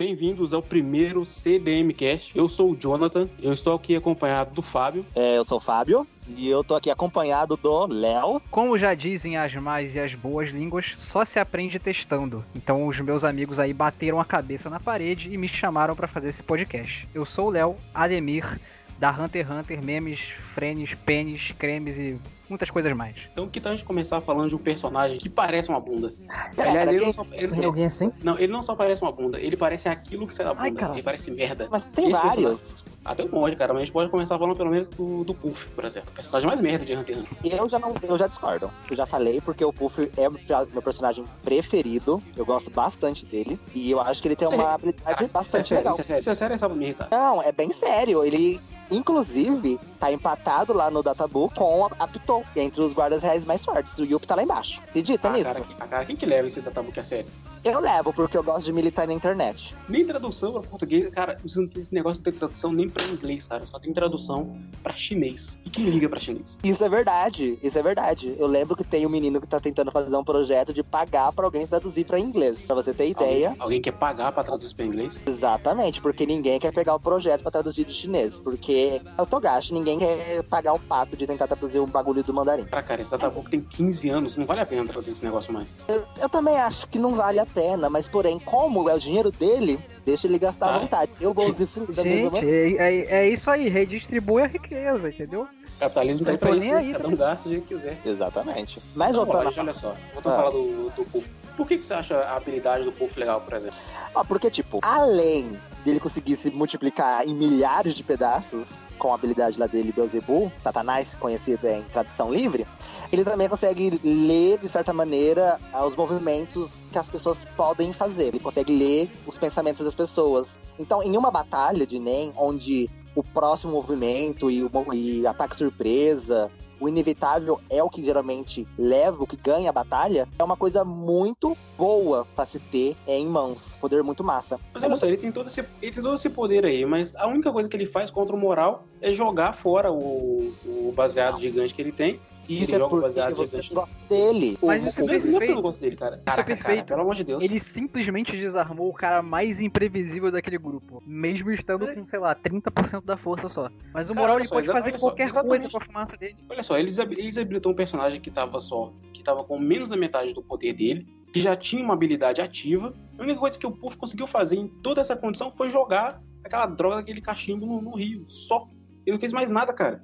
Bem-vindos 0.00 0.54
ao 0.54 0.62
primeiro 0.62 1.24
CDMcast. 1.24 2.38
Eu 2.38 2.48
sou 2.48 2.70
o 2.70 2.76
Jonathan, 2.76 3.28
eu 3.42 3.52
estou 3.52 3.74
aqui 3.74 3.96
acompanhado 3.96 4.54
do 4.54 4.62
Fábio. 4.62 5.04
É, 5.12 5.36
eu 5.36 5.44
sou 5.44 5.58
o 5.58 5.60
Fábio 5.60 6.06
e 6.28 6.48
eu 6.48 6.62
tô 6.62 6.76
aqui 6.76 6.88
acompanhado 6.88 7.56
do 7.56 7.86
Léo. 7.88 8.40
Como 8.48 8.78
já 8.78 8.94
dizem 8.94 9.36
as 9.36 9.52
más 9.56 9.96
e 9.96 9.98
as 9.98 10.14
boas 10.14 10.50
línguas, 10.50 10.94
só 10.98 11.24
se 11.24 11.40
aprende 11.40 11.80
testando. 11.80 12.44
Então 12.54 12.86
os 12.86 13.00
meus 13.00 13.24
amigos 13.24 13.58
aí 13.58 13.74
bateram 13.74 14.20
a 14.20 14.24
cabeça 14.24 14.70
na 14.70 14.78
parede 14.78 15.34
e 15.34 15.36
me 15.36 15.48
chamaram 15.48 15.96
para 15.96 16.06
fazer 16.06 16.28
esse 16.28 16.44
podcast. 16.44 17.08
Eu 17.12 17.26
sou 17.26 17.48
o 17.48 17.50
Léo 17.50 17.74
Ademir 17.92 18.60
da 18.98 19.10
Hunter 19.10 19.46
x 19.46 19.50
Hunter, 19.56 19.82
memes, 19.84 20.20
frenes, 20.54 20.94
pênis, 20.94 21.52
cremes 21.58 21.98
e 21.98 22.18
muitas 22.48 22.68
coisas 22.70 22.92
mais. 22.94 23.14
Então 23.32 23.48
que 23.48 23.60
tal 23.60 23.72
a 23.72 23.76
gente 23.76 23.84
começar 23.84 24.20
falando 24.20 24.48
de 24.48 24.54
um 24.56 24.58
personagem 24.58 25.18
que 25.18 25.28
parece 25.28 25.68
uma 25.68 25.80
bunda? 25.80 26.10
Pera, 26.56 26.70
Aliás, 26.70 26.88
ele 26.88 26.98
quem- 26.98 27.06
não, 27.06 27.12
só, 27.12 27.26
ele, 27.32 27.48
Tem 27.48 27.64
alguém 27.64 27.84
assim? 27.86 28.12
não, 28.24 28.38
ele 28.38 28.52
não 28.52 28.62
só 28.62 28.74
parece 28.74 29.02
uma 29.02 29.12
bunda, 29.12 29.38
ele 29.40 29.56
parece 29.56 29.88
aquilo 29.88 30.26
que 30.26 30.34
sai 30.34 30.46
da 30.46 30.52
bunda. 30.54 30.64
Ai, 30.66 30.72
cara. 30.72 30.92
ele 30.94 31.02
parece 31.02 31.30
merda. 31.30 31.68
Mas 31.70 31.84
tem 31.84 32.10
Esse 32.10 32.20
vários. 32.20 32.74
Ah, 32.74 32.88
tem 33.16 33.26
um 33.26 33.30
monte, 33.30 33.56
cara, 33.56 33.72
mas 33.72 33.82
a 33.82 33.84
gente 33.86 33.92
pode 33.92 34.10
começar 34.10 34.38
falando 34.38 34.56
pelo 34.56 34.70
menos 34.70 34.88
do, 34.88 35.24
do 35.24 35.34
Puff, 35.34 35.66
por 35.68 35.84
exemplo. 35.84 36.10
O 36.10 36.14
personagem 36.14 36.46
mais 36.46 36.60
merda 36.60 36.84
de 36.84 36.94
Hunter 36.94 37.16
x 37.18 37.26
Hunter. 37.32 37.58
Eu 37.58 37.68
já 37.68 37.78
não, 37.78 37.94
eu 38.02 38.18
já 38.18 38.26
discordo. 38.26 38.70
Eu 38.90 38.96
já 38.96 39.06
falei 39.06 39.40
porque 39.40 39.64
o 39.64 39.72
Puff 39.72 40.10
é 40.16 40.28
meu 40.72 40.82
personagem 40.82 41.24
preferido. 41.42 42.22
Eu 42.36 42.44
gosto 42.44 42.70
bastante 42.70 43.24
dele 43.24 43.58
e 43.74 43.90
eu 43.90 44.00
acho 44.00 44.20
que 44.20 44.28
ele 44.28 44.36
tem 44.36 44.46
Sério? 44.48 44.62
uma 44.64 44.74
habilidade 44.74 45.02
Cara, 45.04 45.14
isso 45.16 45.24
é 45.24 45.28
bastante 45.28 45.68
sério, 45.68 45.78
legal. 45.84 45.92
isso 45.92 46.00
é 46.00 46.04
sério, 46.04 46.20
isso 46.20 46.30
é 46.30 46.34
sério, 46.34 46.54
é 46.54 46.58
só 46.58 46.68
pra 46.68 46.76
me 46.76 46.84
irritar. 46.84 47.08
Não, 47.10 47.42
é 47.42 47.50
bem 47.50 47.70
sério. 47.72 48.22
Ele, 48.24 48.60
inclusive, 48.90 49.80
tá 49.98 50.12
empatado 50.12 50.72
lá 50.74 50.90
no 50.90 51.02
Databook 51.02 51.54
com 51.54 51.86
a, 51.86 51.90
a 51.98 52.06
Piton, 52.06 52.42
entre 52.54 52.80
os 52.82 52.92
guardas 52.92 53.22
reais 53.22 53.44
mais 53.44 53.64
fortes. 53.64 53.96
O 53.98 54.04
Yuppie 54.04 54.26
tá 54.26 54.34
lá 54.34 54.42
embaixo. 54.42 54.80
Acredita 54.88 55.28
Ah, 55.28 55.32
nisso? 55.32 55.44
cara, 55.44 55.64
ah, 55.80 55.86
cara, 55.86 56.04
quem 56.04 56.16
que 56.16 56.26
leva 56.26 56.46
esse 56.46 56.60
databook 56.60 56.98
a 57.00 57.04
sério? 57.04 57.26
Eu 57.70 57.80
levo, 57.80 58.12
porque 58.12 58.36
eu 58.36 58.42
gosto 58.42 58.64
de 58.64 58.72
militar 58.72 59.06
na 59.06 59.12
internet. 59.12 59.74
Nem 59.88 60.06
tradução 60.06 60.52
pra 60.52 60.62
português, 60.62 61.08
cara, 61.10 61.38
isso 61.44 61.60
não 61.60 61.68
tem 61.68 61.82
esse 61.82 61.94
negócio 61.94 62.22
de 62.22 62.30
ter 62.30 62.38
tradução 62.38 62.72
nem 62.72 62.88
pra 62.88 63.04
inglês, 63.04 63.46
cara. 63.46 63.66
Só 63.66 63.78
tem 63.78 63.92
tradução 63.92 64.54
pra 64.82 64.94
chinês. 64.94 65.60
E 65.64 65.70
quem 65.70 65.84
liga 65.84 66.08
pra 66.08 66.18
chinês? 66.18 66.58
Isso 66.62 66.84
é 66.84 66.88
verdade, 66.88 67.58
isso 67.62 67.78
é 67.78 67.82
verdade. 67.82 68.34
Eu 68.38 68.46
lembro 68.46 68.74
que 68.74 68.84
tem 68.84 69.06
um 69.06 69.10
menino 69.10 69.40
que 69.40 69.46
tá 69.46 69.60
tentando 69.60 69.90
fazer 69.90 70.16
um 70.16 70.24
projeto 70.24 70.72
de 70.72 70.82
pagar 70.82 71.32
pra 71.32 71.44
alguém 71.44 71.66
traduzir 71.66 72.04
pra 72.04 72.18
inglês. 72.18 72.58
Pra 72.66 72.74
você 72.74 72.92
ter 72.94 73.08
ideia. 73.08 73.48
Alguém, 73.50 73.62
alguém 73.62 73.82
quer 73.82 73.92
pagar 73.92 74.32
pra 74.32 74.42
traduzir 74.42 74.74
pra 74.74 74.86
inglês? 74.86 75.20
Exatamente, 75.26 76.00
porque 76.00 76.24
ninguém 76.24 76.58
quer 76.58 76.72
pegar 76.72 76.94
o 76.94 77.00
projeto 77.00 77.42
pra 77.42 77.50
traduzir 77.50 77.84
de 77.84 77.92
chinês. 77.92 78.38
Porque 78.38 79.00
é 79.16 79.22
o 79.22 79.26
Togashi, 79.26 79.74
ninguém 79.74 79.98
quer 79.98 80.42
pagar 80.44 80.72
o 80.72 80.80
pato 80.80 81.16
de 81.16 81.26
tentar 81.26 81.46
traduzir 81.46 81.80
um 81.80 81.86
bagulho 81.86 82.22
do 82.22 82.32
mandarim. 82.32 82.64
Cara, 82.64 82.82
cara, 82.82 83.02
esse 83.02 83.10
databook 83.10 83.50
tem 83.50 83.60
15 83.60 84.08
anos, 84.08 84.36
não 84.36 84.46
vale 84.46 84.60
a 84.60 84.66
pena 84.66 84.84
traduzir 84.84 85.12
esse 85.12 85.24
negócio 85.24 85.52
mais. 85.52 85.76
Eu 86.20 86.28
também 86.28 86.56
acho 86.56 86.86
que 86.88 86.98
não 86.98 87.14
vale 87.14 87.38
a 87.38 87.46
pena, 87.46 87.57
mas 87.90 88.06
porém, 88.08 88.38
como 88.38 88.88
é 88.88 88.94
o 88.94 88.98
dinheiro 88.98 89.30
dele, 89.30 89.78
deixa 90.04 90.26
ele 90.26 90.38
gastar 90.38 90.66
à 90.68 90.72
Tá. 90.74 90.78
vontade. 90.78 91.12
Eu 91.20 91.32
vou 91.34 91.48
usufruir 91.48 91.92
da 91.92 92.04
mesma 92.04 92.40
Gente, 92.40 92.46
é, 92.48 92.76
é- 92.78 93.06
é 93.22 93.28
isso 93.28 93.50
aí, 93.50 93.68
redistribui 93.68 94.42
a 94.42 94.46
riqueza, 94.46 95.08
entendeu? 95.08 95.46
Capitalismo 95.78 96.24
tá 96.24 96.30
aí 96.32 96.34
Não 96.34 96.38
pra 96.40 96.56
isso, 96.56 96.66
né? 96.68 96.74
aí, 96.76 96.92
cada 96.92 97.08
um 97.08 97.16
gasta 97.16 97.48
do 97.48 97.52
jeito 97.54 97.68
que 97.68 97.74
quiser. 97.74 97.98
Exatamente. 98.04 98.80
Mas 98.96 99.10
Então, 99.10 99.24
voltando 99.24 99.46
olha, 99.48 99.60
olha 99.60 99.74
só, 99.74 99.94
voltando 100.12 100.32
Ah. 100.32 100.34
a 100.34 100.38
falar 100.38 100.50
do, 100.50 100.90
do 100.90 101.04
Puff. 101.04 101.28
Por 101.56 101.66
que, 101.66 101.78
que 101.78 101.84
você 101.84 101.94
acha 101.94 102.16
a 102.16 102.36
habilidade 102.36 102.84
do 102.84 102.92
Puff 102.92 103.18
legal, 103.18 103.40
por 103.40 103.52
exemplo? 103.54 103.78
Ó, 104.14 104.22
porque, 104.24 104.50
tipo, 104.50 104.78
além 104.82 105.58
dele 105.84 105.98
conseguir 106.00 106.36
se 106.36 106.50
multiplicar 106.50 107.26
em 107.26 107.34
milhares 107.34 107.94
de 107.94 108.02
pedaços 108.02 108.66
com 108.98 109.12
a 109.12 109.14
habilidade 109.14 109.58
lá 109.58 109.66
dele, 109.66 109.92
Beelzebub, 109.92 110.50
Satanás, 110.58 111.14
conhecido 111.14 111.66
em 111.66 111.82
tradução 111.84 112.32
livre, 112.32 112.66
ele 113.10 113.24
também 113.24 113.48
consegue 113.48 113.98
ler, 114.04 114.58
de 114.58 114.68
certa 114.68 114.92
maneira, 114.92 115.58
os 115.86 115.96
movimentos 115.96 116.70
que 116.92 116.98
as 116.98 117.08
pessoas 117.08 117.44
podem 117.56 117.92
fazer. 117.92 118.28
Ele 118.28 118.40
consegue 118.40 118.76
ler 118.76 119.10
os 119.26 119.38
pensamentos 119.38 119.84
das 119.84 119.94
pessoas. 119.94 120.48
Então, 120.78 121.02
em 121.02 121.16
uma 121.16 121.30
batalha 121.30 121.86
de 121.86 121.98
NEM, 121.98 122.32
onde 122.36 122.90
o 123.14 123.22
próximo 123.22 123.72
movimento 123.72 124.50
e 124.50 124.62
o 124.62 124.70
e 124.92 125.26
ataque 125.26 125.56
surpresa, 125.56 126.50
o 126.80 126.88
inevitável 126.88 127.60
é 127.68 127.82
o 127.82 127.90
que 127.90 128.04
geralmente 128.04 128.66
leva, 128.78 129.22
o 129.22 129.26
que 129.26 129.36
ganha 129.36 129.70
a 129.70 129.72
batalha, 129.72 130.28
é 130.38 130.44
uma 130.44 130.56
coisa 130.56 130.84
muito 130.84 131.56
boa 131.76 132.26
pra 132.34 132.44
se 132.44 132.58
ter 132.58 132.96
em 133.06 133.26
mãos. 133.26 133.76
Poder 133.80 134.02
muito 134.02 134.22
massa. 134.24 134.58
Mas 134.72 134.82
olha 134.82 134.96
só, 134.96 135.06
ele 135.06 135.16
tem, 135.16 135.32
todo 135.32 135.48
esse, 135.48 135.60
ele 135.60 135.92
tem 135.92 136.02
todo 136.02 136.14
esse 136.14 136.30
poder 136.30 136.64
aí, 136.64 136.84
mas 136.84 137.14
a 137.16 137.26
única 137.26 137.52
coisa 137.52 137.68
que 137.68 137.76
ele 137.76 137.86
faz 137.86 138.10
contra 138.10 138.34
o 138.34 138.38
moral 138.38 138.84
é 139.00 139.12
jogar 139.12 139.52
fora 139.52 139.90
o, 139.92 140.52
o 140.64 140.92
baseado 140.94 141.40
gigante 141.40 141.74
que 141.74 141.82
ele 141.82 141.92
tem. 141.92 142.20
E 142.48 142.62
Isso 142.62 142.70
ele 142.70 142.76
é 142.76 142.78
joga 142.78 143.00
baseado 143.02 143.34
você 143.36 143.60
gigante. 143.62 143.74
gosta 143.74 143.94
dele. 144.08 144.58
Mas 144.62 144.82
O- 144.84 144.88
isso 144.88 145.00
é 145.00 145.02
é, 145.02 145.06
não 145.06 145.14
é 145.14 145.20
perfeito. 145.20 145.62
gosto 145.62 145.80
dele, 145.80 145.96
cara. 145.96 146.16
é 146.16 146.18
Caraca, 146.20 146.44
cara, 146.44 146.56
perfeito. 146.64 146.86
pelo 146.86 147.00
amor 147.02 147.14
de 147.14 147.24
Deus. 147.24 147.44
Ele 147.44 147.58
simplesmente 147.58 148.32
desarmou 148.36 148.88
o 148.88 148.92
cara 148.94 149.22
mais 149.22 149.60
imprevisível 149.60 150.32
daquele 150.32 150.56
grupo, 150.56 151.02
mesmo 151.06 151.50
estando 151.52 151.86
com, 151.92 152.04
sei 152.06 152.18
lá, 152.18 152.34
30% 152.34 153.04
da 153.04 153.16
força 153.18 153.48
só. 153.50 153.70
Mas 153.92 154.08
o 154.08 154.14
Cara, 154.14 154.20
moral 154.26 154.38
ele 154.38 154.48
só, 154.48 154.54
pode 154.54 154.66
fazer 154.68 154.98
só, 154.98 155.06
qualquer 155.08 155.30
coisa 155.32 155.68
com 155.68 155.76
a 155.76 155.80
fumaça 155.84 156.16
dele. 156.16 156.36
Olha 156.48 156.62
só, 156.62 156.78
eles, 156.78 156.98
habilitou 156.98 157.72
um 157.72 157.74
personagem 157.76 158.20
que 158.20 158.30
tava 158.30 158.58
só, 158.60 158.92
que 159.12 159.22
tava 159.22 159.44
com 159.44 159.58
menos 159.58 159.88
da 159.88 159.96
metade 159.96 160.32
do 160.32 160.42
poder 160.42 160.72
dele, 160.72 161.06
que 161.32 161.40
já 161.40 161.54
tinha 161.54 161.84
uma 161.84 161.92
habilidade 161.94 162.40
ativa. 162.40 162.94
A 163.18 163.22
única 163.22 163.38
coisa 163.40 163.58
que 163.58 163.66
o 163.66 163.70
Puff 163.70 163.96
conseguiu 163.98 164.26
fazer 164.26 164.56
em 164.56 164.68
toda 164.68 165.00
essa 165.00 165.14
condição 165.16 165.50
foi 165.54 165.68
jogar 165.68 166.22
aquela 166.44 166.66
droga 166.66 166.96
daquele 166.96 167.20
cachimbo 167.20 167.66
no, 167.66 167.82
no 167.82 167.94
rio, 167.96 168.24
só. 168.26 168.66
Ele 169.04 169.14
não 169.14 169.20
fez 169.20 169.32
mais 169.32 169.50
nada, 169.50 169.72
cara. 169.72 170.02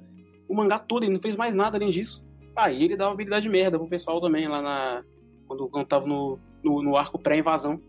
O 0.48 0.54
mangá 0.54 0.78
todo, 0.78 1.04
ele 1.04 1.12
não 1.14 1.20
fez 1.22 1.36
mais 1.36 1.54
nada 1.54 1.76
além 1.78 1.90
disso. 1.90 2.23
Aí 2.56 2.84
ele 2.84 2.96
dá 2.96 3.06
uma 3.06 3.14
habilidade 3.14 3.48
merda 3.48 3.78
pro 3.78 3.88
pessoal 3.88 4.20
também 4.20 4.48
lá 4.48 4.62
na. 4.62 5.04
Quando, 5.46 5.68
quando 5.68 5.86
tava 5.86 6.06
no, 6.06 6.38
no, 6.62 6.82
no 6.82 6.96
arco 6.96 7.18
pré-invasão. 7.18 7.80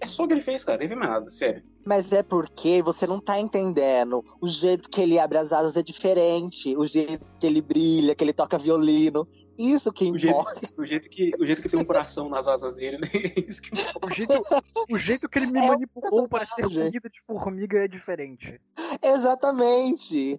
É 0.00 0.06
só 0.06 0.24
o 0.24 0.26
que 0.28 0.34
ele 0.34 0.42
fez, 0.42 0.64
cara. 0.64 0.80
Ele 0.82 0.88
fez 0.88 0.98
mais 0.98 1.10
nada, 1.10 1.30
sério. 1.30 1.62
Mas 1.84 2.12
é 2.12 2.22
porque 2.22 2.82
você 2.82 3.06
não 3.06 3.18
tá 3.18 3.40
entendendo. 3.40 4.22
O 4.40 4.48
jeito 4.48 4.90
que 4.90 5.00
ele 5.00 5.18
abre 5.18 5.38
as 5.38 5.52
asas 5.52 5.76
é 5.76 5.82
diferente. 5.82 6.76
O 6.76 6.86
jeito 6.86 7.24
que 7.40 7.46
ele 7.46 7.62
brilha, 7.62 8.14
que 8.14 8.22
ele 8.22 8.32
toca 8.32 8.58
violino. 8.58 9.26
Isso 9.58 9.90
que 9.90 10.10
O 10.10 10.18
jeito, 10.18 10.38
importa. 10.38 10.68
o 10.76 10.84
jeito, 10.84 11.08
que, 11.08 11.30
o 11.40 11.46
jeito 11.46 11.62
que 11.62 11.68
tem 11.68 11.80
um 11.80 11.84
coração 11.84 12.28
nas 12.28 12.46
asas 12.46 12.74
dele, 12.74 12.98
né? 12.98 13.08
Isso 13.48 13.62
que 13.62 13.70
O 14.02 14.14
jeito, 14.14 14.34
o 14.90 14.98
jeito 14.98 15.28
que 15.28 15.38
ele 15.38 15.46
me 15.46 15.60
É 15.60 15.68
manipulou 15.68 16.28
para 16.28 16.46
ser 16.46 16.62
comida 16.64 17.08
de 17.08 17.20
formiga 17.26 17.78
é 17.78 17.88
diferente. 17.88 18.60
Exatamente. 19.02 20.38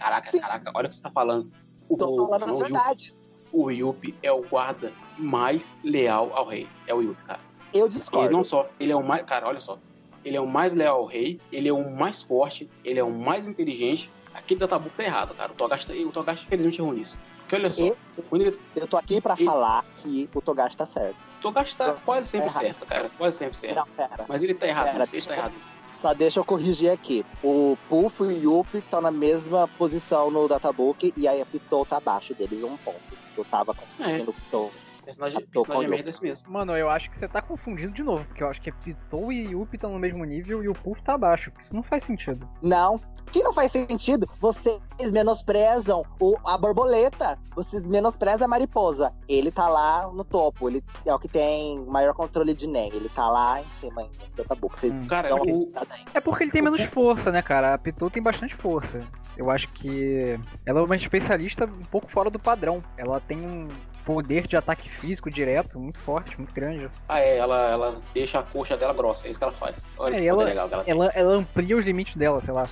Caraca, 0.00 0.30
Sim. 0.30 0.40
caraca, 0.40 0.72
olha 0.74 0.86
o 0.86 0.88
que 0.88 0.94
você 0.96 1.02
tá 1.02 1.10
falando. 1.10 1.52
O, 1.88 1.96
Tô 1.96 2.26
falando 2.28 2.52
as 2.52 2.58
verdades. 2.58 3.30
o 3.52 3.70
Yuppie 3.70 4.14
é 4.22 4.32
o 4.32 4.42
guarda 4.42 4.92
mais 5.18 5.74
leal 5.84 6.30
ao 6.34 6.46
rei. 6.48 6.66
É 6.86 6.94
o 6.94 7.02
Yuppie, 7.02 7.24
cara. 7.26 7.40
Eu 7.72 7.84
Ele 7.86 7.94
discordo. 7.94 8.30
não 8.36 8.42
só, 8.42 8.68
ele 8.80 8.92
é 8.92 8.96
o 8.96 9.02
mais, 9.04 9.22
cara, 9.24 9.46
olha 9.46 9.60
só. 9.60 9.78
Ele 10.24 10.36
é 10.36 10.40
o 10.40 10.46
mais 10.46 10.72
leal 10.74 10.98
ao 11.00 11.04
rei, 11.06 11.38
ele 11.52 11.68
é 11.68 11.72
o 11.72 11.90
mais 11.90 12.22
forte, 12.22 12.68
ele 12.84 12.98
é 12.98 13.04
o 13.04 13.10
mais 13.12 13.46
inteligente. 13.46 14.10
Aquele 14.34 14.58
Databook 14.60 14.94
tá 14.96 15.04
errado, 15.04 15.34
cara. 15.34 15.52
O 15.52 15.54
Togashi, 15.54 15.86
tá- 15.86 15.92
o 15.92 16.10
Togashi 16.12 16.44
infelizmente 16.46 16.80
errou 16.80 16.92
nisso. 16.94 17.16
Porque 17.40 17.56
olha 17.56 17.72
só, 17.72 17.82
Eu- 17.82 17.96
ele, 18.32 18.58
Eu 18.76 18.86
tô 18.86 18.96
aqui 18.96 19.20
pra 19.20 19.34
E- 19.38 19.44
falar 19.44 19.84
que 19.96 20.28
o 20.34 20.40
Togashi 20.40 20.76
tá 20.76 20.86
certo. 20.86 21.16
o 21.38 21.42
Togashi 21.42 21.76
tá 21.76 21.94
quase 21.94 22.28
sempre 22.28 22.48
errado. 22.48 22.62
certo, 22.62 22.86
cara. 22.86 23.10
Quase 23.18 23.36
sempre 23.38 23.56
certo. 23.56 23.74
Não, 23.76 23.86
pera. 23.88 24.24
Mas 24.28 24.42
ele 24.42 24.54
tá 24.54 24.66
errado 24.68 24.86
Pera, 24.86 24.98
nisso, 25.00 25.16
ele 25.16 25.26
tá 25.26 25.36
errado 25.36 25.52
Só 26.00 26.14
deixa 26.14 26.40
eu 26.40 26.44
corrigir 26.44 26.90
aqui. 26.90 27.24
O 27.42 27.76
Puff 27.88 28.22
e 28.22 28.26
o 28.26 28.30
Yuppie 28.30 28.78
estão 28.78 29.00
na 29.00 29.10
mesma 29.10 29.68
posição 29.68 30.30
no 30.30 30.48
Databook 30.48 31.12
e 31.16 31.28
aí 31.28 31.40
a 31.40 31.46
Pitou 31.46 31.84
tá 31.84 31.98
abaixo 31.98 32.34
deles, 32.34 32.62
um 32.62 32.76
ponto. 32.78 33.00
Eu 33.36 33.44
tava 33.44 33.74
confundindo 33.74 34.30
o 34.30 34.34
Pitou. 34.34 34.72
Personagem, 35.04 35.40
personagem 35.46 35.88
merda 35.88 36.04
desse 36.04 36.22
mesmo. 36.22 36.50
Mano, 36.50 36.76
eu 36.76 36.88
acho 36.88 37.10
que 37.10 37.18
você 37.18 37.26
tá 37.26 37.42
confundindo 37.42 37.92
de 37.92 38.02
novo, 38.02 38.24
porque 38.26 38.42
eu 38.42 38.48
acho 38.48 38.60
que 38.62 38.70
Pitou 38.70 39.32
e 39.32 39.50
Yuppie 39.50 39.76
estão 39.76 39.92
no 39.92 39.98
mesmo 39.98 40.24
nível 40.24 40.62
e 40.62 40.68
o 40.68 40.72
Puff 40.72 41.02
tá 41.02 41.14
abaixo. 41.14 41.52
Isso 41.58 41.74
não 41.74 41.82
faz 41.82 42.04
sentido. 42.04 42.48
Não. 42.62 43.00
Que 43.32 43.42
não 43.42 43.52
faz 43.52 43.70
sentido. 43.72 44.28
Vocês 44.40 44.80
menosprezam 45.12 46.04
o, 46.20 46.36
a 46.44 46.58
borboleta. 46.58 47.38
Vocês 47.54 47.82
menosprezam 47.86 48.44
a 48.46 48.48
mariposa. 48.48 49.12
Ele 49.28 49.50
tá 49.50 49.68
lá 49.68 50.08
no 50.12 50.24
topo. 50.24 50.68
Ele 50.68 50.82
é 51.06 51.14
o 51.14 51.18
que 51.18 51.28
tem 51.28 51.78
maior 51.86 52.12
controle 52.14 52.54
de 52.54 52.66
NEM. 52.66 52.90
Ele 52.92 53.08
tá 53.08 53.28
lá 53.30 53.60
em 53.60 53.70
cima 53.70 54.02
ainda 54.02 54.12
do 54.34 54.42
Databook. 54.42 54.78
Vocês 54.78 54.92
Hum. 54.92 55.06
Cara, 55.06 55.34
o. 55.36 55.72
É 56.12 56.20
porque 56.20 56.44
ele 56.44 56.50
tem 56.50 56.60
menos 56.62 56.80
força, 56.82 57.30
né, 57.30 57.40
cara? 57.40 57.74
A 57.74 57.78
Pitou 57.78 58.10
tem 58.10 58.22
bastante 58.22 58.54
força. 58.54 59.02
Eu 59.36 59.48
acho 59.50 59.68
que 59.68 60.38
ela 60.66 60.80
é 60.80 60.82
uma 60.82 60.96
especialista 60.96 61.64
um 61.64 61.84
pouco 61.84 62.10
fora 62.10 62.28
do 62.30 62.38
padrão. 62.38 62.82
Ela 62.96 63.20
tem 63.20 63.38
um 63.38 63.68
poder 64.04 64.46
de 64.46 64.56
ataque 64.56 64.90
físico 64.90 65.30
direto, 65.30 65.78
muito 65.78 65.98
forte, 66.00 66.36
muito 66.36 66.52
grande. 66.52 66.90
Ah, 67.08 67.20
é, 67.20 67.36
ela, 67.38 67.68
ela 67.70 67.94
deixa 68.12 68.40
a 68.40 68.42
coxa 68.42 68.76
dela 68.76 68.92
grossa, 68.92 69.26
é 69.26 69.30
isso 69.30 69.38
que 69.38 69.44
ela 69.44 69.52
faz. 69.52 69.86
Olha 69.96 70.16
É, 70.16 70.20
que 70.20 70.26
ela- 70.26 70.38
poder 70.38 70.50
legal 70.50 70.68
que 70.68 70.74
ela. 70.74 70.84
Ela, 70.86 71.06
ela 71.14 71.32
amplia 71.34 71.76
os 71.76 71.84
limites 71.84 72.16
dela, 72.16 72.40
sei 72.40 72.52
lá. 72.52 72.68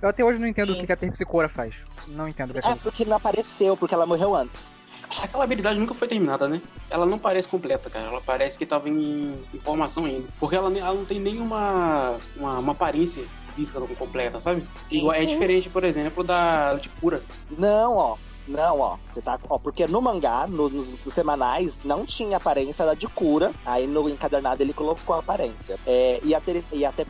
Eu 0.00 0.08
até 0.08 0.24
hoje 0.24 0.38
não 0.38 0.46
entendo 0.46 0.72
o 0.72 0.86
que 0.86 0.92
a 0.92 0.96
Terpsicora 0.96 1.48
faz. 1.48 1.74
Não 2.06 2.28
entendo 2.28 2.54
a 2.56 2.70
É 2.70 2.74
porque 2.76 3.04
não 3.04 3.16
apareceu, 3.16 3.76
porque 3.76 3.94
ela 3.94 4.06
morreu 4.06 4.34
antes. 4.34 4.70
Aquela 5.22 5.44
habilidade 5.44 5.78
nunca 5.80 5.94
foi 5.94 6.06
terminada, 6.06 6.46
né? 6.48 6.60
Ela 6.90 7.06
não 7.06 7.18
parece 7.18 7.48
completa, 7.48 7.88
cara. 7.88 8.06
Ela 8.08 8.20
parece 8.20 8.58
que 8.58 8.66
tava 8.66 8.88
em, 8.88 9.42
em 9.52 9.58
formação 9.58 10.04
ainda. 10.04 10.28
Porque 10.38 10.54
ela, 10.54 10.76
ela 10.76 10.94
não 10.94 11.04
tem 11.04 11.18
nenhuma 11.18 12.16
uma, 12.36 12.58
uma 12.58 12.72
aparência 12.72 13.24
física 13.56 13.80
não 13.80 13.86
completa, 13.88 14.38
sabe? 14.38 14.64
Igual, 14.90 15.14
é 15.14 15.20
Uhum. 15.20 15.26
diferente, 15.26 15.68
por 15.70 15.82
exemplo, 15.82 16.22
da 16.22 16.74
de 16.74 16.88
cura. 16.90 17.22
Não, 17.50 17.96
ó. 17.96 18.16
Não, 18.46 18.80
ó. 18.80 18.96
Você 19.10 19.20
tá. 19.20 19.38
Ó, 19.48 19.58
porque 19.58 19.86
no 19.86 20.00
mangá, 20.00 20.46
no- 20.46 20.68
nos, 20.68 21.04
nos 21.04 21.14
semanais, 21.14 21.76
não 21.84 22.04
tinha 22.06 22.36
aparência 22.36 22.84
da 22.84 22.94
de 22.94 23.06
cura. 23.08 23.50
Aí 23.64 23.86
no 23.86 24.08
encadernado 24.08 24.62
ele 24.62 24.72
colocou 24.74 25.16
a 25.16 25.18
aparência. 25.20 25.76
É, 25.86 26.20
e, 26.22 26.34
a 26.34 26.40
ter, 26.40 26.62
e 26.70 26.84
até. 26.84 27.04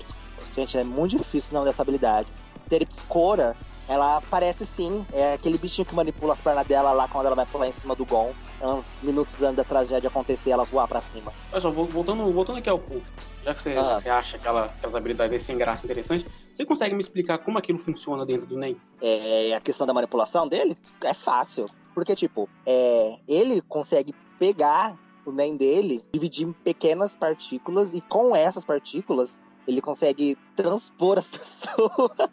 Gente, 0.54 0.78
é 0.78 0.82
muito 0.84 1.16
difícil 1.18 1.52
não 1.52 1.64
dessa 1.64 1.82
habilidade. 1.82 2.28
Terpsicora, 2.68 3.56
ela 3.88 4.18
aparece 4.18 4.64
sim. 4.64 5.04
É 5.12 5.34
aquele 5.34 5.58
bichinho 5.58 5.86
que 5.86 5.94
manipula 5.94 6.34
as 6.34 6.40
pernas 6.40 6.66
dela 6.66 6.92
lá 6.92 7.08
quando 7.08 7.26
ela 7.26 7.34
vai 7.36 7.46
pular 7.46 7.68
em 7.68 7.72
cima 7.72 7.94
do 7.94 8.04
Gon. 8.04 8.32
Uns 8.60 8.84
minutos 9.02 9.40
antes 9.40 9.56
da 9.56 9.64
tragédia 9.64 10.08
acontecer, 10.08 10.50
ela 10.50 10.64
voar 10.64 10.88
pra 10.88 11.00
cima. 11.00 11.32
Olha 11.52 11.60
só, 11.60 11.70
vol- 11.70 11.86
voltando, 11.86 12.30
voltando 12.32 12.58
aqui 12.58 12.68
ao 12.68 12.78
Puff. 12.78 13.12
Já 13.44 13.54
que 13.54 13.62
você, 13.62 13.76
Ah. 13.76 13.98
você 13.98 14.08
acha 14.10 14.36
aquela, 14.36 14.64
aquelas 14.66 14.94
habilidades 14.96 15.42
sem 15.42 15.56
graça 15.56 15.86
interessantes, 15.86 16.26
você 16.52 16.64
consegue 16.64 16.92
me 16.94 17.00
explicar 17.00 17.38
como 17.38 17.56
aquilo 17.56 17.78
funciona 17.78 18.26
dentro 18.26 18.46
do 18.46 18.56
NEM? 18.58 18.76
É, 19.00 19.54
a 19.54 19.60
questão 19.60 19.86
da 19.86 19.94
manipulação 19.94 20.46
dele 20.48 20.76
é 21.02 21.14
fácil. 21.14 21.68
Porque, 21.94 22.14
tipo, 22.16 22.48
é, 22.66 23.16
ele 23.28 23.60
consegue 23.62 24.12
pegar 24.38 24.96
o 25.24 25.30
NEM 25.32 25.56
dele, 25.56 26.02
dividir 26.12 26.46
em 26.46 26.52
pequenas 26.52 27.14
partículas, 27.14 27.92
e 27.94 28.00
com 28.00 28.34
essas 28.34 28.64
partículas, 28.64 29.38
ele 29.68 29.82
consegue 29.82 30.36
transpor 30.56 31.18
as 31.18 31.28
pessoas. 31.30 32.30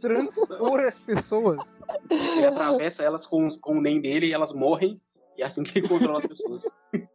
Transpor 0.00 0.80
as 0.80 0.98
pessoas. 0.98 1.82
Você 2.10 2.44
atravessa 2.44 3.02
elas 3.02 3.26
com, 3.26 3.48
com 3.60 3.78
o 3.78 3.80
NEM 3.80 4.02
dele 4.02 4.26
e 4.26 4.32
elas 4.34 4.52
morrem, 4.52 4.96
e 5.36 5.42
é 5.42 5.46
assim 5.46 5.62
que 5.62 5.78
ele 5.78 5.88
controla 5.88 6.18
as 6.18 6.26
pessoas. 6.26 6.66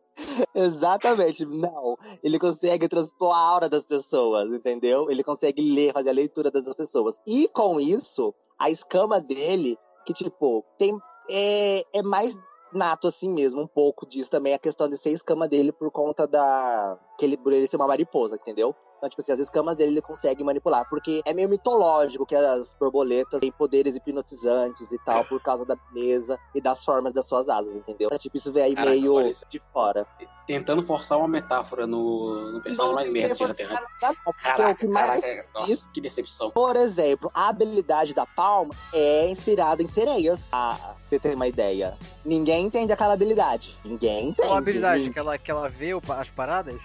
Exatamente. 0.56 1.46
Não. 1.46 1.96
Ele 2.24 2.40
consegue 2.40 2.90
transpor 2.90 3.32
a 3.32 3.38
aura 3.38 3.70
das 3.70 3.86
pessoas, 3.86 4.52
entendeu? 4.52 5.12
Ele 5.12 5.24
consegue 5.24 5.62
ler, 5.62 5.94
fazer 5.94 6.10
a 6.10 6.14
leitura 6.14 6.50
das 6.50 6.74
pessoas. 6.74 7.16
E 7.28 7.48
com 7.50 7.80
isso, 7.80 8.34
a 8.58 8.72
escama 8.72 9.22
dele, 9.22 9.78
que, 10.04 10.14
tipo, 10.14 10.66
tem. 10.80 10.98
É, 11.30 11.84
é 11.94 12.02
mais 12.02 12.36
nato 12.72 13.08
assim 13.08 13.30
mesmo, 13.30 13.62
um 13.62 13.68
pouco 13.68 14.06
disso 14.06 14.30
também, 14.30 14.54
a 14.54 14.60
questão 14.60 14.88
de 14.88 14.98
ser 14.98 15.12
escama 15.12 15.48
dele 15.48 15.72
por 15.72 15.92
conta 15.92 16.28
da. 16.28 16.98
que 17.18 17.26
ele, 17.26 17.38
por 17.38 17.54
ele 17.54 17.68
ser 17.68 17.78
uma 17.78 17.88
mariposa, 17.88 18.36
entendeu? 18.36 18.76
Então, 18.98 19.10
tipo 19.10 19.22
assim, 19.22 19.32
as 19.32 19.40
escamas 19.40 19.76
dele 19.76 19.92
ele 19.92 20.02
consegue 20.02 20.44
manipular, 20.44 20.88
porque 20.90 21.22
é 21.24 21.34
meio 21.34 21.48
mitológico 21.48 22.26
que 22.26 22.36
as 22.36 22.74
borboletas 22.80 23.40
têm 23.40 23.52
poderes 23.52 23.96
hipnotizantes 23.96 24.92
e 24.92 24.98
tal, 25.00 25.24
por 25.26 25.40
causa 25.42 25.66
da 25.66 25.76
beleza 25.92 26.40
e 26.56 26.60
das 26.60 26.84
formas 26.84 27.14
das 27.14 27.28
suas 27.28 27.48
asas, 27.48 27.76
entendeu? 27.78 28.08
Então, 28.08 28.18
tipo, 28.18 28.38
isso 28.38 28.52
vem 28.52 28.64
aí 28.64 28.76
Caraca, 28.76 28.92
meio 28.96 29.32
de 29.50 29.60
fora. 29.60 30.06
Tentando 30.48 30.82
forçar 30.82 31.18
uma 31.20 31.28
metáfora 31.28 31.86
no, 31.86 32.54
no 32.54 32.62
personagem 32.62 32.96
mais 32.96 33.14
merda 33.14 33.36
de 33.36 33.44
Hunter 33.44 33.56
x 33.68 33.72
Hunter. 33.72 33.88
Caraca, 34.00 34.34
Caraca, 34.42 34.72
o 34.72 34.76
que 34.76 34.88
mais 34.88 35.22
caraca, 35.24 35.50
nossa, 35.54 35.90
que 35.94 36.02
decepção. 36.02 36.52
Por 36.52 36.76
exemplo, 36.76 37.30
a 37.34 37.50
habilidade 37.50 38.14
da 38.14 38.26
Palma 38.26 38.74
é 38.94 39.30
inspirada 39.30 39.84
em 39.84 39.88
sereias. 39.88 40.42
Ah, 40.52 40.96
você 41.08 41.20
tem 41.20 41.36
uma 41.36 41.48
ideia. 41.48 41.98
Ninguém 42.26 42.66
entende 42.66 42.92
aquela 42.92 43.14
habilidade. 43.14 43.78
Ninguém 43.86 44.30
entende. 44.30 44.48
Qual 44.48 44.56
a 44.56 44.58
habilidade? 44.58 45.04
Nin- 45.04 45.12
Que 45.14 45.20
ela, 45.20 45.38
que 45.38 45.52
ela 45.52 45.70
vê 45.70 45.92
as 46.18 46.30
paradas? 46.30 46.82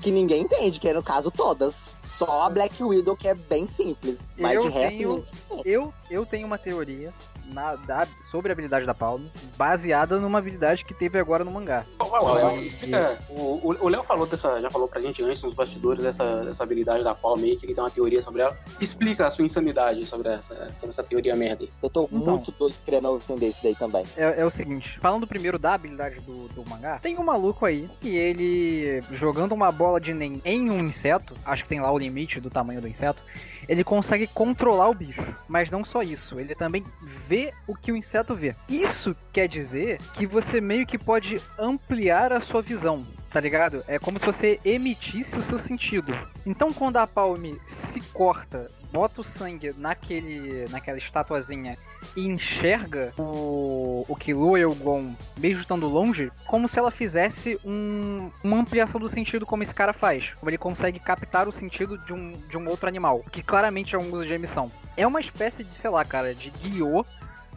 Que 0.00 0.10
ninguém 0.10 0.42
entende, 0.42 0.80
que 0.80 0.88
é 0.88 0.92
no 0.92 1.02
caso 1.02 1.30
todas. 1.30 1.84
Só 2.18 2.42
a 2.42 2.50
Black 2.50 2.82
Widow, 2.82 3.16
que 3.16 3.28
é 3.28 3.34
bem 3.34 3.66
simples. 3.68 4.18
Mas 4.38 4.54
Eu 4.54 4.62
de 4.62 4.68
resto, 4.68 4.96
tenho-. 4.96 5.24
Eu, 5.64 5.94
eu 6.10 6.26
tenho 6.26 6.46
uma 6.46 6.58
teoria 6.58 7.12
na- 7.46 7.74
da- 7.76 8.06
sobre 8.30 8.50
a 8.50 8.54
habilidade 8.54 8.86
da 8.86 8.94
Palme, 8.94 9.30
baseada 9.56 10.18
numa 10.18 10.38
habilidade 10.38 10.84
que 10.84 10.94
teve 10.94 11.18
agora 11.18 11.44
no 11.44 11.50
mangá. 11.50 11.84
Léo, 12.00 12.60
explica. 12.62 13.18
O 13.28 13.88
Léo 13.88 14.02
falou 14.04 14.26
dessa, 14.26 14.60
já 14.60 14.70
falou 14.70 14.86
pra 14.88 15.00
gente 15.00 15.22
antes 15.22 15.42
nos 15.42 15.54
bastidores 15.54 16.02
dessa, 16.02 16.44
dessa 16.44 16.62
habilidade 16.62 17.02
da 17.02 17.14
Palma 17.14 17.42
aí, 17.42 17.56
que 17.56 17.66
ele 17.66 17.74
tem 17.74 17.82
uma 17.82 17.90
teoria 17.90 18.22
sobre 18.22 18.42
ela. 18.42 18.56
Explica 18.80 19.26
a 19.26 19.30
sua 19.30 19.44
insanidade 19.44 20.04
sobre 20.06 20.28
essa, 20.28 20.54
sobre 20.74 20.90
essa 20.90 21.02
teoria 21.02 21.34
merda 21.34 21.64
aí. 21.64 21.70
Eu 21.82 21.90
tô 21.90 22.04
Então. 22.12 22.18
muito 22.36 22.52
doido 22.52 22.74
querendo 22.84 23.16
entender 23.16 23.48
isso 23.48 23.60
daí 23.62 23.74
também. 23.74 24.04
É, 24.16 24.40
é 24.40 24.44
o 24.46 24.50
seguinte, 24.50 24.98
falando 25.00 25.26
primeiro 25.26 25.58
da 25.58 25.74
habilidade 25.74 26.20
do, 26.20 26.48
do 26.48 26.68
mangá, 26.68 26.98
tem 26.98 27.18
um 27.18 27.24
maluco 27.24 27.64
aí 27.66 27.88
que 28.00 28.14
ele, 28.16 29.02
jogando 29.12 29.52
uma 29.52 29.70
bola 29.72 30.00
de 30.00 30.12
NEM 30.14 30.40
em 30.44 30.70
um 30.70 30.78
inseto, 30.80 31.34
acho 31.44 31.62
que 31.64 31.68
tem 31.68 31.80
lá 31.80 31.90
o 31.90 31.98
limite 32.02 32.40
do 32.40 32.50
tamanho 32.50 32.80
do 32.80 32.88
inseto, 32.88 33.22
ele 33.68 33.84
consegue 33.84 34.26
controlar 34.26 34.88
o 34.88 34.94
bicho. 34.94 35.34
Mas 35.48 35.70
não 35.70 35.84
só 35.84 36.02
isso, 36.02 36.38
ele 36.38 36.54
também 36.54 36.84
vê 37.28 37.52
o 37.66 37.74
que 37.74 37.92
o 37.92 37.96
inseto 37.96 38.34
vê. 38.34 38.54
Isso 38.68 39.16
quer 39.32 39.48
dizer 39.48 39.98
que 40.14 40.26
você 40.26 40.60
meio 40.60 40.86
que 40.86 40.98
pode 40.98 41.40
ampliar 41.58 42.32
a 42.32 42.40
sua 42.40 42.62
visão. 42.62 43.04
Tá 43.30 43.40
ligado? 43.40 43.82
É 43.88 43.98
como 43.98 44.18
se 44.18 44.26
você 44.26 44.60
emitisse 44.62 45.36
o 45.36 45.42
seu 45.42 45.58
sentido. 45.58 46.12
Então, 46.44 46.70
quando 46.70 46.98
a 46.98 47.06
Palme 47.06 47.58
se 47.66 47.98
corta, 48.12 48.70
bota 48.92 49.20
o 49.20 49.24
sangue 49.24 49.74
naquele, 49.76 50.66
naquela 50.68 50.98
estatuazinha 50.98 51.78
e 52.16 52.26
enxerga 52.26 53.12
o, 53.18 54.04
o 54.08 54.14
Killua 54.16 54.58
e 54.60 54.64
o 54.64 54.74
Gon, 54.74 55.14
mesmo 55.38 55.62
estando 55.62 55.86
longe, 55.88 56.30
como 56.46 56.68
se 56.68 56.78
ela 56.78 56.90
fizesse 56.90 57.58
um- 57.64 58.30
uma 58.44 58.58
ampliação 58.58 59.00
do 59.00 59.08
sentido 59.08 59.46
como 59.46 59.62
esse 59.62 59.74
cara 59.74 59.92
faz. 59.92 60.32
Como 60.38 60.50
ele 60.50 60.58
consegue 60.58 60.98
captar 60.98 61.48
o 61.48 61.52
sentido 61.52 61.96
de 61.98 62.12
um, 62.12 62.32
de 62.48 62.58
um 62.58 62.68
outro 62.68 62.86
animal, 62.88 63.24
que 63.32 63.42
claramente 63.42 63.94
é 63.94 63.98
um 63.98 64.12
uso 64.12 64.26
de 64.26 64.34
emissão. 64.34 64.70
É 64.96 65.06
uma 65.06 65.20
espécie 65.20 65.64
de, 65.64 65.74
sei 65.74 65.88
lá, 65.88 66.04
cara, 66.04 66.34
de 66.34 66.50
guiô, 66.50 67.04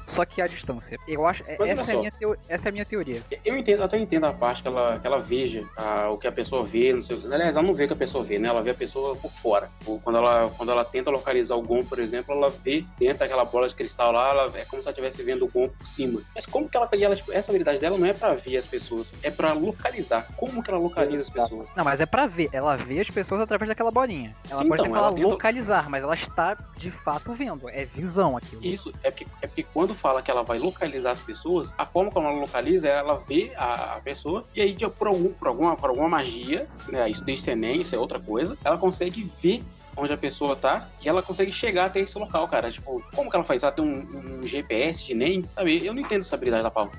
só 0.07 0.25
que 0.25 0.41
à 0.41 0.47
distância. 0.47 0.97
Eu 1.07 1.25
acho. 1.25 1.43
Mas 1.59 1.69
Essa 1.69 1.91
é, 1.91 1.95
a 1.95 1.97
minha 1.99 2.11
teo- 2.11 2.37
essa 2.47 2.67
é 2.67 2.69
a 2.69 2.71
minha 2.71 2.85
teoria. 2.85 3.21
Eu 3.43 3.57
entendo, 3.57 3.83
até 3.83 3.97
entendo 3.97 4.25
a 4.25 4.33
parte 4.33 4.61
que 4.61 4.67
ela, 4.67 4.99
que 4.99 5.05
ela 5.07 5.19
veja 5.19 5.63
ah, 5.77 6.09
o 6.09 6.17
que 6.17 6.27
a 6.27 6.31
pessoa 6.31 6.63
vê, 6.63 6.93
não 6.93 7.01
sei. 7.01 7.19
Aliás, 7.31 7.55
ela 7.55 7.65
não 7.65 7.73
vê 7.73 7.85
o 7.85 7.87
que 7.87 7.93
a 7.93 7.97
pessoa 7.97 8.23
vê, 8.23 8.37
né? 8.39 8.47
Ela 8.49 8.61
vê 8.61 8.71
a 8.71 8.75
pessoa 8.75 9.15
por 9.15 9.31
fora. 9.31 9.69
Quando 10.03 10.17
ela, 10.17 10.49
quando 10.57 10.71
ela 10.71 10.83
tenta 10.85 11.09
localizar 11.09 11.55
o 11.55 11.61
Gon, 11.61 11.83
por 11.83 11.99
exemplo, 11.99 12.33
ela 12.35 12.49
vê 12.49 12.85
dentro 12.99 13.19
daquela 13.19 13.45
bola 13.45 13.67
de 13.67 13.75
cristal 13.75 14.11
lá, 14.11 14.29
ela, 14.29 14.51
é 14.55 14.65
como 14.65 14.81
se 14.81 14.87
ela 14.87 14.91
estivesse 14.91 15.23
vendo 15.23 15.45
o 15.45 15.47
Gon 15.49 15.69
por 15.69 15.87
cima. 15.87 16.21
Mas 16.33 16.45
como 16.45 16.69
que 16.69 16.77
ela, 16.77 16.89
ela 16.91 17.15
tipo, 17.15 17.31
essa 17.31 17.51
habilidade 17.51 17.79
dela 17.79 17.97
não 17.97 18.05
é 18.07 18.13
pra 18.13 18.33
ver 18.33 18.57
as 18.57 18.65
pessoas, 18.67 19.13
é 19.23 19.31
pra 19.31 19.53
localizar. 19.53 20.27
Como 20.35 20.61
que 20.63 20.69
ela 20.69 20.79
localiza 20.79 21.21
as 21.23 21.29
pessoas? 21.29 21.69
Não, 21.75 21.83
mas 21.83 21.99
é 22.01 22.05
pra 22.05 22.27
ver. 22.27 22.49
Ela 22.51 22.75
vê 22.75 22.99
as 22.99 23.09
pessoas 23.09 23.41
através 23.41 23.69
daquela 23.69 23.91
bolinha. 23.91 24.35
Ela 24.49 24.61
Sim, 24.61 24.67
pode 24.69 24.81
então, 24.83 24.93
falar 24.93 25.07
ela 25.07 25.15
tenta- 25.15 25.27
localizar, 25.27 25.89
mas 25.89 26.03
ela 26.03 26.13
está 26.13 26.57
de 26.77 26.91
fato 26.91 27.33
vendo. 27.33 27.67
É 27.69 27.85
visão 27.85 28.37
aquilo. 28.37 28.63
Isso 28.63 28.93
é 29.03 29.09
porque, 29.11 29.25
é 29.41 29.47
porque 29.47 29.63
quando 29.63 29.94
fala 29.95 30.21
que 30.21 30.29
ela 30.29 30.43
vai 30.43 30.59
localizar 30.59 31.11
as 31.11 31.19
pessoas, 31.21 31.73
a 31.77 31.85
forma 31.85 32.11
como 32.11 32.27
ela 32.27 32.37
localiza 32.39 32.87
é 32.87 32.91
ela 32.91 33.15
vê 33.27 33.51
a, 33.57 33.95
a 33.95 34.01
pessoa 34.01 34.45
e 34.55 34.61
aí 34.61 34.73
de- 34.73 34.87
por, 34.89 35.07
algum, 35.07 35.29
por, 35.33 35.47
alguma, 35.47 35.75
por 35.75 35.89
alguma 35.89 36.07
magia, 36.09 36.67
né, 36.89 37.09
isso 37.09 37.27
isso 37.29 37.49
é 37.49 37.55
nem, 37.55 37.81
isso 37.81 37.95
é 37.95 37.97
outra 37.99 38.19
coisa, 38.19 38.57
ela 38.63 38.77
consegue 38.77 39.29
ver 39.41 39.63
onde 39.97 40.11
a 40.11 40.17
pessoa 40.17 40.55
tá 40.55 40.87
e 41.01 41.07
ela 41.07 41.23
consegue 41.23 41.51
chegar 41.51 41.85
até 41.85 42.01
esse 42.01 42.17
local, 42.19 42.45
cara. 42.49 42.69
Tipo, 42.69 43.01
como 43.15 43.29
que 43.29 43.35
ela 43.37 43.45
faz? 43.45 43.63
Ela 43.63 43.71
tem 43.71 43.85
um, 43.85 44.39
um 44.41 44.43
GPS 44.45 45.05
de 45.05 45.13
NEM? 45.13 45.45
Sabe? 45.55 45.85
Eu 45.85 45.93
não 45.93 46.01
entendo 46.01 46.19
essa 46.19 46.35
habilidade 46.35 46.63
da 46.63 46.69
Paula. 46.69 46.91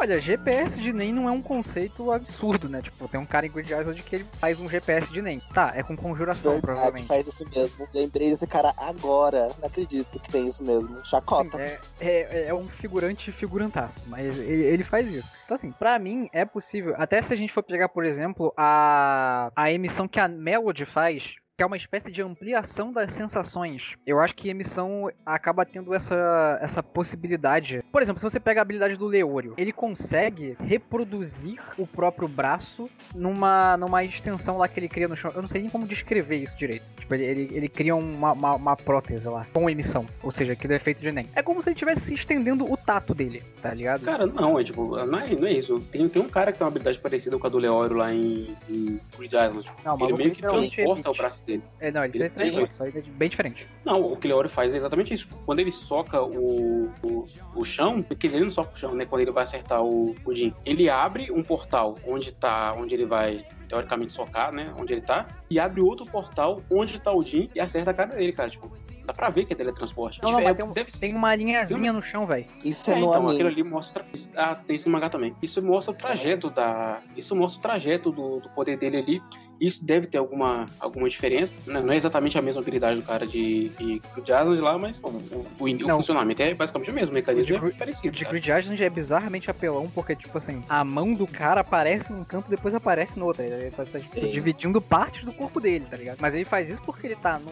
Olha, 0.00 0.20
GPS 0.20 0.80
de 0.80 0.92
NEM 0.92 1.12
não 1.12 1.28
é 1.28 1.32
um 1.32 1.42
conceito 1.42 2.12
absurdo, 2.12 2.68
né? 2.68 2.80
Tipo, 2.80 3.08
tem 3.08 3.18
um 3.18 3.26
cara 3.26 3.46
em 3.46 3.50
Grid 3.50 3.72
Island 3.72 4.00
que 4.00 4.14
ele 4.14 4.26
faz 4.38 4.60
um 4.60 4.68
GPS 4.68 5.12
de 5.12 5.20
NEM. 5.20 5.40
Tá, 5.52 5.72
é 5.74 5.82
com 5.82 5.96
conjuração, 5.96 6.52
Verdade, 6.52 6.66
provavelmente. 6.66 7.08
faz 7.08 7.26
isso 7.26 7.44
mesmo. 7.52 7.88
Lembrei 7.92 8.30
desse 8.30 8.46
cara 8.46 8.72
agora. 8.76 9.50
Não 9.58 9.66
acredito 9.66 10.20
que 10.20 10.30
tem 10.30 10.46
isso 10.46 10.62
mesmo. 10.62 11.04
Chacota. 11.04 11.60
É, 11.60 11.80
é, 12.00 12.46
é 12.46 12.54
um 12.54 12.68
figurante 12.68 13.32
figurantaço, 13.32 14.00
mas 14.06 14.38
ele, 14.38 14.62
ele 14.66 14.84
faz 14.84 15.12
isso. 15.12 15.28
Então, 15.44 15.56
assim, 15.56 15.72
pra 15.72 15.98
mim 15.98 16.30
é 16.32 16.44
possível. 16.44 16.94
Até 16.96 17.20
se 17.20 17.34
a 17.34 17.36
gente 17.36 17.52
for 17.52 17.64
pegar, 17.64 17.88
por 17.88 18.04
exemplo, 18.04 18.52
a, 18.56 19.50
a 19.56 19.72
emissão 19.72 20.06
que 20.06 20.20
a 20.20 20.28
Melody 20.28 20.84
faz. 20.84 21.34
Que 21.58 21.64
é 21.64 21.66
uma 21.66 21.76
espécie 21.76 22.12
de 22.12 22.22
ampliação 22.22 22.92
das 22.92 23.12
sensações. 23.12 23.96
Eu 24.06 24.20
acho 24.20 24.32
que 24.36 24.46
a 24.46 24.52
emissão 24.52 25.10
acaba 25.26 25.66
tendo 25.66 25.92
essa, 25.92 26.56
essa 26.62 26.84
possibilidade. 26.84 27.82
Por 27.90 28.00
exemplo, 28.00 28.20
se 28.20 28.30
você 28.30 28.38
pega 28.38 28.60
a 28.60 28.62
habilidade 28.62 28.94
do 28.94 29.06
Leório, 29.06 29.54
ele 29.58 29.72
consegue 29.72 30.56
reproduzir 30.64 31.60
o 31.76 31.84
próprio 31.84 32.28
braço 32.28 32.88
numa, 33.12 33.76
numa 33.76 34.04
extensão 34.04 34.56
lá 34.56 34.68
que 34.68 34.78
ele 34.78 34.88
cria 34.88 35.08
no 35.08 35.16
chão. 35.16 35.32
Eu 35.34 35.40
não 35.40 35.48
sei 35.48 35.62
nem 35.62 35.68
como 35.68 35.84
descrever 35.84 36.36
isso 36.36 36.56
direito. 36.56 36.88
Tipo, 36.96 37.12
ele, 37.16 37.24
ele, 37.24 37.50
ele 37.52 37.68
cria 37.68 37.96
uma, 37.96 38.34
uma, 38.34 38.54
uma 38.54 38.76
prótese 38.76 39.26
lá, 39.26 39.44
com 39.52 39.68
emissão. 39.68 40.06
Ou 40.22 40.30
seja, 40.30 40.52
aquilo 40.52 40.74
é 40.74 40.78
feito 40.78 41.02
de 41.02 41.10
NEM. 41.10 41.26
É 41.34 41.42
como 41.42 41.60
se 41.60 41.70
ele 41.70 41.74
estivesse 41.74 42.02
se 42.02 42.14
estendendo 42.14 42.72
o 42.72 42.76
tato 42.76 43.12
dele, 43.12 43.42
tá 43.60 43.74
ligado? 43.74 44.04
Cara, 44.04 44.26
não, 44.26 44.60
é 44.60 44.62
tipo, 44.62 44.96
não 45.04 45.18
é, 45.18 45.34
não 45.34 45.48
é 45.48 45.52
isso. 45.54 45.80
Tem, 45.90 46.08
tem 46.08 46.22
um 46.22 46.28
cara 46.28 46.52
que 46.52 46.58
tem 46.58 46.64
uma 46.64 46.70
habilidade 46.70 47.00
parecida 47.00 47.36
com 47.36 47.48
a 47.48 47.50
do 47.50 47.58
Leório 47.58 47.96
lá 47.96 48.14
em, 48.14 48.56
em 48.70 49.00
Grid 49.18 49.34
Island. 49.34 49.68
Não, 49.84 49.96
o 49.96 50.04
ele 50.04 50.12
meio 50.12 50.30
que 50.30 50.40
transporta 50.40 50.92
o 50.92 50.94
emite. 50.94 51.18
braço 51.18 51.47
dele. 51.48 51.62
É, 51.80 51.90
não, 51.90 52.04
ele, 52.04 52.18
Ele 52.18 52.30
transporta, 52.30 52.50
transmite. 52.52 52.74
só 52.74 52.86
ele 52.86 52.98
é 52.98 53.02
bem 53.02 53.28
diferente. 53.28 53.66
Não, 53.84 54.12
o 54.12 54.16
que 54.16 54.26
o 54.26 54.30
Leório 54.30 54.48
faz 54.48 54.72
é 54.72 54.76
exatamente 54.76 55.12
isso. 55.12 55.28
Quando 55.44 55.58
ele 55.58 55.72
soca 55.72 56.22
o, 56.22 56.90
o, 57.02 57.26
o 57.56 57.64
chão, 57.64 58.02
porque 58.02 58.26
ele 58.28 58.40
não 58.40 58.50
soca 58.50 58.72
o 58.74 58.76
chão, 58.76 58.94
né? 58.94 59.04
Quando 59.04 59.22
ele 59.22 59.32
vai 59.32 59.42
acertar 59.42 59.82
o, 59.82 60.14
o 60.24 60.34
Jin. 60.34 60.54
Ele 60.64 60.88
abre 60.88 61.32
um 61.32 61.42
portal 61.42 61.98
onde 62.06 62.32
tá, 62.32 62.74
onde 62.74 62.94
ele 62.94 63.06
vai 63.06 63.44
teoricamente 63.68 64.12
socar, 64.12 64.52
né? 64.52 64.72
Onde 64.78 64.92
ele 64.92 65.02
tá, 65.02 65.26
e 65.50 65.58
abre 65.58 65.80
outro 65.80 66.06
portal 66.06 66.62
onde 66.70 66.98
tá 66.98 67.12
o 67.12 67.22
Jin 67.22 67.50
e 67.54 67.60
acerta 67.60 67.90
a 67.90 67.94
cara 67.94 68.14
dele, 68.14 68.32
cara. 68.32 68.48
Tipo, 68.48 68.70
dá 69.08 69.14
pra 69.14 69.30
ver 69.30 69.46
que 69.46 69.54
é 69.54 69.56
teletransporte. 69.56 70.20
Não, 70.22 70.30
não, 70.32 70.40
É, 70.40 70.44
mas 70.44 70.56
tem, 70.56 70.64
um- 70.66 70.72
deve 70.72 70.90
ser- 70.92 71.00
tem 71.00 71.14
uma 71.14 71.34
linhazinha 71.34 71.92
no 71.92 72.02
chão, 72.02 72.26
velho. 72.26 72.44
Isso 72.62 72.90
é, 72.90 72.94
É, 72.94 72.98
no 73.00 73.06
então, 73.08 73.14
anime. 73.20 73.32
aquilo 73.32 73.48
ali 73.48 73.62
mostra. 73.64 74.04
Ah, 74.36 74.54
tem 74.54 74.76
isso 74.76 74.86
no 74.88 74.92
mangá 74.92 75.08
também. 75.08 75.34
Isso 75.42 75.62
mostra 75.62 75.92
o 75.92 75.96
trajeto 75.96 76.50
da. 76.50 77.00
Isso 77.16 77.34
mostra 77.34 77.58
o 77.58 77.62
trajeto 77.62 78.12
do, 78.12 78.40
do 78.40 78.48
poder 78.50 78.76
dele 78.76 78.98
ali. 78.98 79.22
Isso 79.60 79.84
deve 79.84 80.06
ter 80.06 80.18
alguma, 80.18 80.66
alguma 80.78 81.08
diferença. 81.08 81.52
né? 81.66 81.80
Não 81.80 81.92
é 81.92 81.96
exatamente 81.96 82.38
a 82.38 82.42
mesma 82.42 82.60
habilidade 82.60 83.00
do 83.00 83.06
cara 83.06 83.26
de, 83.26 83.70
de, 83.70 84.00
de 84.22 84.32
Aslan 84.32 84.60
lá, 84.62 84.78
mas 84.78 85.00
o, 85.02 85.08
o, 85.08 85.46
o, 85.58 85.88
funcionamento 85.96 86.42
é 86.42 86.54
basicamente 86.54 86.90
o 86.90 86.94
mesmo. 86.94 87.10
O 87.10 87.14
mecanismo 87.14 87.56
O 87.56 87.60
de 87.60 87.74
é 87.74 87.78
parecido. 87.78 88.14
de. 88.14 88.24
Grid 88.24 88.50
Island 88.50 88.84
é 88.84 88.90
bizarramente 88.90 89.50
apelão, 89.50 89.90
porque, 89.92 90.14
tipo 90.14 90.36
assim, 90.38 90.62
a 90.68 90.84
mão 90.84 91.12
do 91.12 91.26
cara 91.26 91.62
aparece 91.62 92.12
num 92.12 92.22
canto 92.24 92.48
depois 92.50 92.74
aparece 92.74 93.18
no 93.18 93.24
outro. 93.26 93.42
Ele 93.42 93.70
tá, 93.70 93.84
tá, 93.84 93.98
tipo, 93.98 94.20
dividindo 94.28 94.80
partes 94.80 95.24
do 95.24 95.32
corpo 95.32 95.58
dele, 95.60 95.86
tá 95.90 95.96
ligado? 95.96 96.18
Mas 96.20 96.34
ele 96.34 96.44
faz 96.44 96.68
isso 96.68 96.82
porque 96.82 97.06
ele 97.06 97.16
tá 97.16 97.38
num. 97.40 97.50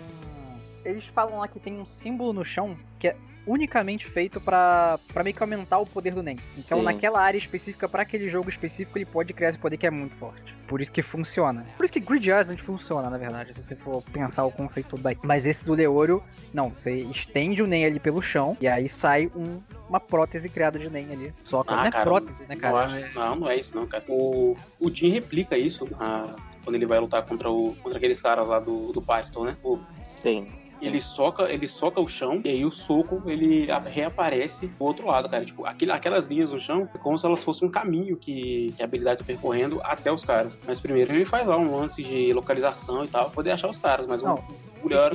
Eles 0.87 1.05
falam 1.07 1.39
lá 1.39 1.49
que 1.49 1.59
tem 1.59 1.79
um 1.81 1.87
símbolo 1.87 2.33
no 2.33 2.45
chão 2.45 2.77
que 2.99 3.09
é 3.09 3.17
unicamente 3.47 4.07
feito 4.09 4.41
pra, 4.41 4.99
pra 5.13 5.23
meio 5.23 5.35
que 5.35 5.41
aumentar 5.41 5.79
o 5.79 5.87
poder 5.87 6.13
do 6.13 6.21
Nen. 6.23 6.37
Então, 6.59 6.79
Sim. 6.79 6.85
naquela 6.85 7.21
área 7.21 7.39
específica, 7.39 7.89
pra 7.89 8.03
aquele 8.03 8.29
jogo 8.29 8.49
específico, 8.49 8.99
ele 8.99 9.05
pode 9.05 9.33
criar 9.33 9.51
esse 9.51 9.59
poder 9.59 9.77
que 9.77 9.87
é 9.87 9.91
muito 9.91 10.17
forte. 10.17 10.53
Por 10.67 10.81
isso 10.81 10.91
que 10.91 11.01
funciona. 11.01 11.65
Por 11.77 11.85
isso 11.85 11.93
que 11.93 12.01
Grid 12.01 12.27
Island 12.29 12.61
funciona, 12.61 13.09
na 13.09 13.17
verdade, 13.17 13.53
se 13.55 13.63
você 13.63 13.77
for 13.77 14.03
pensar 14.13 14.45
o 14.45 14.51
conceito 14.51 14.89
todo 14.91 15.03
daí. 15.03 15.17
Mas 15.23 15.47
esse 15.47 15.65
do 15.65 15.75
Leorio, 15.75 16.21
não, 16.53 16.71
você 16.71 16.97
estende 16.97 17.63
o 17.63 17.69
Nen 17.69 17.85
ali 17.87 18.01
pelo 18.01 18.21
chão 18.21 18.57
e 18.61 18.67
aí 18.67 18.89
sai 18.89 19.31
um- 19.37 19.61
uma 19.89 20.01
prótese 20.01 20.49
criada 20.49 20.77
de 20.77 20.91
Nen 20.91 21.13
ali. 21.13 21.33
Só 21.45 21.63
que 21.63 21.73
Ah, 21.73 21.77
não 21.77 21.85
é 21.87 21.91
cara, 21.93 22.05
prótese, 22.05 22.43
né, 22.49 22.55
Não, 22.57 22.61
cara? 22.61 22.77
acho- 22.79 23.15
não, 23.15 23.37
não 23.37 23.49
é 23.49 23.57
isso 23.57 23.77
não, 23.77 23.87
cara. 23.87 24.03
O, 24.09 24.57
o 24.81 24.91
Jin 24.93 25.11
replica 25.11 25.57
isso 25.57 25.87
na- 25.93 26.35
quando 26.65 26.75
ele 26.75 26.87
vai 26.87 26.99
lutar 26.99 27.25
contra, 27.25 27.49
o, 27.49 27.77
contra 27.81 27.97
aqueles 27.99 28.21
caras 28.21 28.49
lá 28.49 28.59
do, 28.59 28.93
do 28.93 29.01
Pariston, 29.01 29.45
né? 29.45 29.57
O, 29.63 29.79
Sim. 30.21 30.49
Ele 30.81 31.01
soca, 31.01 31.45
ele 31.51 31.69
soca 31.69 32.01
o 32.01 32.07
chão 32.07 32.41
e 32.45 32.49
aí 32.49 32.65
o 32.65 32.71
soco 32.71 33.23
ele 33.27 33.69
reaparece 33.87 34.67
do 34.67 34.85
outro 34.85 35.07
lado, 35.07 35.29
cara. 35.29 35.45
Tipo, 35.45 35.65
aquelas 35.67 36.27
linhas 36.27 36.53
no 36.53 36.59
chão 36.59 36.89
é 36.95 36.99
como 36.99 37.17
se 37.19 37.27
elas 37.27 37.43
fossem 37.43 37.69
um 37.69 37.71
caminho 37.71 38.17
que, 38.17 38.73
que 38.77 38.83
a 38.83 38.85
habilidade 38.85 39.19
tá 39.21 39.25
percorrendo 39.25 39.81
até 39.83 40.13
os 40.13 40.25
caras. 40.25 40.61
Mas 40.67 40.81
primeiro 40.81 41.13
ele 41.13 41.25
faz 41.25 41.47
lá 41.47 41.57
um 41.57 41.77
lance 41.77 42.03
de 42.03 42.33
localização 42.33 43.05
e 43.05 43.09
tal, 43.09 43.31
poder 43.31 43.53
achar 43.53 43.69
os 43.69 43.79
caras. 43.79 44.07
Mas 44.07 44.23
Não, 44.23 44.37
o 44.37 44.66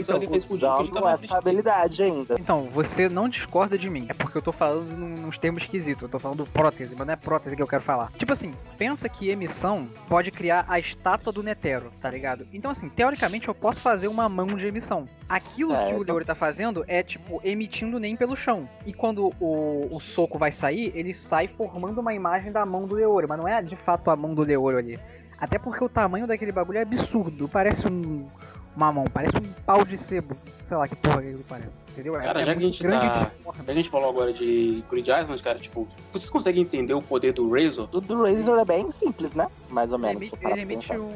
então, 0.01 0.15
ele 0.17 0.27
o 0.27 1.07
essa 1.07 1.37
habilidade 1.37 2.03
ainda. 2.03 2.35
Então, 2.39 2.63
você 2.73 3.07
não 3.09 3.27
discorda 3.29 3.77
de 3.77 3.89
mim. 3.89 4.05
É 4.09 4.13
porque 4.13 4.37
eu 4.37 4.41
tô 4.41 4.51
falando 4.51 4.95
num- 4.97 5.25
nos 5.27 5.37
termos 5.37 5.63
esquisitos. 5.63 6.03
Eu 6.03 6.09
tô 6.09 6.19
falando 6.19 6.45
prótese, 6.45 6.95
mas 6.97 7.05
não 7.07 7.13
é 7.13 7.15
prótese 7.15 7.55
que 7.55 7.61
eu 7.61 7.67
quero 7.67 7.83
falar. 7.83 8.11
Tipo 8.17 8.33
assim, 8.33 8.53
pensa 8.77 9.07
que 9.09 9.29
emissão 9.29 9.87
pode 10.07 10.31
criar 10.31 10.65
a 10.67 10.79
estátua 10.79 11.31
do 11.31 11.41
Netero, 11.43 11.91
tá 12.01 12.09
ligado? 12.09 12.47
Então, 12.53 12.71
assim, 12.71 12.89
teoricamente 12.89 13.47
eu 13.47 13.55
posso 13.55 13.79
fazer 13.81 14.07
uma 14.07 14.27
mão 14.29 14.47
de 14.47 14.67
emissão. 14.67 15.07
Aquilo 15.29 15.73
que 15.77 15.93
o. 15.93 16.03
Leori 16.03 16.25
tá 16.25 16.35
fazendo 16.35 16.83
é, 16.87 17.01
tipo, 17.03 17.39
emitindo 17.43 17.99
nem 17.99 18.15
pelo 18.15 18.35
chão. 18.35 18.67
E 18.85 18.93
quando 18.93 19.31
o, 19.39 19.87
o 19.95 19.99
soco 19.99 20.37
vai 20.37 20.51
sair, 20.51 20.91
ele 20.95 21.13
sai 21.13 21.47
formando 21.47 21.99
uma 22.01 22.13
imagem 22.13 22.51
da 22.51 22.65
mão 22.65 22.85
do 22.87 22.95
Leori, 22.95 23.27
mas 23.27 23.37
não 23.37 23.47
é 23.47 23.61
de 23.61 23.75
fato 23.75 24.09
a 24.11 24.15
mão 24.15 24.33
do 24.33 24.43
Leori 24.43 24.77
ali. 24.77 24.99
Até 25.39 25.57
porque 25.57 25.83
o 25.83 25.89
tamanho 25.89 26.27
daquele 26.27 26.51
bagulho 26.51 26.77
é 26.77 26.81
absurdo. 26.81 27.47
Parece 27.49 27.87
um. 27.87 28.27
Uma 28.75 28.91
mão, 28.91 29.05
parece 29.13 29.35
um 29.37 29.51
pau 29.65 29.83
de 29.83 29.97
sebo. 29.97 30.35
Sei 30.63 30.77
lá 30.77 30.87
que 30.87 30.95
porra 30.95 31.21
que 31.21 31.27
ele 31.27 31.45
parece. 31.47 31.69
Entendeu? 31.91 32.15
É- 32.15 32.21
Cara, 32.23 32.41
é 32.41 32.45
já 32.45 32.53
que 32.55 32.59
a 32.59 32.61
gente 32.65 32.81
grande 32.83 33.05
tá-. 33.05 33.31
Já 33.57 33.63
que 33.65 33.71
a 33.71 33.73
gente 33.73 33.89
falou 33.89 34.09
agora 34.09 34.31
de 34.31 34.81
Grid 34.89 35.09
Island, 35.11 35.43
cara, 35.43 35.59
tipo, 35.59 35.85
vocês 36.11 36.29
conseguem 36.29 36.61
entender 36.63 36.93
o 36.93 37.01
poder 37.01 37.33
do 37.33 37.51
Razor? 37.53 37.89
O 37.91 37.99
do 37.99 38.23
Razor 38.23 38.57
é 38.59 38.65
bem 38.65 38.89
simples, 38.91 39.33
né? 39.33 39.47
Mais 39.69 39.91
ou 39.91 39.97
Ele 39.99 40.07
menos. 40.07 40.23
ele 40.23 40.37
pra 40.37 40.57
emite 40.57 40.97
um- 40.97 41.11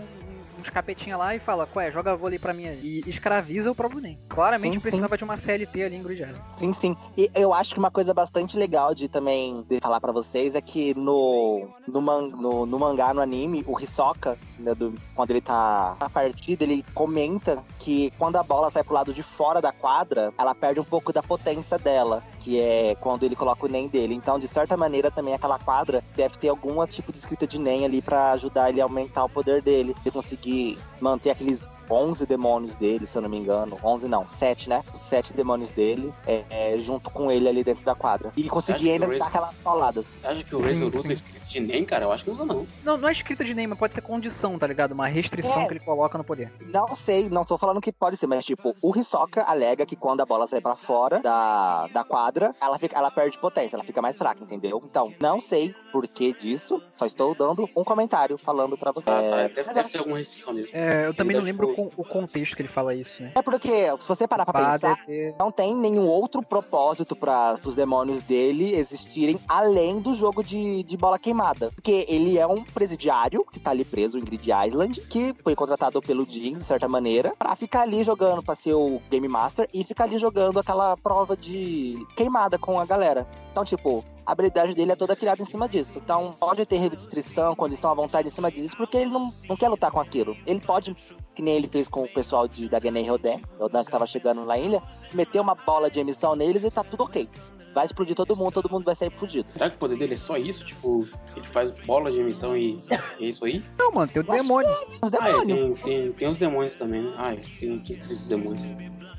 uns 0.65 0.69
capetinha 0.69 1.15
lá 1.15 1.35
e 1.35 1.39
fala, 1.39 1.65
qual 1.65 1.83
é, 1.85 1.91
joga 1.91 2.15
vôlei 2.15 2.39
pra 2.39 2.53
mim 2.53 2.67
aí. 2.67 3.03
E 3.05 3.09
escraviza 3.09 3.71
o 3.71 3.75
próprio 3.75 4.01
Nen. 4.01 4.17
Claramente 4.27 4.73
Sim, 4.73 4.79
precisava 4.79 5.17
de 5.17 5.23
uma 5.23 5.37
CLT 5.37 5.83
ali 5.83 5.95
em 5.95 6.03
Grid 6.03 6.21
Island. 6.21 6.41
Sim, 6.57 6.73
sim. 6.73 6.97
E 7.17 7.29
eu 7.35 7.53
acho 7.53 7.73
que 7.73 7.79
uma 7.79 7.91
coisa 7.91 8.13
bastante 8.13 8.57
legal 8.57 8.93
de 8.93 9.07
também 9.07 9.63
de 9.69 9.79
falar 9.79 10.01
pra 10.01 10.11
vocês 10.11 10.55
é 10.55 10.61
que 10.61 10.93
no, 10.95 11.67
no, 11.87 12.01
man- 12.01 12.29
no, 12.29 12.65
no 12.65 12.79
mangá, 12.79 13.13
no 13.13 13.21
anime, 13.21 13.63
o 13.67 13.79
Hisoka, 13.79 14.37
né, 14.59 14.73
do- 14.73 14.93
quando 15.13 15.31
ele 15.31 15.41
tá 15.41 15.95
na 15.99 16.09
partida, 16.09 16.63
ele 16.63 16.83
comenta 16.93 17.63
que 17.79 18.11
quando 18.17 18.37
a 18.37 18.43
bola 18.43 18.71
sai 18.71 18.83
pro 18.83 18.93
lado 18.93 19.13
de 19.13 19.21
fora 19.21 19.61
da 19.61 19.71
quadra, 19.71 20.33
ela 20.37 20.55
perde 20.55 20.79
um 20.79 20.83
pouco 20.83 21.13
da 21.13 21.21
potência 21.21 21.77
dela, 21.77 22.23
que 22.39 22.59
é 22.59 22.95
quando 22.99 23.23
ele 23.23 23.35
coloca 23.35 23.65
o 23.65 23.69
NEM 23.69 23.87
dele. 23.87 24.13
Então, 24.15 24.39
de 24.39 24.47
certa 24.47 24.75
maneira, 24.75 25.11
também 25.11 25.33
aquela 25.33 25.59
quadra 25.59 26.03
deve 26.15 26.37
ter 26.37 26.49
algum 26.49 26.85
tipo 26.87 27.11
de 27.11 27.19
escrita 27.19 27.45
de 27.45 27.59
NEM 27.59 27.85
ali 27.85 28.01
pra 28.01 28.31
ajudar 28.31 28.69
ele 28.69 28.81
a 28.81 28.85
aumentar 28.85 29.23
o 29.25 29.29
poder 29.29 29.61
dele, 29.61 29.95
e 30.05 30.11
conseguir 30.11 30.54
manter 30.99 31.31
aqueles 31.31 31.67
11 31.89 32.25
demônios 32.25 32.75
dele, 32.75 33.05
se 33.05 33.17
eu 33.17 33.21
não 33.21 33.29
me 33.29 33.37
engano. 33.37 33.77
11 33.83 34.07
não, 34.07 34.27
7, 34.27 34.69
né? 34.69 34.83
Os 34.93 35.01
7 35.01 35.33
demônios 35.33 35.71
dele 35.71 36.13
é, 36.25 36.43
é, 36.49 36.77
junto 36.79 37.09
com 37.09 37.31
ele 37.31 37.47
ali 37.47 37.63
dentro 37.63 37.83
da 37.83 37.95
quadra. 37.95 38.31
E 38.35 38.49
conseguir 38.49 38.91
ainda 38.91 39.07
dar 39.17 39.27
aquelas 39.27 39.57
pauladas. 39.59 40.05
Você 40.17 40.27
acha 40.27 40.43
que 40.43 40.55
o 40.55 40.61
Razor 40.61 40.95
usa 40.95 41.13
escrito 41.13 41.47
de 41.47 41.59
NEM, 41.59 41.85
cara? 41.85 42.05
Eu 42.05 42.11
acho 42.11 42.23
que 42.23 42.29
não 42.29 42.37
usa, 42.37 42.45
não. 42.45 42.67
Não, 42.83 42.97
não 42.97 43.09
é 43.09 43.11
escrita 43.11 43.43
de 43.43 43.53
Nen, 43.53 43.67
mas 43.67 43.77
pode 43.77 43.93
ser 43.93 44.01
condição, 44.01 44.57
tá 44.57 44.67
ligado? 44.67 44.91
Uma 44.93 45.07
restrição 45.07 45.61
É. 45.61 45.67
que 45.67 45.73
ele 45.73 45.79
coloca 45.79 46.17
no 46.17 46.23
poder. 46.23 46.51
Não 46.61 46.95
sei, 46.95 47.29
não 47.29 47.45
tô 47.45 47.57
falando 47.57 47.81
que 47.81 47.91
pode 47.91 48.17
ser, 48.17 48.27
mas 48.27 48.45
tipo, 48.45 48.75
o 48.81 48.97
Hisoka 48.97 49.43
alega 49.43 49.85
que 49.85 49.95
quando 49.95 50.21
a 50.21 50.25
bola 50.25 50.47
sai 50.47 50.61
pra 50.61 50.75
fora 50.75 51.19
da, 51.19 51.87
da 51.87 52.03
quadra, 52.03 52.53
ela, 52.61 52.77
fica, 52.77 52.97
ela 52.97 53.11
perde 53.11 53.37
potência, 53.37 53.75
ela 53.75 53.83
fica 53.83 54.01
mais 54.01 54.17
fraca, 54.17 54.43
entendeu? 54.43 54.81
Então, 54.89 55.13
não 55.21 55.39
sei 55.39 55.73
por 55.95 56.07
que 56.09 56.33
disso, 56.33 56.81
só 56.91 57.05
estou 57.05 57.33
dando 57.33 57.63
um 57.75 57.83
comentário 57.85 58.37
falando 58.37 58.77
pra 58.77 58.91
você. 58.91 59.09
Ah, 59.09 59.21
tá. 59.21 59.37
É, 59.39 59.47
Deve, 59.47 59.63
mas 59.65 59.75
deve 59.75 59.79
acho- 59.79 59.91
ter 59.93 59.99
alguma 59.99 60.17
restrição 60.17 60.53
mesmo. 60.53 60.75
É, 60.75 61.07
eu 61.07 61.13
também 61.13 61.35
não 61.37 61.41
dá, 61.43 61.45
lembro 61.45 61.67
tipo- 61.69 61.81
o, 61.83 61.89
con- 61.89 62.01
o 62.01 62.03
contexto 62.03 62.53
que 62.53 62.61
ele 62.63 62.67
fala 62.67 62.93
isso, 62.93 63.23
né? 63.23 63.31
é 63.33 63.41
porque, 63.41 63.85
se 64.01 64.07
você 64.07 64.27
parar 64.27 64.43
pra 64.45 64.53
Pá, 64.53 64.71
pensar, 64.73 65.05
ter- 65.05 65.33
não 65.39 65.51
tem 65.51 65.73
nenhum 65.73 66.05
outro 66.05 66.41
propósito 66.43 67.15
para 67.15 67.55
os 67.63 67.75
demônios 67.75 68.19
dele 68.23 68.75
existirem 68.75 69.39
além 69.47 69.99
do 70.01 70.13
jogo 70.15 70.43
de, 70.43 70.83
de 70.83 70.97
bola 70.97 71.17
queimada. 71.17 71.71
Porque 71.73 72.05
ele 72.09 72.37
é 72.37 72.45
um 72.45 72.61
presidiário 72.63 73.45
que 73.51 73.59
tá 73.59 73.71
ali 73.71 73.85
preso 73.85 74.17
em 74.19 74.23
Grid 74.23 74.49
Island, 74.67 74.99
que 75.09 75.33
foi 75.43 75.55
contratado 75.55 76.01
pelo 76.01 76.25
Jin, 76.29 76.55
de 76.57 76.63
certa 76.65 76.89
maneira, 76.89 77.33
pra 77.39 77.55
ficar 77.55 77.81
ali 77.83 78.03
jogando, 78.03 78.43
pra 78.43 78.53
ser 78.55 78.73
o 78.73 79.01
Game 79.09 79.27
Master 79.29 79.69
e 79.73 79.83
ficar 79.85 80.03
ali 80.03 80.17
jogando 80.17 80.59
aquela 80.59 80.97
prova 80.97 81.37
de 81.37 81.95
queimada 82.17 82.57
com 82.59 82.77
a 82.79 82.85
galera. 82.85 83.25
Então, 83.55 83.63
tipo, 83.63 84.03
a 84.25 84.33
habilidade 84.33 84.73
dele 84.73 84.91
é 84.91 84.97
toda 84.97 85.15
criada 85.15 85.41
em 85.41 85.45
cima 85.45 85.69
disso. 85.69 85.97
Então, 86.03 86.29
pode 86.37 86.65
ter 86.65 86.75
restrição, 86.75 87.55
condição 87.55 87.89
à 87.89 87.93
vontade 87.93 88.27
em 88.27 88.31
cima 88.31 88.51
disso, 88.51 88.75
porque 88.75 88.97
ele 88.97 89.09
não, 89.09 89.29
não 89.47 89.55
quer 89.55 89.69
lutar 89.69 89.89
com 89.91 89.99
aquilo. 90.01 90.35
Ele 90.45 90.59
pode, 90.59 90.93
que 91.33 91.41
nem 91.41 91.55
ele 91.55 91.69
fez 91.69 91.87
com 91.87 92.03
o 92.03 92.13
pessoal 92.13 92.49
de, 92.49 92.67
da 92.67 92.79
Genen 92.79 93.09
Rodan, 93.09 93.39
Rodan 93.57 93.85
que 93.85 93.91
tava 93.91 94.05
chegando 94.05 94.43
na 94.43 94.57
ilha, 94.57 94.83
meter 95.13 95.39
uma 95.39 95.55
bola 95.55 95.89
de 95.89 96.01
emissão 96.01 96.35
neles 96.35 96.65
e 96.65 96.69
tá 96.69 96.83
tudo 96.83 97.03
ok. 97.05 97.29
Vai 97.75 97.85
explodir 97.85 98.15
todo 98.15 98.33
mundo, 98.37 98.53
todo 98.53 98.69
mundo 98.71 98.85
vai 98.85 98.95
sair 98.95 99.11
fudido. 99.11 99.45
Será 99.51 99.69
que 99.69 99.75
o 99.75 99.79
poder 99.79 99.97
dele 99.97 100.13
é 100.13 100.17
só 100.17 100.37
isso? 100.37 100.63
Tipo, 100.65 101.05
ele 101.35 101.45
faz 101.45 101.71
bola 101.81 102.09
de 102.09 102.19
emissão 102.21 102.55
e 102.55 102.79
é 103.19 103.25
isso 103.25 103.43
aí? 103.43 103.61
Não, 103.77 103.91
mano, 103.91 104.09
tem 104.09 104.21
o 104.21 104.25
demônio. 104.25 104.69
Os 105.03 105.13
Ah, 105.13 105.29
é, 105.29 105.45
tem, 105.45 105.73
tem, 105.75 106.11
tem 106.13 106.27
os 106.29 106.37
demônios 106.37 106.73
também, 106.75 107.01
né? 107.01 107.13
Ah, 107.17 107.33
é, 107.33 107.35
tem 107.35 107.77
que 107.79 107.91
esqueci 107.91 108.15
dos 108.15 108.27
demônios. 108.29 108.63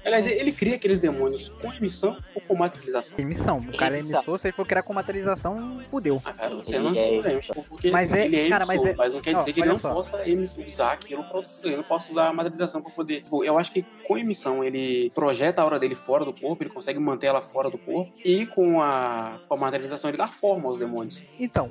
Aliás, 0.04 0.24
ele 0.24 0.52
cria 0.52 0.76
aqueles 0.76 1.00
demônios 1.00 1.48
com 1.48 1.72
emissão 1.72 2.16
ou 2.32 2.40
com 2.40 2.56
materialização? 2.56 3.18
Emissão. 3.18 3.58
O 3.58 3.76
cara 3.76 3.96
é 3.96 3.98
Emissão. 3.98 4.18
emissor, 4.20 4.38
se 4.38 4.46
ele 4.46 4.52
for 4.52 4.64
criar 4.64 4.84
com 4.84 4.92
materialização, 4.92 5.82
fudeu. 5.88 6.22
Ah, 6.24 6.32
cara, 6.32 6.54
você 6.54 6.78
não 6.78 6.90
é 6.90 7.20
né? 7.22 7.32
emissor. 7.32 7.56
Porque 7.68 7.90
Mas 7.90 8.08
assim, 8.12 8.18
é- 8.22 8.24
ele 8.26 8.36
é 8.36 8.48
cara, 8.48 8.64
emissor, 8.66 8.86
mas 8.86 8.96
mas, 8.96 9.12
é- 9.12 9.16
não 9.16 9.22
quer 9.24 9.34
ó, 9.34 9.38
dizer 9.40 9.52
que 9.52 9.60
ele 9.60 9.68
não 9.68 9.76
só. 9.78 9.92
possa 9.92 10.22
usar 10.64 10.92
aquilo, 10.92 11.24
ele 11.64 11.76
não 11.76 11.82
possa 11.82 12.12
usar 12.12 12.28
a 12.28 12.32
materialização 12.32 12.80
pra 12.80 12.92
poder. 12.92 13.22
Tipo, 13.22 13.42
eu 13.42 13.58
acho 13.58 13.72
que 13.72 13.84
com 14.06 14.16
emissão 14.16 14.62
ele 14.62 15.10
projeta 15.12 15.60
a 15.60 15.64
aura 15.64 15.76
dele 15.80 15.96
fora 15.96 16.24
do 16.24 16.32
corpo, 16.32 16.62
ele 16.62 16.70
consegue 16.70 17.00
manter 17.00 17.26
ela 17.26 17.42
fora 17.42 17.68
do 17.68 17.76
corpo, 17.76 18.12
e 18.24 18.45
com 18.46 18.80
a, 18.80 19.38
com 19.48 19.54
a 19.54 19.56
materialização 19.56 20.10
ele 20.10 20.16
dá 20.16 20.26
forma 20.26 20.68
aos 20.68 20.78
demônios. 20.78 21.22
Então, 21.38 21.68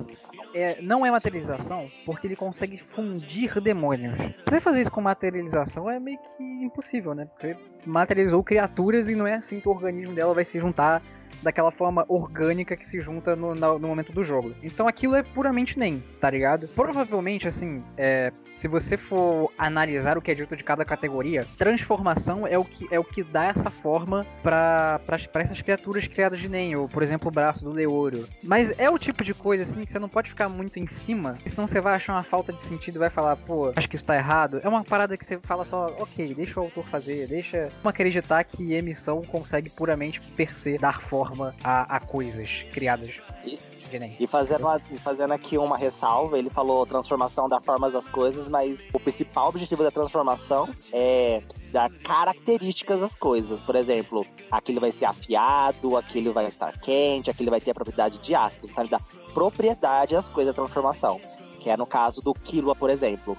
é, 0.54 0.80
não 0.80 1.04
é 1.04 1.10
materialização 1.10 1.88
porque 2.04 2.26
ele 2.26 2.36
consegue 2.36 2.78
fundir 2.78 3.60
demônios. 3.60 4.14
Você 4.46 4.60
fazer 4.60 4.82
isso 4.82 4.90
com 4.90 5.00
materialização 5.00 5.90
é 5.90 5.98
meio 5.98 6.18
que 6.18 6.42
impossível, 6.42 7.14
né? 7.14 7.28
Você 7.36 7.56
materializou 7.86 8.42
criaturas 8.42 9.08
e 9.08 9.14
não 9.14 9.26
é 9.26 9.34
assim 9.34 9.60
que 9.60 9.68
o 9.68 9.72
organismo 9.72 10.14
dela 10.14 10.34
vai 10.34 10.44
se 10.44 10.58
juntar 10.58 11.02
daquela 11.42 11.70
forma 11.70 12.04
orgânica 12.08 12.76
que 12.76 12.86
se 12.86 13.00
junta 13.00 13.36
no, 13.36 13.54
no 13.54 13.88
momento 13.88 14.12
do 14.12 14.22
jogo. 14.22 14.54
Então 14.62 14.88
aquilo 14.88 15.14
é 15.14 15.22
puramente 15.22 15.78
nem, 15.78 16.02
tá 16.20 16.30
ligado? 16.30 16.68
Provavelmente, 16.68 17.46
assim, 17.46 17.82
é, 17.96 18.32
se 18.52 18.68
você 18.68 18.96
for 18.96 19.52
analisar 19.56 20.16
o 20.16 20.22
que 20.22 20.30
é 20.30 20.34
dito 20.34 20.56
de 20.56 20.64
cada 20.64 20.84
categoria, 20.84 21.46
transformação 21.58 22.46
é 22.46 22.58
o 22.58 22.64
que, 22.64 22.86
é 22.90 22.98
o 22.98 23.04
que 23.04 23.22
dá 23.22 23.44
essa 23.44 23.70
forma 23.70 24.26
pra 24.42 25.00
essas 25.34 25.60
criaturas 25.60 26.06
criadas 26.06 26.40
de 26.40 26.48
Nen, 26.48 26.76
ou 26.76 26.88
por 26.88 27.02
exemplo 27.02 27.28
o 27.28 27.30
braço 27.30 27.64
do 27.64 27.70
Leouro. 27.70 28.26
Mas 28.44 28.72
é 28.78 28.88
o 28.90 28.98
tipo 28.98 29.22
de 29.22 29.34
coisa 29.34 29.62
assim 29.62 29.84
que 29.84 29.92
você 29.92 29.98
não 29.98 30.08
pode 30.08 30.30
ficar 30.30 30.48
muito 30.48 30.78
em 30.78 30.86
cima, 30.86 31.36
senão 31.46 31.66
você 31.66 31.80
vai 31.80 31.94
achar 31.94 32.14
uma 32.14 32.22
falta 32.22 32.52
de 32.52 32.62
sentido 32.62 32.96
e 32.96 32.98
vai 32.98 33.10
falar, 33.10 33.36
pô, 33.36 33.72
acho 33.76 33.88
que 33.88 33.96
isso 33.96 34.04
tá 34.04 34.16
errado. 34.16 34.60
É 34.62 34.68
uma 34.68 34.82
parada 34.82 35.16
que 35.16 35.24
você 35.24 35.38
fala 35.38 35.64
só, 35.64 35.94
ok, 35.98 36.34
deixa 36.34 36.60
o 36.60 36.64
autor 36.64 36.84
fazer, 36.86 37.28
deixa. 37.28 37.70
Acreditar 37.84 38.42
que 38.44 38.74
emissão 38.74 39.22
consegue 39.22 39.70
puramente 39.70 40.20
per 40.20 40.56
se 40.56 40.76
dar 40.76 41.00
forma 41.00 41.54
a, 41.62 41.96
a 41.96 42.00
coisas 42.00 42.64
criadas. 42.72 43.22
E, 43.44 43.60
e 44.18 44.26
fazendo, 44.26 44.62
uma, 44.62 44.80
fazendo 45.02 45.32
aqui 45.32 45.56
uma 45.56 45.78
ressalva, 45.78 46.36
ele 46.36 46.50
falou 46.50 46.84
transformação 46.84 47.48
da 47.48 47.60
formas 47.60 47.92
das 47.92 48.06
coisas, 48.08 48.48
mas 48.48 48.80
o 48.92 48.98
principal 48.98 49.48
objetivo 49.48 49.84
da 49.84 49.90
transformação 49.90 50.68
é 50.92 51.40
dar 51.70 51.90
características 51.90 53.02
às 53.02 53.14
coisas. 53.14 53.60
Por 53.62 53.76
exemplo, 53.76 54.26
aquilo 54.50 54.80
vai 54.80 54.90
ser 54.90 55.04
afiado, 55.04 55.96
aquilo 55.96 56.32
vai 56.32 56.46
estar 56.46 56.76
quente, 56.80 57.30
aquilo 57.30 57.50
vai 57.50 57.60
ter 57.60 57.70
a 57.70 57.74
propriedade 57.74 58.18
de 58.18 58.34
ácido. 58.34 58.66
Então, 58.68 58.82
ele 58.82 58.90
dá 58.90 59.00
propriedade 59.32 60.16
às 60.16 60.28
coisas 60.28 60.54
da 60.54 60.62
transformação. 60.62 61.20
Que 61.60 61.70
é 61.70 61.76
no 61.76 61.86
caso 61.86 62.20
do 62.20 62.34
Killua, 62.34 62.74
por 62.74 62.90
exemplo. 62.90 63.36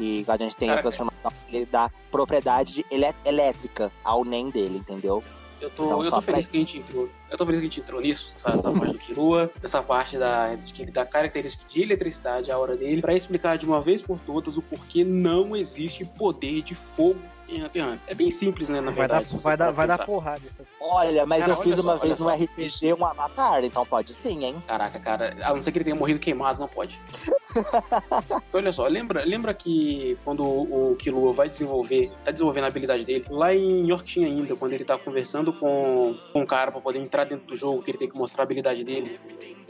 Que 0.00 0.24
a 0.26 0.36
gente 0.38 0.56
tem 0.56 0.70
a 0.70 0.80
transformação, 0.80 1.30
ele 1.52 1.66
dá 1.66 1.90
propriedade 2.10 2.86
elétrica 3.22 3.92
ao 4.02 4.24
NEM 4.24 4.48
dele, 4.48 4.78
entendeu? 4.78 5.22
Eu 5.60 5.68
tô, 5.68 5.84
então, 5.84 6.04
eu 6.04 6.10
tô 6.10 6.20
feliz 6.22 6.46
que 6.46 6.56
a 6.56 6.60
gente 6.60 6.78
entrou. 6.78 7.10
Eu 7.30 7.36
tô 7.36 7.44
feliz 7.44 7.60
que 7.60 7.66
a 7.66 7.68
gente 7.68 7.80
entrou 7.80 8.00
nisso, 8.00 8.32
essa, 8.34 8.48
essa 8.48 8.72
parte 8.72 8.92
do 8.94 8.98
Kirua, 8.98 9.50
essa 9.62 9.82
parte 9.82 10.16
da, 10.16 10.54
de 10.54 10.72
que 10.72 10.80
ele 10.80 10.90
dá 10.90 11.04
característica 11.04 11.62
de 11.68 11.82
eletricidade 11.82 12.50
à 12.50 12.56
hora 12.56 12.74
dele, 12.78 13.02
para 13.02 13.14
explicar 13.14 13.58
de 13.58 13.66
uma 13.66 13.78
vez 13.78 14.00
por 14.00 14.18
todas 14.20 14.56
o 14.56 14.62
porquê 14.62 15.04
não 15.04 15.54
existe 15.54 16.02
poder 16.02 16.62
de 16.62 16.74
fogo 16.74 17.20
em 17.46 17.62
Hunter 17.62 17.82
x 17.82 17.92
Hunter. 17.92 18.00
É 18.06 18.14
bem 18.14 18.30
simples, 18.30 18.70
né, 18.70 18.80
na 18.80 18.90
vai 18.90 19.00
verdade. 19.00 19.34
Dar, 19.34 19.38
vai, 19.38 19.56
dar, 19.58 19.70
vai 19.70 19.86
dar 19.86 19.98
porrada 19.98 20.38
isso 20.38 20.62
aqui. 20.62 20.70
Olha, 20.80 21.26
mas 21.26 21.40
cara, 21.40 21.52
eu 21.52 21.62
fiz 21.62 21.78
uma 21.78 21.98
só, 21.98 22.02
vez 22.02 22.18
no 22.18 22.28
RPG 22.30 22.94
um 22.94 23.04
Avatar, 23.04 23.62
então 23.62 23.84
pode 23.84 24.14
sim, 24.14 24.44
hein? 24.46 24.62
Caraca, 24.66 24.98
cara, 24.98 25.36
a 25.42 25.52
não 25.52 25.60
ser 25.60 25.72
que 25.72 25.78
ele 25.78 25.84
tenha 25.84 25.96
morrido 25.96 26.18
queimado, 26.18 26.58
não 26.58 26.68
pode. 26.68 26.98
Olha 28.52 28.72
só, 28.72 28.86
lembra, 28.86 29.24
lembra 29.24 29.54
que 29.54 30.16
quando 30.24 30.42
o 30.42 30.96
Killua 30.96 31.32
vai 31.32 31.48
desenvolver, 31.48 32.10
tá 32.24 32.30
desenvolvendo 32.30 32.64
a 32.64 32.66
habilidade 32.68 33.04
dele, 33.04 33.24
lá 33.30 33.54
em 33.54 33.88
Yorkshire 33.88 34.26
ainda, 34.26 34.56
quando 34.56 34.72
ele 34.72 34.84
tá 34.84 34.98
conversando 34.98 35.52
com, 35.52 36.16
com 36.32 36.42
o 36.42 36.46
cara 36.46 36.70
pra 36.70 36.80
poder 36.80 36.98
entrar 36.98 37.24
dentro 37.24 37.46
do 37.46 37.56
jogo, 37.56 37.82
que 37.82 37.90
ele 37.90 37.98
tem 37.98 38.08
que 38.08 38.16
mostrar 38.16 38.42
a 38.42 38.44
habilidade 38.44 38.84
dele. 38.84 39.18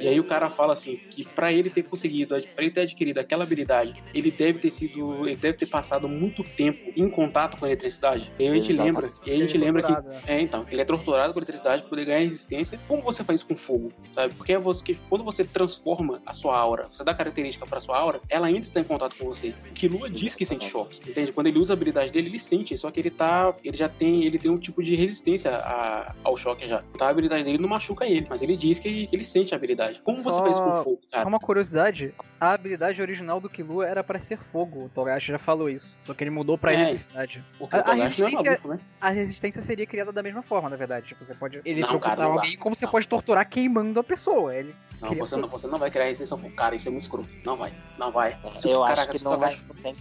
E 0.00 0.08
aí 0.08 0.18
o 0.18 0.24
cara 0.24 0.48
fala 0.48 0.72
assim, 0.72 0.96
que 0.96 1.24
para 1.24 1.52
ele 1.52 1.68
ter 1.68 1.82
conseguido, 1.82 2.34
para 2.54 2.64
ele 2.64 2.72
ter 2.72 2.80
adquirido 2.80 3.18
aquela 3.18 3.44
habilidade, 3.44 4.02
ele 4.14 4.30
deve 4.30 4.58
ter 4.58 4.70
sido, 4.70 5.28
ele 5.28 5.36
deve 5.36 5.58
ter 5.58 5.66
passado 5.66 6.08
muito 6.08 6.42
tempo 6.42 6.90
em 6.96 7.08
contato 7.10 7.58
com 7.58 7.66
a 7.66 7.68
eletricidade. 7.68 8.32
E 8.38 8.44
aí 8.44 8.50
a 8.50 8.54
gente 8.54 8.72
ele 8.72 8.82
lembra, 8.82 9.10
e 9.26 9.30
a 9.30 9.36
gente 9.36 9.58
lembra 9.58 9.82
que, 9.82 9.92
é, 10.26 10.40
então, 10.40 10.64
ele 10.70 10.80
é 10.80 10.84
torturado 10.86 11.34
por 11.34 11.40
eletricidade 11.42 11.82
para 11.82 11.90
poder 11.90 12.06
ganhar 12.06 12.20
resistência. 12.20 12.80
Como 12.88 13.02
você 13.02 13.22
faz 13.22 13.40
isso 13.40 13.46
com 13.46 13.54
fogo, 13.54 13.92
sabe? 14.10 14.32
Porque 14.32 14.54
é 14.54 14.58
você, 14.58 14.96
quando 15.10 15.22
você 15.22 15.44
transforma 15.44 16.22
a 16.24 16.32
sua 16.32 16.56
aura, 16.56 16.88
você 16.90 17.04
dá 17.04 17.12
característica 17.12 17.66
para 17.70 17.80
sua 17.80 17.96
aura, 17.96 18.20
ela 18.28 18.48
ainda 18.48 18.60
está 18.60 18.80
em 18.80 18.84
contato 18.84 19.16
com 19.16 19.24
você. 19.24 19.54
O 19.70 19.72
Killua 19.72 20.10
diz 20.10 20.34
que 20.34 20.44
sente 20.44 20.68
choque, 20.68 20.98
entende? 21.08 21.32
Quando 21.32 21.46
ele 21.46 21.58
usa 21.58 21.72
a 21.72 21.76
habilidade 21.76 22.10
dele, 22.10 22.28
ele 22.28 22.38
sente, 22.38 22.76
só 22.76 22.90
que 22.90 23.00
ele 23.00 23.10
tá, 23.10 23.54
ele 23.64 23.76
já 23.76 23.88
tem, 23.88 24.24
ele 24.24 24.38
tem 24.38 24.50
um 24.50 24.58
tipo 24.58 24.82
de 24.82 24.94
resistência 24.94 25.50
a, 25.50 26.14
ao 26.24 26.36
choque 26.36 26.66
já. 26.66 26.82
Então 26.94 27.06
a 27.06 27.10
habilidade 27.10 27.44
dele 27.44 27.58
não 27.58 27.68
machuca 27.68 28.04
ele, 28.06 28.26
mas 28.28 28.42
ele 28.42 28.56
diz 28.56 28.78
que, 28.78 29.06
que 29.06 29.16
ele 29.16 29.24
sente 29.24 29.54
a 29.54 29.56
habilidade. 29.56 30.00
Como 30.02 30.18
Só... 30.18 30.30
você 30.30 30.40
faz 30.40 30.60
com 30.60 30.74
fogo, 30.74 31.00
cara? 31.10 31.28
Uma 31.28 31.38
curiosidade, 31.38 32.12
a 32.40 32.52
habilidade 32.52 33.00
original 33.00 33.40
do 33.40 33.48
Killua 33.48 33.86
era 33.86 34.02
para 34.02 34.18
ser 34.18 34.38
fogo. 34.38 34.86
O 34.86 34.88
Togashi 34.88 35.28
já 35.28 35.38
falou 35.38 35.70
isso. 35.70 35.94
Só 36.02 36.12
que 36.12 36.24
ele 36.24 36.30
mudou 36.30 36.58
pra 36.58 36.72
é, 36.72 36.76
eletricidade. 36.76 37.44
A, 37.70 37.90
a, 37.90 37.94
resistência, 37.94 38.60
é 38.64 38.68
né? 38.68 38.78
a 39.00 39.10
resistência 39.10 39.62
seria 39.62 39.86
criada 39.86 40.12
da 40.12 40.22
mesma 40.22 40.42
forma, 40.42 40.68
na 40.68 40.76
verdade. 40.76 41.06
Tipo, 41.06 41.24
você 41.24 41.34
pode 41.34 41.60
eletrocutar 41.64 42.20
alguém 42.20 42.56
como 42.56 42.74
você 42.74 42.86
pode 42.86 43.06
torturar 43.06 43.48
queimando 43.48 44.00
a 44.00 44.04
pessoa. 44.04 44.54
Ele 44.54 44.74
não, 45.00 45.14
você 45.14 45.36
não, 45.36 45.48
você 45.48 45.66
não 45.66 45.78
vai 45.78 45.90
criar 45.90 46.04
resistência 46.04 46.34
ao 46.34 46.38
fogo. 46.38 46.54
Cara, 46.54 46.74
isso 46.74 46.88
é 46.88 46.90
muito 46.90 47.02
escuro. 47.02 47.26
Não 47.44 47.56
vai, 47.60 47.72
não 47.98 48.10
vai. 48.10 48.36
Se 48.56 48.68
eu 48.68 48.82
acho 48.82 49.08
que 49.08 49.24
não 49.24 49.38
vai, 49.38 49.56
não 49.68 49.74
tem 49.76 49.94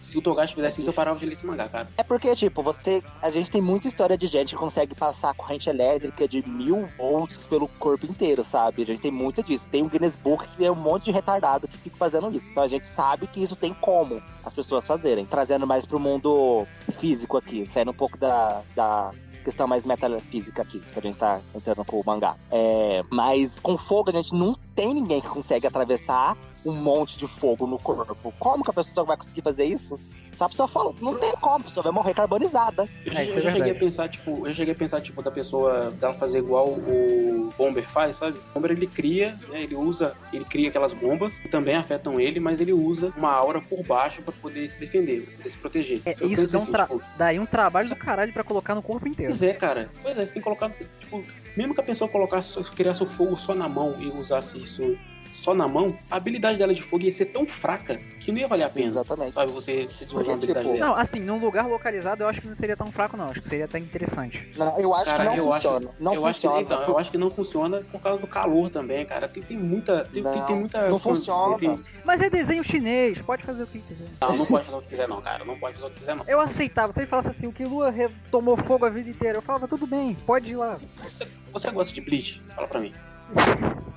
se 0.00 0.16
o 0.16 0.22
Togashi 0.22 0.54
fizesse 0.54 0.80
isso, 0.80 0.90
eu 0.90 0.94
parava 0.94 1.18
de 1.18 1.26
ler 1.26 1.32
esse 1.32 1.44
mangá, 1.44 1.68
cara. 1.68 1.88
É 1.96 2.02
porque, 2.02 2.34
tipo, 2.34 2.62
você. 2.62 3.02
A 3.20 3.30
gente 3.30 3.50
tem 3.50 3.60
muita 3.60 3.88
história 3.88 4.16
de 4.16 4.26
gente 4.26 4.54
que 4.54 4.56
consegue 4.56 4.94
passar 4.94 5.34
corrente 5.34 5.68
elétrica 5.68 6.26
de 6.28 6.46
mil 6.48 6.86
volts 6.96 7.46
pelo 7.46 7.68
corpo 7.68 8.06
inteiro, 8.06 8.44
sabe? 8.44 8.82
A 8.82 8.86
gente 8.86 9.00
tem 9.00 9.10
muita 9.10 9.42
disso. 9.42 9.68
Tem 9.68 9.82
o 9.82 9.88
Guinness 9.88 10.14
Book 10.14 10.46
que 10.56 10.64
é 10.64 10.70
um 10.70 10.76
monte 10.76 11.06
de 11.06 11.10
retardado 11.10 11.66
que 11.66 11.76
fica 11.78 11.96
fazendo 11.96 12.30
isso. 12.34 12.50
Então 12.50 12.62
a 12.62 12.68
gente 12.68 12.86
sabe 12.86 13.26
que 13.26 13.42
isso 13.42 13.56
tem 13.56 13.74
como 13.74 14.22
as 14.44 14.54
pessoas 14.54 14.86
fazerem. 14.86 15.26
Trazendo 15.26 15.66
mais 15.66 15.84
pro 15.84 15.98
mundo 15.98 16.66
físico 16.98 17.36
aqui, 17.36 17.66
saindo 17.66 17.90
um 17.90 17.94
pouco 17.94 18.16
da, 18.16 18.62
da 18.74 19.12
questão 19.44 19.66
mais 19.66 19.84
metafísica 19.84 20.62
aqui, 20.62 20.78
que 20.78 20.98
a 20.98 21.02
gente 21.02 21.16
tá 21.16 21.40
entrando 21.54 21.84
com 21.84 22.00
o 22.00 22.04
mangá. 22.04 22.36
É, 22.50 23.02
mas 23.10 23.58
com 23.58 23.76
fogo 23.76 24.10
a 24.10 24.12
gente 24.12 24.34
não 24.34 24.54
tem 24.74 24.94
ninguém 24.94 25.20
que 25.20 25.28
consegue 25.28 25.66
atravessar 25.66 26.36
um 26.64 26.74
monte 26.74 27.18
de 27.18 27.26
fogo 27.26 27.66
no 27.66 27.78
corpo. 27.78 28.32
Como 28.38 28.64
que 28.64 28.70
a 28.70 28.74
pessoa 28.74 29.04
vai 29.04 29.16
conseguir 29.16 29.42
fazer 29.42 29.64
isso? 29.64 29.96
Só 30.38 30.44
a 30.44 30.48
pessoa 30.48 30.68
fala, 30.68 30.94
não 31.00 31.18
tem 31.18 31.32
como, 31.32 31.56
a 31.56 31.60
pessoa 31.60 31.82
vai 31.82 31.92
morrer 31.92 32.14
carbonizada. 32.14 32.88
Eu, 33.04 33.12
é, 33.12 33.28
eu 33.28 33.40
já 33.40 33.50
cheguei 33.50 33.72
a 33.72 33.74
pensar, 33.74 34.08
tipo, 34.08 34.46
eu 34.46 34.54
cheguei 34.54 34.72
a 34.72 34.76
pensar, 34.76 35.00
tipo, 35.00 35.20
da 35.20 35.32
pessoa 35.32 35.90
dela 35.90 36.14
fazer 36.14 36.38
igual 36.38 36.68
o 36.68 37.52
Bomber 37.58 37.82
faz, 37.82 38.18
sabe? 38.18 38.38
O 38.38 38.54
Bomber 38.54 38.70
ele 38.70 38.86
cria, 38.86 39.36
né? 39.48 39.62
Ele 39.62 39.74
usa, 39.74 40.14
ele 40.32 40.44
cria 40.44 40.68
aquelas 40.68 40.92
bombas 40.92 41.36
que 41.38 41.48
também 41.48 41.74
afetam 41.74 42.20
ele, 42.20 42.38
mas 42.38 42.60
ele 42.60 42.72
usa 42.72 43.12
uma 43.16 43.32
aura 43.32 43.60
por 43.60 43.82
baixo 43.84 44.22
para 44.22 44.32
poder 44.32 44.68
se 44.68 44.78
defender, 44.78 45.22
pra 45.22 45.36
poder 45.38 45.50
se 45.50 45.58
proteger. 45.58 46.02
É, 46.06 46.12
isso 46.12 46.52
dá 46.52 46.58
um, 46.58 46.62
assim, 46.62 46.72
tipo, 46.72 47.02
daí 47.16 47.40
um 47.40 47.46
trabalho 47.46 47.88
do 47.88 47.96
caralho 47.96 48.32
pra 48.32 48.44
colocar 48.44 48.76
no 48.76 48.82
corpo 48.82 49.08
inteiro. 49.08 49.32
Pois 49.32 49.42
é, 49.42 49.52
cara. 49.52 49.90
Pois 50.00 50.16
é, 50.16 50.24
você 50.24 50.34
tem 50.34 50.40
que 50.40 50.44
colocar, 50.44 50.70
tipo, 50.70 51.24
mesmo 51.56 51.74
que 51.74 51.80
a 51.80 51.84
pessoa 51.84 52.08
colocasse, 52.08 52.62
criasse 52.70 53.02
o 53.02 53.06
fogo 53.06 53.36
só 53.36 53.56
na 53.56 53.68
mão 53.68 53.96
e 53.98 54.06
usasse 54.06 54.56
isso 54.62 54.96
só 55.38 55.54
na 55.54 55.68
mão, 55.68 55.96
a 56.10 56.16
habilidade 56.16 56.58
dela 56.58 56.74
de 56.74 56.82
fogo 56.82 57.04
ia 57.04 57.12
ser 57.12 57.26
tão 57.26 57.46
fraca 57.46 57.98
que 58.20 58.32
não 58.32 58.38
ia 58.38 58.48
valer 58.48 58.64
a 58.64 58.68
pena. 58.68 58.88
Exatamente. 58.88 59.32
Sabe, 59.32 59.52
você 59.52 59.88
se 59.92 60.04
desenvolver 60.04 60.30
uma 60.30 60.36
habilidade 60.36 60.66
tipo, 60.66 60.78
dessa. 60.78 60.90
Não, 60.90 60.96
assim, 60.96 61.20
num 61.20 61.38
lugar 61.38 61.66
localizado 61.66 62.22
eu 62.22 62.28
acho 62.28 62.42
que 62.42 62.48
não 62.48 62.54
seria 62.54 62.76
tão 62.76 62.92
fraco, 62.92 63.16
não. 63.16 63.30
Acho 63.30 63.40
que 63.40 63.48
seria 63.48 63.64
até 63.64 63.78
interessante. 63.78 64.52
Não, 64.56 64.78
eu 64.78 64.92
acho 64.94 65.04
cara, 65.06 65.18
que 65.18 65.24
não 65.24 65.36
eu 65.36 65.52
funciona. 65.52 65.88
Acho, 65.88 65.94
não 65.98 66.14
eu 66.14 66.22
funciona. 66.22 66.56
Acho 66.56 66.66
que, 66.66 66.74
então, 66.74 66.86
eu 66.86 66.98
acho 66.98 67.10
que 67.10 67.18
não 67.18 67.30
funciona 67.30 67.80
por 67.90 68.00
causa 68.02 68.20
do 68.20 68.26
calor 68.26 68.68
também, 68.68 69.06
cara. 69.06 69.26
Tem, 69.28 69.42
tem 69.42 69.56
muita. 69.56 70.04
Tem, 70.04 70.22
não, 70.22 70.32
tem, 70.32 70.42
tem 70.42 70.56
muita. 70.56 70.88
Não 70.90 70.98
funciona. 70.98 71.56
Tem... 71.56 71.84
Mas 72.04 72.20
é 72.20 72.28
desenho 72.28 72.62
chinês, 72.62 73.18
pode 73.22 73.44
fazer 73.44 73.62
o 73.62 73.66
que 73.66 73.78
quiser. 73.78 74.08
Não, 74.20 74.36
não 74.36 74.46
pode 74.46 74.64
fazer 74.66 74.76
o 74.76 74.82
que 74.82 74.88
quiser, 74.88 75.08
não, 75.08 75.22
cara. 75.22 75.44
Não 75.44 75.58
pode 75.58 75.76
fazer 75.76 75.86
o 75.86 75.90
que 75.90 76.00
quiser, 76.00 76.16
não. 76.16 76.24
Eu 76.26 76.40
aceitava. 76.40 76.92
Se 76.92 77.00
ele 77.00 77.06
falasse 77.06 77.30
assim, 77.30 77.46
o 77.46 77.52
que 77.52 77.64
Lua 77.64 77.94
tomou 78.30 78.56
fogo 78.56 78.84
a 78.84 78.90
vida 78.90 79.08
inteira, 79.08 79.38
eu 79.38 79.42
falava, 79.42 79.66
tudo 79.66 79.86
bem, 79.86 80.14
pode 80.26 80.52
ir 80.52 80.56
lá. 80.56 80.78
Você, 81.02 81.26
você 81.50 81.70
gosta 81.70 81.94
de 81.94 82.00
Bleach? 82.02 82.42
Fala 82.54 82.68
pra 82.68 82.80
mim. 82.80 82.92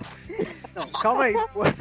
Não, 0.75 0.87
calma 0.87 1.23
aí, 1.23 1.33
pô. 1.53 1.61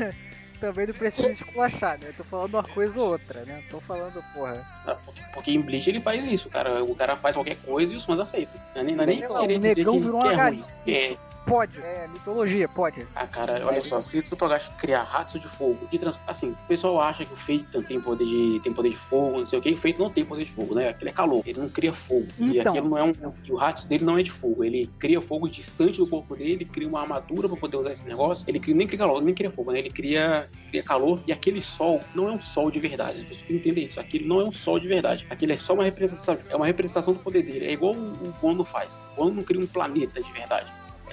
Também 0.61 0.87
não 0.87 0.93
precisa 0.93 1.31
esculachar, 1.31 1.99
né? 1.99 2.13
Tô 2.15 2.23
falando 2.23 2.53
uma 2.53 2.63
coisa 2.63 3.01
ou 3.01 3.13
outra, 3.13 3.47
né? 3.47 3.63
Tô 3.71 3.81
falando, 3.81 4.23
porra. 4.35 4.63
Ah, 4.87 4.95
porque, 5.07 5.23
porque, 5.33 5.51
em 5.53 5.61
Bleach 5.61 5.89
ele 5.89 6.01
faz 6.01 6.23
isso, 6.27 6.51
cara. 6.51 6.85
O 6.85 6.95
cara 6.95 7.17
faz 7.17 7.35
qualquer 7.35 7.57
coisa 7.65 7.95
e 7.95 7.97
os 7.97 8.05
fãs 8.05 8.21
aceitam. 8.21 8.61
Não 8.75 8.83
é 8.83 8.85
nem, 8.85 8.95
não 8.95 9.05
é 9.05 9.07
nem 9.07 9.21
não, 9.21 9.41
querer 9.41 9.59
dizer 9.59 9.75
que, 9.77 9.85
que 9.85 10.29
é 10.29 10.35
ruim. 10.35 10.65
É, 10.87 11.17
Pode, 11.47 11.79
é 11.81 12.07
mitologia, 12.13 12.69
pode. 12.69 13.07
Ah, 13.15 13.27
cara, 13.27 13.67
olha 13.67 13.83
só, 13.83 14.01
se 14.01 14.19
o 14.19 14.37
Togashi 14.37 14.71
criar 14.79 15.03
ratos 15.03 15.41
de 15.41 15.49
fogo, 15.49 15.79
de 15.91 15.99
trans... 15.99 16.19
assim, 16.27 16.51
o 16.51 16.69
pessoal 16.69 17.01
acha 17.01 17.25
que 17.25 17.33
o 17.33 17.37
Feito 17.37 17.83
tem 17.83 18.01
poder 18.01 18.25
de 18.25 18.61
tem 18.63 18.73
poder 18.73 18.91
de 18.91 18.97
fogo, 18.97 19.39
não 19.39 19.47
sei 19.47 19.59
o 19.59 19.63
que, 19.63 19.73
o 19.73 19.77
Feito 19.77 20.01
não 20.01 20.11
tem 20.11 20.25
poder 20.25 20.45
de 20.45 20.53
fogo, 20.53 20.75
né? 20.75 20.89
Aquele 20.89 21.11
é 21.11 21.13
calor, 21.13 21.43
ele 21.45 21.59
não 21.59 21.69
cria 21.69 21.93
fogo. 21.93 22.27
Então. 22.39 22.55
E 22.55 22.61
aquilo 22.61 22.89
não 22.91 22.99
é 22.99 23.03
um. 23.03 23.13
E 23.45 23.53
o 23.53 23.57
rato 23.57 23.87
dele 23.87 24.05
não 24.05 24.19
é 24.19 24.23
de 24.23 24.31
fogo, 24.31 24.63
ele 24.63 24.89
cria 24.99 25.21
fogo 25.21 25.49
distante 25.49 25.99
do 25.99 26.07
corpo 26.07 26.37
dele, 26.37 26.53
ele 26.53 26.65
cria 26.65 26.87
uma 26.87 27.01
armadura 27.01 27.49
para 27.49 27.57
poder 27.57 27.77
usar 27.79 27.93
esse 27.93 28.05
negócio. 28.05 28.45
Ele 28.47 28.61
cria, 28.61 28.75
nem 28.75 28.87
cria 28.87 28.99
calor, 28.99 29.21
nem 29.23 29.35
cria 29.35 29.51
fogo, 29.51 29.73
né? 29.73 29.81
Ele 29.81 29.91
cria, 29.91 30.47
cria 30.69 30.83
calor 30.83 31.21
e 31.27 31.33
aquele 31.33 31.61
sol 31.61 32.01
não 32.15 32.29
é 32.29 32.33
um 32.33 32.41
sol 32.41 32.71
de 32.71 32.79
verdade. 32.79 33.19
As 33.19 33.23
pessoas 33.23 33.47
têm 33.47 33.59
que 33.59 33.69
entender 33.69 33.87
isso. 33.89 33.99
Aquilo 33.99 34.29
não 34.29 34.41
é 34.41 34.45
um 34.45 34.53
sol 34.53 34.79
de 34.79 34.87
verdade. 34.87 35.27
Aquilo 35.31 35.53
é 35.53 35.59
só 35.59 35.75
uma 35.75 35.85
representação, 35.85 36.39
é 36.49 36.57
uma 36.57 36.67
representação 36.67 37.15
do 37.15 37.21
poder 37.21 37.43
dele. 37.43 37.67
É 37.67 37.73
igual 37.73 37.95
o, 37.95 38.29
o 38.29 38.35
Bono 38.41 38.65
faz. 38.65 39.01
O 39.13 39.17
Bono 39.17 39.35
não 39.35 39.43
cria 39.43 39.61
um 39.61 39.67
planeta 39.67 40.23
de 40.23 40.31
verdade. 40.33 40.71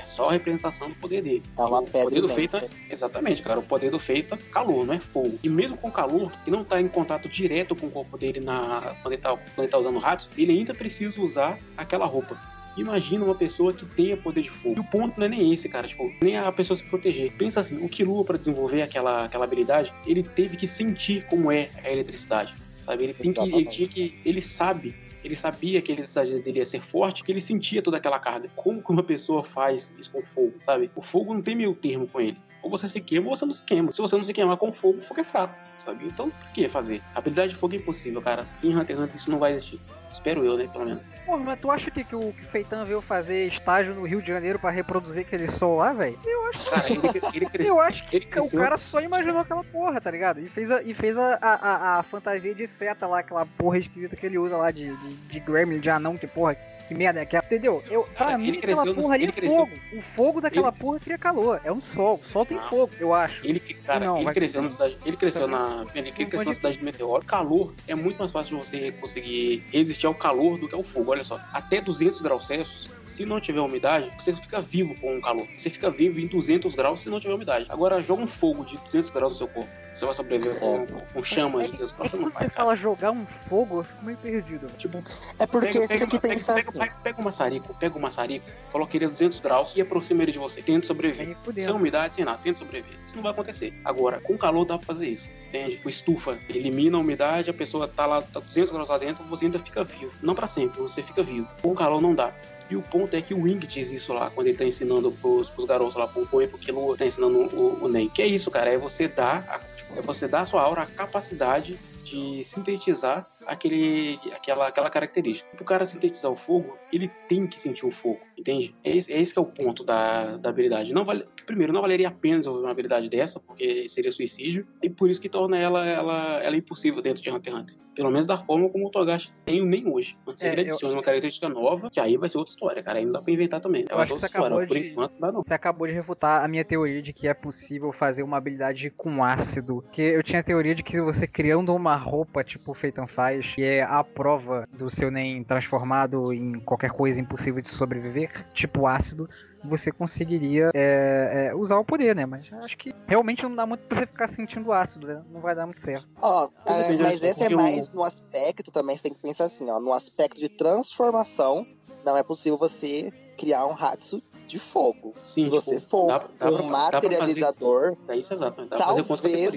Só 0.07 0.29
a 0.29 0.31
representação 0.31 0.89
do 0.89 0.95
poder 0.95 1.21
dele. 1.21 1.43
É 1.57 1.61
uma 1.61 1.81
o 1.81 1.87
poder 1.87 2.21
do 2.21 2.29
feito 2.29 2.55
é, 2.55 2.69
Exatamente, 2.89 3.41
cara. 3.43 3.59
O 3.59 3.63
poder 3.63 3.91
do 3.91 3.99
feito 3.99 4.33
é 4.33 4.37
calor, 4.51 4.85
não 4.85 4.93
é 4.93 4.99
fogo. 4.99 5.37
E 5.43 5.49
mesmo 5.49 5.77
com 5.77 5.91
calor, 5.91 6.31
que 6.43 6.49
não 6.49 6.61
está 6.61 6.79
em 6.79 6.87
contato 6.87 7.27
direto 7.27 7.75
com 7.75 7.87
o 7.87 7.91
corpo 7.91 8.17
dele 8.17 8.39
na, 8.39 8.95
quando, 9.01 9.13
ele 9.13 9.21
tá, 9.21 9.31
quando 9.31 9.59
ele 9.59 9.67
tá 9.67 9.77
usando 9.77 9.99
ratos, 9.99 10.29
ele 10.37 10.53
ainda 10.53 10.73
precisa 10.73 11.21
usar 11.21 11.59
aquela 11.75 12.05
roupa. 12.05 12.37
Imagina 12.77 13.25
uma 13.25 13.35
pessoa 13.35 13.73
que 13.73 13.85
tenha 13.85 14.15
poder 14.15 14.41
de 14.41 14.51
fogo. 14.51 14.75
E 14.77 14.79
o 14.79 14.83
ponto 14.83 15.19
não 15.19 15.25
é 15.25 15.29
nem 15.29 15.51
esse, 15.51 15.67
cara. 15.67 15.87
Tipo, 15.87 16.11
nem 16.21 16.37
a 16.37 16.51
pessoa 16.51 16.77
se 16.77 16.83
proteger. 16.83 17.31
Pensa 17.33 17.59
assim, 17.59 17.83
o 17.83 17.89
Killua, 17.89 18.23
para 18.23 18.37
desenvolver 18.37 18.83
aquela, 18.83 19.25
aquela 19.25 19.45
habilidade, 19.45 19.91
ele 20.05 20.21
teve 20.21 20.55
que 20.55 20.67
sentir 20.67 21.25
como 21.25 21.51
é 21.51 21.69
a 21.83 21.91
eletricidade. 21.91 22.53
Sabe? 22.81 23.05
Ele 23.05 23.13
tem 23.13 23.33
que. 23.33 23.41
Ele 23.41 23.65
tinha 23.65 23.87
que. 23.87 24.19
Ele 24.23 24.41
sabe 24.41 24.95
ele 25.23 25.35
sabia 25.35 25.81
que 25.81 25.91
a 25.91 25.95
eletricidade 25.95 26.39
dele 26.39 26.59
ia 26.59 26.65
ser 26.65 26.81
forte, 26.81 27.23
que 27.23 27.31
ele 27.31 27.41
sentia 27.41 27.81
toda 27.81 27.97
aquela 27.97 28.19
carga. 28.19 28.49
Como 28.55 28.81
que 28.81 28.91
uma 28.91 29.03
pessoa 29.03 29.43
faz 29.43 29.93
isso 29.97 30.11
com 30.11 30.21
fogo, 30.23 30.53
sabe? 30.63 30.91
O 30.95 31.01
fogo 31.01 31.33
não 31.33 31.41
tem 31.41 31.55
meio 31.55 31.73
termo 31.73 32.07
com 32.07 32.19
ele. 32.21 32.37
Ou 32.61 32.69
você 32.69 32.87
se 32.87 33.01
queima 33.01 33.29
ou 33.29 33.35
você 33.35 33.45
não 33.45 33.53
se 33.53 33.61
queima. 33.63 33.91
Se 33.91 34.01
você 34.01 34.15
não 34.15 34.23
se 34.23 34.33
queimar 34.33 34.57
com 34.57 34.71
fogo, 34.71 34.99
o 34.99 35.01
fogo 35.01 35.21
é 35.21 35.23
fraco 35.23 35.55
sabe? 35.87 36.05
Então, 36.05 36.29
por 36.29 36.51
que 36.51 36.67
fazer? 36.67 37.01
A 37.15 37.19
habilidade 37.19 37.49
de 37.53 37.55
fogo 37.55 37.73
é 37.73 37.77
impossível, 37.77 38.21
cara. 38.21 38.45
Em 38.61 38.75
Hunter 38.75 38.95
x 38.95 39.03
Hunter 39.03 39.15
isso 39.15 39.31
não 39.31 39.39
vai 39.39 39.53
existir. 39.53 39.79
Espero 40.11 40.43
eu, 40.45 40.57
né, 40.57 40.67
pelo 40.71 40.85
menos. 40.85 41.01
Porra, 41.25 41.39
mas 41.39 41.59
tu 41.59 41.69
acha 41.69 41.91
que, 41.91 42.05
que 42.05 42.15
o 42.15 42.33
Feitan 42.53 42.85
veio 42.85 43.01
fazer 43.01 43.47
estágio 43.47 43.93
no 43.93 44.05
Rio 44.07 44.21
de 44.21 44.29
Janeiro 44.29 44.57
pra 44.57 44.69
reproduzir 44.69 45.23
aquele 45.23 45.47
sol 45.49 45.75
lá, 45.77 45.91
velho? 45.91 46.17
Eu 46.25 46.45
acho 46.47 46.59
que. 46.63 46.69
Cara, 46.69 46.89
ele, 46.89 47.01
ele 47.35 47.45
cresceu. 47.49 47.75
Eu 47.75 47.81
acho 47.81 48.07
que 48.07 48.15
ele 48.15 48.25
cresceu- 48.25 48.59
o 48.59 48.63
cara 48.63 48.77
só 48.77 49.01
imaginou 49.01 49.39
aquela 49.41 49.63
porra, 49.65 49.99
tá 49.99 50.09
ligado? 50.09 50.39
E 50.39 50.47
fez 50.47 50.71
a, 50.71 50.81
e 50.81 50.93
fez 50.93 51.17
a, 51.17 51.37
a, 51.41 51.99
a- 51.99 52.03
fantasia 52.03 52.55
de 52.55 52.65
seta 52.65 53.05
lá, 53.07 53.19
aquela 53.19 53.45
porra 53.45 53.77
esquisita 53.77 54.15
que 54.15 54.25
ele 54.25 54.37
usa 54.37 54.55
lá 54.55 54.71
de, 54.71 54.95
de, 54.95 55.13
de 55.15 55.39
Gremlin, 55.41 55.81
de 55.81 55.89
anão, 55.89 56.15
que 56.15 56.27
porra, 56.27 56.55
que 56.87 56.93
merda 56.95 57.19
é 57.19 57.23
aquela. 57.23 57.43
Entendeu? 57.43 57.83
Eu, 57.89 58.03
Cara, 58.03 58.29
pra 58.29 58.37
mim, 58.37 58.47
ele 58.47 58.57
aquela 58.59 58.75
cresceu 58.83 58.95
no- 58.95 59.01
porra 59.01 59.15
ali 59.15 59.23
ele 59.25 59.31
é 59.31 59.35
cresceu- 59.35 59.57
fogo. 59.67 59.71
O 59.97 60.01
fogo 60.01 60.39
daquela 60.39 60.71
porra 60.71 60.99
cria 61.01 61.17
calor. 61.17 61.59
É 61.65 61.71
um 61.73 61.81
sol. 61.81 62.13
O 62.15 62.25
sol 62.29 62.45
tem 62.45 62.57
Ah. 62.57 62.61
fogo, 62.69 62.93
eu 63.01 63.13
acho. 63.13 63.45
Ele, 63.45 63.59
que- 63.59 63.73
cara, 63.73 64.05
Não, 64.05 64.21
ele 64.21 64.31
cresceu 64.31 64.61
na 64.61 64.69
cidade. 64.69 64.97
Ele 65.05 65.17
cresceu 65.17 65.45
na. 65.45 65.85
Ele 65.93 66.09
cresceu 66.13 66.45
na 66.45 66.53
cidade 66.53 66.77
de 66.77 66.85
meteoro. 66.85 67.25
Calor 67.25 67.73
é 67.85 67.93
muito 67.95 68.17
mais 68.19 68.31
fácil 68.31 68.57
de 68.57 68.65
você 68.65 68.91
conseguir 68.93 69.61
resistir 69.73 69.96
ao 70.05 70.13
calor 70.13 70.59
do 70.59 70.67
que 70.67 70.75
ao 70.75 70.83
fogo. 70.83 71.11
Olha 71.11 71.23
só, 71.23 71.39
até 71.51 71.81
200 71.81 72.21
graus 72.21 72.45
Celsius, 72.45 72.89
se 73.07 73.25
não 73.25 73.39
tiver 73.39 73.61
umidade, 73.61 74.11
você 74.17 74.33
fica 74.33 74.61
vivo 74.61 74.95
com 74.99 75.17
o 75.17 75.21
calor. 75.21 75.47
Você 75.57 75.69
fica 75.69 75.89
vivo 75.89 76.19
em 76.19 76.27
200 76.27 76.75
graus 76.75 77.01
se 77.01 77.09
não 77.09 77.19
tiver 77.19 77.33
umidade. 77.33 77.65
Agora, 77.69 78.01
joga 78.01 78.21
um 78.23 78.27
fogo 78.27 78.63
de 78.65 78.77
200 78.77 79.09
graus 79.09 79.33
no 79.33 79.37
seu 79.37 79.47
corpo. 79.47 79.69
Você 79.93 80.05
vai 80.05 80.13
sobreviver 80.13 80.59
com, 80.59 80.85
com, 80.85 81.23
chamas 81.23 81.65
de 81.65 81.71
200 81.71 81.91
É 81.91 81.95
graus. 81.95 82.11
Você 82.11 82.17
não 82.17 82.23
quando 82.25 82.33
vai, 82.33 82.43
você 82.43 82.49
cara. 82.49 82.65
fala 82.65 82.75
jogar 82.75 83.11
um 83.11 83.25
fogo, 83.49 83.79
eu 83.79 83.83
fico 83.83 84.05
meio 84.05 84.17
perdido. 84.17 84.67
Tipo, 84.77 85.03
É 85.39 85.47
porque 85.47 85.67
pega, 85.67 85.79
você 85.79 85.87
pega, 85.87 85.99
tem 85.99 86.09
que 86.09 86.19
pega, 86.19 86.33
pensar 86.35 86.53
pega, 86.53 86.69
assim. 86.69 86.79
pega, 86.79 86.95
pega 87.01 87.21
o 87.21 87.23
maçarico, 87.23 87.73
pega 87.73 87.97
o 87.97 88.01
maçarico, 88.01 88.45
coloca 88.71 88.95
ele 88.95 89.05
a 89.05 89.09
200 89.09 89.39
graus 89.39 89.75
e 89.75 89.81
aproxima 89.81 90.21
ele 90.21 90.31
de 90.31 90.37
você. 90.37 90.61
Tenta 90.61 90.85
sobreviver. 90.85 91.35
Sem 91.55 91.71
umidade, 91.71 92.15
sem 92.15 92.25
nada, 92.25 92.37
tenta 92.43 92.59
sobreviver. 92.59 92.97
Isso 93.03 93.15
não 93.15 93.23
vai 93.23 93.31
acontecer. 93.31 93.73
Agora, 93.83 94.19
com 94.21 94.37
calor 94.37 94.65
dá 94.65 94.77
pra 94.77 94.85
fazer 94.85 95.07
isso. 95.07 95.25
Entende? 95.47 95.81
O 95.83 95.89
estufa 95.89 96.37
elimina 96.49 96.97
a 96.97 96.99
umidade, 96.99 97.49
a 97.49 97.53
pessoa 97.53 97.87
tá 97.87 98.05
lá, 98.05 98.21
tá 98.21 98.39
200 98.39 98.71
graus 98.71 98.89
lá 98.89 98.97
dentro, 98.99 99.23
você 99.23 99.45
ainda 99.45 99.57
fica 99.57 99.83
vivo. 99.83 100.11
Não 100.21 100.35
pra 100.35 100.47
sempre, 100.47 100.79
você 100.79 101.01
fica 101.01 101.23
vivo. 101.23 101.47
Com 101.61 101.73
calor 101.73 102.01
não 102.01 102.13
dá. 102.13 102.31
E 102.69 102.75
o 102.75 102.81
ponto 102.81 103.15
é 103.15 103.21
que 103.21 103.33
o 103.33 103.43
Wing 103.43 103.65
diz 103.65 103.91
isso 103.91 104.13
lá, 104.13 104.29
quando 104.29 104.47
ele 104.47 104.57
tá 104.57 104.65
ensinando 104.65 105.11
pros, 105.11 105.49
pros 105.49 105.65
garotos 105.65 105.95
lá, 105.95 106.07
pro 106.07 106.25
Poe, 106.25 106.47
pro 106.47 106.57
Killua, 106.57 106.97
tá 106.97 107.05
ensinando 107.05 107.37
o, 107.37 107.85
o. 107.85 108.09
Que 108.09 108.21
é 108.21 108.27
isso, 108.27 108.51
cara, 108.51 108.69
é 108.69 108.77
você 108.77 109.07
dar, 109.07 109.45
a, 109.47 109.59
tipo, 109.75 109.97
é 109.97 110.01
você 110.01 110.27
dar 110.27 110.41
à 110.41 110.45
sua 110.45 110.61
aura 110.61 110.81
a 110.81 110.85
capacidade 110.85 111.79
de 112.03 112.43
sintetizar 112.43 113.25
aquele, 113.47 114.19
aquela, 114.33 114.67
aquela 114.67 114.89
característica. 114.89 115.49
Para 115.55 115.63
o 115.63 115.65
cara 115.65 115.85
sintetizar 115.85 116.31
o 116.31 116.35
fogo, 116.35 116.77
ele 116.91 117.09
tem 117.27 117.47
que 117.47 117.59
sentir 117.59 117.85
o 117.85 117.91
fogo, 117.91 118.19
entende? 118.37 118.75
É 118.83 118.95
esse, 118.95 119.11
é 119.11 119.19
esse 119.21 119.33
que 119.33 119.39
é 119.39 119.41
o 119.41 119.45
ponto 119.45 119.83
da, 119.83 120.37
da 120.37 120.49
habilidade. 120.49 120.93
Não 120.93 121.03
vale, 121.05 121.25
primeiro, 121.45 121.73
não 121.73 121.81
valeria 121.81 122.07
a 122.07 122.11
pena 122.11 122.37
desenvolver 122.39 122.65
uma 122.65 122.71
habilidade 122.71 123.09
dessa, 123.09 123.39
porque 123.39 123.87
seria 123.89 124.11
suicídio, 124.11 124.67
e 124.81 124.89
por 124.89 125.09
isso 125.09 125.21
que 125.21 125.29
torna 125.29 125.57
ela, 125.57 125.85
ela, 125.85 126.39
ela 126.43 126.55
impossível 126.55 127.01
dentro 127.01 127.21
de 127.21 127.29
Hunter 127.29 127.53
x 127.53 127.61
Hunter. 127.61 127.75
Pelo 127.95 128.11
menos 128.11 128.27
da 128.27 128.37
forma 128.37 128.69
como 128.69 128.85
o 128.85 128.91
Togashi 128.91 129.33
tem 129.43 129.65
nem 129.65 129.87
hoje. 129.91 130.15
Antes 130.27 130.43
É, 130.43 130.51
ele 130.51 130.61
eu- 130.61 130.65
adiciona 130.67 130.93
uma 130.93 131.01
característica 131.01 131.49
nova, 131.49 131.89
que 131.89 131.99
aí 131.99 132.15
vai 132.15 132.29
ser 132.29 132.37
outra 132.37 132.51
história, 132.51 132.83
cara. 132.83 132.99
Aí 132.99 133.05
não 133.05 133.11
dá 133.13 133.19
pra 133.23 133.33
inventar 133.33 133.59
também. 133.59 133.85
Eu 133.89 133.97
É 133.97 134.01
acho 134.03 134.13
que 134.13 134.19
você 134.19 134.25
acabou 134.27 134.47
história. 134.49 134.67
Por 134.67 134.77
de- 134.79 134.89
enquanto, 134.91 135.13
não 135.13 135.19
dá 135.19 135.31
não. 135.31 135.43
Você 135.43 135.53
acabou 135.55 135.87
de 135.87 135.93
refutar 135.93 136.45
a 136.45 136.47
minha 136.47 136.63
teoria 136.63 137.01
de 137.01 137.11
que 137.11 137.27
é 137.27 137.33
possível 137.33 137.91
fazer 137.91 138.21
uma 138.21 138.37
habilidade 138.37 138.91
com 138.91 139.23
ácido. 139.23 139.83
Que 139.91 140.03
eu 140.03 140.21
tinha 140.21 140.41
a 140.41 140.43
teoria 140.43 140.75
de 140.75 140.83
que 140.83 141.01
você 141.01 141.25
criando 141.25 141.73
uma 141.73 141.95
roupa, 141.95 142.43
tipo 142.43 142.69
o 142.71 142.75
Feitan 142.75 143.07
faz, 143.37 143.55
que 143.55 143.63
é 143.63 143.83
a 143.83 144.03
prova 144.03 144.67
do 144.71 144.89
seu 144.89 145.11
NEM 145.11 145.43
transformado 145.43 146.33
em 146.33 146.59
qualquer 146.59 146.91
coisa 146.91 147.19
impossível 147.19 147.61
de 147.61 147.69
sobreviver, 147.69 148.45
tipo 148.53 148.87
ácido, 148.87 149.29
você 149.63 149.91
conseguiria 149.91 150.69
é, 150.73 151.49
é, 151.49 151.55
usar 151.55 151.77
o 151.77 151.85
poder, 151.85 152.15
né? 152.15 152.25
Mas 152.25 152.51
acho 152.53 152.77
que 152.77 152.93
realmente 153.07 153.43
não 153.43 153.55
dá 153.55 153.65
muito 153.65 153.81
pra 153.81 153.99
você 153.99 154.05
ficar 154.05 154.27
sentindo 154.27 154.71
ácido, 154.71 155.07
né? 155.07 155.23
Não 155.29 155.41
vai 155.41 155.55
dar 155.55 155.65
muito 155.65 155.81
certo. 155.81 156.07
Ó, 156.21 156.49
é, 156.65 156.83
depende 156.83 157.03
mas 157.03 157.23
esse 157.23 157.43
é 157.43 157.49
mais 157.49 157.91
no 157.91 158.03
aspecto 158.03 158.71
também, 158.71 158.95
você 158.95 159.03
tem 159.03 159.13
que 159.13 159.21
pensar 159.21 159.45
assim, 159.45 159.69
ó, 159.69 159.79
no 159.79 159.93
aspecto 159.93 160.39
de 160.39 160.49
transformação, 160.49 161.65
não 162.05 162.15
é 162.15 162.23
possível 162.23 162.57
você 162.57 163.11
criar 163.37 163.65
um 163.67 163.73
Hatsu 163.73 164.21
de 164.47 164.57
fogo. 164.59 165.13
Sim, 165.23 165.43
Se 165.45 165.49
você 165.49 165.75
tipo, 165.75 165.89
for 165.89 166.07
dá- 166.07 166.17
dá 166.17 166.27
pra- 166.27 166.49
um 166.49 166.51
dá 166.51 166.57
pra 166.57 166.67
materializador, 166.99 167.95
É 168.07 168.17
isso 168.17 168.33
exato. 168.33 168.65
Dá 168.65 168.77
fazer 168.77 168.79
as 168.79 168.85
talvez 168.85 169.07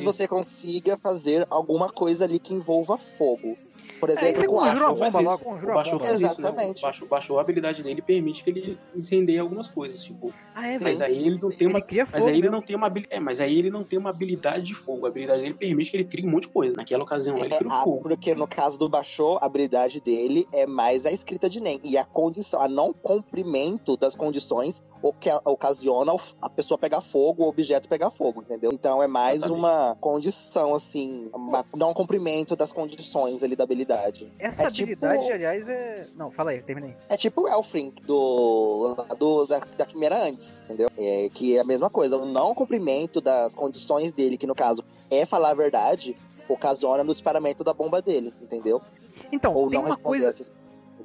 você 0.05 0.29
consiga 0.29 0.97
fazer 0.99 1.47
alguma 1.51 1.91
coisa 1.91 2.25
ali 2.25 2.39
que 2.39 2.53
envolva 2.55 2.99
fogo. 3.17 3.57
Por 4.01 4.11
É, 4.11 4.13
exemplo, 4.15 4.41
você 4.41 4.47
com 4.47 4.55
conjura 4.59 4.87
uma 4.87 4.95
bomba 4.95 5.21
logo, 5.21 5.45
conjura 5.45 5.73
uma 5.73 5.83
bomba. 5.85 6.05
né? 6.05 6.13
Exatamente. 6.15 6.79
O 6.79 6.83
Baixou, 6.83 7.09
baixou 7.09 7.39
a 7.39 7.41
habilidade 7.43 7.83
dele 7.83 8.01
permite 8.03 8.43
que 8.43 8.51
ele 8.51 8.79
incendeie 8.95 9.39
algumas 9.39 9.69
coisas, 9.69 10.03
tipo. 10.03 10.33
Ah, 10.55 10.67
é, 10.69 10.79
Mas 10.79 11.01
aí 11.01 11.19
ele 11.27 11.39
não 11.41 11.51
tem 11.51 11.69
uma. 11.69 11.79
Ele 11.79 11.87
cria 11.87 12.05
Mas 12.11 12.13
fogo 12.21 12.27
aí 12.29 12.35
ele 12.35 12.43
mesmo. 12.43 12.57
não 12.57 12.63
tem 12.63 12.77
uma 12.77 12.87
habilidade. 12.87 13.17
É, 13.17 13.21
mas 13.21 13.41
aí 13.41 13.59
ele 13.59 13.71
não 13.71 13.85
tem 13.85 13.99
uma 13.99 14.11
habilidade 14.11 14.63
de 14.63 14.75
fogo. 14.75 15.07
A 15.07 15.09
habilidade 15.09 15.43
dele 15.43 15.55
permite 15.55 15.91
que 15.91 15.97
ele 15.99 16.05
crie 16.05 16.27
um 16.27 16.31
monte 16.31 16.43
de 16.45 16.49
coisa. 16.49 16.75
Naquela 16.77 17.05
ocasião 17.05 17.37
ele 17.37 17.53
É, 17.55 17.59
cria 17.59 17.69
o 17.69 17.73
ah, 17.73 17.83
fogo. 17.85 18.01
porque 18.03 18.35
no 18.35 18.47
caso 18.47 18.79
do 18.79 18.89
Baixou, 18.89 19.39
a 19.41 19.45
habilidade 19.47 20.01
dele 20.01 20.47
é 20.53 20.67
mais 20.67 21.05
a 21.07 21.13
escrita 21.13 21.49
de 21.49 21.61
NEM. 21.61 21.81
E 21.85 21.97
a 21.99 22.05
condição, 22.05 22.61
a 22.61 22.69
não 22.69 22.93
cumprimento 22.93 23.97
das 23.97 24.15
condições 24.17 24.83
o 25.03 25.15
que 25.15 25.31
ocasiona 25.47 26.13
a 26.43 26.51
pessoa 26.51 26.77
pegar 26.77 27.01
fogo, 27.01 27.43
o 27.45 27.49
objeto 27.49 27.89
pegar 27.89 28.11
fogo, 28.11 28.43
entendeu? 28.43 28.71
Então 28.71 29.03
é 29.03 29.07
mais 29.07 29.37
Exatamente. 29.37 29.59
uma 29.59 29.97
condição, 29.99 30.75
assim, 30.75 31.31
uma, 31.35 31.65
não 31.75 31.95
cumprimento 31.95 32.55
das 32.55 32.71
condições 32.71 33.43
ali 33.43 33.57
da 33.57 33.65
habilidade. 33.65 33.90
Essa 34.39 34.65
é 34.65 34.71
tipo- 34.71 35.05
habilidade, 35.05 35.33
aliás, 35.33 35.69
é. 35.69 36.03
Não, 36.17 36.31
fala 36.31 36.51
aí, 36.51 36.63
terminei. 36.63 36.95
É 37.09 37.17
tipo 37.17 37.43
o 37.43 37.49
Elfrink 37.49 38.03
do, 38.03 38.97
do 39.19 39.47
da, 39.47 39.61
da 39.77 39.85
Quimera 39.85 40.25
antes, 40.25 40.61
entendeu? 40.65 40.89
É, 40.97 41.29
que 41.33 41.57
é 41.57 41.61
a 41.61 41.65
mesma 41.65 41.91
coisa, 41.91 42.17
o 42.17 42.27
não 42.27 42.55
cumprimento 42.55 43.21
das 43.21 43.55
condições 43.55 44.13
dele, 44.13 44.37
que 44.37 44.47
no 44.47 44.55
caso 44.55 44.85
é 45.11 45.27
falar 45.27 45.51
a 45.51 45.55
verdade, 45.55 46.17
ocasiona 46.49 47.05
no 47.05 47.13
disparamento 47.13 47.65
da 47.65 47.73
bomba 47.73 48.01
dele, 48.01 48.33
entendeu? 48.41 48.81
Então, 49.33 49.55
Ou 49.55 49.71
tem 49.71 49.79
não 49.79 49.87
uma 49.87 49.97
coisa. 49.97 50.29
essas 50.29 50.51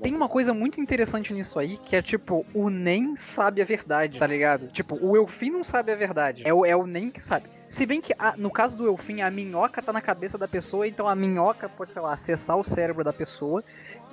Tem 0.02 0.14
uma 0.14 0.30
coisa 0.30 0.54
muito 0.54 0.80
interessante 0.80 1.34
nisso 1.34 1.58
aí, 1.58 1.78
que 1.78 1.96
é 1.96 2.02
tipo, 2.02 2.46
o 2.54 2.70
NEM 2.70 3.16
sabe 3.16 3.62
a 3.62 3.66
verdade, 3.66 4.20
tá 4.20 4.28
ligado? 4.28 4.68
Tipo, 4.68 4.96
o 5.02 5.16
Elfim 5.16 5.50
não 5.50 5.64
sabe 5.64 5.92
a 5.92 5.96
verdade. 5.96 6.44
É 6.46 6.54
o, 6.54 6.66
é 6.66 6.76
o 6.76 6.86
NEM 6.86 7.12
que 7.12 7.22
sabe. 7.22 7.48
Se 7.76 7.86
bem 7.86 8.00
que, 8.00 8.14
a- 8.18 8.36
no 8.38 8.50
caso 8.50 8.78
do 8.78 8.88
Elfim, 8.88 9.20
a 9.20 9.30
minhoca 9.30 9.82
tá 9.82 9.92
na 9.92 10.00
cabeça 10.00 10.38
da 10.38 10.48
pessoa, 10.48 10.88
então 10.88 11.10
a 11.10 11.14
minhoca 11.14 11.68
pode, 11.68 11.92
sei 11.92 12.02
lá, 12.02 12.14
acessar 12.14 12.56
o 12.58 12.64
cérebro 12.64 13.04
da 13.04 13.12
pessoa 13.12 13.62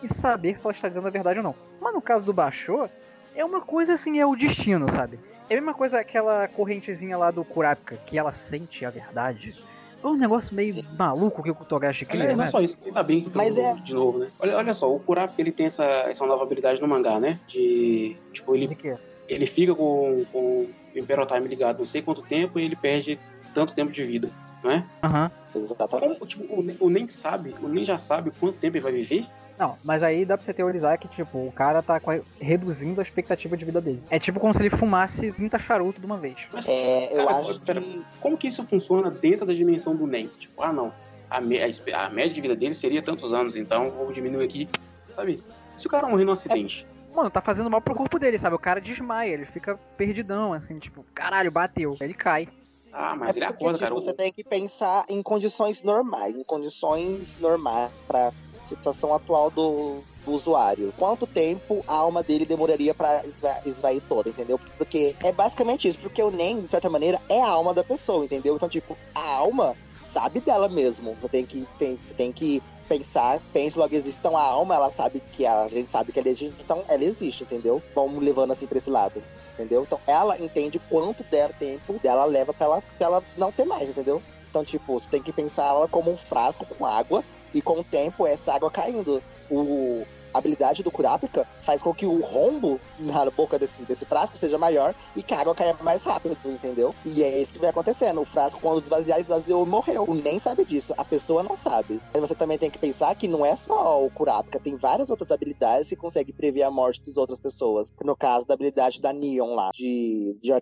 e 0.03 0.09
saber 0.13 0.59
se 0.59 0.65
ela 0.67 0.73
está 0.73 0.89
dizendo 0.89 1.07
a 1.07 1.11
verdade 1.11 1.39
ou 1.39 1.45
não. 1.45 1.55
Mas 1.81 1.95
no 1.95 2.03
caso 2.03 2.25
do 2.25 2.33
Baixô, 2.33 2.89
é 3.37 3.45
uma 3.45 3.61
coisa 3.61 3.95
assim, 3.95 4.19
é 4.19 4.27
o 4.27 4.35
destino, 4.35 4.91
sabe? 4.91 5.21
É 5.49 5.53
a 5.55 5.57
mesma 5.59 5.75
coisa 5.75 6.01
aquela 6.01 6.49
correntezinha 6.49 7.17
lá 7.17 7.31
do 7.31 7.45
Kurapika, 7.45 7.97
que 8.05 8.19
ela 8.19 8.33
sente 8.33 8.85
a 8.85 8.91
verdade. 8.91 9.55
É 10.03 10.07
um 10.09 10.17
negócio 10.17 10.53
meio 10.53 10.75
Sim. 10.75 10.85
maluco 10.99 11.41
que 11.41 11.53
o 11.53 11.55
Togashi 11.55 12.05
cria, 12.05 12.23
Aliás, 12.23 12.37
não 12.39 12.43
né? 12.43 12.49
é 12.49 12.51
só 12.51 12.61
isso. 12.61 12.77
Ainda 12.85 13.05
bem 13.05 13.21
que 13.23 13.31
Mas 13.33 13.55
trouxe 13.55 13.61
é- 13.61 13.75
de 13.81 13.95
novo, 13.95 14.19
né? 14.19 14.27
Olha, 14.41 14.57
olha 14.57 14.75
só, 14.75 14.93
o 14.93 14.99
Kurapika 14.99 15.41
ele 15.41 15.53
tem 15.53 15.67
essa, 15.67 15.85
essa 15.85 16.27
nova 16.27 16.43
habilidade 16.43 16.81
no 16.81 16.89
mangá, 16.89 17.21
né? 17.21 17.39
De. 17.47 18.17
Tipo, 18.33 18.57
ele 18.57 18.67
De 18.67 18.75
quê? 18.75 18.97
ele 19.29 19.47
fica 19.47 19.73
com, 19.73 20.25
com 20.33 20.39
o 20.67 20.99
Imperial 20.99 21.29
Time 21.29 21.47
ligado 21.47 21.79
não 21.79 21.87
sei 21.87 22.03
quanto 22.03 22.23
tempo 22.23 22.59
e 22.59 22.65
ele 22.65 22.75
perde 22.75 23.17
tanto 23.53 23.75
tempo 23.75 23.93
de 23.93 24.03
vida, 24.03 24.31
não 24.63 24.71
é? 24.71 24.85
Aham. 25.03 25.31
Exatamente. 25.55 26.15
Como, 26.19 26.27
tipo, 26.27 26.45
o, 26.55 26.87
o 26.87 26.91
nem 26.91 27.09
sabe, 27.09 27.55
o 27.63 27.69
nem 27.69 27.85
já 27.85 27.99
sabe 27.99 28.31
quanto 28.39 28.59
tempo 28.59 28.77
ele 28.77 28.83
vai 28.85 28.93
viver? 28.93 29.27
Não, 29.59 29.75
mas 29.85 30.03
aí 30.03 30.25
dá 30.25 30.37
pra 30.37 30.45
você 30.45 30.53
teorizar 30.55 30.99
que, 30.99 31.07
tipo, 31.07 31.39
o 31.39 31.53
cara 31.53 31.83
tá 31.83 32.01
reduzindo 32.41 33.01
a 33.01 33.03
expectativa 33.05 33.57
de 33.57 33.65
vida 33.65 33.81
dele. 33.81 34.03
É 34.11 34.19
tipo 34.19 34.41
como 34.41 34.53
se 34.53 34.61
ele 34.63 34.71
fumasse 34.71 35.31
30 35.31 35.59
charutos 35.59 36.01
de 36.01 36.07
uma 36.07 36.17
vez. 36.17 36.37
Mas, 36.53 36.65
É, 36.67 37.13
eu 37.13 37.27
Cara, 37.27 37.39
acho 37.41 37.51
espera. 37.53 37.81
que. 37.81 38.03
como 38.19 38.37
que 38.37 38.49
isso 38.49 38.63
funciona 38.67 39.11
dentro 39.11 39.45
da 39.47 39.53
dimensão 39.53 39.95
do 39.95 40.07
NEM? 40.07 40.29
Tipo, 40.39 40.63
ah, 40.63 40.73
não, 40.73 40.93
a, 41.31 41.41
me- 41.41 41.59
a 41.63 41.69
a 42.07 42.09
média 42.09 42.33
de 42.35 42.41
vida 42.41 42.57
dele 42.57 42.75
seria 42.75 43.03
tantos 43.03 43.33
anos, 43.33 43.55
então 43.55 43.91
vou 43.91 44.11
diminuir 44.11 44.45
aqui, 44.45 44.69
sabe? 45.09 45.43
Se 45.77 45.87
o 45.87 45.91
cara 45.91 46.09
morrer 46.09 46.25
num 46.25 46.33
acidente, 46.33 46.87
Mano, 47.15 47.29
tá 47.31 47.43
fazendo 47.43 47.69
mal 47.69 47.83
pro 47.83 47.95
corpo 47.95 48.19
dele, 48.19 48.39
sabe? 48.39 48.57
O 48.57 48.59
cara 48.59 48.81
desmaia, 48.81 49.35
ele 49.35 49.45
fica 49.45 49.79
perdidão, 49.99 50.55
assim, 50.55 50.79
tipo, 50.79 51.05
caralho, 51.15 51.51
bateu. 51.53 51.93
Aí 52.01 52.07
Ele 52.07 52.15
cai. 52.15 52.49
Ah, 52.93 53.17
mas 53.17 53.37
é 53.37 53.41
ele 53.41 53.47
porque, 53.47 53.65
acorda, 53.65 53.79
tipo, 53.79 53.91
cara. 53.91 53.95
você 53.95 54.13
tem 54.13 54.33
que 54.33 54.45
pensar 54.45 55.05
em 55.09 55.23
condições 55.23 55.83
normais, 55.83 56.37
em 56.37 56.45
condições 56.45 57.37
normais 57.41 57.91
pra 58.07 58.33
situação 58.67 59.13
atual 59.15 59.51
do, 59.51 60.01
do 60.25 60.33
usuário. 60.33 60.93
Quanto 60.97 61.27
tempo 61.27 61.85
a 61.87 61.95
alma 61.97 62.23
dele 62.23 62.47
demoraria 62.47 62.95
pra 62.95 63.25
esva- 63.25 63.61
esvair 63.65 64.03
toda, 64.09 64.29
entendeu? 64.31 64.59
Porque 64.79 65.17
é 65.23 65.33
basicamente 65.33 65.89
isso, 65.89 65.99
porque 65.99 66.23
o 66.23 66.31
NEM, 66.31 66.61
de 66.61 66.69
certa 66.69 66.89
maneira, 66.89 67.21
é 67.29 67.43
a 67.43 67.49
alma 67.49 67.75
da 67.75 67.83
pessoa, 67.83 68.25
entendeu? 68.25 68.55
Então, 68.55 68.69
tipo, 68.69 68.97
a 69.15 69.35
alma 69.35 69.77
sabe 70.13 70.41
dela 70.41 70.69
mesmo. 70.69 71.15
Você 71.21 71.29
tem 71.29 71.45
que, 71.45 71.67
tem, 71.79 71.97
tem 72.17 72.33
que 72.33 72.63
pensar, 72.89 73.41
pense 73.53 73.79
logo 73.79 73.95
existe. 73.95 74.19
Então 74.19 74.37
a 74.37 74.43
alma, 74.43 74.75
ela 74.75 74.91
sabe 74.91 75.23
que 75.33 75.47
a, 75.47 75.63
a 75.63 75.69
gente 75.69 75.91
sabe 75.91 76.13
que 76.13 76.19
ela 76.19 76.29
existe, 76.29 76.55
então 76.63 76.85
ela 76.89 77.03
existe, 77.05 77.43
entendeu? 77.43 77.83
Vamos 77.95 78.23
levando 78.23 78.53
assim 78.53 78.67
pra 78.67 78.79
esse 78.79 78.91
lado. 78.91 79.23
Entendeu? 79.55 79.83
Então 79.83 80.01
ela 80.07 80.39
entende 80.39 80.79
quanto 80.89 81.23
der 81.25 81.53
tempo 81.53 81.99
dela 82.03 82.25
leva 82.25 82.55
pra 82.55 82.67
ela, 82.67 82.83
pra 82.97 83.07
ela 83.07 83.25
não 83.37 83.53
ter 83.53 83.65
mais, 83.65 83.89
entendeu? 83.89 84.23
Então, 84.49 84.65
tipo, 84.65 85.01
você 85.01 85.09
tem 85.11 85.23
que 85.23 85.33
pensar 85.33 85.69
ela 85.69 85.89
como 85.89 86.11
um 86.11 86.17
frasco 86.17 86.67
com 86.67 86.85
água 86.85 87.25
e 87.55 87.61
com 87.61 87.81
o 87.81 87.85
tempo 87.85 88.27
essa 88.27 88.55
água 88.55 88.71
caindo. 88.71 89.23
O, 89.51 90.07
A 90.33 90.39
habilidade 90.39 90.83
do 90.83 90.91
Kurapika 90.91 91.47
faz 91.63 91.83
com 91.83 91.93
que 91.95 92.07
o 92.07 92.21
rombo 92.21 92.81
na 92.99 93.29
boca 93.31 93.59
desse, 93.59 93.83
desse 93.83 94.05
frasco 94.05 94.37
seja 94.37 94.59
maior 94.59 94.95
e 95.15 95.23
que 95.23 95.35
a 95.35 95.41
água 95.41 95.55
caia 95.55 95.77
mais 95.83 96.03
rápido, 96.03 96.37
entendeu? 96.45 96.95
E 97.05 97.23
é 97.23 97.41
isso 97.41 97.53
que 97.53 97.59
vai 97.59 97.71
acontecendo. 97.71 98.21
O 98.21 98.25
frasco, 98.25 98.61
quando 98.61 98.83
esvaziar, 98.83 99.21
esvaziou 99.21 99.65
e 99.65 99.69
morreu. 99.69 100.05
O 100.09 100.15
nem 100.15 100.39
sabe 100.39 100.65
disso. 100.65 100.95
A 100.97 101.05
pessoa 101.05 101.43
não 101.43 101.57
sabe. 101.57 102.01
Mas 102.13 102.21
você 102.21 102.35
também 102.35 102.59
tem 102.59 102.71
que 102.71 102.79
pensar 102.79 103.15
que 103.15 103.29
não 103.29 103.45
é 103.45 103.57
só 103.57 104.05
o 104.05 104.11
Kurapika, 104.11 104.59
tem 104.61 104.77
várias 104.77 105.11
outras 105.11 105.31
habilidades 105.31 105.89
que 105.89 105.97
consegue 105.97 106.33
prever 106.33 106.63
a 106.63 106.71
morte 106.71 107.03
das 107.05 107.17
outras 107.17 107.39
pessoas. 107.39 107.93
No 108.03 108.17
caso 108.17 108.47
da 108.47 108.55
habilidade 108.55 109.01
da 109.01 109.13
Neon 109.13 109.55
lá, 109.55 109.71
de, 109.75 110.37
de 110.41 110.53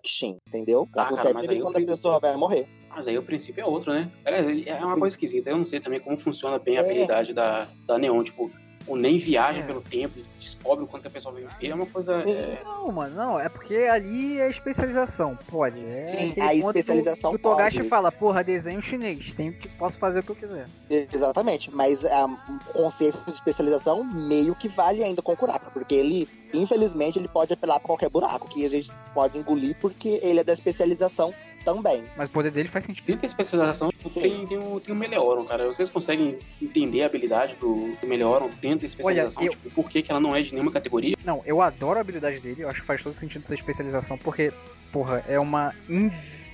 entendeu? 0.47 0.87
Ela 0.93 1.03
Ah, 1.03 1.05
cara, 1.05 1.09
consegue 1.17 1.33
mas 1.33 1.45
prever 1.47 1.61
quando 1.61 1.77
a 1.77 1.85
pessoa 1.85 2.19
vai 2.19 2.35
morrer. 2.35 2.67
Mas 2.93 3.07
aí 3.07 3.17
o 3.17 3.23
princípio 3.23 3.61
é 3.61 3.65
outro, 3.65 3.93
né? 3.93 4.11
É, 4.25 4.69
é 4.69 4.85
uma 4.85 4.99
coisa 4.99 5.13
esquisita. 5.13 5.49
Eu 5.49 5.57
não 5.57 5.63
sei 5.65 5.79
também 5.79 5.99
como 5.99 6.17
funciona 6.17 6.59
bem 6.59 6.77
a 6.77 6.81
É. 6.81 6.83
habilidade 6.83 7.33
da, 7.33 7.67
da 7.87 7.97
Neon. 7.97 8.23
Tipo, 8.23 8.51
o 8.87 8.95
nem 8.95 9.17
viaja 9.17 9.59
É. 9.61 9.63
pelo 9.63 9.81
tempo 9.81 10.17
e 10.19 10.25
descobre 10.39 10.83
o 10.83 10.87
quanto 10.87 11.07
a 11.07 11.09
pessoa 11.11 11.33
vai 11.33 11.43
viver. 11.43 11.69
É 11.69 11.75
uma 11.75 11.85
coisa. 11.85 12.13
é, 12.27 12.61
Não, 12.63 12.91
mano, 12.91 13.15
não, 13.15 13.39
é 13.39 13.47
porque 13.49 13.75
ali 13.75 14.39
é 14.39 14.49
especialização, 14.49 15.37
pode. 15.49 15.79
É 15.79 16.05
Sim, 16.05 16.31
a 16.31 16.47
ponto 16.47 16.51
que 16.51 16.63
o- 16.63 16.67
especialização 16.69 17.31
que 17.31 17.35
O 17.37 17.39
Togashi 17.39 17.77
pode. 17.77 17.89
fala, 17.89 18.11
porra, 18.11 18.43
desenho 18.43 18.81
chinês, 18.81 19.33
tenho 19.33 19.53
que, 19.53 19.67
posso 19.69 19.97
fazer 19.97 20.19
o 20.19 20.23
que 20.23 20.31
eu 20.31 20.35
quiser. 20.35 20.67
Exatamente, 20.89 21.69
mas 21.73 22.03
ah, 22.05 22.25
o 22.69 22.73
conceito 22.73 23.17
de 23.25 23.31
especialização 23.31 24.03
meio 24.03 24.55
que 24.55 24.67
vale 24.67 25.03
ainda 25.03 25.21
com 25.21 25.33
o 25.33 25.37
Kurapika, 25.37 25.71
porque 25.71 25.95
ele, 25.95 26.27
infelizmente, 26.53 27.17
ele 27.19 27.27
pode 27.27 27.53
apelar 27.53 27.79
pra 27.79 27.87
qualquer 27.87 28.09
buraco 28.09 28.47
que 28.49 28.65
a 28.65 28.69
gente 28.69 28.91
pode 29.13 29.37
engolir, 29.37 29.75
porque 29.79 30.19
ele 30.21 30.39
é 30.39 30.43
da 30.43 30.53
especialização 30.53 31.33
também. 31.63 32.03
Mas 32.17 32.29
o 32.29 32.31
poder 32.33 32.51
dele 32.51 32.67
faz 32.69 32.85
sentido. 32.85 33.05
Dentro 33.05 33.21
da 33.21 33.27
especialização, 33.27 33.89
tipo, 33.89 34.09
Sim. 34.09 34.21
tem, 34.21 34.47
tem, 34.47 34.57
o, 34.57 34.79
tem 34.79 34.93
o 34.93 34.97
Melhoron, 34.97 35.45
cara. 35.45 35.65
Vocês 35.67 35.89
conseguem 35.89 36.37
entender 36.61 37.03
a 37.03 37.05
habilidade 37.05 37.55
do, 37.55 37.95
do 38.01 38.07
Melhoron 38.07 38.49
dentro 38.61 38.79
da 38.81 38.85
especialização? 38.85 39.43
eu- 39.43 39.51
Tipo, 39.51 39.69
por 39.71 39.89
que, 39.89 40.01
que 40.01 40.11
ela 40.11 40.19
não 40.19 40.35
é 40.35 40.41
de 40.41 40.51
nenhuma 40.53 40.71
categoria? 40.71 41.15
Não, 41.23 41.41
eu 41.45 41.61
adoro 41.61 41.97
a 41.97 42.01
habilidade 42.01 42.39
dele, 42.39 42.61
eu 42.63 42.69
acho 42.69 42.81
que 42.81 42.87
faz 42.87 43.01
todo 43.03 43.15
sentido 43.15 43.43
essa 43.43 43.53
especialização, 43.53 44.17
porque, 44.17 44.51
porra, 44.91 45.23
é 45.27 45.39
uma 45.39 45.73
in- 45.89 46.11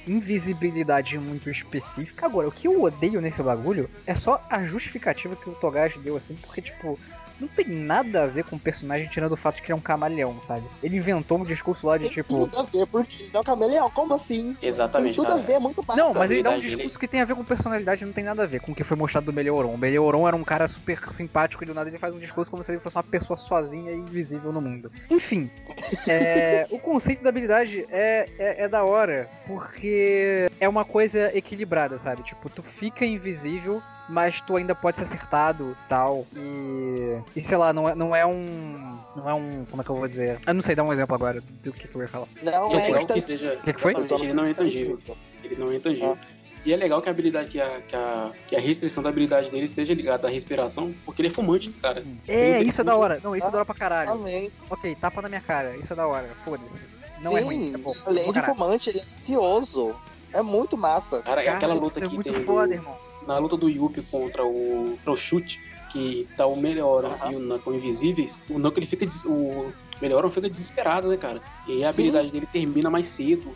invisibilidade 0.07 1.17
muito 1.17 1.49
específica. 1.49 2.25
Agora, 2.25 2.47
o 2.47 2.51
que 2.51 2.67
eu 2.67 2.81
odeio 2.83 3.21
nesse 3.21 3.41
bagulho 3.41 3.89
é 4.05 4.15
só 4.15 4.43
a 4.49 4.63
justificativa 4.65 5.35
que 5.35 5.49
o 5.49 5.53
Togashi 5.53 5.99
deu, 5.99 6.17
assim, 6.17 6.35
porque, 6.35 6.61
tipo, 6.61 6.99
não 7.39 7.47
tem 7.47 7.67
nada 7.67 8.23
a 8.23 8.27
ver 8.27 8.43
com 8.43 8.55
o 8.55 8.59
personagem 8.59 9.07
tirando 9.07 9.33
o 9.33 9.37
fato 9.37 9.57
de 9.57 9.61
que 9.61 9.67
ele 9.67 9.73
é 9.73 9.75
um 9.75 9.81
camaleão, 9.81 10.39
sabe? 10.47 10.63
Ele 10.81 10.97
inventou 10.97 11.39
um 11.39 11.45
discurso 11.45 11.87
lá 11.87 11.97
de, 11.97 12.05
Tem 12.05 12.13
tipo... 12.13 12.47
tudo 12.47 12.59
a 12.59 12.63
ver, 12.63 12.85
porque 12.87 13.23
ele 13.23 13.31
é 13.33 13.39
um 13.39 13.43
camaleão, 13.43 13.89
como 13.89 14.13
assim? 14.13 14.53
Tem 14.55 14.69
Exatamente, 14.69 15.15
tudo 15.15 15.33
a 15.33 15.37
ver, 15.37 15.53
é 15.53 15.59
muito. 15.59 15.83
Não, 15.95 16.13
mas 16.13 16.31
ele 16.31 16.43
dá 16.43 16.51
um 16.51 16.59
discurso 16.59 16.97
que 16.97 17.07
tem 17.07 17.21
a 17.21 17.25
ver 17.25 17.35
com 17.35 17.43
personalidade 17.43 18.05
não 18.05 18.13
tem 18.13 18.23
nada 18.23 18.43
a 18.43 18.45
ver 18.45 18.61
com 18.61 18.71
o 18.71 18.75
que 18.75 18.83
foi 18.83 18.97
mostrado 18.97 19.25
do 19.25 19.33
Melioron. 19.33 19.73
O 19.73 19.77
Melioron 19.77 20.27
era 20.27 20.35
um 20.35 20.43
cara 20.43 20.67
super 20.67 20.99
simpático 21.11 21.63
e 21.63 21.67
do 21.67 21.73
nada 21.73 21.89
ele 21.89 21.97
faz 21.97 22.15
um 22.15 22.19
discurso 22.19 22.51
como 22.51 22.63
se 22.63 22.71
ele 22.71 22.79
fosse 22.79 22.95
uma 22.95 23.03
pessoa 23.03 23.37
sozinha 23.37 23.91
e 23.91 23.97
invisível 23.97 24.51
no 24.51 24.61
mundo. 24.61 24.91
Enfim, 25.09 25.49
é, 26.07 26.67
o 26.69 26.79
conceito 26.79 27.23
da 27.23 27.29
habilidade 27.29 27.85
é, 27.89 28.29
é, 28.37 28.63
é 28.63 28.67
da 28.67 28.83
hora, 28.83 29.29
porque 29.45 30.49
é 30.59 30.67
uma 30.67 30.85
coisa 30.85 31.35
equilibrada, 31.37 31.97
sabe? 31.97 32.23
Tipo, 32.23 32.49
tu 32.49 32.61
fica 32.61 33.05
invisível, 33.05 33.81
mas 34.09 34.39
tu 34.41 34.55
ainda 34.55 34.73
pode 34.73 34.97
ser 34.97 35.03
acertado 35.03 35.75
tal. 35.89 36.25
E. 36.35 37.19
E 37.35 37.41
sei 37.41 37.57
lá, 37.57 37.73
não 37.73 37.89
é, 37.89 37.95
não 37.95 38.15
é 38.15 38.25
um. 38.25 38.97
Não 39.15 39.29
é 39.29 39.33
um. 39.33 39.65
Como 39.69 39.81
é 39.81 39.85
que 39.85 39.91
eu 39.91 39.95
vou 39.95 40.07
dizer? 40.07 40.39
Eu 40.45 40.53
não 40.53 40.61
sei 40.61 40.75
dar 40.75 40.83
um 40.83 40.93
exemplo 40.93 41.15
agora 41.15 41.41
do 41.63 41.73
que, 41.73 41.87
que 41.87 41.95
eu 41.95 42.01
ia 42.01 42.07
falar. 42.07 42.27
Não, 42.41 42.71
é 42.77 42.91
é 42.91 43.05
que 43.05 43.21
seja. 43.21 43.53
O 43.53 43.63
que, 43.63 43.73
que 43.73 43.81
foi? 43.81 43.93
Ele 43.93 44.33
não 44.33 44.45
é 44.45 44.51
intangível. 44.51 44.99
Ele 45.43 45.55
não 45.55 45.71
é 45.71 45.75
intangível. 45.75 46.17
E 46.65 46.73
é 46.73 46.75
legal 46.75 47.01
que 47.01 47.07
a 47.07 47.11
habilidade, 47.11 47.47
que 47.49 47.61
a, 47.61 47.79
que, 47.87 47.95
a, 47.95 48.31
que 48.47 48.55
a 48.55 48.59
restrição 48.59 49.01
da 49.01 49.07
habilidade 49.07 49.49
dele 49.49 49.69
seja 49.69 49.93
ligada 49.93 50.27
à 50.27 50.29
respiração, 50.29 50.93
porque 51.05 51.21
ele 51.21 51.29
é 51.29 51.31
fumante, 51.31 51.69
cara. 51.69 52.03
É, 52.27 52.57
Tem 52.57 52.67
isso 52.67 52.81
é 52.81 52.83
da 52.83 52.95
hora. 52.95 53.21
Não, 53.23 53.33
isso 53.33 53.47
é 53.47 53.51
da 53.51 53.57
hora 53.57 53.65
pra 53.65 53.75
caralho. 53.75 54.11
Também. 54.11 54.51
Ok, 54.69 54.93
tapa 54.95 55.21
na 55.21 55.29
minha 55.29 55.39
cara, 55.39 55.77
isso 55.77 55.93
é 55.93 55.95
da 55.95 56.05
hora, 56.05 56.29
foda-se. 56.43 56.81
Não 57.21 57.37
é 57.37 57.41
Sim, 57.41 57.45
ruim, 57.47 57.73
é 57.73 57.77
bom. 57.77 57.93
além 58.05 58.25
Bom 58.25 58.31
de 58.33 58.41
fumante, 58.41 58.89
ele 58.89 58.99
é 58.99 59.03
ansioso. 59.03 59.95
É 60.33 60.41
muito 60.41 60.77
massa. 60.77 61.21
Cara, 61.21 61.41
é 61.41 61.47
aquela 61.47 61.73
Cara, 61.73 61.73
luta 61.73 61.99
é 61.99 62.07
que 62.07 62.13
muito 62.13 62.33
tem 62.33 62.43
foda, 62.43 62.73
irmão. 62.73 63.06
Na 63.27 63.37
luta 63.37 63.57
do 63.57 63.69
Yuppie 63.69 64.01
contra 64.03 64.45
o, 64.45 64.95
contra 64.97 65.11
o 65.11 65.15
Chute, 65.15 65.59
que 65.91 66.27
tá 66.37 66.45
o 66.45 66.55
Melhoron 66.59 67.07
Aham. 67.09 67.31
e 67.31 67.35
o 67.35 67.39
Knuckle 67.39 67.75
invisíveis, 67.75 68.39
o 68.49 68.53
Knuckle 68.55 68.79
ele 68.79 68.85
fica 68.89 69.05
des- 69.05 69.25
o 69.25 69.71
Melhoron 70.01 70.31
fica 70.31 70.49
desesperado, 70.49 71.07
né, 71.09 71.17
cara? 71.17 71.41
E 71.67 71.83
a 71.83 71.89
habilidade 71.89 72.31
dele 72.31 72.45
termina 72.51 72.89
mais 72.89 73.07
cedo. 73.07 73.53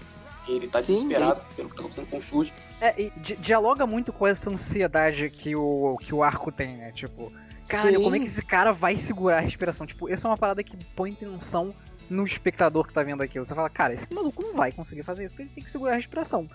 Ele 0.47 0.67
tá 0.67 0.81
Sim, 0.81 0.93
desesperado 0.93 1.39
pelo 1.55 1.69
que 1.69 1.75
tá 1.75 1.81
acontecendo 1.81 2.07
com 2.10 2.17
o 2.17 2.21
Chute. 2.21 2.51
É, 2.81 2.99
e 2.99 3.12
di- 3.17 3.36
dialoga 3.38 3.86
muito 3.86 4.12
com 4.12 4.25
essa 4.25 4.49
ansiedade 4.49 5.29
que 5.29 5.55
o, 5.55 5.97
que 6.01 6.13
o 6.13 6.23
arco 6.23 6.51
tem, 6.51 6.77
né? 6.77 6.91
Tipo, 6.91 7.31
caralho, 7.67 7.97
Sim. 7.97 8.03
como 8.03 8.15
é 8.15 8.19
que 8.19 8.25
esse 8.25 8.41
cara 8.43 8.71
vai 8.73 8.95
segurar 8.97 9.38
a 9.38 9.41
respiração? 9.41 9.86
Tipo, 9.86 10.10
essa 10.10 10.27
é 10.27 10.31
uma 10.31 10.38
parada 10.38 10.63
que 10.63 10.75
põe 10.95 11.13
tensão 11.13 11.73
no 12.10 12.25
espectador 12.25 12.86
que 12.88 12.93
tá 12.93 13.03
vendo 13.03 13.21
aquilo. 13.21 13.45
Você 13.45 13.53
fala, 13.53 13.69
cara, 13.69 13.93
esse 13.93 14.07
maluco 14.12 14.41
não 14.43 14.53
vai 14.55 14.71
conseguir 14.71 15.03
fazer 15.03 15.25
isso 15.25 15.34
porque 15.34 15.43
ele 15.43 15.51
tem 15.53 15.63
que 15.63 15.71
segurar 15.71 15.93
a 15.93 15.95
respiração. 15.95 16.49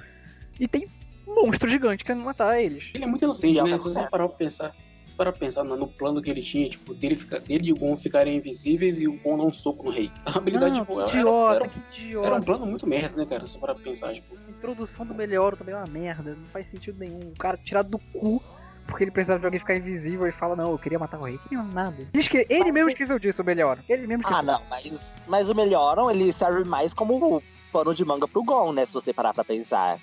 E 0.59 0.67
tem 0.67 0.89
monstro 1.27 1.69
gigante 1.69 2.05
querendo 2.05 2.25
matar 2.25 2.61
eles. 2.61 2.91
Ele 2.95 3.05
é 3.05 3.07
muito 3.07 3.25
inocente, 3.25 3.59
é 3.59 3.63
né? 3.63 3.73
que 3.73 3.79
Se 3.83 3.89
você 3.89 4.03
parar 4.09 4.29
pra 4.29 4.37
pensar, 4.37 4.73
se 5.07 5.15
parar 5.15 5.33
pra 5.33 5.41
pensar 5.41 5.65
no, 5.65 5.77
no 5.77 5.87
plano 5.89 6.21
que 6.23 6.31
ele 6.31 6.43
tinha, 6.43 6.69
tipo, 6.69 6.95
dele, 6.95 7.15
fica, 7.15 7.39
dele 7.41 7.69
e 7.69 7.73
o 7.73 7.77
Gon 7.77 7.97
ficarem 7.97 8.37
invisíveis 8.37 8.99
e 8.99 9.07
o 9.09 9.19
Gon 9.21 9.39
dar 9.39 9.45
um 9.45 9.53
soco 9.53 9.85
no 9.85 9.91
rei. 9.91 10.11
A 10.25 10.39
habilidade, 10.39 10.75
Não, 10.79 10.81
tipo, 10.81 10.95
que 10.95 11.01
era, 11.01 11.09
idiota, 11.21 11.55
era, 11.57 11.69
que 11.69 11.79
era 11.79 12.05
idiota. 12.07 12.35
um 12.35 12.41
plano 12.43 12.67
muito 12.67 12.87
merda, 12.87 13.17
né, 13.17 13.27
cara? 13.27 13.47
Se 13.47 13.59
parar 13.59 13.75
pra 13.75 13.85
pensar, 13.85 14.13
tipo. 14.15 14.37
A 14.37 14.51
introdução 14.51 15.05
do 15.07 15.15
Melhoro 15.15 15.57
também 15.57 15.75
é 15.75 15.79
uma 15.79 15.87
merda, 15.87 16.35
não 16.35 16.45
faz 16.47 16.67
sentido 16.69 16.99
nenhum. 16.99 17.21
O 17.35 17.39
cara 17.39 17.57
tirado 17.57 17.89
do 17.91 17.99
cu 17.99 18.43
porque 18.87 19.03
ele 19.03 19.11
precisava 19.11 19.41
de 19.41 19.45
alguém 19.47 19.59
ficar 19.59 19.75
invisível 19.75 20.29
e 20.29 20.33
fala, 20.33 20.55
não, 20.55 20.71
eu 20.71 20.79
queria 20.79 20.97
matar 20.97 21.19
o 21.19 21.25
rei. 21.25 21.37
Queria 21.39 21.61
nada. 21.65 22.07
Diz 22.15 22.29
que 22.29 22.37
ele 22.49 22.61
Mas 22.61 22.73
mesmo 22.73 22.89
você- 22.89 22.93
esqueceu 22.93 23.19
disso, 23.19 23.43
o 23.43 23.45
Melhor. 23.45 23.79
Ele 23.89 24.07
mesmo 24.07 24.23
esqueceu. 24.23 24.39
Ah, 24.39 24.43
não, 24.45 24.63
mas, 24.71 25.17
mas 25.27 25.49
o 25.51 25.55
Melhoron, 25.57 26.09
ele 26.09 26.33
serve 26.33 26.63
mais 26.63 26.95
como 26.95 27.43
pano 27.77 27.95
de 27.95 28.07
manga 28.07 28.27
pro 28.27 28.43
Gon, 28.43 28.73
né? 28.73 28.87
Se 28.87 28.95
você 28.95 29.13
parar 29.13 29.35
pra 29.35 29.45
pensar. 29.45 29.99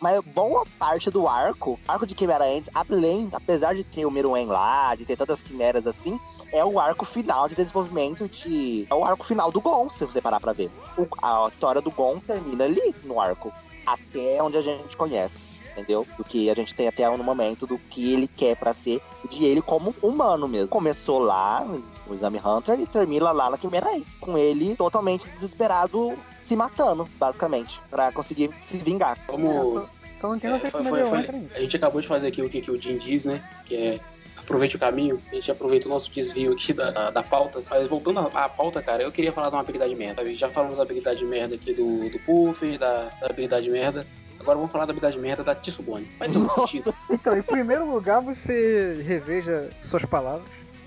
Mas 0.00 0.24
boa 0.26 0.64
parte 0.78 1.10
do 1.10 1.26
arco, 1.26 1.76
arco 1.88 2.06
de 2.06 2.14
Quimera 2.14 2.44
antes, 2.44 2.70
além, 2.72 3.28
apesar 3.32 3.74
de 3.74 3.82
ter 3.82 4.06
o 4.06 4.10
Meruem 4.12 4.46
lá, 4.46 4.94
de 4.94 5.04
ter 5.04 5.16
tantas 5.16 5.42
quimeras 5.42 5.88
assim, 5.88 6.20
é 6.52 6.64
o 6.64 6.78
arco 6.78 7.04
final 7.04 7.48
de 7.48 7.56
desenvolvimento 7.56 8.28
de. 8.28 8.86
É 8.88 8.94
o 8.94 9.04
arco 9.04 9.26
final 9.26 9.50
do 9.50 9.60
Gon, 9.60 9.90
se 9.90 10.04
você 10.04 10.20
parar 10.20 10.38
pra 10.38 10.52
ver. 10.52 10.70
O- 10.96 11.08
a 11.20 11.48
história 11.48 11.80
do 11.80 11.90
Gon 11.90 12.20
termina 12.20 12.62
ali 12.64 12.94
no 13.02 13.20
arco. 13.20 13.52
Até 13.84 14.40
onde 14.40 14.56
a 14.58 14.62
gente 14.62 14.96
conhece. 14.96 15.56
Entendeu? 15.72 16.06
Do 16.16 16.22
que 16.24 16.48
a 16.48 16.54
gente 16.54 16.74
tem 16.76 16.86
até 16.88 17.10
no 17.16 17.24
momento, 17.24 17.66
do 17.66 17.76
que 17.76 18.12
ele 18.14 18.28
quer 18.28 18.56
pra 18.56 18.72
ser, 18.72 19.02
de 19.28 19.44
ele 19.44 19.60
como 19.60 19.92
humano 20.00 20.46
mesmo. 20.46 20.68
Começou 20.68 21.18
lá, 21.18 21.66
no 22.06 22.14
Exame 22.14 22.40
Hunter, 22.42 22.78
e 22.80 22.86
termina 22.86 23.30
lá 23.32 23.50
na 23.50 23.58
Quimera 23.58 23.90
Ants, 23.94 24.16
com 24.20 24.38
ele 24.38 24.74
totalmente 24.76 25.28
desesperado, 25.28 26.14
se 26.46 26.54
matando, 26.56 27.08
basicamente, 27.18 27.80
pra 27.90 28.12
conseguir 28.12 28.50
se 28.68 28.76
vingar. 28.78 29.18
Como. 29.26 29.80
É, 29.80 30.20
só, 30.20 30.28
não 30.28 30.36
entendo 30.36 30.56
É, 30.56 30.70
foi- 30.70 30.82
foi- 30.82 31.04
foi- 31.04 31.18
nisso. 31.38 31.56
a 31.56 31.60
gente 31.60 31.76
acabou 31.76 32.00
de 32.00 32.06
fazer 32.08 32.28
aqui 32.28 32.42
o 32.42 32.48
que, 32.48 32.60
que 32.60 32.70
o 32.70 32.80
Jim 32.80 32.96
diz, 32.96 33.24
né? 33.26 33.42
Que 33.64 33.76
é 33.76 34.00
aproveite 34.36 34.76
o 34.76 34.78
caminho. 34.78 35.20
A 35.30 35.34
gente 35.34 35.50
aproveita 35.50 35.86
o 35.86 35.90
nosso 35.90 36.10
desvio 36.10 36.52
aqui 36.52 36.72
da, 36.72 36.90
da, 36.90 37.10
da 37.10 37.22
pauta. 37.22 37.62
Mas 37.68 37.88
voltando 37.88 38.20
à, 38.20 38.44
à 38.44 38.48
pauta, 38.48 38.80
cara, 38.80 39.02
eu 39.02 39.10
queria 39.10 39.32
falar 39.32 39.48
de 39.48 39.56
uma 39.56 39.60
habilidade 39.62 39.94
merda. 39.96 40.22
sabe? 40.22 40.36
Já 40.36 40.48
falamos 40.48 40.76
da 40.76 40.84
habilidade 40.84 41.24
merda 41.24 41.56
aqui 41.56 41.74
do, 41.74 42.08
do 42.08 42.18
Puffer, 42.20 42.78
da, 42.78 43.10
da 43.20 43.26
habilidade 43.26 43.68
merda. 43.68 44.06
Agora 44.38 44.56
vamos 44.56 44.70
falar 44.70 44.84
da 44.86 44.92
habilidade 44.92 45.18
merda 45.18 45.42
da 45.42 45.54
Tsubone. 45.54 46.06
Ter 46.20 46.38
um 46.38 46.48
sentido. 46.48 46.94
Então, 47.10 47.36
em 47.36 47.42
primeiro 47.42 47.90
lugar, 47.90 48.20
você 48.20 49.02
reveja 49.04 49.68
suas 49.82 50.04
palavras, 50.04 50.46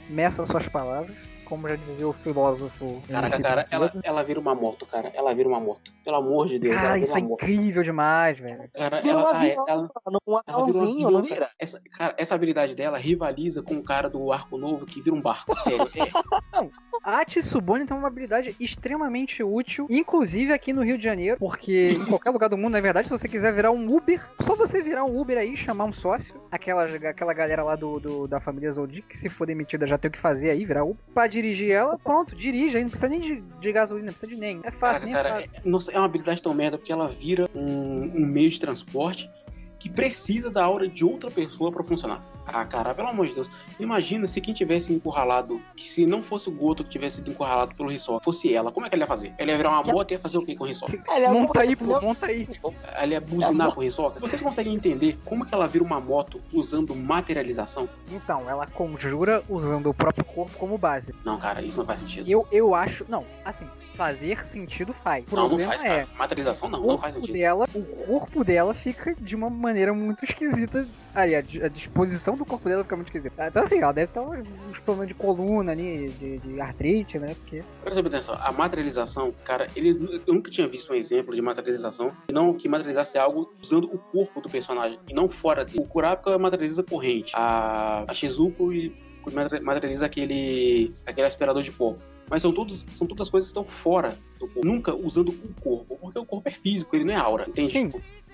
meça 0.10 0.46
suas 0.46 0.68
palavras, 0.70 1.14
como 1.50 1.68
já 1.68 1.76
dizia 1.76 2.08
o 2.08 2.14
filósofo. 2.14 3.02
Caraca, 3.10 3.42
cara, 3.42 3.66
ela, 3.72 3.92
ela 4.04 4.24
vira 4.24 4.40
uma 4.40 4.54
moto, 4.56 4.86
cara. 4.86 5.12
Ela 5.16 5.34
vira 5.34 5.50
uma 5.50 5.60
moto. 5.60 5.92
Pelo 6.06 6.18
amor 6.18 6.48
de 6.48 6.60
Deus, 6.60 6.74
ela 6.74 6.82
Cara, 6.82 6.94
vira 6.96 7.06
isso 7.06 7.18
é 7.18 7.22
moto. 7.22 7.34
incrível 7.44 7.84
demais, 7.84 8.38
velho. 8.40 8.70
Cara, 8.74 9.02
um 9.04 9.10
ela, 9.10 9.32
ah, 9.34 9.48
é- 9.48 9.50
avião, 9.52 9.66
ela, 9.68 9.82
um 9.82 9.90
ela 10.08 10.20
uma 10.26 10.44
aviãozinho, 10.46 11.08
avião, 11.08 11.12
não 11.12 11.22
cara. 11.24 11.34
vira? 11.36 11.50
Essa, 11.60 11.82
cara, 11.92 12.16
essa 12.18 12.36
habilidade 12.36 12.76
dela 12.76 12.98
rivaliza 12.98 13.62
com 13.64 13.76
o 13.76 13.84
cara 13.84 14.10
do 14.10 14.32
arco 14.32 14.58
novo 14.58 14.86
que 14.86 15.02
vira 15.02 15.16
um 15.16 15.22
barco. 15.22 15.56
Sério. 15.56 15.90
É, 15.96 16.70
A 17.04 17.26
Tsubone 17.26 17.86
tem 17.86 17.96
uma 17.98 18.08
habilidade 18.08 18.56
extremamente 18.60 19.42
útil, 19.44 19.88
inclusive 19.90 20.52
aqui 20.54 20.74
no 20.74 20.84
Rio 20.84 20.98
de 20.98 21.04
Janeiro, 21.04 21.38
porque 21.40 21.92
em 21.92 22.06
qualquer 22.06 22.30
lugar 22.32 22.50
do 22.50 22.58
mundo, 22.58 22.74
na 22.74 22.82
verdade, 22.82 23.08
se 23.08 23.12
você 23.18 23.28
quiser 23.28 23.54
virar 23.54 23.72
um 23.72 23.96
Uber, 23.96 24.22
só 24.42 24.56
você 24.56 24.82
virar 24.82 25.04
um 25.06 25.20
Uber 25.20 25.38
aí, 25.38 25.56
chamar 25.56 25.86
um 25.86 25.94
sócio, 25.94 26.36
aquela, 26.52 26.84
aquela 26.86 27.34
galera 27.34 27.64
lá 27.64 27.76
do, 27.76 28.00
do- 28.00 28.28
da 28.28 28.40
família 28.40 28.72
Zoldyck, 28.72 29.08
que 29.08 29.18
se 29.18 29.30
for 29.30 29.48
demitida 29.48 29.88
já 29.88 29.98
tem 29.98 30.10
o 30.10 30.12
que 30.12 30.20
fazer 30.20 30.50
aí, 30.50 30.66
virar 30.66 30.84
Uber, 30.84 30.98
pra 31.14 31.28
dirigir 31.42 31.72
ela, 31.72 31.98
pronto, 31.98 32.36
dirige 32.36 32.78
aí, 32.78 32.84
não 32.84 32.90
precisa 32.90 33.10
nem 33.10 33.20
de, 33.20 33.42
de 33.60 33.72
gasolina, 33.72 34.08
não 34.08 34.14
precisa 34.14 34.34
de 34.34 34.40
nem, 34.40 34.60
é 34.64 34.72
fácil, 34.72 34.80
Caraca, 34.80 35.06
nem 35.06 35.14
cara, 35.14 35.30
é 35.30 35.34
fácil. 35.34 35.52
é, 35.54 35.70
nossa, 35.70 35.92
é 35.92 35.98
uma 35.98 36.06
habilidade 36.06 36.42
tão 36.42 36.54
merda 36.54 36.78
porque 36.78 36.92
ela 36.92 37.08
vira 37.08 37.48
um, 37.56 38.04
um 38.16 38.26
meio 38.26 38.50
de 38.50 38.60
transporte 38.60 39.30
que 39.80 39.90
precisa 39.90 40.52
da 40.52 40.64
aura 40.64 40.88
de 40.88 41.06
outra 41.06 41.32
pessoa 41.32 41.72
pra 41.72 41.84
funcionar. 41.84 42.22
Ah, 42.54 42.66
cara, 42.66 42.94
pelo 42.94 43.08
amor 43.08 43.28
de 43.28 43.34
Deus. 43.34 43.50
Imagina 43.80 44.28
se 44.28 44.42
quem 44.42 44.54
tivesse 44.54 44.94
encurralado, 44.94 45.62
que 45.76 45.90
se 45.90 46.06
não 46.06 46.22
fosse 46.22 46.50
o 46.50 46.52
Goto 46.52 46.84
que 46.84 46.90
tivesse 46.90 47.18
sido 47.18 47.32
encurralado 47.32 47.76
pelo 47.76 47.92
Hisoka, 47.92 48.24
fosse 48.24 48.54
ela, 48.54 48.72
como 48.72 48.86
é 48.86 48.90
que 48.90 48.96
ela 48.96 49.04
ia 49.04 49.08
fazer? 49.08 49.34
Ela 49.38 49.52
ia 49.52 49.58
virar 49.58 49.70
uma 49.70 49.84
moto 49.84 50.12
e 50.12 50.14
ia 50.14 50.20
fazer 50.20 50.38
o 50.38 50.46
quê 50.46 50.56
com 50.56 50.66
o 50.66 50.68
é 50.68 51.30
uma 51.30 51.40
Monta 51.40 51.62
aí, 51.62 51.76
pô, 51.76 52.02
monta 52.02 52.26
aí. 52.26 52.48
Ela 52.96 53.14
ia 53.14 53.22
buzinar 53.22 53.74
com 53.74 53.82
o 53.82 53.84
Hisoka? 53.84 54.20
Vocês 54.22 54.42
conseguem 54.42 54.74
entender 54.74 55.18
como 55.26 55.46
que 55.46 55.54
ela 55.54 55.68
vira 55.68 55.84
uma 55.84 56.00
moto 56.00 56.42
usando 56.54 56.96
materialização? 56.96 57.88
Então, 58.12 58.50
ela 58.50 58.68
conjura 58.68 59.44
usando 59.50 59.90
o 59.90 59.94
próprio 59.94 60.26
corpo 60.26 60.52
como 60.58 60.78
base. 60.78 61.14
Não, 61.24 61.40
cara, 61.40 61.62
isso 61.62 61.80
não 61.80 61.86
faz 61.86 62.00
sentido. 62.00 62.30
Eu, 62.30 62.48
eu 62.52 62.76
acho. 62.76 63.06
Não, 63.08 63.26
assim, 63.46 63.66
fazer 64.00 64.46
sentido 64.46 64.94
faz. 64.94 65.26
O 65.30 65.36
Não, 65.36 65.42
não 65.44 65.50
problema 65.50 65.72
faz, 65.72 65.84
é. 65.84 65.88
cara. 65.88 66.08
Materialização 66.18 66.70
não, 66.70 66.82
o 66.82 66.88
não 66.88 66.98
faz 66.98 67.16
corpo 67.16 67.28
sentido. 67.28 67.42
dela, 67.42 67.68
o 67.76 67.84
corpo 67.84 68.44
dela 68.46 68.74
fica 68.74 69.14
de 69.14 69.36
uma 69.36 69.50
maneira 69.50 69.94
muito 69.94 70.24
esquisita. 70.24 70.88
Ali, 71.14 71.36
a, 71.36 71.40
a 71.40 71.68
disposição 71.68 72.38
do 72.40 72.46
corpo 72.46 72.68
dela 72.68 72.84
fica 72.84 72.96
muito 72.96 73.10
esquisita. 73.10 73.48
Então, 73.48 73.64
assim, 73.64 73.80
ela 73.80 73.92
deve 73.92 74.12
ter 74.12 74.20
uns, 74.20 74.80
problemas 74.80 75.08
de 75.08 75.14
coluna 75.14 75.72
ali, 75.72 76.10
de, 76.10 76.38
de 76.40 76.62
artrite, 76.62 77.20
né? 77.20 77.36
Porque. 77.36 77.64
Presta 77.84 78.00
atenção, 78.00 78.38
a 78.42 78.52
materialização, 78.52 79.34
cara, 79.44 79.70
ele, 79.76 80.22
eu 80.26 80.34
nunca 80.34 80.50
tinha 80.50 80.68
visto 80.68 80.92
um 80.92 80.96
exemplo 80.96 81.36
de 81.36 81.42
materialização 81.42 82.12
que 82.28 82.34
não 82.34 82.54
que 82.54 82.68
materializasse 82.68 83.18
algo 83.18 83.54
usando 83.62 83.86
o 83.94 83.98
corpo 83.98 84.42
do 84.42 84.50
personagem 84.50 85.00
e 85.08 85.14
não 85.14 85.30
fora 85.30 85.64
dele. 85.64 85.80
O 85.80 85.86
Kurapika 85.86 86.38
materializa 86.38 86.84
corrente, 86.84 87.34
a, 87.36 88.06
a 88.08 88.14
Shizuko 88.14 88.72
materializa 89.62 90.06
aquele, 90.06 90.92
aquele 91.06 91.28
aspirador 91.28 91.62
de 91.62 91.72
pó. 91.72 91.96
Mas 92.30 92.44
são, 92.44 92.52
todos, 92.52 92.86
são 92.94 93.08
todas 93.08 93.28
coisas 93.28 93.52
que 93.52 93.60
estão 93.60 93.66
fora 93.66 94.16
do 94.38 94.48
corpo, 94.48 94.68
nunca 94.68 94.96
usando 94.96 95.30
o 95.30 95.62
corpo, 95.62 95.98
porque 96.00 96.20
o 96.20 96.26
corpo 96.26 96.48
é 96.48 96.52
físico, 96.52 96.96
ele 96.96 97.06
não 97.06 97.14
é 97.14 97.18
aura, 97.18 97.46
entende? 97.48 97.72
Sim. 97.72 97.92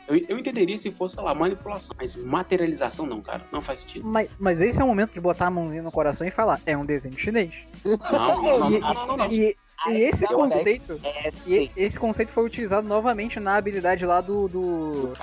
Eu, 0.08 0.18
eu 0.30 0.38
entenderia 0.38 0.78
se 0.78 0.92
fosse, 0.92 1.16
sei 1.16 1.24
lá, 1.24 1.34
manipulação, 1.34 1.96
mas 2.00 2.16
materialização 2.16 3.06
não, 3.06 3.22
cara, 3.22 3.42
não 3.52 3.62
faz 3.62 3.80
sentido. 3.80 4.06
Mas, 4.06 4.30
mas 4.40 4.62
esse 4.62 4.80
é 4.80 4.84
o 4.84 4.88
momento 4.88 5.14
de 5.14 5.20
botar 5.20 5.48
a 5.48 5.50
mãozinha 5.50 5.82
no 5.82 5.92
coração 5.92 6.26
e 6.28 6.32
falar: 6.32 6.62
é 6.66 6.78
um 6.78 6.86
desenho 6.86 7.18
chinês. 7.18 7.54
Não, 7.84 7.98
não, 8.42 8.60
não, 8.60 8.72
E- 8.72 8.80
não, 8.80 8.94
não, 8.94 9.08
não, 9.08 9.18
não. 9.18 9.32
E, 9.32 9.56
e 9.88 9.98
esse 10.02 10.26
conceito. 10.26 11.00
É, 11.04 11.32
E 11.46 11.72
esse 11.76 11.98
conceito 12.00 12.32
foi 12.32 12.46
utilizado 12.46 12.88
novamente 12.88 13.40
na 13.40 13.56
habilidade 13.56 14.06
lá 14.06 14.22
do, 14.22 14.48
do, 14.48 15.14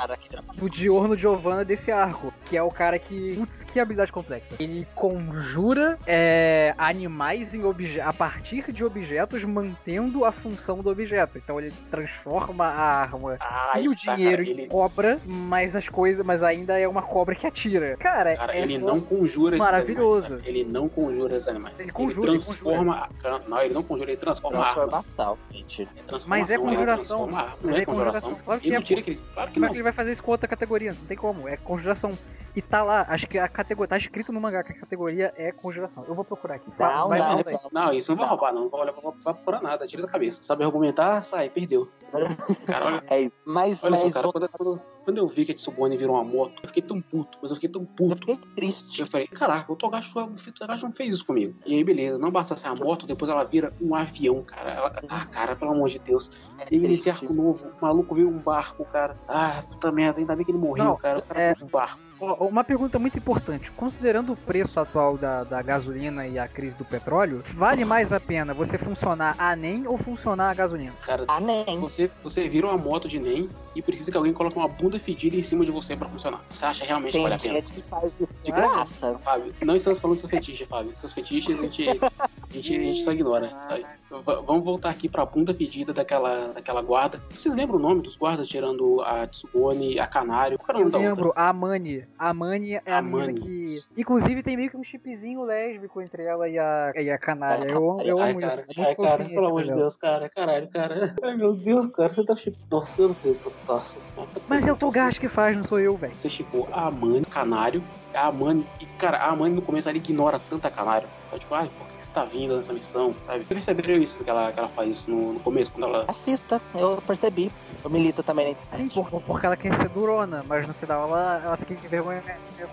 do 0.56 0.70
Diorno 0.70 1.16
Giovanna 1.16 1.64
desse 1.64 1.90
arco, 1.90 2.32
que 2.46 2.56
é 2.56 2.62
o 2.62 2.70
cara 2.70 2.98
que. 2.98 3.34
Putz, 3.36 3.62
que 3.64 3.80
habilidade 3.80 4.12
complexa. 4.12 4.54
Ele 4.58 4.86
conjura 4.94 5.98
é, 6.06 6.74
animais 6.78 7.54
em 7.54 7.64
obje 7.64 8.00
a 8.00 8.12
partir 8.12 8.70
de 8.72 8.84
objetos, 8.84 9.42
mantendo 9.44 10.24
a 10.24 10.32
função 10.32 10.78
do 10.82 10.90
objeto. 10.90 11.38
Então 11.38 11.58
ele 11.58 11.72
transforma 11.90 12.64
a 12.66 13.00
arma 13.02 13.36
Ai, 13.40 13.84
e 13.84 13.88
o 13.88 13.94
dinheiro 13.94 14.38
cara, 14.44 14.48
em 14.48 14.60
ele, 14.62 14.66
cobra, 14.66 15.18
mas 15.24 15.74
as 15.74 15.88
coisas, 15.88 16.24
mas 16.24 16.42
ainda 16.42 16.78
é 16.78 16.86
uma 16.86 17.02
cobra 17.02 17.34
que 17.34 17.46
atira. 17.46 17.96
Cara, 17.98 18.36
Cara, 18.36 18.56
é 18.56 18.62
ele 18.62 18.78
não 18.78 19.00
conjura 19.00 19.56
esses 19.56 19.64
maravilhoso. 19.66 20.26
animais. 20.26 20.42
cara. 20.44 20.50
Ele 20.58 20.64
não 20.64 20.88
conjura 20.88 21.36
esses 21.36 21.48
animais. 21.48 21.78
Ele 21.78 21.92
conjura, 21.92 22.30
ele 22.30 22.38
transforma. 22.38 22.94
a 22.96 23.08
can- 23.22 23.40
Não, 23.48 23.60
ele 23.60 23.74
não 23.74 23.82
conjura, 23.82 24.10
ele 24.10 24.16
transforma 24.20 24.41
arma. 24.48 24.62
transformação, 24.64 25.38
gente. 25.50 25.82
É 25.82 25.86
transformação, 26.02 26.28
Mas 26.28 26.50
é 26.50 26.54
ele 26.54 26.62
conjuração. 26.62 27.24
arma. 27.24 27.42
Não 27.42 27.56
Mas 27.62 27.76
é 27.76 27.80
é 27.80 27.84
conjuração. 27.84 28.20
conjuração. 28.22 28.44
Claro 28.44 28.60
que 28.60 28.66
Ele 28.68 28.74
é, 28.74 28.78
não 28.78 28.84
tira 28.84 28.98
pô. 28.98 29.02
aqueles. 29.02 29.20
Claro 29.34 29.50
que 29.52 29.58
é 29.58 29.62
não. 29.62 29.68
que 29.68 29.74
ele 29.74 29.82
vai 29.82 29.92
fazer 29.92 30.12
isso 30.12 30.22
com 30.22 30.30
outra 30.30 30.48
categoria? 30.48 30.92
Não 30.92 31.04
tem 31.06 31.16
como, 31.16 31.48
é 31.48 31.56
conjuração. 31.56 32.16
E 32.54 32.60
tá 32.60 32.82
lá, 32.82 33.06
acho 33.08 33.26
que 33.28 33.38
a 33.38 33.48
categoria. 33.48 33.88
Tá 33.88 33.96
escrito 33.96 34.30
no 34.30 34.38
mangá 34.38 34.62
que 34.62 34.72
a 34.72 34.78
categoria 34.78 35.32
é 35.38 35.52
conjuração. 35.52 36.04
Eu 36.06 36.14
vou 36.14 36.22
procurar 36.24 36.56
aqui. 36.56 36.70
Vai- 36.76 36.94
Não, 36.94 37.08
vai 37.08 37.18
não, 37.18 37.36
não. 37.36 37.70
Não, 37.86 37.92
isso 37.94 38.12
não 38.12 38.18
vai 38.18 38.28
roubar, 38.28 38.52
não. 38.52 38.62
Não 38.64 38.68
vai 38.68 38.80
olhar 38.82 38.92
pra, 38.92 39.12
pra, 39.12 39.34
pra 39.34 39.60
nada, 39.62 39.86
tira 39.86 40.02
da 40.02 40.08
cabeça. 40.08 40.42
Sabe 40.42 40.62
argumentar, 40.62 41.22
sai, 41.22 41.48
perdeu. 41.48 41.88
Cara, 42.66 42.84
olha, 42.86 43.02
É 43.08 43.20
isso. 43.22 43.40
Mas, 43.46 43.82
olha 43.82 43.96
só, 43.96 44.04
mas 44.04 44.12
cara, 44.12 44.32
quando, 44.32 44.48
quando, 44.50 44.82
quando 45.04 45.18
eu 45.18 45.26
vi 45.26 45.44
que 45.44 45.52
a 45.52 45.54
Tsubone 45.54 45.96
virou 45.96 46.14
uma 46.16 46.24
moto, 46.24 46.60
eu 46.62 46.68
fiquei 46.68 46.82
tão 46.82 47.00
puto, 47.00 47.38
mas 47.42 47.50
eu 47.50 47.54
fiquei 47.56 47.68
tão 47.68 47.82
eu 47.82 47.88
puto. 47.88 48.16
fiquei 48.16 48.36
triste. 48.54 49.00
Eu 49.00 49.06
falei, 49.06 49.26
caraca, 49.26 49.72
o 49.72 49.76
Togashi, 49.76 50.12
o 50.16 50.52
Togashi 50.52 50.84
não 50.84 50.92
fez 50.92 51.16
isso 51.16 51.24
comigo. 51.26 51.56
E 51.66 51.74
aí, 51.74 51.84
beleza, 51.84 52.18
não 52.18 52.30
bastasse 52.30 52.66
a 52.66 52.74
moto, 52.74 53.06
depois 53.06 53.30
ela 53.30 53.44
vira 53.44 53.72
um 53.80 53.94
avião, 53.94 54.42
cara. 54.42 54.70
Ela, 54.70 55.02
ah, 55.08 55.24
cara, 55.26 55.56
pelo 55.56 55.72
amor 55.72 55.88
de 55.88 55.98
Deus. 55.98 56.30
É 56.58 56.66
E 56.70 56.76
aí, 56.76 56.88
nesse 56.88 57.10
arco 57.10 57.32
novo, 57.32 57.68
o 57.68 57.84
maluco 57.84 58.14
vira 58.14 58.28
um 58.28 58.38
barco, 58.38 58.84
cara. 58.84 59.16
Ah, 59.28 59.62
puta 59.68 59.90
merda, 59.90 60.20
ainda 60.20 60.36
bem 60.36 60.44
que 60.44 60.50
ele 60.50 60.58
morreu, 60.58 60.84
Não, 60.84 60.96
cara. 60.96 61.18
O 61.18 61.22
cara 61.22 61.40
é- 61.40 61.56
um 61.62 61.66
barco. 61.66 62.00
Uma 62.22 62.62
pergunta 62.62 63.00
muito 63.00 63.18
importante. 63.18 63.68
Considerando 63.72 64.32
o 64.32 64.36
preço 64.36 64.78
atual 64.78 65.18
da, 65.18 65.42
da 65.42 65.60
gasolina 65.60 66.24
e 66.24 66.38
a 66.38 66.46
crise 66.46 66.76
do 66.76 66.84
petróleo, 66.84 67.42
vale 67.54 67.84
mais 67.84 68.12
a 68.12 68.20
pena 68.20 68.54
você 68.54 68.78
funcionar 68.78 69.34
a 69.36 69.56
NEM 69.56 69.88
ou 69.88 69.98
funcionar 69.98 70.50
a 70.50 70.54
gasolina? 70.54 70.92
Cara, 71.02 71.24
Ah, 71.26 71.40
nem. 71.40 71.80
você, 71.80 72.08
você 72.22 72.48
vira 72.48 72.68
uma 72.68 72.78
moto 72.78 73.08
de 73.08 73.18
NEM 73.18 73.50
e 73.74 73.82
precisa 73.82 74.08
que 74.12 74.16
alguém 74.16 74.32
coloque 74.32 74.56
uma 74.56 74.68
bunda 74.68 75.00
fedida 75.00 75.34
em 75.34 75.42
cima 75.42 75.64
de 75.64 75.72
você 75.72 75.96
pra 75.96 76.08
funcionar. 76.08 76.40
Você 76.48 76.64
acha 76.64 76.84
realmente 76.84 77.10
que 77.12 77.18
Tem 77.18 77.22
vale 77.24 77.34
a 77.34 77.38
pena? 77.40 77.54
gente 77.54 77.72
que 77.72 77.82
faz 77.82 78.20
isso 78.20 78.36
de 78.44 78.50
Vale. 78.52 78.62
graça. 78.62 79.18
Fábio, 79.24 79.52
não 79.62 79.74
estamos 79.74 79.98
falando 79.98 80.16
do 80.16 80.20
seu 80.20 80.28
fetiche, 80.28 80.64
Fábio. 80.64 80.92
Seus 80.94 81.12
fetiches 81.12 81.58
a 81.58 81.62
gente, 81.62 81.88
a 81.88 82.52
gente, 82.52 82.76
a 82.76 82.80
gente 82.80 83.02
só 83.02 83.10
ignora. 83.12 83.48
sabe? 83.56 83.84
Vamos 84.20 84.64
voltar 84.64 84.90
aqui 84.90 85.08
pra 85.08 85.24
bunda 85.24 85.54
fedida 85.54 85.92
daquela, 85.92 86.52
daquela 86.52 86.82
guarda. 86.82 87.22
Vocês 87.30 87.54
lembram 87.54 87.76
o 87.78 87.82
nome 87.82 88.02
dos 88.02 88.16
guardas 88.16 88.46
tirando 88.48 89.00
a 89.02 89.26
Tsubone, 89.26 89.98
a 89.98 90.06
Canário? 90.06 90.58
Qual 90.58 90.68
era 90.68 90.78
o 90.78 90.80
Eu 90.80 90.90
nome 90.90 90.92
da 90.92 90.98
outra? 90.98 91.14
lembro, 91.14 91.32
a 91.36 91.52
Mani. 91.52 92.04
A 92.18 92.34
Mani 92.34 92.74
é 92.74 92.92
a, 92.92 92.98
A 92.98 93.02
menina 93.02 93.26
Mani. 93.26 93.40
que. 93.40 93.82
Inclusive 93.96 94.42
tem 94.42 94.56
meio 94.56 94.70
que 94.70 94.76
um 94.76 94.84
chipzinho 94.84 95.42
lésbico 95.42 96.00
entre 96.00 96.24
ela 96.24 96.48
e 96.48 96.58
a, 96.58 96.92
e 96.96 97.10
a 97.10 97.18
canária. 97.18 97.70
Eu, 97.70 97.98
eu 98.04 98.18
Ai, 98.18 98.30
amo 98.30 98.40
cara, 98.40 98.54
isso. 98.54 98.64
Muito 98.66 98.80
ai, 98.80 98.94
cara, 98.94 99.10
fofinho 99.10 99.28
pelo 99.34 99.46
amor 99.46 99.62
de. 99.62 99.74
Deus, 99.74 99.96
cara, 99.96 100.28
caralho, 100.28 100.68
cara. 100.68 101.14
Ai, 101.22 101.36
meu 101.36 101.54
Deus, 101.54 101.86
cara, 101.88 102.08
você 102.08 102.24
tá 102.24 102.34
tipo, 102.34 102.56
nossa, 102.70 103.02
eu 103.02 103.14
senhora. 103.14 104.28
Mas 104.48 104.66
é 104.66 104.72
o 104.72 104.76
Togashi 104.76 105.20
que 105.20 105.28
faz, 105.28 105.56
não 105.56 105.64
sou 105.64 105.80
eu, 105.80 105.96
velho. 105.96 106.14
Você 106.14 106.28
chipou 106.28 106.68
a 106.72 106.86
Amani, 106.88 107.24
Canário, 107.24 107.82
a 108.14 108.26
Amani, 108.26 108.66
e 108.80 108.86
cara, 108.98 109.18
a 109.18 109.30
Amani 109.30 109.54
no 109.54 109.62
começo 109.62 109.88
ela 109.88 109.96
ignora 109.96 110.38
tanta 110.50 110.70
Canário. 110.70 111.08
Só 111.30 111.38
tipo, 111.38 111.54
ai, 111.54 111.68
por 111.78 111.86
que 111.86 111.91
você 111.91 111.91
tá 112.12 112.24
vindo 112.24 112.56
nessa 112.56 112.72
missão, 112.72 113.14
sabe? 113.24 113.44
Vocês 113.44 113.64
perceberam 113.64 114.02
isso 114.02 114.22
que 114.22 114.28
ela, 114.28 114.52
que 114.52 114.58
ela 114.58 114.68
faz 114.68 114.90
isso 114.90 115.10
no, 115.10 115.32
no 115.34 115.40
começo, 115.40 115.70
quando 115.72 115.84
ela. 115.84 116.04
Assista, 116.08 116.60
eu 116.74 117.02
percebi. 117.06 117.50
Eu 117.82 117.90
milito 117.90 118.22
também. 118.22 118.56
Sim, 118.76 118.88
por- 118.88 119.22
porque 119.22 119.46
ela 119.46 119.56
quer 119.56 119.76
ser 119.76 119.88
durona, 119.88 120.44
mas 120.46 120.66
no 120.66 120.74
final 120.74 121.08
ela, 121.08 121.42
ela 121.44 121.56
fica 121.56 121.74
com 121.74 121.88
vergonha 121.88 122.22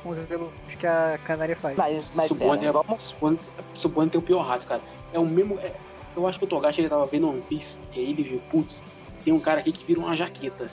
com 0.04 0.10
os 0.10 0.18
elogios 0.18 0.52
que 0.80 0.86
a 0.88 1.20
canária 1.26 1.56
faz. 1.56 1.78
Mas, 1.78 2.12
mas 2.14 2.32
pera, 2.32 2.66
é, 2.66 2.72
vamos... 2.72 3.04
Tsubone, 3.04 3.40
Tsubone 3.74 4.10
tem 4.10 4.20
o 4.20 4.24
pior 4.24 4.42
rato, 4.42 4.68
cara. 4.68 4.82
É 5.14 5.20
o 5.20 5.26
mesmo. 5.26 5.58
é- 5.60 5.74
eu 6.16 6.28
acho 6.28 6.38
que 6.40 6.46
o 6.46 6.48
Togashi 6.48 6.82
ele 6.82 6.90
tava 6.90 7.06
vendo 7.06 7.30
One 7.30 7.42
Piece 7.42 7.80
e 7.96 8.00
aí 8.00 8.10
ele 8.10 8.24
viu, 8.24 8.42
putz, 8.52 8.84
tem 9.24 9.34
um 9.34 9.40
cara 9.40 9.60
aqui 9.62 9.72
que 9.72 9.86
vira 9.86 10.00
uma 10.00 10.16
jaqueta. 10.16 10.70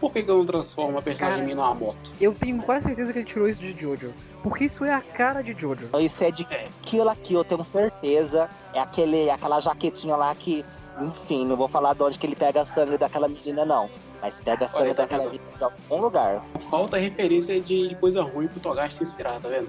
Por 0.00 0.12
que, 0.12 0.22
que 0.22 0.30
eu 0.30 0.38
não 0.38 0.46
transformo 0.46 0.98
a 0.98 1.02
personagem 1.02 1.36
Cara, 1.38 1.44
minha 1.44 1.56
numa 1.56 1.74
moto? 1.74 2.10
Eu 2.20 2.32
tenho 2.32 2.62
quase 2.62 2.86
certeza 2.86 3.12
que 3.12 3.18
ele 3.20 3.24
tirou 3.26 3.48
isso 3.48 3.60
de 3.60 3.72
Jojo. 3.72 4.12
Porque 4.48 4.64
isso 4.66 4.84
é 4.84 4.94
a 4.94 5.00
cara 5.00 5.42
de 5.42 5.52
Jojo. 5.58 5.88
Isso 5.98 6.22
é 6.22 6.30
de. 6.30 6.44
Kill 6.82 7.04
Kill, 7.24 7.38
eu 7.40 7.44
tenho 7.44 7.64
certeza. 7.64 8.48
É 8.72 8.78
aquele, 8.78 9.28
aquela 9.28 9.58
jaquetinha 9.58 10.14
lá 10.14 10.32
que, 10.36 10.64
enfim, 11.00 11.44
não 11.44 11.56
vou 11.56 11.66
falar 11.66 11.94
de 11.94 12.02
onde 12.04 12.16
que 12.16 12.26
ele 12.26 12.36
pega 12.36 12.64
sangue 12.64 12.96
daquela 12.96 13.26
menina, 13.26 13.64
não. 13.64 13.90
Mas 14.22 14.38
pega 14.38 14.68
sangue 14.68 14.84
Olha, 14.84 14.94
tá 14.94 15.02
daquela 15.02 15.24
menina 15.24 15.44
de 15.56 15.64
algum 15.64 16.00
lugar. 16.00 16.44
Falta 16.70 16.96
referência 16.96 17.60
de, 17.60 17.88
de 17.88 17.96
coisa 17.96 18.22
ruim 18.22 18.46
pro 18.46 18.60
Togashi 18.60 18.98
se 18.98 19.02
inspirar, 19.02 19.40
tá 19.40 19.48
vendo? 19.48 19.68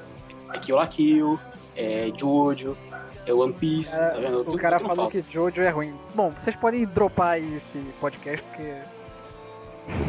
É 0.53 0.59
Kill 0.59 0.75
la 0.75 0.85
Kill, 0.87 1.39
é 1.75 2.11
Jojo, 2.15 2.77
é 3.25 3.33
One 3.33 3.53
Piece, 3.53 3.99
É, 3.99 4.09
tá 4.09 4.17
vendo? 4.19 4.41
O 4.41 4.43
Tudo- 4.45 4.57
cara 4.59 4.77
tudo 4.77 4.89
falou 4.89 5.05
falta. 5.09 5.21
que 5.21 5.33
Jojo 5.33 5.59
é 5.63 5.69
ruim. 5.69 5.95
Bom, 6.13 6.31
vocês 6.37 6.55
podem 6.55 6.85
dropar 6.85 7.29
aí 7.29 7.55
esse 7.57 7.79
podcast, 7.99 8.43
porque. 8.45 8.73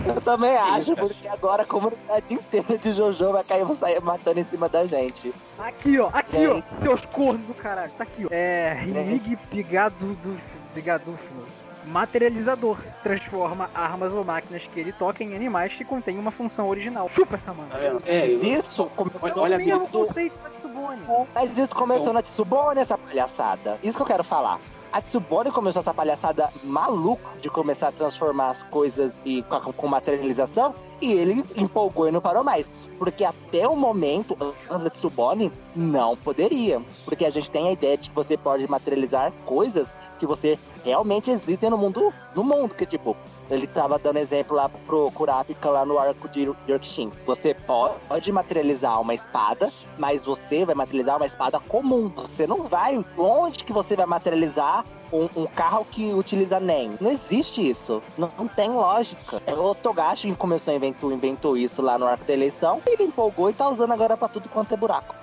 Eu 0.06 0.20
também 0.20 0.56
acho, 0.56 0.94
cara? 0.94 1.06
porque 1.08 1.28
agora 1.28 1.62
a 1.62 1.66
comunidade 1.66 2.32
inteira 2.34 2.76
de 2.78 2.92
Jojo 2.92 3.32
vai 3.32 3.44
cair 3.44 3.70
e 3.70 3.76
sair 3.76 4.00
matando 4.02 4.40
em 4.40 4.42
cima 4.44 4.68
da 4.68 4.86
gente. 4.86 5.32
Aqui, 5.58 5.98
ó, 6.00 6.08
aqui, 6.12 6.46
ó, 6.46 6.54
Gente. 6.54 6.74
seus 6.82 7.04
cornos 7.06 7.46
do 7.46 7.54
caralho. 7.54 7.90
Tá 7.92 8.04
aqui, 8.04 8.24
ó. 8.24 8.28
É. 8.30 8.74
Rig 8.74 9.38
Bigadufno. 9.50 10.38
Bigadufno. 10.74 11.42
Materializador. 11.86 12.76
Transforma 13.02 13.70
armas 13.74 14.12
ou 14.12 14.22
máquinas 14.24 14.62
que 14.64 14.78
ele 14.80 14.92
toca 14.92 15.22
em 15.24 15.34
animais 15.34 15.72
que 15.72 15.84
contêm 15.84 16.18
uma 16.18 16.30
função 16.30 16.68
original. 16.68 17.08
Chupa 17.08 17.36
essa 17.36 17.52
mano. 17.54 17.68
Tá 17.70 17.78
vendo? 17.78 18.02
É, 18.06 18.26
eu- 18.30 18.42
Isso 18.44 18.84
começou, 18.94 19.20
Olha- 19.22 19.32
É 19.32 19.38
olha 19.40 19.56
a 19.56 19.58
mesmo 19.58 19.88
conceito 19.88 20.34
da 20.42 20.50
Tsubone. 20.50 21.00
mas 21.34 21.56
isso 21.56 21.74
começou 21.74 22.12
na 22.12 22.22
Tsubone, 22.22 22.80
essa 22.80 22.98
palhaçada. 22.98 23.78
Isso 23.82 23.96
que 23.96 24.02
eu 24.02 24.06
quero 24.06 24.22
falar. 24.24 24.58
A 24.90 25.02
Tsubone 25.02 25.50
começou 25.50 25.80
essa 25.80 25.92
palhaçada 25.92 26.50
maluca 26.64 27.22
de 27.40 27.50
começar 27.50 27.88
a 27.88 27.92
transformar 27.92 28.48
as 28.48 28.62
coisas 28.62 29.22
e 29.24 29.42
com, 29.42 29.72
com 29.72 29.86
materialização 29.86 30.74
e 31.00 31.12
ele 31.12 31.44
empolgou 31.56 32.08
e 32.08 32.12
não 32.12 32.20
parou 32.20 32.44
mais. 32.44 32.70
Porque 32.98 33.24
até 33.24 33.66
o 33.68 33.76
momento, 33.76 34.36
antes 34.68 34.84
da 34.84 34.90
Tsubone, 34.90 35.52
não 35.74 36.16
poderia. 36.16 36.82
Porque 37.04 37.24
a 37.24 37.30
gente 37.30 37.50
tem 37.50 37.68
a 37.68 37.72
ideia 37.72 37.96
de 37.96 38.08
que 38.08 38.14
você 38.14 38.36
pode 38.36 38.68
materializar 38.68 39.32
coisas 39.44 39.88
que 40.18 40.26
você 40.26 40.58
realmente 40.84 41.30
existem 41.30 41.70
no 41.70 41.78
mundo, 41.78 42.12
no 42.34 42.42
mundo, 42.42 42.74
que 42.74 42.84
tipo, 42.84 43.16
ele 43.50 43.66
tava 43.66 43.98
dando 43.98 44.18
exemplo 44.18 44.56
lá 44.56 44.68
pro 44.68 45.10
Kurapika 45.12 45.70
lá 45.70 45.84
no 45.84 45.98
arco 45.98 46.28
de 46.28 46.52
Yorkshin. 46.68 47.12
Você 47.26 47.54
pode 47.54 48.32
materializar 48.32 49.00
uma 49.00 49.14
espada, 49.14 49.70
mas 49.96 50.24
você 50.24 50.64
vai 50.64 50.74
materializar 50.74 51.16
uma 51.16 51.26
espada 51.26 51.60
comum. 51.60 52.08
Você 52.08 52.46
não 52.46 52.64
vai. 52.64 53.04
Onde 53.16 53.64
que 53.64 53.72
você 53.72 53.94
vai 53.94 54.06
materializar 54.06 54.84
um, 55.12 55.28
um 55.36 55.46
carro 55.46 55.84
que 55.90 56.12
utiliza 56.12 56.60
NEM. 56.60 56.96
Não 57.00 57.10
existe 57.10 57.66
isso. 57.66 58.02
Não, 58.16 58.30
não 58.38 58.48
tem 58.48 58.70
lógica. 58.70 59.42
O 59.46 59.74
Togashi 59.74 60.32
começou 60.34 60.72
a 60.72 60.76
inventou, 60.76 61.12
inventou 61.12 61.56
isso 61.56 61.82
lá 61.82 61.98
no 61.98 62.06
arco 62.06 62.24
da 62.24 62.32
eleição. 62.32 62.82
Ele 62.86 63.04
empolgou 63.04 63.50
e 63.50 63.54
tá 63.54 63.68
usando 63.68 63.92
agora 63.92 64.16
pra 64.16 64.28
tudo 64.28 64.48
quanto 64.48 64.74
é 64.74 64.76
buraco. 64.76 65.14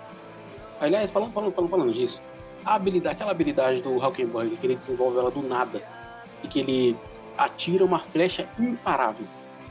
Aliás, 0.79 1.11
falando, 1.11 1.31
falando, 1.31 1.53
falando, 1.53 1.69
falando 1.69 1.91
disso, 1.93 2.21
a 2.65 2.75
habilidade, 2.75 3.15
aquela 3.15 3.31
habilidade 3.31 3.81
do 3.81 3.91
Hulkenberg, 3.91 4.57
que 4.57 4.67
ele 4.67 4.75
desenvolve 4.75 5.17
ela 5.17 5.31
do 5.31 5.41
nada, 5.41 5.81
e 6.43 6.47
que 6.47 6.59
ele 6.59 6.97
atira 7.37 7.85
uma 7.85 7.99
flecha 7.99 8.47
imparável. 8.59 9.25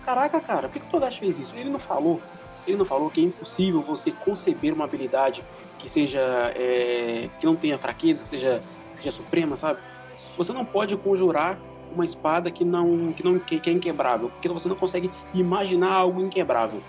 Caraca, 0.04 0.40
cara, 0.40 0.68
por 0.68 0.80
que 0.80 0.86
o 0.86 0.90
Togashi 0.90 1.20
fez 1.20 1.38
isso? 1.38 1.54
Ele 1.56 1.70
não 1.70 1.78
falou. 1.78 2.20
Ele 2.66 2.76
não 2.76 2.84
falou 2.84 3.10
que 3.10 3.20
é 3.20 3.24
impossível 3.24 3.82
você 3.82 4.10
conceber 4.10 4.72
uma 4.72 4.84
habilidade 4.84 5.42
que 5.78 5.88
seja. 5.88 6.20
É, 6.54 7.28
que 7.38 7.46
não 7.46 7.56
tenha 7.56 7.78
fraqueza, 7.78 8.22
que 8.22 8.28
seja, 8.28 8.62
que 8.92 8.98
seja 8.98 9.12
suprema, 9.12 9.56
sabe? 9.56 9.80
Você 10.36 10.52
não 10.52 10.64
pode 10.64 10.96
conjurar 10.96 11.58
uma 11.92 12.04
espada 12.04 12.50
que 12.50 12.64
não, 12.64 13.12
que 13.12 13.24
não 13.24 13.38
que, 13.38 13.60
que 13.60 13.70
é 13.70 13.72
inquebrável, 13.72 14.28
porque 14.30 14.48
você 14.48 14.68
não 14.68 14.76
consegue 14.76 15.10
imaginar 15.32 15.92
algo 15.92 16.20
inquebrável. 16.20 16.82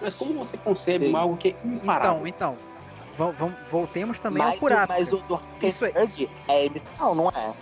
Mas 0.00 0.14
como 0.14 0.32
você 0.34 0.56
concebe 0.56 1.06
Sim. 1.08 1.16
algo 1.16 1.36
que 1.36 1.48
é 1.48 1.66
imparável? 1.66 2.26
Então, 2.26 2.52
então. 2.54 2.72
Vamos, 3.18 3.36
vamos- 3.36 3.56
voltemos 3.70 4.18
também 4.18 4.42
Mas, 4.42 4.54
ao 4.54 4.58
Kurapika. 4.60 4.94
mas 4.94 5.12
o 5.12 5.16
do 5.18 5.40
Isso 5.60 5.84
é- 5.84 5.92
é 6.48 6.66
emissão, 6.66 7.14
não 7.14 7.28
é? 7.28 7.52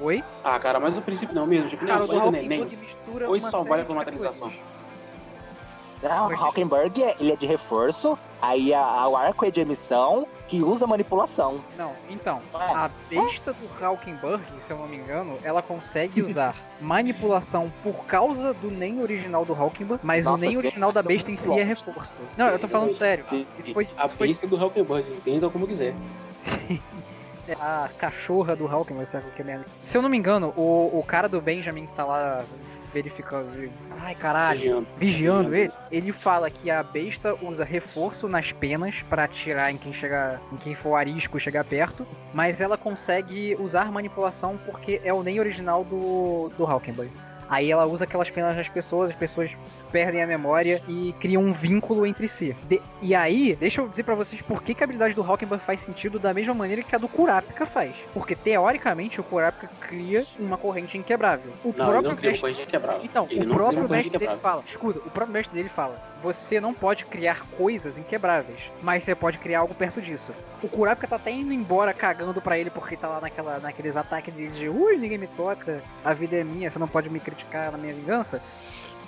Oi? 0.00 0.22
Ah, 0.42 0.58
cara, 0.58 0.78
mas 0.80 0.96
o 0.96 1.00
princípio 1.02 1.34
não 1.34 1.46
mesmo, 1.46 1.68
tipo, 1.68 1.84
nem 1.84 1.94
Cara, 1.94 2.04
a 2.04 2.06
o 2.26 2.30
neném. 2.30 2.60
Hulkenberg 2.60 2.76
mistura 2.76 3.36
isso 3.38 3.50
só 3.50 3.62
vale 3.64 3.82
de 3.82 3.86
pra 3.86 3.94
materialização? 3.96 4.52
Não, 6.02 6.26
o 6.28 6.34
Hulkenberg 6.34 7.02
é, 7.02 7.16
ele 7.20 7.32
é 7.32 7.36
de 7.36 7.46
reforço, 7.46 8.18
aí 8.40 8.74
a, 8.74 8.80
a- 8.82 9.08
o 9.08 9.16
arco 9.16 9.44
é 9.46 9.50
de 9.50 9.60
emissão 9.60 10.26
que 10.52 10.62
usa 10.62 10.86
manipulação. 10.86 11.64
Não, 11.78 11.94
então, 12.10 12.42
É. 12.52 12.58
a 12.58 12.90
besta 13.08 13.54
do 13.54 13.64
Hulkenberg, 13.80 14.42
se 14.66 14.70
eu 14.70 14.76
não 14.76 14.86
me 14.86 14.98
engano, 14.98 15.38
ela 15.42 15.62
consegue 15.62 16.20
usar 16.20 16.54
manipulação 16.78 17.72
por 17.82 18.04
causa 18.04 18.52
do 18.52 18.70
NEM 18.70 19.00
original 19.00 19.46
do 19.46 19.54
Hulkenberg, 19.54 20.04
mas 20.04 20.26
Nossa, 20.26 20.36
o 20.36 20.40
NEM 20.46 20.58
original 20.58 20.92
da 20.92 21.02
besta 21.02 21.30
em 21.30 21.36
si 21.36 21.50
é 21.58 21.62
reforço. 21.62 22.20
Não, 22.36 22.48
eu 22.48 22.58
tô 22.58 22.68
falando 22.68 22.94
sério. 22.94 23.24
Isso 23.32 23.72
foi, 23.72 23.88
A 23.96 24.04
isso 24.04 24.14
foi 24.14 24.28
besta 24.28 24.46
do 24.46 24.56
Hulkenberg, 24.56 25.10
entenda 25.10 25.48
como 25.48 25.66
quiser. 25.66 25.94
a 27.58 27.88
cachorra 27.96 28.54
do 28.54 28.66
Hulkenberg, 28.66 29.10
sabe 29.10 29.28
o 29.28 29.30
que 29.30 29.40
é 29.40 29.44
merda? 29.46 29.64
Se 29.66 29.96
eu 29.96 30.02
não 30.02 30.10
me 30.10 30.18
engano, 30.18 30.52
o, 30.54 30.98
o 30.98 31.02
cara 31.02 31.30
do 31.30 31.40
Benjamin 31.40 31.86
que 31.86 31.94
tá 31.94 32.04
lá 32.04 32.44
verificando. 32.92 33.70
Ai, 34.00 34.14
caralho. 34.14 34.58
Vigiando. 34.58 34.86
vigiando 34.98 35.54
ele, 35.54 35.72
ele 35.90 36.12
fala 36.12 36.50
que 36.50 36.70
a 36.70 36.82
besta 36.82 37.34
usa 37.42 37.64
reforço 37.64 38.28
nas 38.28 38.52
penas 38.52 39.02
pra 39.08 39.24
atirar 39.24 39.70
em 39.72 39.76
quem 39.76 39.92
chegar, 39.92 40.40
em 40.52 40.56
quem 40.56 40.74
for 40.74 40.94
arisco 40.94 41.38
chegar 41.38 41.64
perto, 41.64 42.06
mas 42.32 42.60
ela 42.60 42.76
consegue 42.76 43.56
usar 43.60 43.90
manipulação 43.90 44.58
porque 44.64 45.00
é 45.04 45.12
o 45.12 45.22
nem 45.22 45.40
original 45.40 45.84
do 45.84 46.50
do 46.56 46.64
Hulkenberg. 46.64 47.10
Aí 47.52 47.70
ela 47.70 47.84
usa 47.84 48.04
aquelas 48.04 48.30
penas 48.30 48.56
nas 48.56 48.66
pessoas, 48.66 49.10
as 49.10 49.16
pessoas 49.16 49.54
perdem 49.92 50.22
a 50.22 50.26
memória 50.26 50.82
e 50.88 51.14
criam 51.20 51.42
um 51.42 51.52
vínculo 51.52 52.06
entre 52.06 52.26
si. 52.26 52.56
De- 52.66 52.80
e 53.02 53.14
aí, 53.14 53.54
deixa 53.54 53.82
eu 53.82 53.88
dizer 53.88 54.04
pra 54.04 54.14
vocês 54.14 54.40
por 54.40 54.62
que, 54.62 54.74
que 54.74 54.82
a 54.82 54.84
habilidade 54.86 55.12
do 55.12 55.20
Hulkenberg 55.22 55.62
faz 55.62 55.80
sentido 55.80 56.18
da 56.18 56.32
mesma 56.32 56.54
maneira 56.54 56.82
que 56.82 56.96
a 56.96 56.98
do 56.98 57.06
Kurapika 57.08 57.66
faz. 57.66 57.94
Porque 58.14 58.34
teoricamente 58.34 59.20
o 59.20 59.22
Kurapika 59.22 59.68
cria 59.82 60.24
uma 60.38 60.56
corrente 60.56 60.96
inquebrável. 60.96 61.52
O 61.62 61.74
Não, 61.76 61.84
ele 61.84 61.92
próprio 62.00 62.16
criou 62.16 62.32
mestre- 62.32 62.80
então, 63.04 63.26
ele 63.30 63.50
o 63.50 63.54
próprio 63.54 63.86
mestre 63.86 64.18
dele 64.18 64.38
fala, 64.40 64.62
escuta, 64.66 64.98
o 65.00 65.10
próprio 65.10 65.34
mestre 65.34 65.54
dele 65.54 65.68
fala, 65.68 66.00
você 66.22 66.58
não 66.58 66.72
pode 66.72 67.04
criar 67.04 67.42
coisas 67.58 67.98
inquebráveis, 67.98 68.60
mas 68.80 69.04
você 69.04 69.14
pode 69.14 69.36
criar 69.36 69.58
algo 69.60 69.74
perto 69.74 70.00
disso. 70.00 70.32
O 70.62 70.68
Kurapika 70.68 71.08
tá 71.08 71.16
até 71.16 71.32
indo 71.32 71.52
embora 71.52 71.92
cagando 71.92 72.40
pra 72.40 72.56
ele 72.56 72.70
porque 72.70 72.96
tá 72.96 73.08
lá 73.08 73.20
naquela, 73.20 73.58
naqueles 73.58 73.96
ataques 73.96 74.36
de, 74.36 74.48
de 74.48 74.68
ui, 74.68 74.96
ninguém 74.96 75.18
me 75.18 75.26
toca, 75.26 75.82
a 76.04 76.14
vida 76.14 76.36
é 76.36 76.44
minha, 76.44 76.70
você 76.70 76.78
não 76.78 76.86
pode 76.86 77.10
me 77.10 77.18
criticar 77.18 77.72
na 77.72 77.78
minha 77.78 77.92
vingança. 77.92 78.40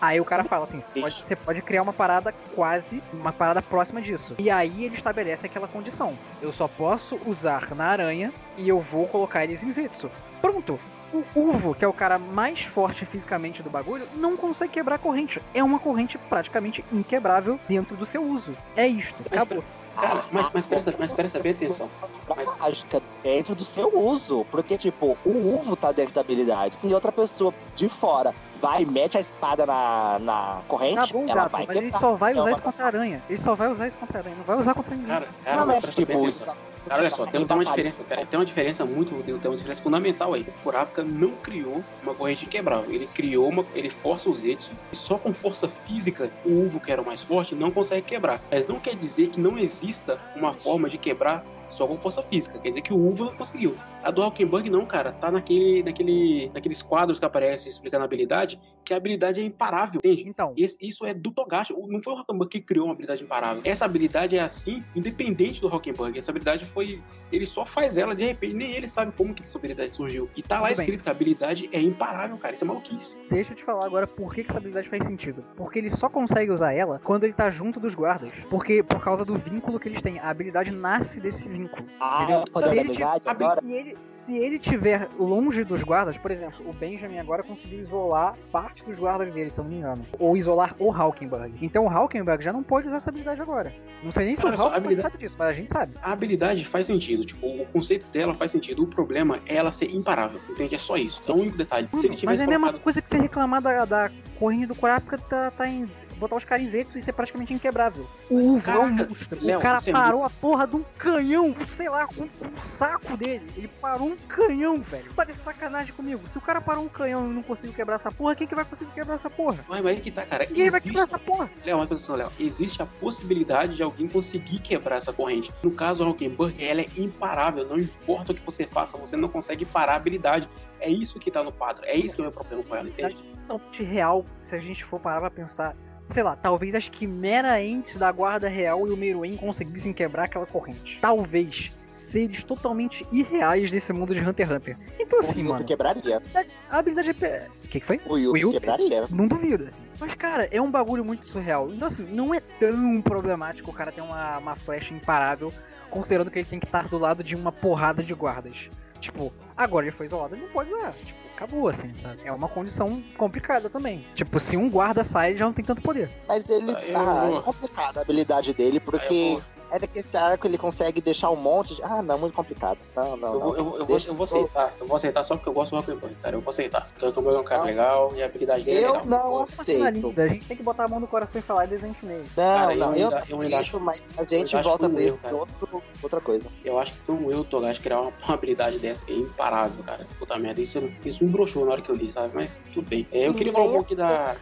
Aí 0.01 0.21
o 0.21 0.25
cara 0.25 0.45
fala 0.45 0.65
assim, 0.65 0.81
você 0.81 1.01
pode, 1.01 1.27
você 1.27 1.37
pode 1.37 1.63
criar 1.63 1.83
uma 1.83 1.93
parada 1.93 2.35
quase, 2.55 3.03
uma 3.13 3.33
parada 3.33 3.63
próxima 3.63 4.03
disso. 4.03 4.35
E 4.39 4.51
aí 4.51 4.85
ele 4.85 4.97
estabelece 4.97 5.47
aquela 5.47 5.69
condição. 5.69 6.13
Eu 6.43 6.53
só 6.53 6.67
posso 6.67 7.19
usar 7.25 7.75
na 7.75 7.87
aranha 7.87 8.33
e 8.57 8.69
eu 8.69 8.81
vou 8.81 9.07
colocar 9.07 9.45
eles 9.45 9.63
em 9.63 9.71
Zetsu. 9.71 10.11
Pronto. 10.41 10.79
O 11.13 11.25
Uvo, 11.41 11.77
que 11.77 11.85
é 11.85 11.89
o 11.89 11.93
cara 11.93 12.19
mais 12.19 12.63
forte 12.63 13.07
fisicamente 13.07 13.63
do 13.63 13.71
bagulho, 13.71 14.05
não 14.17 14.37
consegue 14.37 14.73
quebrar 14.73 14.97
a 14.97 14.99
corrente. 14.99 15.41
É 15.55 15.63
uma 15.63 15.79
corrente 15.79 16.19
praticamente 16.19 16.85
inquebrável 16.93 17.59
dentro 17.69 17.97
do 17.97 18.05
seu 18.05 18.23
uso. 18.23 18.57
É 18.77 18.87
isto. 18.87 19.23
Acabou. 19.31 19.63
Cara, 20.01 20.25
mas, 20.33 20.51
mas, 20.53 20.67
presta, 20.67 20.95
mas 20.99 21.13
presta 21.13 21.39
bem 21.39 21.53
atenção. 21.53 21.89
Mas- 22.37 22.53
mágica 22.59 23.01
dentro 23.23 23.55
do 23.55 23.65
seu 23.65 23.97
uso. 23.97 24.45
Porque, 24.51 24.77
tipo, 24.77 25.17
o 25.25 25.31
uvo 25.31 25.77
tá 25.77 25.93
dentro 25.93 26.15
da 26.15 26.21
habilidade. 26.21 26.77
Se 26.77 26.93
outra 26.93 27.13
pessoa 27.13 27.53
de 27.77 27.89
fora 27.89 28.35
vai 28.61 28.83
e 28.83 28.87
mete 28.87 29.17
a 29.17 29.21
espada 29.21 29.65
na, 29.67 30.19
na 30.21 30.61
corrente, 30.69 30.97
Tá 30.97 31.07
bom, 31.13 31.25
ela 31.29 31.35
gato, 31.43 31.51
vai 31.53 31.67
mas 31.67 31.77
ele 31.77 31.87
quebrar. 31.87 32.01
só 32.01 32.13
vai 32.15 32.33
É 32.37 32.41
usar 32.41 32.51
isso 32.53 32.63
contra 32.63 32.83
a 32.85 32.87
aranha. 32.87 33.23
Ele 33.29 33.39
só 33.41 33.55
vai 33.55 33.69
usar 33.71 33.87
isso 33.87 33.97
contra 33.99 34.19
a 34.19 34.21
aranha. 34.21 34.37
Não 34.37 34.45
vai 34.45 34.59
usar 34.59 34.75
contra 34.75 34.95
ninguém. 34.95 35.11
Cara, 35.11 35.29
cara, 35.45 35.57
Não, 35.59 35.67
mas 35.67 35.85
mas, 35.85 35.95
tipo, 35.95 36.13
atenção. 36.13 36.55
Cara, 36.87 37.01
olha 37.01 37.11
só, 37.11 37.27
tem, 37.27 37.43
uma 37.43 37.65
diferença, 37.65 38.05
cara, 38.05 38.27
tem 38.27 38.39
uma 38.39 38.45
diferença 38.45 38.85
muito, 38.85 39.15
tem 39.25 39.35
uma 39.35 39.57
diferença 39.57 39.83
fundamental 39.83 40.35
aí. 40.35 40.43
O 40.43 40.63
Kurapika 40.63 41.03
não 41.03 41.31
criou 41.33 41.83
uma 42.03 42.15
corrente 42.15 42.45
inquebrável. 42.45 42.93
Ele 42.93 43.09
criou 43.15 43.49
uma, 43.49 43.65
ele 43.75 43.89
força 43.89 44.29
os 44.29 44.41
Zetsu 44.41 44.73
e 44.93 44.97
só 44.97 45.17
com 45.17 45.33
força 45.33 45.69
física 45.69 46.31
o 46.45 46.51
Uvo, 46.51 46.81
que 46.81 46.93
era 46.93 47.01
o 47.01 47.07
mais 47.07 47.23
forte, 47.23 47.55
não 47.55 47.71
consegue 47.71 48.03
quebrar. 48.03 48.41
Mas 48.51 48.67
não 48.67 48.79
quer 48.79 48.95
dizer 48.95 49.29
que 49.29 49.41
não 49.41 49.59
exista 49.59 50.19
uma 50.37 50.53
forma 50.53 50.89
de 50.89 50.99
quebrar 50.99 51.45
só 51.69 51.87
com 51.87 51.97
força 51.99 52.23
física. 52.23 52.59
Quer 52.59 52.69
dizer 52.71 52.81
que 52.83 52.93
o 52.93 52.97
Uvo 52.99 53.25
não 53.27 53.35
conseguiu. 53.37 53.77
A 54.03 54.11
do 54.11 54.23
Hulkenberg 54.23 54.69
não, 54.71 54.85
cara, 54.87 55.13
tá 55.13 55.31
naquele, 55.31 55.83
naquele, 55.83 56.51
naqueles 56.53 56.83
quadros 56.83 57.19
que 57.19 57.25
aparece 57.25 57.69
explicando 57.69 58.03
a 58.03 58.05
habilidade, 58.05 58.61
que 58.85 58.93
a 58.93 58.97
habilidade 58.97 59.41
é 59.41 59.45
imparável, 59.45 59.99
entende? 60.05 60.25
Então, 60.29 60.53
Esse- 60.57 60.77
isso 60.81 61.07
é 61.07 61.15
do 61.15 61.31
Togashi. 61.31 61.73
Não 61.73 62.03
foi 62.03 62.13
o 62.13 62.17
Hulkenberg 62.17 62.51
que 62.51 62.61
criou 62.61 62.87
uma 62.87 62.93
habilidade 62.93 63.23
imparável. 63.25 63.63
Essa 63.65 63.85
habilidade 63.87 64.37
é 64.37 64.41
assim, 64.41 64.85
independente 64.95 65.61
do 65.61 65.69
Hulkenberg. 65.69 66.19
Essa 66.19 66.31
habilidade 66.31 66.65
foi. 66.67 67.01
Ele 67.33 67.47
só 67.47 67.65
faz 67.65 67.97
ela 67.97 68.15
de 68.15 68.25
repente, 68.25 68.55
nem 68.55 68.73
ele 68.73 68.89
sabe 68.89 69.13
como 69.17 69.33
que 69.35 69.43
essa 69.43 69.57
habilidade 69.59 69.95
surgiu. 69.97 70.29
E 70.37 70.43
tá 70.43 70.57
lá 70.61 70.67
bem. 70.67 70.73
escrito 70.75 71.03
que 71.03 71.09
a 71.09 71.13
habilidade 71.13 71.69
é 71.73 71.81
imparável, 71.81 72.37
cara. 72.37 72.55
Isso 72.55 72.65
é 72.65 72.67
maluquice. 72.67 73.19
deixa 73.31 73.53
eu 73.53 73.57
te 73.57 73.65
falar 73.65 73.87
agora 73.87 74.07
por 74.07 74.35
que, 74.35 74.43
que 74.45 74.51
essa 74.51 74.59
habilidade 74.59 74.89
faz 74.89 75.05
sentido. 75.05 75.43
Porque 75.57 75.79
ele 75.79 75.91
só 75.91 76.09
consegue 76.09 76.51
usar 76.53 76.73
ela 76.73 77.01
quando 77.03 77.25
ele 77.25 77.33
tá 77.33 77.49
junto 77.51 77.81
dos 77.81 77.95
guardas. 77.95 78.31
Porque 78.51 78.83
por 78.83 79.03
causa 79.03 79.25
do 79.25 79.35
vínculo 79.37 79.81
que 79.81 79.89
eles 79.89 80.03
têm. 80.03 80.19
A 80.19 80.29
habilidade 80.29 80.71
nasce 80.71 81.21
desse 81.21 81.49
vínculo. 81.49 81.64
Ah, 82.01 82.23
Entendeu? 82.23 82.37
é 82.41 82.43
o 82.43 82.51
poder 82.51 82.69
Se 82.69 82.73
ele 82.75 82.81
amizade 82.81 83.25
te- 83.25 83.29
agora. 83.31 83.61
Se 83.61 83.73
ele, 83.73 83.99
se 84.09 84.37
ele 84.37 84.59
tiver 84.59 85.09
longe 85.19 85.65
dos 85.65 85.83
guardas, 85.83 86.17
por 86.19 86.31
exemplo, 86.31 86.69
o 86.69 86.73
Benjamin 86.73 87.19
agora 87.19 87.43
conseguiu 87.43 87.81
isolar 87.81 88.35
parte 88.53 88.85
dos 88.85 88.99
guardas 88.99 89.33
dele, 89.33 89.51
se 89.51 89.59
eu 89.59 89.65
não 89.65 89.71
me 89.71 89.77
engano. 89.79 90.05
Ou 90.19 90.37
isolar 90.37 90.75
o 90.79 90.91
Hulkenberg. 90.91 91.55
Então 91.63 91.87
o 91.87 91.89
Hulkenberg 91.89 92.43
já 92.43 92.53
não 92.53 92.63
pode 92.63 92.89
usar 92.89 92.97
essa 92.99 93.11
habilidade 93.11 93.41
agora. 93.43 93.73
Não 94.03 94.13
sei 94.13 94.27
nem 94.27 94.37
se 94.37 94.45
Olha 94.45 94.57
o 94.59 94.67
habilidade- 94.67 95.03
sabe 95.03 95.19
disso, 95.19 95.37
mas 95.39 95.49
a 95.51 95.53
gente 95.53 95.71
sabe. 95.71 95.93
A 96.03 96.13
habilidade 96.13 96.65
faz 96.65 96.87
sentido. 96.87 97.25
Tipo, 97.25 97.47
o 97.47 97.67
conceito 97.67 98.07
dela 98.09 98.35
faz 98.35 98.51
sentido. 98.51 98.83
O 98.83 98.87
problema 98.87 99.41
é 99.47 99.57
ela 99.57 99.73
ser 99.73 99.91
imparável. 99.95 100.41
Entende? 100.51 100.75
É 100.75 100.79
só 100.79 100.97
isso. 100.97 101.21
É 101.27 101.33
o 101.33 101.37
único 101.37 101.57
detalhe. 101.57 101.89
Se 101.93 102.07
ele 102.07 102.09
Mano, 102.09 102.21
mas 102.25 102.41
é 102.41 102.45
a 102.45 102.47
mesma 102.47 102.67
colocado. 102.69 102.83
coisa 102.83 103.03
que 103.03 103.09
você 103.09 103.19
reclamar 103.19 103.63
da, 103.63 103.85
da 103.85 104.11
corrente 104.39 104.67
do 104.67 104.75
Kurapika 104.75 105.17
tá, 105.19 105.51
tá 105.51 105.69
em 105.69 105.87
botar 106.19 106.37
os 106.37 106.45
caras 106.45 106.65
em 106.65 106.69
Zetsu 106.69 106.99
e 106.99 107.03
ser 107.03 107.13
praticamente 107.13 107.53
inquebrável. 107.53 108.07
O 108.31 108.39
é 108.39 108.43
um 108.43 108.61
Caraca. 108.61 109.09
Léo, 109.41 109.59
o 109.59 109.63
cara 109.63 109.79
é 109.87 109.93
parou 109.93 110.25
a 110.25 110.31
porra 110.31 110.67
de 110.67 110.77
um 110.77 110.85
canhão, 110.97 111.55
sei 111.77 111.89
lá, 111.89 112.07
com, 112.07 112.27
com 112.27 112.47
o 112.47 112.65
saco 112.65 113.17
dele. 113.17 113.47
Ele 113.57 113.69
parou 113.81 114.09
um 114.09 114.17
canhão, 114.17 114.81
velho. 114.81 115.13
Tá 115.15 115.25
de 115.25 115.33
sacanagem 115.33 115.93
comigo. 115.95 116.23
Se 116.29 116.39
o 116.39 116.41
cara 116.41 116.61
parou 116.61 116.85
um 116.85 116.89
canhão 116.89 117.31
e 117.31 117.35
não 117.35 117.43
conseguiu 117.43 117.75
quebrar 117.75 117.97
essa 117.97 118.11
porra, 118.11 118.35
quem 118.35 118.47
que 118.47 118.55
vai 118.55 118.65
conseguir 118.65 118.93
quebrar 118.93 119.15
essa 119.15 119.31
porra? 119.31 119.65
Mas 119.69 119.83
mas 119.83 120.01
que 120.01 120.11
tá, 120.11 120.25
cara. 120.25 120.47
Ninguém 120.47 120.71
vai 120.71 120.79
Existe... 120.79 120.89
quebrar 120.89 121.05
essa 121.05 121.19
porra. 121.19 121.51
Léo, 121.65 121.79
mas 121.79 121.91
atenção, 121.91 122.17
Léo. 122.17 122.33
Existe 122.39 122.83
a 122.83 122.87
possibilidade 122.87 123.77
de 123.77 123.83
alguém 123.83 124.09
conseguir 124.09 124.59
quebrar 124.61 124.97
essa 124.97 125.13
corrente. 125.13 125.53
No 125.63 125.71
caso, 125.71 126.03
a 126.03 126.07
Hulkenberg, 126.07 126.65
ela 126.65 126.81
é 126.81 126.87
imparável. 126.97 127.67
Não 127.67 127.79
importa 127.79 128.33
o 128.33 128.35
que 128.35 128.45
você 128.45 128.67
faça, 128.67 128.97
você 128.97 129.17
não 129.17 129.29
consegue 129.29 129.65
parar 129.65 129.93
a 129.93 129.97
habilidade. 129.97 130.49
É 130.81 130.89
isso 130.89 131.19
que 131.19 131.31
tá 131.31 131.43
no 131.43 131.53
quadro. 131.53 131.85
É 131.87 131.95
isso 131.95 132.17
que 132.17 132.23
é 132.23 132.25
o 132.25 132.27
meu 132.29 132.33
problema 132.33 132.63
com 132.63 132.77
ela, 132.77 132.89
entende? 132.89 133.23
Totalmente 133.47 133.83
real, 133.83 134.25
se 134.41 134.55
a 134.55 134.59
gente 134.59 134.85
for 134.85 134.99
parar 135.01 135.21
pra 135.21 135.31
pensar. 135.31 135.77
Sei 136.11 136.23
lá, 136.23 136.37
talvez 136.37 136.75
as 136.75 136.89
quimeras 136.89 137.59
entes 137.61 137.97
da 137.97 138.11
guarda 138.13 138.49
real 138.49 138.87
e 138.87 138.91
o 138.91 138.97
Meruem 138.97 139.37
conseguissem 139.37 139.93
quebrar 139.93 140.25
aquela 140.25 140.47
corrente. 140.47 140.99
Talvez. 141.01 141.73
Seres 141.93 142.43
totalmente 142.43 143.07
irreais 143.13 143.71
desse 143.71 143.93
mundo 143.93 144.13
de 144.15 144.21
Hunter 144.21 144.47
x 144.47 144.57
Hunter. 144.57 144.79
Então 144.99 145.19
O 145.19 145.23
assim, 145.23 145.41
Yuto 145.41 145.53
mano, 145.53 145.65
quebraria. 145.65 146.23
a 146.69 146.79
habilidade 146.79 147.11
é. 147.23 147.49
O 147.65 147.69
que, 147.69 147.81
que 147.81 147.87
foi? 147.87 148.01
O 148.07 148.15
O 148.15 148.37
Yuto? 148.37 148.53
quebraria. 148.59 149.05
Não 149.11 149.29
duvido, 149.29 149.65
assim. 149.65 149.83
Mas, 150.01 150.15
cara, 150.15 150.49
é 150.51 150.61
um 150.61 150.71
bagulho 150.71 151.05
muito 151.05 151.25
surreal. 151.27 151.71
Então, 151.73 151.87
assim, 151.89 152.05
não 152.05 152.35
é 152.35 152.41
tão 152.41 153.01
problemático 153.01 153.71
o 153.71 153.75
cara 153.75 153.93
ter 153.93 154.01
uma, 154.01 154.39
uma 154.39 154.57
flecha 154.57 154.93
imparável, 154.93 155.53
considerando 155.89 156.31
que 156.33 156.39
ele 156.41 156.47
tem 156.47 156.59
que 156.59 156.67
estar 156.67 156.89
do 156.89 156.99
lado 156.99 157.23
de 157.23 157.37
uma 157.37 157.53
porrada 157.53 158.03
de 158.03 158.13
guardas. 158.13 158.69
Tipo, 159.01 159.33
agora 159.57 159.87
ele 159.87 159.95
foi 159.97 160.07
isolado, 160.07 160.35
ele 160.35 160.43
não 160.43 160.51
pode 160.51 160.73
usar. 160.73 160.93
Tipo, 160.95 161.19
acabou, 161.35 161.69
assim, 161.69 161.93
sabe? 161.95 162.21
É 162.25 162.33
uma 162.33 162.49
condição 162.49 163.03
complicada 163.17 163.69
também. 163.69 164.05
Tipo, 164.15 164.39
se 164.41 164.57
um 164.57 164.71
guarda 164.71 165.05
sai, 165.05 165.31
ele 165.31 165.39
já 165.39 165.45
não 165.45 165.53
tem 165.53 165.65
tanto 165.65 165.83
poder. 165.83 166.09
Mas 166.29 166.49
ele 166.49 166.75
Aí 166.75 166.89
eu 166.93 166.93
tá 166.99 167.05
vou- 167.27 167.39
é 167.39 167.43
complicado 167.43 167.99
a 167.99 168.01
habilidade 168.03 168.55
dele, 168.55 168.77
eu 168.79 168.81
porque 168.81 169.31
vou- 169.33 169.43
é 169.83 169.87
que 169.87 169.99
esse 169.99 170.17
arco 170.17 170.47
ele 170.47 170.57
consegue 170.59 171.01
deixar 171.01 171.31
um 171.31 171.37
monte 171.37 171.75
de. 171.75 171.83
Ah, 171.83 172.01
não, 172.03 172.19
muito 172.19 172.35
complicado. 172.35 172.79
Não, 172.97 173.17
não, 173.17 173.33
Eu, 173.35 173.39
não. 173.39 173.41
vou- 173.41 173.57
eu, 173.57 173.65
vou- 173.65 173.73
eu, 173.79 173.79
vou, 173.79 173.87
Deixa 173.87 174.09
eu 174.09 174.15
vou 174.15 174.25
aceitar. 174.25 174.73
Eu 174.81 174.87
vou 174.87 174.97
aceitar 174.97 175.25
só 175.25 175.37
porque 175.37 175.49
eu 175.49 175.53
gosto 175.53 175.71
do 175.73 175.77
Rock'n'Boy, 175.77 176.11
cara. 176.23 176.37
Eu 176.37 176.41
vou 176.41 176.51
aceitar. 176.51 176.83
Porque 176.89 177.05
o 177.05 177.09
Rock'n'Boy 177.09 177.35
é 177.35 177.39
um 177.39 177.45
cara 177.45 177.61
Não. 177.61 177.67
legal 177.67 178.13
e 178.15 178.23
a 178.23 178.27
habilidade 178.27 178.65
dele 178.65 178.79
é 178.79 178.85
Eu 178.89 178.93
legal. 178.93 179.07
não 179.07 179.37
Uma 179.39 179.47
cena 179.47 179.89
aceito. 179.91 180.21
a 180.21 180.27
gente 180.29 180.45
tem 180.47 180.57
que 180.57 180.63
botar 180.63 180.85
a 180.85 180.89
mão 180.89 181.01
no 181.01 181.07
coração 181.07 181.39
e 181.39 181.43
falar 181.43 181.67
desenho 181.67 181.95
chinês. 181.95 182.27
Não, 182.37 182.45
Cara, 182.45 182.73
eu 182.75 182.79
não, 182.79 182.95
eu, 182.97 183.05
ainda- 183.09 183.25
eu 183.29 183.41
ainda 183.41 183.59
aceito, 183.59 183.81
mas 183.81 184.05
a 184.17 184.25
gente 184.25 184.53
eu 184.55 184.61
acho 184.61 184.69
volta 184.69 184.89
pra 184.89 185.13
cara. 185.19 185.37
outro, 185.37 185.83
outra 186.03 186.21
coisa. 186.21 186.47
Eu 186.65 186.79
acho 186.79 186.93
que 186.93 186.99
foi 187.01 187.15
um 187.15 187.31
erro 187.31 187.45
Togashi 187.45 187.81
criar 187.81 188.01
uma, 188.01 188.13
uma 188.25 188.35
habilidade 188.35 188.79
dessa 188.79 189.05
é 189.09 189.13
imparável, 189.13 189.83
cara. 189.85 190.07
Puta 190.19 190.39
merda, 190.39 190.61
isso, 190.61 190.83
isso 191.05 191.25
me 191.25 191.31
broxou 191.31 191.65
na 191.65 191.73
hora 191.73 191.83
que 191.83 191.91
eu 191.91 191.97
li, 191.97 192.11
sabe? 192.11 192.31
Mas 192.35 192.61
tudo 192.73 192.89
bem. 192.89 193.07
É, 193.13 193.27
eu 193.29 193.35
queria 193.35 193.53
falar 193.53 193.65
um 193.67 193.73
pouco 193.73 193.95
da. 193.95 194.35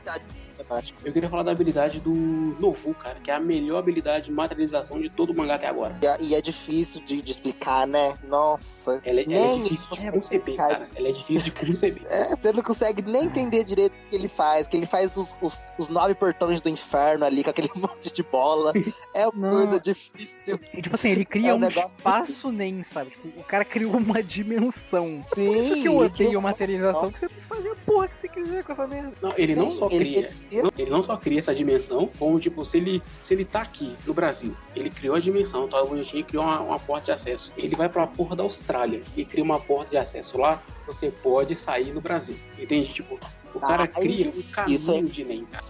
Matemática. 0.62 0.98
Eu 1.04 1.12
queria 1.12 1.28
falar 1.28 1.42
da 1.42 1.50
habilidade 1.52 2.00
do 2.00 2.14
Novu, 2.58 2.94
cara, 2.94 3.18
que 3.22 3.30
é 3.30 3.34
a 3.34 3.40
melhor 3.40 3.78
habilidade 3.78 4.26
de 4.26 4.32
materialização 4.32 5.00
de 5.00 5.08
todo 5.10 5.30
o 5.30 5.36
mangá 5.36 5.54
até 5.56 5.66
agora. 5.66 5.96
E 6.02 6.06
é- 6.06 6.16
E 6.20 6.34
é 6.34 6.40
difícil 6.40 7.02
de, 7.04 7.20
de 7.20 7.30
explicar, 7.30 7.86
né? 7.86 8.16
Nossa. 8.28 9.00
Ela, 9.04 9.20
é- 9.20 9.24
ela 9.24 9.34
é 9.34 9.58
difícil 9.58 9.88
de 9.90 10.06
isso, 10.06 10.12
conceber, 10.12 10.56
cara. 10.56 10.74
cara. 10.74 10.88
Ela 10.94 11.08
é 11.08 11.12
difícil 11.12 11.44
de 11.44 11.50
conceber. 11.66 12.02
É, 12.08 12.36
você 12.36 12.52
não 12.52 12.62
consegue 12.62 13.02
nem 13.02 13.24
entender 13.24 13.64
direito 13.64 13.92
o 13.92 14.08
que 14.10 14.16
ele 14.16 14.28
faz, 14.28 14.66
que 14.66 14.76
ele 14.76 14.86
faz 14.86 15.16
os, 15.16 15.36
os, 15.42 15.66
os 15.78 15.88
nove 15.88 16.14
portões 16.14 16.60
do 16.60 16.68
inferno 16.68 17.24
ali 17.24 17.42
com 17.44 17.50
aquele 17.50 17.68
monte 17.76 18.12
de 18.12 18.22
bola. 18.22 18.72
É 19.14 19.26
uma 19.26 19.50
Não. 19.50 19.56
coisa 19.66 19.80
difícil. 19.80 20.58
E, 20.72 20.80
tipo 20.82 20.94
assim, 20.94 21.10
ele 21.10 21.24
cria 21.24 21.50
É 21.50 21.52
um 21.54 21.56
um 21.56 21.60
negócio 21.60 21.92
espaço 21.96 22.50
nem, 22.52 22.82
sabe? 22.82 23.10
Tipo, 23.10 23.40
o 23.40 23.44
cara 23.44 23.64
criou 23.64 23.96
uma 23.96 24.22
dimensão. 24.22 25.22
Sim. 25.34 25.46
Por 25.46 25.56
isso 25.56 25.74
que 25.74 25.88
eu 25.88 25.96
odeio 25.98 26.30
tem- 26.30 26.40
materialização, 26.40 27.10
que 27.10 27.18
você 27.20 27.28
pode 27.28 27.42
fazer 27.48 27.68
a 27.70 27.76
porra 27.92 28.08
que 28.08 28.16
você 28.16 28.28
quiser 28.28 28.64
com 28.64 28.72
essa 28.72 28.86
merda. 28.86 29.12
Não, 29.22 29.32
ele 29.36 29.54
não 29.54 29.72
só 29.72 29.86
ele- 29.90 29.98
cria. 29.98 30.30
ele- 30.50 30.70
Ele 30.78 30.90
não 30.90 31.02
só 31.02 31.16
cria 31.16 31.38
essa 31.38 31.54
dimensão, 31.54 32.06
como, 32.18 32.38
tipo, 32.40 32.64
se 32.64 32.76
ele, 32.78 33.02
se 33.20 33.34
ele 33.34 33.44
tá 33.44 33.60
aqui 33.62 33.94
no 34.06 34.12
Brasil, 34.14 34.54
ele 34.74 34.90
criou 34.90 35.14
a 35.14 35.20
dimensão, 35.20 35.68
tá 35.68 35.82
bonitinho, 35.84 36.24
criou 36.24 36.44
uma, 36.44 36.60
uma 36.60 36.78
porta 36.78 37.06
de 37.06 37.12
acesso. 37.12 37.52
Ele 37.56 37.74
vai 37.76 37.88
pra 37.88 38.06
porra 38.06 38.34
da 38.36 38.42
Austrália 38.42 39.02
e 39.16 39.24
cria 39.24 39.44
uma 39.44 39.60
porta 39.60 39.90
de 39.90 39.96
acesso 39.98 40.38
lá, 40.38 40.62
você 40.86 41.10
pode 41.10 41.54
sair 41.54 41.92
no 41.92 42.00
Brasil. 42.00 42.36
Entende? 42.58 42.92
Tipo, 42.92 43.18
o 43.54 43.60
cara 43.60 43.84
Ah, 43.84 43.86
cria 43.88 44.28
um 44.30 44.42
caminho 44.52 44.96
é- 44.96 45.02
de 45.02 45.24
nem, 45.24 45.46
mas... 45.52 45.66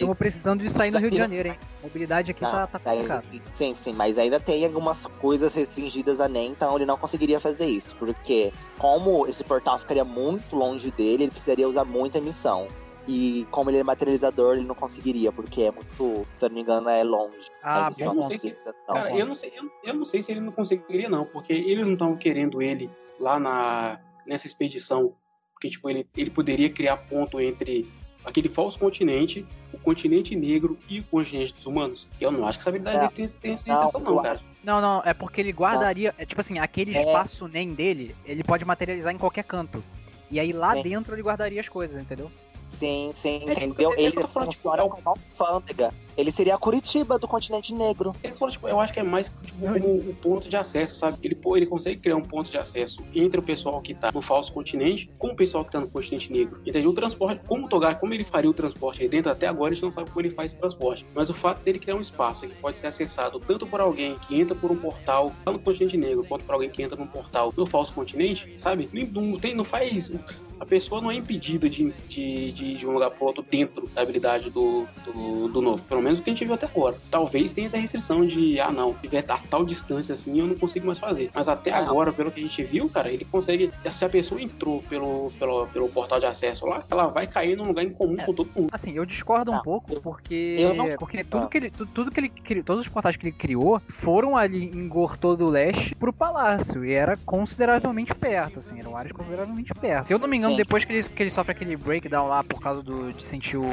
tamo 0.00 0.14
precisando 0.14 0.62
de 0.62 0.70
sair 0.70 0.90
no 0.90 0.98
Rio 0.98 1.08
de 1.10 1.16
que- 1.16 1.22
Janeiro, 1.22 1.48
hein? 1.48 1.58
Mobilidade 1.82 2.30
aqui 2.30 2.42
Não, 2.42 2.50
tá, 2.52 2.66
tá 2.66 2.78
complicado. 2.78 3.24
sim, 3.56 3.74
sim, 3.74 3.92
mas 3.94 4.18
ainda 4.18 4.38
tem 4.38 4.64
algumas 4.64 5.06
coisas 5.20 5.54
restringidas 5.54 6.20
a 6.20 6.28
NEM, 6.28 6.48
então 6.50 6.76
ele 6.76 6.84
não 6.86 6.96
conseguiria 6.98 7.40
fazer 7.40 7.66
isso. 7.66 7.94
Porque, 7.96 8.52
como 8.78 9.26
esse 9.26 9.42
portal 9.42 9.78
ficaria 9.78 10.04
muito 10.04 10.54
longe 10.54 10.90
dele, 10.90 11.24
ele 11.24 11.30
precisaria 11.30 11.68
usar 11.68 11.84
muita 11.84 12.18
emissão. 12.18 12.68
E 13.06 13.46
como 13.50 13.68
ele 13.70 13.78
é 13.78 13.84
materializador, 13.84 14.56
ele 14.56 14.66
não 14.66 14.74
conseguiria, 14.74 15.30
porque 15.30 15.62
é 15.62 15.70
muito, 15.70 16.26
se 16.36 16.44
eu 16.44 16.48
não 16.48 16.54
me 16.56 16.62
engano, 16.62 16.88
é 16.88 17.02
longe. 17.04 17.36
Ah, 17.62 17.88
A 17.88 17.90
eu 17.98 18.14
não 18.14 18.22
sei 18.22 18.38
se-. 18.38 18.56
Cara, 18.86 19.14
eu 19.14 19.26
não 19.26 19.34
sei, 19.34 19.52
eu, 19.54 19.70
eu 19.84 19.94
não 19.94 20.04
sei 20.06 20.22
se 20.22 20.32
ele 20.32 20.40
não 20.40 20.52
conseguiria, 20.52 21.08
não, 21.08 21.26
porque 21.26 21.52
eles 21.52 21.84
não 21.84 21.92
estão 21.94 22.16
querendo 22.16 22.62
ele 22.62 22.88
lá 23.20 23.38
na, 23.38 24.00
nessa 24.26 24.46
expedição. 24.46 25.14
Porque, 25.52 25.68
tipo, 25.70 25.88
ele, 25.88 26.06
ele 26.16 26.30
poderia 26.30 26.68
criar 26.70 26.96
ponto 26.96 27.40
entre 27.40 27.88
aquele 28.24 28.48
falso 28.48 28.78
continente, 28.78 29.46
o 29.72 29.78
continente 29.78 30.34
negro 30.34 30.78
e 30.88 31.00
o 31.00 31.04
continente 31.04 31.52
dos 31.54 31.66
humanos. 31.66 32.08
Eu 32.20 32.30
não 32.32 32.46
acho 32.46 32.58
que 32.58 32.62
essa 32.62 32.70
habilidade 32.70 32.96
É. 32.96 33.00
dele 33.08 33.28
tem, 33.40 33.54
tem 33.56 33.72
essa 33.72 33.98
Não, 33.98 34.14
não, 34.14 34.22
cara. 34.22 34.40
Não, 34.62 34.80
não, 34.80 35.02
é 35.04 35.12
porque 35.12 35.40
ele 35.40 35.52
guardaria. 35.52 36.14
É, 36.18 36.24
tipo 36.24 36.40
assim, 36.40 36.58
aquele 36.58 36.96
É. 36.96 37.00
espaço 37.04 37.46
nem 37.48 37.72
dele, 37.74 38.14
ele 38.24 38.42
pode 38.42 38.64
materializar 38.64 39.12
em 39.14 39.18
qualquer 39.18 39.44
canto. 39.44 39.82
E 40.30 40.40
aí 40.40 40.52
lá 40.52 40.74
Sim. 40.74 40.82
dentro 40.82 41.14
ele 41.14 41.22
guardaria 41.22 41.60
as 41.60 41.68
coisas, 41.68 42.00
entendeu? 42.00 42.30
Sim, 42.70 43.12
sim, 43.14 43.36
É, 43.46 43.54
tipo, 43.54 43.66
entendeu? 43.66 43.92
é, 43.92 43.96
é 43.96 44.02
ele 44.02 44.12
que 44.12 44.18
eu 44.18 44.22
tô 44.22 44.28
falando, 44.28 44.50
tipo, 44.50 44.62
funciona 44.62 44.82
é 44.82 44.84
o- 44.84 44.88
como 44.90 45.02
uma 45.02 45.10
alfândega. 45.12 45.94
Ele 46.16 46.30
seria 46.30 46.54
a 46.54 46.58
Curitiba 46.58 47.18
do 47.18 47.26
continente 47.26 47.74
negro. 47.74 48.12
Ele 48.22 48.34
falou, 48.34 48.50
tipo, 48.50 48.68
eu 48.68 48.80
acho 48.80 48.92
que 48.92 49.00
é 49.00 49.02
mais 49.02 49.32
tipo, 49.44 49.60
como 49.60 49.96
o 49.96 50.14
ponto 50.14 50.48
de 50.48 50.56
acesso, 50.56 50.94
sabe? 50.94 51.18
Ele, 51.22 51.34
pô, 51.34 51.56
ele 51.56 51.66
consegue 51.66 52.00
criar 52.00 52.16
um 52.16 52.22
ponto 52.22 52.50
de 52.50 52.58
acesso 52.58 53.02
entre 53.14 53.38
o 53.38 53.42
pessoal 53.42 53.80
que 53.80 53.94
tá 53.94 54.10
no 54.12 54.22
falso 54.22 54.52
continente 54.52 55.10
com 55.18 55.28
o 55.28 55.36
pessoal 55.36 55.64
que 55.64 55.72
tá 55.72 55.80
no 55.80 55.88
continente 55.88 56.32
negro. 56.32 56.60
Entendeu? 56.64 56.90
O 56.90 56.94
transporte, 56.94 57.42
como 57.46 57.66
o 57.66 57.68
Togar, 57.68 57.98
como 57.98 58.14
ele 58.14 58.24
faria 58.24 58.50
o 58.50 58.54
transporte 58.54 59.02
aí 59.02 59.08
dentro, 59.08 59.30
até 59.30 59.46
agora 59.46 59.72
a 59.72 59.74
gente 59.74 59.84
não 59.84 59.90
sabe 59.90 60.10
como 60.10 60.24
ele 60.24 60.34
faz 60.34 60.52
esse 60.52 60.60
transporte. 60.60 61.06
Mas 61.14 61.30
o 61.30 61.34
fato 61.34 61.62
dele 61.62 61.78
criar 61.78 61.96
um 61.96 62.00
espaço 62.00 62.46
que 62.46 62.54
pode 62.56 62.78
ser 62.78 62.86
acessado 62.86 63.40
tanto 63.40 63.66
por 63.66 63.80
alguém 63.80 64.16
que 64.26 64.38
entra 64.40 64.54
por 64.54 64.70
um 64.70 64.76
portal 64.76 65.32
lá 65.44 65.52
no 65.52 65.58
continente 65.58 65.96
negro, 65.96 66.24
quanto 66.26 66.44
por 66.44 66.54
alguém 66.54 66.70
que 66.70 66.82
entra 66.82 66.96
num 66.96 67.06
portal 67.06 67.52
no 67.56 67.66
falso 67.66 67.92
continente, 67.92 68.54
sabe? 68.58 68.88
Não, 68.92 69.22
não 69.22 69.38
tem, 69.38 69.54
não 69.54 69.64
faz. 69.64 70.10
A 70.58 70.66
pessoa 70.66 71.00
não 71.00 71.10
é 71.10 71.14
impedida 71.14 71.68
de, 71.68 71.92
de, 72.08 72.52
de 72.52 72.64
ir 72.64 72.76
de 72.76 72.86
um 72.86 72.92
lugar 72.92 73.10
pro 73.10 73.26
outro 73.26 73.44
dentro 73.48 73.88
da 73.88 74.02
habilidade 74.02 74.50
do, 74.50 74.86
do, 75.04 75.48
do 75.48 75.60
novo. 75.60 75.82
Pelo 75.82 76.00
menos 76.04 76.18
o 76.18 76.22
que 76.22 76.30
a 76.30 76.32
gente 76.32 76.44
viu 76.44 76.54
até 76.54 76.66
agora. 76.66 76.96
Talvez 77.10 77.52
tenha 77.52 77.66
essa 77.66 77.76
restrição 77.78 78.24
de, 78.26 78.60
ah, 78.60 78.70
não, 78.70 78.94
se 78.94 79.00
tiver 79.02 79.24
a 79.28 79.38
tal 79.38 79.64
distância 79.64 80.14
assim, 80.14 80.38
eu 80.38 80.46
não 80.46 80.54
consigo 80.54 80.86
mais 80.86 80.98
fazer. 80.98 81.30
Mas 81.34 81.48
até 81.48 81.70
Ah, 81.72 81.78
agora, 81.78 82.12
pelo 82.12 82.30
que 82.30 82.40
a 82.40 82.42
gente 82.42 82.62
viu, 82.62 82.88
cara, 82.88 83.08
ele 83.10 83.24
consegue. 83.24 83.68
Se 83.90 84.04
a 84.04 84.08
pessoa 84.08 84.40
entrou 84.40 84.82
pelo, 84.88 85.30
pelo, 85.38 85.66
pelo 85.68 85.88
portal 85.88 86.20
de 86.20 86.26
acesso 86.26 86.66
lá, 86.66 86.84
ela 86.90 87.06
vai 87.08 87.26
cair 87.26 87.56
num 87.56 87.64
lugar 87.64 87.84
em 87.84 87.90
comum 87.90 88.16
É. 88.18 88.24
com 88.24 88.32
todo 88.34 88.50
mundo. 88.54 88.68
Assim, 88.72 88.92
eu 88.92 89.04
discordo 89.04 89.50
um 89.50 89.54
Não, 89.56 89.62
pouco, 89.62 90.00
porque. 90.00 90.56
eu 90.58 90.74
não- 90.74 90.94
Porque 90.96 91.24
tudo 91.24 91.48
que 91.48 91.56
ele. 91.58 91.70
tu- 91.70 91.86
Tudo 91.86 92.10
que 92.10 92.20
ele 92.20 92.28
criou, 92.28 92.64
todos 92.64 92.82
os 92.86 92.88
portais 92.92 93.16
que 93.16 93.26
ele 93.26 93.32
criou 93.36 93.80
foram 93.88 94.36
ali 94.36 94.64
em 94.74 94.88
Gortô 94.88 95.36
do 95.36 95.48
Leste 95.48 95.94
pro 95.94 96.12
palácio. 96.12 96.84
E 96.84 96.92
era 96.92 97.16
consideravelmente 97.24 98.14
perto, 98.14 98.58
assim, 98.58 98.78
eram 98.78 98.96
áreas 98.96 99.12
consideravelmente 99.12 99.72
perto. 99.74 100.06
Se 100.08 100.14
eu 100.14 100.18
não 100.18 100.26
me 100.28 100.36
engano, 100.36 100.52
Sim. 100.52 100.56
depois 100.58 100.84
que 100.84 100.92
ele, 100.92 101.02
que 101.04 101.22
ele 101.22 101.30
sofre 101.30 101.52
aquele 101.52 101.76
breakdown 101.76 102.26
lá 102.28 102.42
por 102.42 102.60
causa 102.60 102.82
do, 102.82 103.12
de 103.12 103.24
sentir 103.24 103.56
o, 103.56 103.64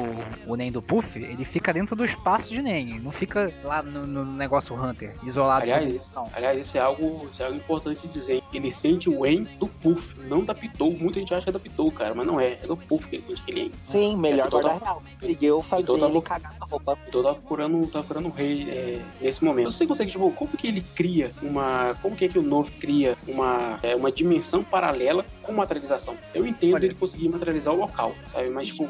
o 0.47 0.55
Nen 0.55 0.71
do 0.71 0.81
Puff, 0.81 1.17
ele 1.17 1.43
fica 1.43 1.73
dentro 1.73 1.95
do 1.95 2.05
espaço 2.21 2.53
de 2.53 2.61
Nen. 2.61 2.89
Ele 2.91 2.99
não 2.99 3.11
fica 3.11 3.51
lá 3.63 3.81
no, 3.81 4.05
no 4.05 4.23
negócio 4.23 4.75
Hunter, 4.75 5.15
isolado. 5.23 5.63
Aliás, 5.63 5.93
isso, 5.93 6.11
não. 6.15 6.25
aliás, 6.33 6.59
isso 6.65 6.77
é 6.77 6.79
algo, 6.79 7.27
isso 7.31 7.41
é 7.41 7.45
algo 7.45 7.57
importante 7.57 8.07
dizer. 8.07 8.43
Ele 8.53 8.71
sente 8.71 9.09
o 9.09 9.25
En 9.25 9.43
do 9.59 9.67
Puff, 9.67 10.15
não 10.21 10.45
da 10.45 10.53
Pitou. 10.53 10.91
Muita 10.91 11.19
gente 11.19 11.33
acha 11.33 11.45
que 11.45 11.49
é 11.49 11.53
da 11.53 11.59
Pitou, 11.59 11.91
cara, 11.91 12.13
mas 12.13 12.25
não 12.25 12.39
é. 12.39 12.59
É 12.61 12.67
do 12.67 12.77
Puff 12.77 13.07
que 13.07 13.15
ele 13.15 13.23
sente 13.23 13.41
aquele 13.41 13.61
En. 13.61 13.71
Sim, 13.83 14.15
melhor 14.17 14.47
então 14.47 14.61
guardar 14.61 14.79
tá- 14.79 14.85
real. 14.85 15.03
Conseguiu 15.19 15.61
fazer 15.63 15.85
tá 15.87 16.07
ele 16.07 16.21
cagar 16.21 16.55
na 16.59 16.65
roupa. 16.65 16.97
Então 17.07 17.23
tá 17.23 17.33
procurando, 17.33 17.87
tá 17.87 17.99
procurando 17.99 18.27
o 18.27 18.31
rei 18.31 18.69
é, 18.69 19.01
nesse 19.19 19.43
momento. 19.43 19.71
Você 19.71 19.87
consegue, 19.87 20.11
tipo, 20.11 20.31
como 20.31 20.51
que 20.51 20.67
ele 20.67 20.81
cria 20.81 21.31
uma. 21.41 21.95
Como 22.01 22.15
que 22.15 22.25
é 22.25 22.27
que 22.27 22.37
o 22.37 22.43
novo 22.43 22.71
cria 22.79 23.17
uma, 23.27 23.79
é, 23.81 23.95
uma 23.95 24.11
dimensão 24.11 24.63
paralela 24.63 25.25
com 25.41 25.51
materialização? 25.51 26.15
Eu 26.33 26.45
entendo 26.45 26.75
Olha. 26.75 26.85
ele 26.85 26.93
conseguir 26.93 27.29
materializar 27.29 27.73
o 27.73 27.77
local, 27.77 28.13
sabe? 28.27 28.49
Mas, 28.49 28.67
tipo, 28.67 28.87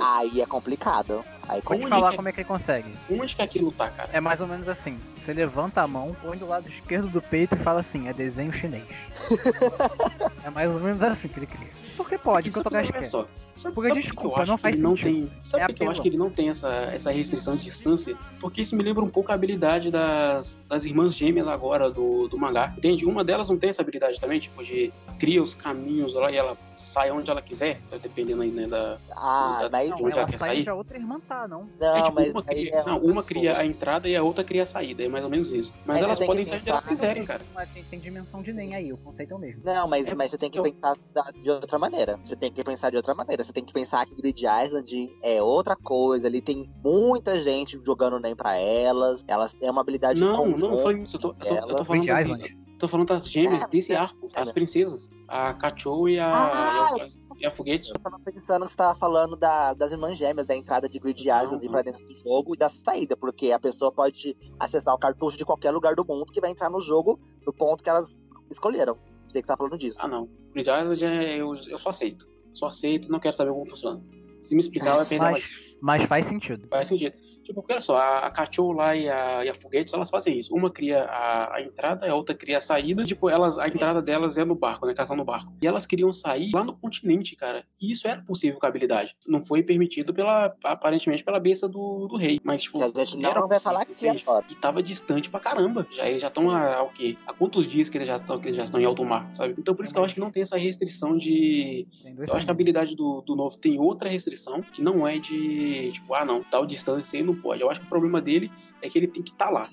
Aí 0.00 0.40
é 0.40 0.46
complicado. 0.46 1.24
Aí 1.48 1.62
Onde 1.66 1.88
falar 1.88 2.10
que- 2.10 2.16
como 2.16 2.28
é 2.28 2.32
que 2.32 2.40
ele 2.40 2.48
consegue. 2.48 2.94
onde 3.10 3.34
que 3.34 3.42
aquilo 3.42 3.72
tá, 3.72 3.88
cara? 3.88 4.10
É 4.12 4.20
mais 4.20 4.40
ou 4.40 4.46
menos 4.46 4.68
assim. 4.68 4.98
Você 5.28 5.34
levanta 5.34 5.82
a 5.82 5.86
mão, 5.86 6.16
põe 6.22 6.38
do 6.38 6.48
lado 6.48 6.66
esquerdo 6.70 7.06
do 7.10 7.20
peito 7.20 7.54
e 7.54 7.58
fala 7.58 7.80
assim, 7.80 8.08
é 8.08 8.14
desenho 8.14 8.50
chinês. 8.50 8.82
é 10.42 10.48
mais 10.48 10.74
ou 10.74 10.80
menos 10.80 11.02
assim 11.04 11.28
que 11.28 11.38
ele 11.38 11.46
cria. 11.46 11.68
Porque 11.98 12.16
pode, 12.16 12.50
que 12.50 12.58
eu 12.58 12.62
Sabe 12.62 12.64
tocar 12.64 12.80
por 12.82 12.86
que- 12.86 12.92
olha 12.94 13.02
quer. 13.02 13.06
só, 13.10 13.28
Sabe, 13.58 13.74
Porque, 13.74 13.88
sabe 13.88 14.00
por 14.00 14.06
que 14.06 14.12
desculpa, 14.12 14.38
eu 14.38 14.42
acho 14.42 14.50
não 14.52 14.56
que 14.56 14.62
faz 14.62 14.74
ele 14.76 14.82
não 14.84 14.96
sentido. 14.96 15.26
tem. 15.28 15.38
Sabe 15.42 15.62
É 15.64 15.66
por 15.66 15.74
que 15.74 15.82
eu 15.82 15.90
acho 15.90 16.00
que 16.02 16.08
ele 16.08 16.16
não 16.16 16.30
tem 16.30 16.48
essa, 16.48 16.68
essa 16.94 17.10
restrição 17.10 17.56
de 17.56 17.64
distância? 17.64 18.16
Porque 18.40 18.62
isso 18.62 18.76
me 18.76 18.84
lembra 18.84 19.02
um 19.02 19.08
pouco 19.10 19.32
a 19.32 19.34
habilidade 19.34 19.90
das, 19.90 20.56
das 20.68 20.84
irmãs 20.84 21.12
gêmeas 21.16 21.48
agora 21.48 21.90
do, 21.90 22.28
do 22.28 22.38
mangá. 22.38 22.72
Entende? 22.78 23.04
Uma 23.04 23.24
delas 23.24 23.48
não 23.48 23.58
tem 23.58 23.70
essa 23.70 23.82
habilidade 23.82 24.20
também, 24.20 24.38
tipo, 24.38 24.62
de 24.62 24.92
cria 25.18 25.42
os 25.42 25.56
caminhos 25.56 26.14
lá 26.14 26.30
e 26.30 26.36
ela 26.36 26.56
sai 26.76 27.10
onde 27.10 27.28
ela 27.32 27.42
quiser, 27.42 27.80
dependendo 28.00 28.42
aí, 28.42 28.50
né, 28.52 28.68
da. 28.68 28.96
Ah, 29.10 29.58
da- 29.62 29.68
mas. 29.70 29.86
de 29.86 29.90
Não, 29.90 30.06
onde 30.06 30.12
ela 30.12 30.20
ela 30.20 30.30
quer 30.30 30.38
sai 30.38 30.48
sair? 30.50 30.60
onde 30.60 30.70
a 30.70 30.74
outra 30.76 30.96
irmã 30.96 31.20
tá, 31.28 31.48
não. 31.48 31.68
Não, 31.80 31.96
é 31.96 32.02
tipo, 32.02 32.14
mas 32.14 32.30
uma, 32.30 32.42
cria, 32.44 32.74
é 32.76 32.84
não, 32.84 32.98
uma 32.98 33.22
cria 33.24 33.58
a 33.58 33.66
entrada 33.66 34.08
e 34.08 34.14
a 34.14 34.22
outra 34.22 34.44
cria 34.44 34.62
a 34.62 34.66
saída. 34.66 35.02
É 35.02 35.08
mais 35.18 35.24
ou 35.24 35.30
menos 35.30 35.52
isso. 35.52 35.72
Mas 35.84 36.02
elas 36.02 36.18
podem 36.18 36.44
que 36.44 36.50
sair 36.50 36.60
onde 36.60 36.70
elas 36.70 36.84
quiserem, 36.84 37.24
cara. 37.24 37.42
Mas 37.54 37.68
tem, 37.70 37.84
tem 37.84 37.98
dimensão 37.98 38.42
de 38.42 38.52
nem 38.52 38.74
aí, 38.74 38.92
o 38.92 38.96
conceito 38.96 39.32
é 39.32 39.36
o 39.36 39.38
mesmo. 39.38 39.62
Não, 39.64 39.88
mas, 39.88 40.06
É 40.06 40.14
mas 40.14 40.30
você 40.30 40.38
tem 40.38 40.50
que 40.50 40.60
pensar 40.60 40.94
de 41.42 41.50
outra 41.50 41.78
maneira. 41.78 42.18
Você 42.24 42.36
tem 42.36 42.52
que 42.52 42.64
pensar 42.64 42.90
de 42.90 42.96
outra 42.96 43.14
maneira. 43.14 43.44
Você 43.44 43.52
tem 43.52 43.64
que 43.64 43.72
pensar 43.72 44.06
que 44.06 44.14
Grid 44.14 44.40
Island 44.40 45.10
é 45.22 45.42
outra 45.42 45.76
coisa. 45.76 46.26
Ali 46.26 46.40
tem 46.40 46.70
muita 46.82 47.42
gente 47.42 47.80
jogando 47.84 48.18
nem 48.18 48.34
pra 48.34 48.56
elas. 48.56 49.24
Elas 49.26 49.52
têm 49.54 49.70
uma 49.70 49.80
habilidade 49.80 50.20
Não, 50.20 50.46
não, 50.46 50.78
foi 50.78 51.00
isso. 51.00 51.16
Eu 51.16 51.20
tô, 51.20 51.28
eu 51.28 51.46
tô, 51.46 51.54
eu 51.54 51.76
tô 51.76 51.84
falando 51.84 52.02
Grid 52.02 52.10
assim, 52.10 52.32
Island. 52.32 52.67
Tô 52.78 52.86
falando 52.86 53.08
das 53.08 53.28
gêmeas 53.30 53.64
É, 53.64 53.68
desse 53.68 53.92
é, 53.92 53.96
arco, 53.96 54.28
as 54.34 54.50
é. 54.50 54.52
princesas. 54.52 55.10
A 55.26 55.52
Cachou 55.54 56.08
e 56.08 56.18
a, 56.18 56.28
Ah, 56.30 56.96
e 56.96 57.00
a, 57.02 57.06
e 57.40 57.46
a 57.46 57.50
Foguete. 57.50 57.90
Eu 57.94 58.00
tava 58.00 58.18
pensando 58.20 58.64
que 58.66 58.70
você 58.70 58.76
tava 58.76 58.98
falando 58.98 59.36
da- 59.36 59.74
das 59.74 59.90
irmãs 59.90 60.16
gêmeas, 60.16 60.46
da 60.46 60.54
entrada 60.56 60.88
de 60.88 60.98
Grid 60.98 61.20
Island 61.20 61.64
Não. 61.64 61.72
pra 61.72 61.82
dentro 61.82 62.06
do 62.06 62.14
jogo 62.14 62.54
e 62.54 62.58
da 62.58 62.68
saída, 62.68 63.16
porque 63.16 63.50
a 63.50 63.58
pessoa 63.58 63.90
pode 63.90 64.36
acessar 64.60 64.94
o 64.94 64.98
cartucho 64.98 65.36
de 65.36 65.44
qualquer 65.44 65.72
lugar 65.72 65.94
do 65.96 66.04
mundo 66.04 66.26
que 66.26 66.40
vai 66.40 66.50
entrar 66.50 66.70
no 66.70 66.80
jogo 66.80 67.18
no 67.44 67.52
ponto 67.52 67.82
que 67.82 67.90
elas 67.90 68.08
escolheram. 68.50 68.96
Você 69.28 69.42
que 69.42 69.48
tá 69.48 69.56
falando 69.56 69.76
disso. 69.76 69.98
Ah, 70.00 70.08
não. 70.08 70.28
Grid 70.54 70.68
Island 70.70 71.04
é, 71.04 71.36
eu, 71.36 71.54
eu 71.68 71.78
só 71.78 71.90
aceito. 71.90 72.24
Só 72.54 72.66
aceito, 72.66 73.10
não 73.10 73.18
quero 73.20 73.36
saber 73.36 73.52
como 73.52 73.66
funciona. 73.66 74.00
Se 74.40 74.54
me 74.54 74.60
explicar, 74.60 74.96
vai 74.96 75.06
perder 75.06 75.24
mais. 75.24 75.76
Mas 75.82 76.04
faz 76.04 76.26
sentido. 76.26 76.66
Faz 76.68 76.88
sentido. 76.88 77.16
Tipo, 77.48 77.62
porque 77.62 77.72
olha 77.72 77.80
só, 77.80 77.96
a, 77.96 78.18
a 78.26 78.30
Cachorro 78.30 78.72
lá 78.72 78.94
e 78.94 79.08
a, 79.08 79.42
e 79.42 79.48
a 79.48 79.54
Foguete, 79.54 79.94
elas 79.94 80.10
fazem 80.10 80.38
isso. 80.38 80.54
Uma 80.54 80.70
cria 80.70 81.04
a, 81.04 81.56
a 81.56 81.62
entrada, 81.62 82.06
a 82.06 82.14
outra 82.14 82.34
cria 82.34 82.58
a 82.58 82.60
saída. 82.60 83.06
Tipo, 83.06 83.30
elas, 83.30 83.56
a 83.56 83.66
entrada 83.66 84.02
delas 84.02 84.36
é 84.36 84.44
no 84.44 84.54
barco, 84.54 84.86
né? 84.86 84.92
Elas 84.94 85.08
no 85.16 85.24
barco. 85.24 85.50
E 85.62 85.66
elas 85.66 85.86
queriam 85.86 86.12
sair 86.12 86.50
lá 86.52 86.62
no 86.62 86.76
continente, 86.76 87.34
cara. 87.34 87.64
E 87.80 87.90
isso 87.90 88.06
era 88.06 88.20
possível 88.20 88.60
com 88.60 88.66
a 88.66 88.68
habilidade. 88.68 89.16
Não 89.26 89.42
foi 89.42 89.62
permitido 89.62 90.12
pela, 90.12 90.54
aparentemente, 90.62 91.24
pela 91.24 91.40
besta 91.40 91.66
do, 91.66 92.06
do 92.06 92.18
rei. 92.18 92.38
Mas, 92.44 92.64
tipo, 92.64 92.78
Que 92.92 93.00
a 93.00 93.04
gente 93.04 93.24
era 93.24 93.40
não 93.40 93.48
vai 93.48 93.58
falar 93.58 93.86
possível, 93.86 93.96
aqui 93.96 94.06
entende? 94.08 94.24
agora. 94.26 94.44
E 94.50 94.54
tava 94.54 94.82
distante 94.82 95.30
pra 95.30 95.40
caramba. 95.40 95.86
Já, 95.90 96.06
eles 96.06 96.20
já 96.20 96.28
estão 96.28 96.50
há, 96.50 96.76
há 96.76 96.82
o 96.82 96.90
quê? 96.90 97.16
Há 97.26 97.32
quantos 97.32 97.66
dias 97.66 97.88
que 97.88 97.96
eles 97.96 98.08
já 98.08 98.16
estão, 98.16 98.38
que 98.38 98.48
eles 98.48 98.56
já 98.56 98.64
estão 98.64 98.78
em 98.78 98.84
alto 98.84 99.02
mar, 99.06 99.26
sabe? 99.32 99.54
Então 99.56 99.74
por 99.74 99.86
isso 99.86 99.94
que 99.94 99.98
eu 99.98 100.04
acho 100.04 100.12
que 100.12 100.20
não 100.20 100.30
tem 100.30 100.42
essa 100.42 100.58
restrição 100.58 101.16
de. 101.16 101.88
Eu 102.04 102.34
acho 102.34 102.44
que 102.44 102.50
a 102.50 102.52
habilidade 102.52 102.94
do, 102.94 103.22
do 103.22 103.34
novo 103.34 103.56
tem 103.56 103.78
outra 103.80 104.10
restrição, 104.10 104.60
que 104.60 104.82
não 104.82 105.08
é 105.08 105.18
de, 105.18 105.92
tipo, 105.92 106.12
ah 106.12 106.26
não, 106.26 106.42
tal 106.42 106.66
distância 106.66 107.16
ele 107.16 107.28
não 107.28 107.37
pode. 107.40 107.62
Eu 107.62 107.70
acho 107.70 107.80
que 107.80 107.86
o 107.86 107.88
problema 107.88 108.20
dele 108.20 108.50
é 108.82 108.88
que 108.88 108.98
ele 108.98 109.06
tem 109.06 109.22
que 109.22 109.30
estar 109.30 109.50
lá. 109.50 109.68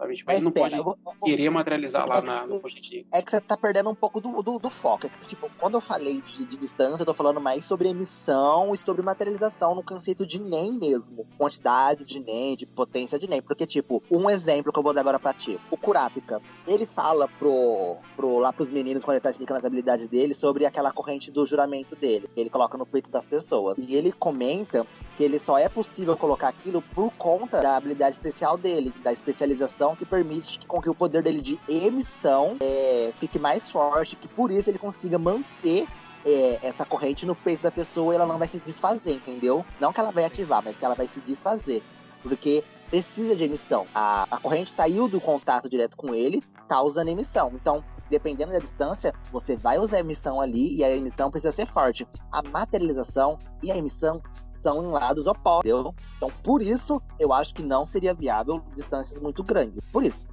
Sabe? 0.00 0.14
Tipo, 0.16 0.30
ele 0.32 0.40
não 0.40 0.50
pera, 0.50 0.70
pode 0.70 0.82
vou- 0.82 0.98
eu 1.06 1.12
vou- 1.20 1.28
querer 1.28 1.50
materializar 1.50 2.08
lá 2.08 2.22
na, 2.22 2.46
no 2.46 2.58
Continente. 2.58 3.06
É 3.12 3.20
que 3.20 3.30
você 3.30 3.38
tá 3.38 3.54
perdendo 3.54 3.90
um 3.90 3.94
pouco 3.94 4.18
do, 4.18 4.42
do, 4.42 4.58
do 4.58 4.70
foco. 4.70 5.06
É 5.06 5.10
que, 5.10 5.28
tipo, 5.28 5.50
quando 5.58 5.74
eu 5.74 5.80
falei 5.82 6.22
de, 6.22 6.46
de 6.46 6.56
distância, 6.56 7.02
eu 7.02 7.06
tô 7.06 7.12
falando 7.12 7.38
mais 7.38 7.66
sobre 7.66 7.88
emissão 7.90 8.72
e 8.74 8.78
sobre 8.78 9.02
materialização 9.02 9.74
no 9.74 9.82
conceito 9.82 10.24
de 10.26 10.38
NEM 10.38 10.72
mesmo. 10.72 11.26
Quantidade 11.36 12.02
de 12.06 12.18
NEM, 12.18 12.56
de 12.56 12.64
potência 12.64 13.18
de 13.18 13.28
NEM. 13.28 13.42
Porque, 13.42 13.66
tipo, 13.66 14.02
um 14.10 14.30
exemplo 14.30 14.72
que 14.72 14.78
eu 14.78 14.82
vou 14.82 14.94
dar 14.94 15.02
agora 15.02 15.18
pra 15.18 15.34
ti. 15.34 15.60
O 15.70 15.76
Kurapika, 15.76 16.40
ele 16.66 16.86
fala 16.86 17.28
pro, 17.38 17.96
pro, 18.16 18.38
lá 18.38 18.54
pros 18.54 18.70
meninos, 18.70 19.04
quando 19.04 19.16
ele 19.16 19.20
tá 19.22 19.30
explicando 19.30 19.58
as 19.58 19.64
habilidades 19.66 20.08
dele, 20.08 20.32
sobre 20.32 20.64
aquela 20.64 20.92
corrente 20.92 21.30
do 21.30 21.44
juramento 21.44 21.94
dele, 21.94 22.26
que 22.32 22.40
ele 22.40 22.48
coloca 22.48 22.78
no 22.78 22.86
peito 22.86 23.10
das 23.10 23.26
pessoas. 23.26 23.76
E 23.78 23.94
ele 23.94 24.12
comenta 24.12 24.86
que 25.18 25.22
ele 25.24 25.38
só 25.38 25.58
é 25.58 25.68
possível 25.68 26.16
colocar 26.16 26.48
aquilo 26.48 26.80
por 26.94 27.12
conta 27.18 27.60
da 27.60 27.76
habilidade 27.76 28.16
especial 28.16 28.56
dele, 28.56 28.94
da 29.02 29.12
especialização 29.12 29.89
que 29.96 30.04
permite 30.04 30.60
com 30.66 30.80
que 30.80 30.90
o 30.90 30.94
poder 30.94 31.22
dele 31.22 31.40
de 31.40 31.58
emissão 31.68 32.56
é, 32.60 33.12
fique 33.18 33.38
mais 33.38 33.68
forte, 33.70 34.16
que 34.16 34.28
por 34.28 34.50
isso 34.50 34.70
ele 34.70 34.78
consiga 34.78 35.18
manter 35.18 35.86
é, 36.24 36.58
essa 36.62 36.84
corrente 36.84 37.24
no 37.26 37.34
peito 37.34 37.62
da 37.62 37.70
pessoa 37.70 38.12
e 38.12 38.16
ela 38.16 38.26
não 38.26 38.38
vai 38.38 38.48
se 38.48 38.58
desfazer, 38.58 39.14
entendeu? 39.14 39.64
Não 39.80 39.92
que 39.92 40.00
ela 40.00 40.10
vai 40.10 40.24
ativar, 40.24 40.62
mas 40.64 40.76
que 40.76 40.84
ela 40.84 40.94
vai 40.94 41.06
se 41.06 41.20
desfazer. 41.20 41.82
Porque 42.22 42.62
precisa 42.90 43.34
de 43.34 43.44
emissão. 43.44 43.86
A, 43.94 44.26
a 44.30 44.38
corrente 44.38 44.72
saiu 44.72 45.08
do 45.08 45.20
contato 45.20 45.70
direto 45.70 45.96
com 45.96 46.14
ele, 46.14 46.42
tá 46.68 46.82
usando 46.82 47.08
emissão. 47.08 47.52
Então, 47.54 47.82
dependendo 48.10 48.52
da 48.52 48.58
distância, 48.58 49.14
você 49.30 49.56
vai 49.56 49.78
usar 49.78 49.98
a 49.98 50.00
emissão 50.00 50.40
ali 50.40 50.76
e 50.76 50.84
a 50.84 50.94
emissão 50.94 51.30
precisa 51.30 51.52
ser 51.52 51.66
forte. 51.66 52.06
A 52.30 52.42
materialização 52.42 53.38
e 53.62 53.70
a 53.70 53.76
emissão 53.76 54.20
são 54.62 54.82
em 54.82 54.86
lados 54.90 55.26
opostos, 55.26 55.70
entendeu? 55.70 55.94
Então, 56.16 56.30
por 56.42 56.62
isso, 56.62 57.00
eu 57.18 57.32
acho 57.32 57.54
que 57.54 57.62
não 57.62 57.84
seria 57.84 58.14
viável 58.14 58.62
distâncias 58.76 59.20
muito 59.20 59.42
grandes. 59.42 59.82
Por 59.90 60.04
isso. 60.04 60.26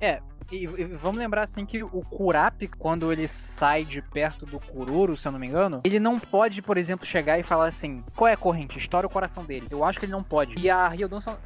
E, 0.52 0.64
e 0.64 0.86
vamos 0.86 1.18
lembrar 1.18 1.44
assim 1.44 1.66
que 1.66 1.84
o 1.84 2.02
Kurapika, 2.10 2.78
quando 2.78 3.12
ele 3.12 3.28
sai 3.28 3.84
de 3.84 4.02
perto 4.02 4.46
do 4.46 4.60
Kuroro, 4.60 5.18
se 5.18 5.28
eu 5.28 5.32
não 5.32 5.40
me 5.40 5.48
engano, 5.48 5.82
ele 5.84 6.00
não 6.00 6.20
pode, 6.20 6.62
por 6.62 6.78
exemplo, 6.78 7.06
chegar 7.06 7.38
e 7.38 7.44
falar 7.44 7.66
assim: 7.66 8.04
qual 8.16 8.28
é 8.28 8.34
a 8.34 8.38
corrente? 8.38 8.78
Estoura 8.78 9.08
o 9.08 9.10
coração 9.10 9.44
dele. 9.44 9.68
Eu 9.70 9.84
acho 9.84 10.00
que 10.00 10.06
ele 10.06 10.14
não 10.14 10.24
pode. 10.24 10.58
E 10.58 10.70
a. 10.70 10.92
Tipo, 10.92 11.38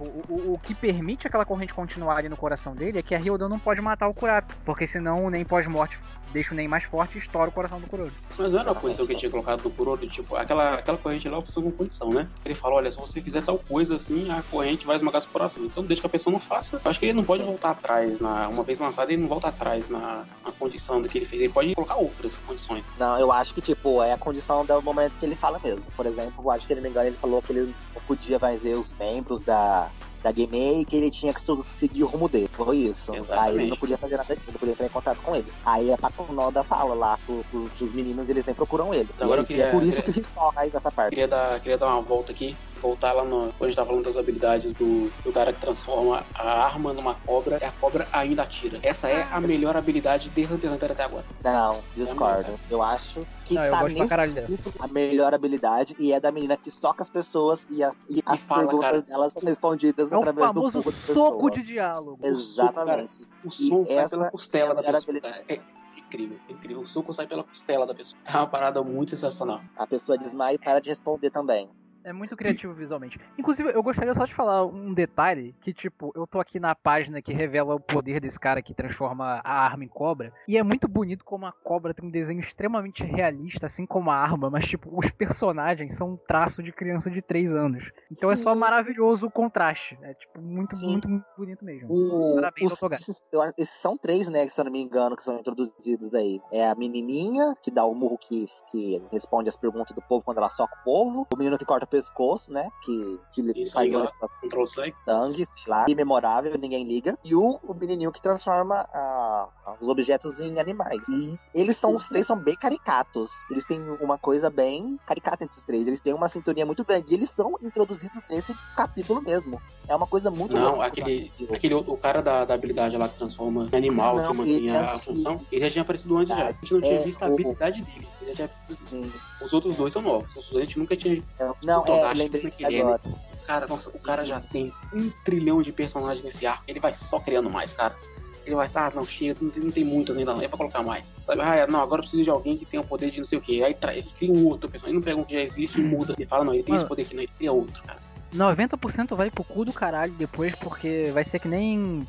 o, 0.00 0.04
o- 0.28 0.52
o 0.54 0.58
que 0.58 0.74
permite 0.74 1.26
aquela 1.26 1.44
corrente 1.44 1.74
continuar 1.74 2.16
ali 2.18 2.28
no 2.28 2.36
coração 2.36 2.74
dele 2.74 2.98
é 2.98 3.02
que 3.02 3.14
a 3.14 3.18
Ryodon 3.18 3.48
não 3.48 3.58
pode 3.58 3.80
matar 3.80 4.08
o 4.08 4.14
Kurapika. 4.14 4.58
Porque 4.64 4.86
senão 4.86 5.24
o 5.24 5.30
Nen 5.30 5.44
pós-morte 5.44 5.98
deixa 6.32 6.52
o 6.52 6.56
Nen 6.56 6.68
mais 6.68 6.84
forte 6.84 7.14
e 7.16 7.18
estoura 7.18 7.48
o 7.48 7.52
coração 7.52 7.80
do 7.80 7.86
Kuroro. 7.86 8.12
Mas 8.36 8.52
não 8.52 8.60
era 8.60 8.70
a 8.70 8.74
condição 8.74 9.06
que 9.06 9.12
ele 9.12 9.18
tinha 9.18 9.30
colocado 9.30 9.62
do 9.62 9.70
Kuroro, 9.70 10.06
tipo, 10.06 10.36
aquela, 10.36 10.74
aquela 10.74 10.98
corrente 10.98 11.26
lá 11.28 11.40
funciona 11.40 11.70
com 11.70 11.76
condição, 11.78 12.10
né? 12.10 12.28
Ele 12.44 12.54
falou, 12.54 12.76
olha, 12.76 12.90
se 12.90 12.98
você 12.98 13.18
fizer 13.20 13.40
tal 13.42 13.58
coisa 13.58 13.94
assim, 13.94 14.30
a 14.30 14.42
corrente 14.42 14.86
vai 14.86 14.96
esmagar 14.96 15.22
seu 15.22 15.30
coração. 15.30 15.64
Então 15.64 15.82
deixa 15.84 16.02
que 16.02 16.06
a 16.06 16.10
pessoa 16.10 16.30
não 16.32 16.38
faça. 16.40 16.80
Eu 16.84 16.90
acho 16.90 17.00
que 17.00 17.06
ele 17.06 17.14
não 17.14 17.24
pode 17.24 17.42
voltar 17.42 17.70
atrás, 17.70 18.20
na, 18.20 18.46
uma 18.48 18.62
vez 18.62 18.78
lançado, 18.78 19.10
ele 19.10 19.22
não 19.22 19.28
volta 19.28 19.48
atrás 19.48 19.88
na, 19.88 20.24
na 20.44 20.52
condição 20.52 21.00
do 21.00 21.08
que 21.08 21.16
ele 21.18 21.24
fez. 21.24 21.40
Ele 21.42 21.52
pode 21.52 21.74
colocar 21.74 21.96
outras 21.96 22.36
condições. 22.46 22.86
Não, 22.98 23.18
eu 23.18 23.32
acho 23.32 23.54
que, 23.54 23.62
tipo, 23.62 24.02
é 24.02 24.12
a 24.12 24.18
condição 24.18 24.64
do 24.66 24.82
momento 24.82 25.14
que 25.18 25.24
ele 25.24 25.34
fala 25.34 25.58
mesmo. 25.64 25.82
Por 25.96 26.04
exemplo, 26.04 26.34
eu 26.44 26.50
acho 26.50 26.66
que 26.66 26.72
ele 26.74 26.82
me 26.82 26.90
engano, 26.90 27.06
ele 27.08 27.16
falou 27.16 27.40
que 27.40 27.52
ele 27.52 27.74
podia 28.08 28.38
ver 28.38 28.74
os 28.76 28.92
membros 28.98 29.42
da, 29.42 29.88
da 30.24 30.32
Game 30.32 30.84
que 30.86 30.96
ele 30.96 31.10
tinha 31.10 31.32
que 31.34 31.40
seguir 31.78 32.02
o 32.02 32.06
rumo 32.06 32.26
dele. 32.28 32.48
Foi 32.52 32.78
isso. 32.78 33.12
Aí 33.12 33.18
Exatamente. 33.18 33.56
ele 33.60 33.70
não 33.70 33.76
podia 33.76 33.98
fazer 33.98 34.16
nada 34.16 34.34
disso, 34.34 34.48
não 34.50 34.58
podia 34.58 34.72
entrar 34.72 34.86
em 34.86 34.90
contato 34.90 35.22
com 35.22 35.36
eles. 35.36 35.52
Aí 35.64 35.92
a 35.92 35.98
Patronoda 35.98 36.64
fala 36.64 36.94
lá 36.94 37.18
pro, 37.26 37.44
pros, 37.50 37.70
pros 37.74 37.92
meninos, 37.92 38.26
eles 38.28 38.44
nem 38.46 38.54
procuram 38.54 38.92
ele. 38.94 39.08
Agora 39.20 39.40
eu 39.42 39.44
E 39.44 39.46
queria- 39.46 39.66
é 39.66 39.70
por 39.70 39.82
isso 39.82 39.96
queria- 40.02 40.14
que 40.14 40.20
estão 40.20 40.50
mais 40.54 40.72
nessa 40.72 40.90
parte. 40.90 41.10
Queria 41.10 41.28
dar, 41.28 41.60
queria 41.60 41.76
dar 41.76 41.88
uma 41.88 42.00
volta 42.00 42.32
aqui, 42.32 42.56
voltar 42.78 43.12
lá 43.12 43.24
no. 43.24 43.52
Quando 43.52 43.62
a 43.62 43.66
gente 43.66 43.76
tava 43.76 43.88
falando 43.88 44.04
das 44.04 44.16
habilidades 44.16 44.72
do, 44.72 45.10
do 45.22 45.32
cara 45.32 45.52
que 45.52 45.60
transforma 45.60 46.24
a 46.34 46.64
arma 46.64 46.92
numa 46.92 47.14
cobra 47.14 47.58
e 47.60 47.64
a 47.64 47.72
cobra 47.72 48.06
ainda 48.12 48.42
atira. 48.42 48.78
Essa 48.82 49.08
é 49.08 49.22
a 49.30 49.40
melhor 49.40 49.76
habilidade 49.76 50.30
de 50.30 50.44
Hunter 50.44 50.58
x 50.70 50.72
Hunter 50.74 50.92
até 50.92 51.04
agora. 51.04 51.24
Não, 51.42 51.80
discordo. 51.94 52.58
Eu 52.70 52.82
acho 52.82 53.26
que 53.44 53.54
Não, 53.54 53.64
eu 53.64 53.72
tá 53.72 53.80
gosto 53.82 53.96
pra 53.96 54.06
caralho 54.08 54.32
dessa. 54.32 54.58
a 54.78 54.86
melhor 54.88 55.34
habilidade 55.34 55.96
e 55.98 56.12
é 56.12 56.20
da 56.20 56.30
menina 56.30 56.56
que 56.56 56.70
soca 56.70 57.02
as 57.02 57.08
pessoas 57.08 57.60
e, 57.70 57.82
a- 57.82 57.92
e 58.08 58.22
as 58.24 58.40
fala, 58.40 58.62
perguntas 58.64 58.90
cara. 58.90 59.02
delas 59.02 59.32
são 59.32 59.42
respondidas 59.42 60.10
É 60.12 60.16
o 60.16 60.18
através 60.20 60.46
do 60.48 60.54
famoso 60.54 60.82
fogo 60.82 60.92
soco 60.92 61.50
de 61.50 61.62
diálogo. 61.62 62.18
Exatamente. 62.22 63.14
O 63.44 63.50
som 63.50 63.84
E 63.88 63.92
sai 63.94 64.08
pela 64.08 64.30
costela 64.30 64.72
é 64.72 64.74
da 64.76 64.82
pessoa. 64.82 64.98
habilidade. 65.02 65.44
É, 65.48 65.54
é 65.54 65.60
incrível, 65.98 66.38
é 66.48 66.52
incrível. 66.52 66.82
O 66.82 66.86
soco 66.86 67.12
sai 67.12 67.26
pela 67.26 67.42
costela 67.44 67.86
da 67.86 67.94
pessoa. 67.94 68.20
É 68.24 68.36
uma 68.36 68.46
parada 68.46 68.82
muito 68.82 69.10
sensacional. 69.10 69.60
A 69.76 69.86
pessoa 69.86 70.16
desmaia 70.18 70.54
e 70.54 70.58
para 70.58 70.80
de 70.80 70.88
responder 70.90 71.30
também. 71.30 71.68
É 72.04 72.12
muito 72.12 72.36
criativo 72.36 72.72
visualmente. 72.72 73.18
Inclusive, 73.36 73.70
eu 73.70 73.82
gostaria 73.82 74.14
só 74.14 74.24
de 74.24 74.32
falar 74.32 74.64
um 74.64 74.94
detalhe 74.94 75.54
que, 75.60 75.74
tipo, 75.74 76.12
eu 76.14 76.26
tô 76.26 76.38
aqui 76.40 76.58
na 76.60 76.74
página 76.74 77.20
que 77.20 77.32
revela 77.32 77.74
o 77.74 77.80
poder 77.80 78.20
desse 78.20 78.38
cara 78.38 78.62
que 78.62 78.72
transforma 78.72 79.40
a 79.44 79.52
arma 79.64 79.84
em 79.84 79.88
cobra. 79.88 80.32
E 80.46 80.56
é 80.56 80.62
muito 80.62 80.86
bonito 80.88 81.24
como 81.24 81.44
a 81.44 81.52
cobra 81.52 81.92
tem 81.92 82.06
um 82.06 82.10
desenho 82.10 82.40
extremamente 82.40 83.02
realista, 83.04 83.66
assim 83.66 83.84
como 83.84 84.10
a 84.10 84.16
arma, 84.16 84.48
mas, 84.48 84.64
tipo, 84.66 84.88
os 84.96 85.10
personagens 85.10 85.94
são 85.94 86.12
um 86.12 86.16
traço 86.16 86.62
de 86.62 86.72
criança 86.72 87.10
de 87.10 87.20
3 87.20 87.54
anos. 87.54 87.90
Então 88.10 88.30
é 88.30 88.36
só 88.36 88.54
Sim. 88.54 88.60
maravilhoso 88.60 89.26
o 89.26 89.30
contraste. 89.30 89.98
É, 90.00 90.14
tipo, 90.14 90.40
muito, 90.40 90.76
Sim. 90.76 90.86
muito, 90.86 91.08
muito 91.08 91.26
bonito 91.36 91.64
mesmo. 91.64 91.88
O- 91.92 92.34
Parabéns, 92.36 92.72
os- 92.72 92.82
esses, 92.92 93.20
esses 93.58 93.74
são 93.80 93.98
três, 93.98 94.28
né, 94.28 94.48
se 94.48 94.58
eu 94.60 94.64
não 94.64 94.72
me 94.72 94.80
engano, 94.80 95.16
que 95.16 95.22
são 95.22 95.38
introduzidos 95.38 96.14
aí. 96.14 96.40
É 96.52 96.66
a 96.68 96.74
menininha, 96.74 97.54
que 97.62 97.70
dá 97.70 97.84
o 97.84 97.94
murro 97.94 98.16
que, 98.18 98.46
que 98.70 99.02
responde 99.12 99.48
as 99.48 99.56
perguntas 99.56 99.94
do 99.94 100.00
povo 100.02 100.22
quando 100.24 100.38
ela 100.38 100.48
soca 100.50 100.74
o 100.80 100.84
povo. 100.84 101.26
O 101.32 101.36
menino 101.36 101.58
que 101.58 101.64
corta 101.64 101.87
pescoço, 101.88 102.52
né, 102.52 102.68
que, 102.84 103.20
que 103.32 103.40
Isso 103.60 103.72
faz 103.74 103.92
ó. 103.94 104.10
Control 104.40 104.66
sangue. 104.66 104.94
sangue, 105.04 105.34
sei 105.46 105.62
lá, 105.66 105.84
imemorável, 105.88 106.56
ninguém 106.58 106.84
liga. 106.84 107.18
E 107.24 107.34
o, 107.34 107.58
o 107.62 107.74
menininho 107.74 108.12
que 108.12 108.20
transforma 108.22 108.86
ah, 108.92 109.48
os 109.80 109.88
objetos 109.88 110.38
em 110.40 110.58
animais. 110.60 111.00
E 111.08 111.36
eles 111.54 111.76
são, 111.76 111.94
os 111.96 112.06
três 112.06 112.26
são 112.26 112.36
bem 112.36 112.56
caricatos. 112.56 113.30
Eles 113.50 113.64
têm 113.64 113.80
uma 114.00 114.18
coisa 114.18 114.48
bem 114.50 114.98
caricata 115.06 115.44
entre 115.44 115.56
os 115.56 115.62
três. 115.64 115.86
Eles 115.86 116.00
têm 116.00 116.12
uma 116.14 116.28
sintonia 116.28 116.64
muito 116.66 116.84
grande. 116.84 117.12
E 117.12 117.16
eles 117.16 117.30
são 117.30 117.54
introduzidos 117.62 118.20
nesse 118.30 118.54
capítulo 118.76 119.20
mesmo. 119.20 119.60
É 119.88 119.96
uma 119.96 120.06
coisa 120.06 120.30
muito 120.30 120.54
Não, 120.54 120.72
louca, 120.72 120.84
aquele, 120.86 121.32
sabe? 121.38 121.54
aquele 121.54 121.74
o 121.74 121.96
cara 121.96 122.20
da, 122.20 122.44
da 122.44 122.52
habilidade 122.52 122.94
lá 122.98 123.08
que 123.08 123.16
transforma 123.16 123.70
em 123.72 123.76
animal, 123.76 124.16
Não, 124.16 124.30
que 124.32 124.36
mantém 124.36 124.54
ele 124.56 124.68
é 124.68 124.76
a, 124.76 124.80
a 124.90 124.94
antigo. 124.96 125.04
função, 125.12 125.40
ele 125.50 125.64
já 125.64 125.70
tinha 125.70 125.82
aparecido 125.82 126.18
antes 126.18 126.28
já. 126.28 126.48
A 126.48 126.52
gente 126.52 126.74
não 126.74 126.80
tinha 126.82 126.94
É, 126.94 127.02
visto 127.02 127.22
a 127.22 127.26
o- 127.28 127.32
habilidade 127.32 127.80
dele. 127.82 128.08
Ele 128.20 128.30
já 128.30 128.34
tinha 128.34 128.44
aparecido. 128.44 128.78
Sim. 128.90 129.12
Os 129.42 129.50
outros 129.54 129.74
dois 129.76 129.90
são 129.94 130.02
novos. 130.02 130.28
Os 130.28 130.36
outros 130.36 130.52
dois 130.52 130.62
a 130.62 130.64
gente 130.66 130.78
nunca 130.78 130.94
tinha. 130.94 131.22
Não, 131.62 131.77
é, 131.86 132.14
lembrei 132.14 132.40
como 132.50 132.54
é 132.66 132.74
é, 132.74 132.80
agora. 132.80 133.00
Cara, 133.46 133.66
nossa, 133.66 133.90
o 133.90 133.98
cara 133.98 134.26
já 134.26 134.40
tem 134.40 134.72
um 134.92 135.10
trilhão 135.24 135.62
de 135.62 135.72
personagens 135.72 136.22
nesse 136.22 136.46
arco. 136.46 136.64
Ele 136.68 136.80
vai 136.80 136.92
só 136.94 137.18
criando 137.18 137.48
mais, 137.48 137.72
cara. 137.72 137.96
Ele 138.44 138.54
vai, 138.54 138.68
ah, 138.74 138.92
não, 138.94 139.04
chega, 139.04 139.38
não 139.42 139.50
tem, 139.50 139.62
não 139.62 139.70
tem 139.70 139.84
muito 139.84 140.12
ainda, 140.12 140.34
não. 140.34 140.42
É 140.42 140.48
pra 140.48 140.56
colocar 140.56 140.82
mais. 140.82 141.14
Sabe, 141.22 141.42
ah, 141.42 141.66
não, 141.66 141.80
agora 141.80 142.00
eu 142.00 142.02
preciso 142.04 142.24
de 142.24 142.30
alguém 142.30 142.56
que 142.56 142.64
tenha 142.64 142.80
o 142.82 142.86
poder 142.86 143.10
de 143.10 143.18
não 143.18 143.26
sei 143.26 143.38
o 143.38 143.40
que. 143.42 143.62
Aí 143.62 143.74
tra- 143.74 143.94
ele 143.94 144.08
cria 144.18 144.32
um 144.32 144.46
outro 144.46 144.68
personagem. 144.70 144.96
Ele 144.96 144.98
não 144.98 145.04
pega 145.04 145.20
um 145.20 145.24
que 145.24 145.34
já 145.34 145.40
existe 145.40 145.80
e 145.80 145.84
muda. 145.84 146.14
Ele 146.16 146.26
fala, 146.26 146.44
não, 146.44 146.54
ele 146.54 146.62
tem 146.62 146.74
esse 146.74 146.84
Mano. 146.84 146.88
poder 146.88 147.02
aqui, 147.02 147.14
não, 147.14 147.22
ele 147.22 147.32
cria 147.36 147.52
outro, 147.52 147.82
cara. 147.82 147.98
90% 148.34 149.16
vai 149.16 149.30
pro 149.30 149.44
cu 149.44 149.64
do 149.64 149.72
caralho 149.72 150.12
depois, 150.12 150.54
porque 150.54 151.10
vai 151.14 151.24
ser 151.24 151.38
que 151.38 151.48
nem 151.48 152.06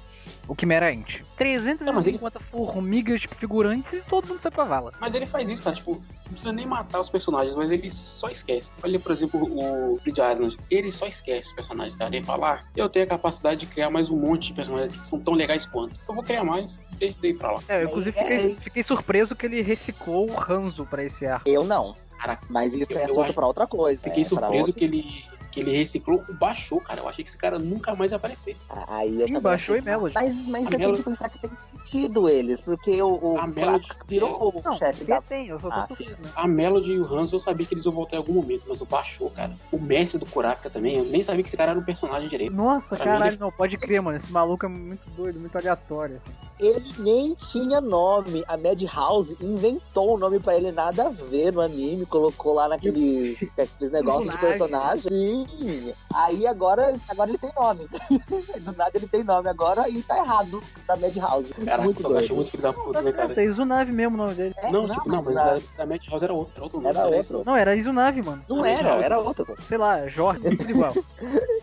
o 0.48 0.56
Quimera 0.56 0.92
Ent. 0.92 1.22
350 1.38 2.40
formigas 2.40 3.22
figurantes 3.38 3.92
e 3.94 4.02
todo 4.02 4.28
mundo 4.28 4.40
foi 4.40 4.52
pra 4.52 4.64
vala. 4.64 4.92
Mas 5.00 5.14
ele 5.16 5.26
faz 5.26 5.48
isso, 5.50 5.64
cara, 5.64 5.76
tipo, 5.76 5.94
não 5.94 6.32
precisa 6.32 6.52
nem 6.52 6.66
matar 6.66 7.00
os 7.00 7.10
personagens, 7.10 7.56
mas 7.56 7.72
ele 7.72 7.90
só 7.90 8.28
esquece. 8.30 8.72
Olha, 8.84 9.00
por 9.00 9.12
exemplo, 9.12 9.44
o 9.44 9.98
Creed 10.00 10.18
Island, 10.18 10.58
ele 10.70 10.92
só 10.92 11.08
esquece 11.08 11.48
os 11.50 11.54
personagens, 11.54 11.96
cara. 11.96 12.16
Ele 12.16 12.26
fala, 12.26 12.54
ah, 12.56 12.64
eu 12.76 12.88
tenho 12.90 13.06
a 13.06 13.10
capacidade 13.10 13.62
de 13.62 13.66
criar 13.68 13.90
mais 13.90 14.10
um 14.12 14.18
monte 14.18 14.48
de 14.48 14.54
personagens 14.54 14.98
que 15.00 15.08
são 15.08 15.20
tão 15.20 15.34
legais 15.34 15.66
quanto. 15.66 15.96
Eu 16.08 16.14
vou 16.16 16.24
criar 16.24 16.44
mais, 16.44 16.80
deixa 16.98 17.18
isso 17.18 17.26
aí 17.26 17.34
pra 17.34 17.52
lá. 17.52 17.62
É, 17.68 17.82
eu 17.84 17.88
inclusive 17.88 18.18
fiquei, 18.18 18.36
é. 18.52 18.56
fiquei 18.56 18.84
surpreso 18.84 19.36
que 19.36 19.46
ele 19.46 19.62
reciclou 19.62 20.30
o 20.30 20.36
Ranzo 20.36 20.86
pra 20.86 21.04
esse 21.04 21.26
arco. 21.26 21.48
Eu 21.50 21.64
não. 21.64 21.96
Caraca, 22.20 22.46
Mas 22.50 22.74
isso 22.74 22.92
Eu- 22.92 22.98
é 22.98 23.02
eu 23.02 23.06
assunto 23.06 23.22
acho- 23.24 23.34
pra 23.34 23.48
outra 23.48 23.66
coisa. 23.66 24.02
fiquei 24.02 24.24
é, 24.24 24.26
surpreso 24.26 24.56
outra- 24.58 24.74
que 24.74 24.84
ele 24.84 25.24
que 25.52 25.60
ele 25.60 25.76
reciclou 25.76 26.24
o 26.30 26.34
Baixou, 26.34 26.80
cara. 26.82 27.00
Eu 27.02 27.10
achei 27.10 27.24
que 27.24 27.30
esse 27.30 27.38
cara 27.38 27.58
nunca 27.58 27.96
mais 27.96 28.12
ia 28.12 28.18
aparecer. 28.18 28.56
Aí 28.88 29.20
eu 29.22 29.28
Sim, 29.28 29.40
baixou 29.40 29.76
achei- 29.76 29.82
e 29.84 29.90
Melody. 29.90 30.14
Mas, 30.16 30.48
mas 30.48 30.64
você 30.64 30.70
tem 30.70 30.80
Melody- 30.80 30.98
que 31.04 31.10
pensar 31.10 31.30
que 31.30 31.40
tem 31.40 31.52
sentido 31.56 32.30
eles, 32.30 32.60
porque 32.60 33.02
o, 33.02 33.20
o 33.34 33.38
A 33.40 33.48
Melody- 33.48 33.90
virou 34.08 34.50
o 34.56 34.62
Não, 34.64 34.76
chefe 34.78 35.04
da. 35.06 35.22
tem, 35.22 35.48
eu 35.48 35.60
só 35.60 35.70
tô 35.70 35.74
Ah, 35.76 35.88
falando, 35.88 36.18
né? 36.24 36.32
A 36.36 36.48
Melody 36.48 36.92
e 36.94 37.00
o 37.00 37.06
Hans 37.06 37.32
eu 37.32 37.40
sabia 37.40 37.66
que 37.66 37.74
eles 37.74 37.86
iam 37.86 37.94
voltar 37.94 38.16
em 38.16 38.20
algum 38.20 38.34
momento, 38.34 38.64
mas 38.68 38.82
o 38.82 38.86
Baixou, 38.86 39.30
cara. 39.32 39.52
O 39.72 39.80
mestre 39.80 40.18
do 40.20 40.26
Kurapika 40.26 40.70
também, 40.70 40.96
eu 40.98 41.06
nem 41.06 41.24
sabia 41.24 41.44
que 41.44 41.50
esse 41.50 41.58
cara 41.58 41.72
era 41.72 41.80
um 41.80 41.84
personagem 41.84 42.30
direito. 42.30 42.54
Nossa, 42.54 42.96
Pra 42.96 43.06
mim, 43.06 43.12
caralho, 43.14 43.32
ele- 43.32 43.38
não, 43.40 43.52
pode 43.52 43.78
crer, 43.78 44.02
mano. 44.02 44.18
Esse 44.18 44.32
maluco 44.32 44.66
é 44.66 44.70
muito 44.70 45.10
doido, 45.12 45.40
muito 45.40 45.58
aleatório, 45.58 46.18
assim. 46.18 46.49
Ele 46.60 46.94
nem 47.00 47.36
tinha 47.36 47.80
nome. 47.80 48.44
A 48.48 48.58
Madhouse 48.58 49.38
inventou 49.42 50.16
o 50.16 50.18
nome 50.18 50.40
pra 50.40 50.56
ele, 50.58 50.72
nada 50.72 51.08
a 51.08 51.10
ver 51.10 51.54
no 51.54 51.62
anime, 51.62 52.06
colocou 52.06 52.54
lá 52.54 52.68
naquele, 52.68 53.38
naqueles 53.58 53.92
negócios 53.94 54.30
de 54.32 54.38
Personagem. 54.38 55.10
Sim. 55.48 55.94
Aí 56.14 56.46
agora, 56.46 56.96
agora 57.08 57.30
ele 57.30 57.38
tem 57.38 57.52
nome. 57.58 57.88
Do 58.60 58.72
nada 58.76 58.92
ele 58.96 59.08
tem 59.08 59.24
nome 59.24 59.48
agora 59.50 59.88
e 59.90 60.02
tá 60.04 60.18
errado 60.18 60.62
da 60.88 60.96
Madhouse. 60.98 61.54
Caraca, 61.54 61.84
Muito 61.84 62.00
o 62.00 62.04
Togashi 62.04 62.26
é 62.26 62.28
doido. 62.28 62.36
muito 62.36 62.52
filho 62.52 62.64
da 62.64 62.74
puta, 62.74 63.02
né, 63.02 63.12
cara? 63.12 63.34
é 63.42 63.46
Izunave 63.46 63.92
mesmo 63.92 64.16
o 64.16 64.18
nome 64.18 64.34
dele. 64.36 64.54
É, 64.58 64.72
Não, 64.72 64.88
tipo, 64.90 65.08
não, 65.10 65.22
mas 65.24 65.36
da, 65.36 65.60
da 65.78 65.86
Madhouse 65.86 66.24
era 66.26 66.34
outro, 66.34 66.54
era 66.56 66.64
outro 66.64 66.78
nome. 66.82 66.90
Era 66.90 67.08
era 67.08 67.16
outro. 67.18 67.38
não. 67.38 67.44
Não, 67.46 67.56
era 67.56 67.76
Izunave, 67.76 68.22
mano. 68.22 68.44
não 68.50 68.66
era, 68.66 68.90
era 69.04 69.16
não. 69.18 69.26
outro. 69.26 69.46
pô. 69.46 69.56
Sei 69.62 69.78
lá, 69.78 70.08
Jorge, 70.08 70.42
tudo 70.58 70.70
igual. 70.72 70.94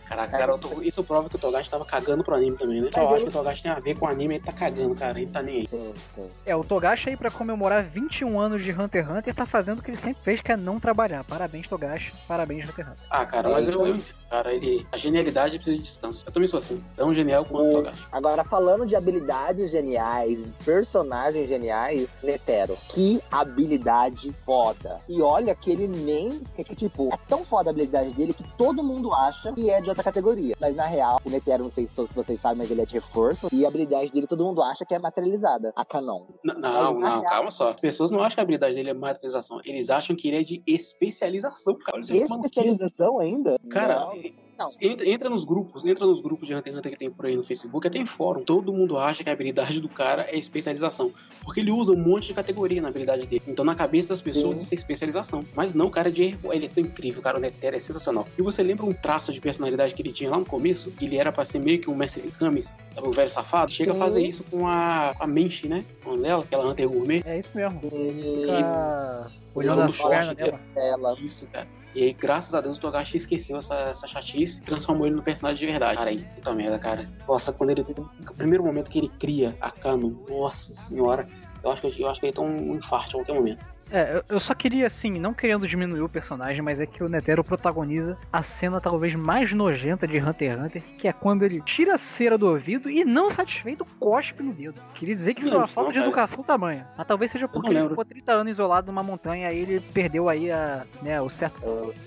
Caraca, 0.08 0.38
cara, 0.38 0.52
eu 0.52 0.58
tô- 0.58 0.80
isso 0.82 1.02
prova 1.04 1.28
que 1.28 1.36
o 1.36 1.38
Togashi 1.38 1.68
tava 1.68 1.84
cagando 1.84 2.22
pro 2.24 2.34
anime 2.34 2.56
também, 2.56 2.80
né? 2.80 2.88
Eu 2.96 3.08
acho 3.10 3.24
que 3.24 3.28
o 3.28 3.32
Togashi 3.32 3.62
tem 3.62 3.72
a 3.72 3.80
ver 3.80 3.96
com 3.98 4.06
o 4.06 4.08
anime, 4.08 4.36
ele 4.36 4.44
tá 4.44 4.52
cagando, 4.52 4.85
cara. 4.94 5.20
Ele 5.20 5.30
tá 5.30 5.42
nem 5.42 5.56
aí. 5.60 5.68
Sim, 5.68 5.94
sim. 6.14 6.30
É, 6.44 6.54
o 6.54 6.64
Togashi 6.64 7.10
aí 7.10 7.16
pra 7.16 7.30
comemorar 7.30 7.82
21 7.84 8.38
anos 8.38 8.62
de 8.62 8.72
Hunter 8.72 9.04
x 9.04 9.10
Hunter 9.10 9.34
tá 9.34 9.46
fazendo 9.46 9.78
o 9.78 9.82
que 9.82 9.90
ele 9.90 9.98
sempre 9.98 10.22
fez, 10.22 10.40
que 10.40 10.52
é 10.52 10.56
não 10.56 10.78
trabalhar. 10.78 11.24
Parabéns, 11.24 11.66
Togashi. 11.68 12.12
Parabéns, 12.26 12.68
Hunter 12.68 12.84
x 12.84 12.92
Hunter. 12.92 13.06
Ah, 13.10 13.26
cara, 13.26 13.48
mas 13.48 13.66
eu, 13.66 13.86
eu 13.86 13.98
cara. 14.30 14.52
Ele, 14.54 14.86
a 14.92 14.96
genialidade 14.96 15.56
precisa 15.58 15.76
de 15.76 15.82
descanso. 15.82 16.24
Eu 16.26 16.32
também 16.32 16.46
sou 16.46 16.58
assim. 16.58 16.82
Tão 16.96 17.12
genial 17.14 17.44
quanto 17.44 17.68
o 17.68 17.72
Togashi. 17.72 18.04
Agora, 18.12 18.44
falando 18.44 18.86
de 18.86 18.94
habilidades 18.96 19.70
geniais, 19.70 20.38
personagens 20.64 21.48
geniais, 21.48 22.08
Netero. 22.22 22.76
Que 22.88 23.20
habilidade 23.30 24.32
foda. 24.44 25.00
E 25.08 25.20
olha 25.22 25.54
que 25.54 25.70
ele 25.70 25.86
nem. 25.88 26.40
É 26.56 26.64
que, 26.64 26.74
tipo, 26.74 27.08
é 27.12 27.18
tão 27.28 27.44
foda 27.44 27.70
a 27.70 27.72
habilidade 27.72 28.12
dele 28.12 28.32
que 28.34 28.44
todo 28.56 28.82
mundo 28.82 29.12
acha 29.12 29.52
que 29.52 29.70
é 29.70 29.80
de 29.80 29.88
outra 29.88 30.04
categoria. 30.04 30.54
Mas 30.60 30.74
na 30.76 30.86
real, 30.86 31.18
o 31.24 31.30
Netero, 31.30 31.64
não 31.64 31.72
sei 31.72 31.86
se 31.86 31.92
todos 31.94 32.12
vocês 32.12 32.40
sabem, 32.40 32.58
mas 32.58 32.70
ele 32.70 32.82
é 32.82 32.86
de 32.86 32.94
reforço. 32.94 33.48
E 33.52 33.64
a 33.64 33.68
habilidade 33.68 34.10
dele 34.12 34.26
todo 34.26 34.44
mundo 34.44 34.62
acha 34.62 34.84
que 34.84 34.94
é 34.94 34.98
materializada. 34.98 35.72
A 35.76 35.84
Canon. 35.84 36.26
N- 36.44 36.54
Não, 36.58 36.94
Mas, 36.94 37.00
não, 37.10 37.20
real- 37.20 37.22
calma 37.32 37.50
só. 37.50 37.68
As 37.70 37.80
pessoas 37.80 38.10
não 38.10 38.20
acham 38.20 38.34
que 38.36 38.40
a 38.40 38.42
habilidade 38.42 38.74
dele 38.74 38.90
é 38.90 38.94
materialização. 38.94 39.60
Eles 39.64 39.90
acham 39.90 40.14
que 40.16 40.28
ele 40.28 40.38
é 40.38 40.42
de 40.42 40.62
especialização. 40.66 41.74
Cara. 41.78 42.00
Especialização 42.00 43.18
ainda? 43.18 43.56
Cara, 43.70 44.00
Não. 44.00 44.15
Não. 44.58 44.70
Entra, 44.80 45.08
entra 45.08 45.28
nos 45.28 45.44
grupos, 45.44 45.84
entra 45.84 46.06
nos 46.06 46.20
grupos 46.20 46.48
de 46.48 46.54
Hunter 46.54 46.72
x 46.72 46.78
Hunter 46.78 46.92
que 46.92 46.98
tem 46.98 47.10
por 47.10 47.26
aí 47.26 47.36
no 47.36 47.44
Facebook, 47.44 47.86
até 47.86 47.98
em 47.98 48.06
fórum. 48.06 48.42
Todo 48.42 48.72
mundo 48.72 48.96
acha 48.96 49.22
que 49.22 49.28
a 49.28 49.32
habilidade 49.32 49.80
do 49.80 49.88
cara 49.88 50.26
é 50.30 50.38
especialização. 50.38 51.12
Porque 51.42 51.60
ele 51.60 51.70
usa 51.70 51.92
um 51.92 51.96
monte 51.96 52.28
de 52.28 52.34
categoria 52.34 52.80
na 52.80 52.88
habilidade 52.88 53.26
dele. 53.26 53.42
Então, 53.46 53.64
na 53.64 53.74
cabeça 53.74 54.08
das 54.08 54.22
pessoas, 54.22 54.56
Sim. 54.56 54.62
isso 54.62 54.74
é 54.74 54.76
especialização. 54.76 55.44
Mas 55.54 55.74
não, 55.74 55.90
cara, 55.90 56.10
de 56.10 56.22
erro. 56.22 56.52
Ele 56.52 56.66
é 56.66 56.68
tão 56.68 56.82
incrível, 56.82 57.20
cara. 57.20 57.36
O 57.36 57.40
Netero 57.40 57.76
é 57.76 57.78
sensacional. 57.78 58.26
E 58.38 58.42
você 58.42 58.62
lembra 58.62 58.86
um 58.86 58.94
traço 58.94 59.32
de 59.32 59.40
personalidade 59.40 59.94
que 59.94 60.00
ele 60.00 60.12
tinha 60.12 60.30
lá 60.30 60.38
no 60.38 60.46
começo? 60.46 60.90
Que 60.90 61.04
ele 61.04 61.18
era 61.18 61.30
pra 61.30 61.44
ser 61.44 61.58
meio 61.58 61.80
que 61.80 61.90
um 61.90 61.94
mestre 61.94 62.22
de 62.22 62.30
Kamis, 62.30 62.72
o 62.96 63.12
velho 63.12 63.30
safado. 63.30 63.70
Chega 63.70 63.92
Sim. 63.92 64.00
a 64.00 64.04
fazer 64.04 64.22
isso 64.22 64.42
com 64.44 64.66
a, 64.66 65.14
a 65.20 65.26
Menshi, 65.26 65.68
né? 65.68 65.84
Com 66.02 66.24
ela, 66.24 66.42
aquela 66.42 66.66
Hunter 66.66 66.88
Gourmet. 66.88 67.22
É 67.26 67.38
isso 67.38 67.50
mesmo. 67.54 67.80
E... 67.84 68.40
Fica 68.40 69.30
olhando 69.54 69.80
Olhando 69.80 69.82
as 69.82 69.98
o 69.98 70.08
pernas 70.08 70.24
short 70.26 70.42
dela. 70.42 70.60
Ela. 70.76 71.14
Isso, 71.20 71.46
cara. 71.48 71.66
E 71.96 72.02
aí, 72.02 72.12
graças 72.12 72.54
a 72.54 72.60
Deus, 72.60 72.76
o 72.76 72.80
Togashi 72.80 73.16
esqueceu 73.16 73.56
essa, 73.56 73.74
essa 73.74 74.06
chatice 74.06 74.60
e 74.60 74.64
transformou 74.64 75.06
ele 75.06 75.16
no 75.16 75.22
personagem 75.22 75.56
de 75.56 75.64
verdade. 75.64 75.96
Cara, 75.96 76.10
aí, 76.10 76.18
puta 76.34 76.54
merda, 76.54 76.78
cara. 76.78 77.10
Nossa, 77.26 77.54
quando 77.54 77.70
ele. 77.70 77.80
O 77.80 78.34
primeiro 78.36 78.62
momento 78.62 78.90
que 78.90 78.98
ele 78.98 79.08
cria 79.08 79.56
a 79.62 79.70
Kano, 79.70 80.22
nossa 80.28 80.74
senhora, 80.74 81.26
eu 81.64 81.70
acho 81.70 81.80
que, 81.80 82.02
eu 82.02 82.06
acho 82.06 82.20
que 82.20 82.26
ele 82.26 82.34
tem 82.34 82.44
um 82.44 82.74
infarto 82.74 83.16
a 83.16 83.20
qualquer 83.20 83.34
momento. 83.34 83.66
É, 83.90 84.22
eu- 84.28 84.40
só 84.40 84.54
queria, 84.54 84.86
assim, 84.86 85.18
não 85.18 85.32
querendo 85.32 85.66
diminuir 85.66 86.00
o 86.02 86.08
personagem, 86.08 86.60
mas 86.62 86.80
é 86.80 86.86
que 86.86 87.02
o 87.04 87.08
Netero 87.08 87.44
protagoniza 87.44 88.16
a 88.32 88.42
cena 88.42 88.80
talvez 88.80 89.14
mais 89.14 89.52
nojenta 89.52 90.06
de 90.06 90.18
Hunter 90.18 90.52
x 90.52 90.60
Hunter, 90.64 90.82
que 90.98 91.06
é 91.08 91.12
quando 91.12 91.44
ele 91.44 91.60
tira 91.62 91.94
a 91.94 91.98
cera 91.98 92.36
do 92.36 92.48
ouvido 92.48 92.90
e, 92.90 93.04
não 93.04 93.30
satisfeito, 93.30 93.84
cospe 93.98 94.42
no 94.42 94.52
dedo. 94.52 94.80
Queria 94.94 95.14
dizer 95.14 95.34
que 95.34 95.40
isso 95.40 95.50
é 95.50 95.52
Não, 95.52 95.60
uma 95.60 95.66
falta 95.68 95.92
de 95.92 95.98
educação 96.00 96.42
tamanha. 96.42 96.86
Mas 96.96 97.06
talvez 97.06 97.30
seja 97.30 97.46
porque 97.46 97.68
ele 97.70 97.88
ficou 97.88 98.04
30 98.04 98.32
anos 98.32 98.50
isolado 98.52 98.86
numa 98.90 99.02
montanha 99.02 99.52
e 99.52 99.58
ele 99.58 99.80
perdeu 99.80 100.28
aí 100.28 100.50
a, 100.50 100.84
né, 101.02 101.20
o 101.20 101.30
certo 101.30 101.60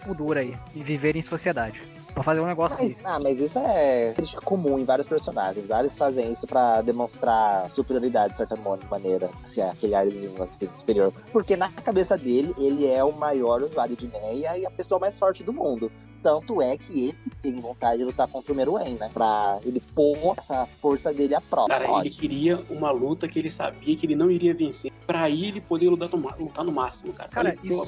pudor 0.06 0.38
aí, 0.38 0.56
em 0.76 0.82
viver 0.82 1.16
em 1.16 1.22
sociedade. 1.22 1.82
Pra 2.14 2.24
fazer 2.24 2.40
um 2.40 2.46
negócio 2.46 2.78
Mas, 2.78 2.90
desse. 2.90 3.06
ah, 3.06 3.20
mas 3.20 3.40
isso 3.40 3.58
é 3.60 4.14
comum 4.44 4.80
em 4.80 4.84
vários 4.84 5.08
personagens. 5.08 5.66
Vários 5.68 5.96
fazem 5.96 6.32
isso 6.32 6.46
pra 6.48 6.82
demonstrar 6.82 7.70
superioridade, 7.72 8.34
de 8.34 8.38
certa 8.38 8.56
maneira. 8.90 9.30
Se 9.46 9.62
é 9.62 9.70
aquele 9.70 9.96
arzinho 9.96 10.42
assim, 10.42 10.70
superior. 10.78 11.14
Porque 11.32 11.56
na 11.56 11.70
cabeça 11.72 12.18
dele, 12.18 12.54
ele 12.58 12.88
é 12.88 13.04
o 13.04 13.12
maior 13.14 13.62
usuário 13.62 13.96
de 13.96 14.08
Neia 14.08 14.58
e 14.58 14.66
a 14.66 14.72
pessoa 14.72 15.00
mais 15.00 15.18
forte 15.18 15.44
do 15.44 15.54
mundo. 15.54 15.92
Tanto 16.22 16.62
é 16.62 16.78
que 16.78 17.08
ele 17.08 17.18
tem 17.42 17.56
vontade 17.56 18.00
de 18.00 18.04
lutar 18.04 18.28
contra 18.28 18.52
o 18.52 18.56
Meruem, 18.56 18.96
né? 18.96 19.10
Pra 19.14 19.58
ele 19.64 19.82
pôr 19.96 20.36
essa 20.38 20.68
força 20.82 21.14
dele 21.14 21.34
à 21.34 21.40
prova. 21.40 21.70
Cara, 21.70 22.02
ele 22.02 22.10
queria 22.10 22.60
uma 22.70 22.92
luta 22.92 23.26
que 23.26 23.40
ele 23.40 23.50
sabia 23.50 23.96
que 23.96 24.06
ele 24.06 24.16
não 24.16 24.30
iria 24.30 24.54
vencer, 24.54 24.92
pra 25.08 25.22
aí 25.22 25.46
ele 25.46 25.62
poder 25.62 25.88
lutar 25.88 26.10
no, 26.10 26.18
lutar 26.18 26.66
no 26.66 26.74
máximo, 26.74 27.14
cara. 27.14 27.30
Cara, 27.30 27.56
isso. 27.64 27.88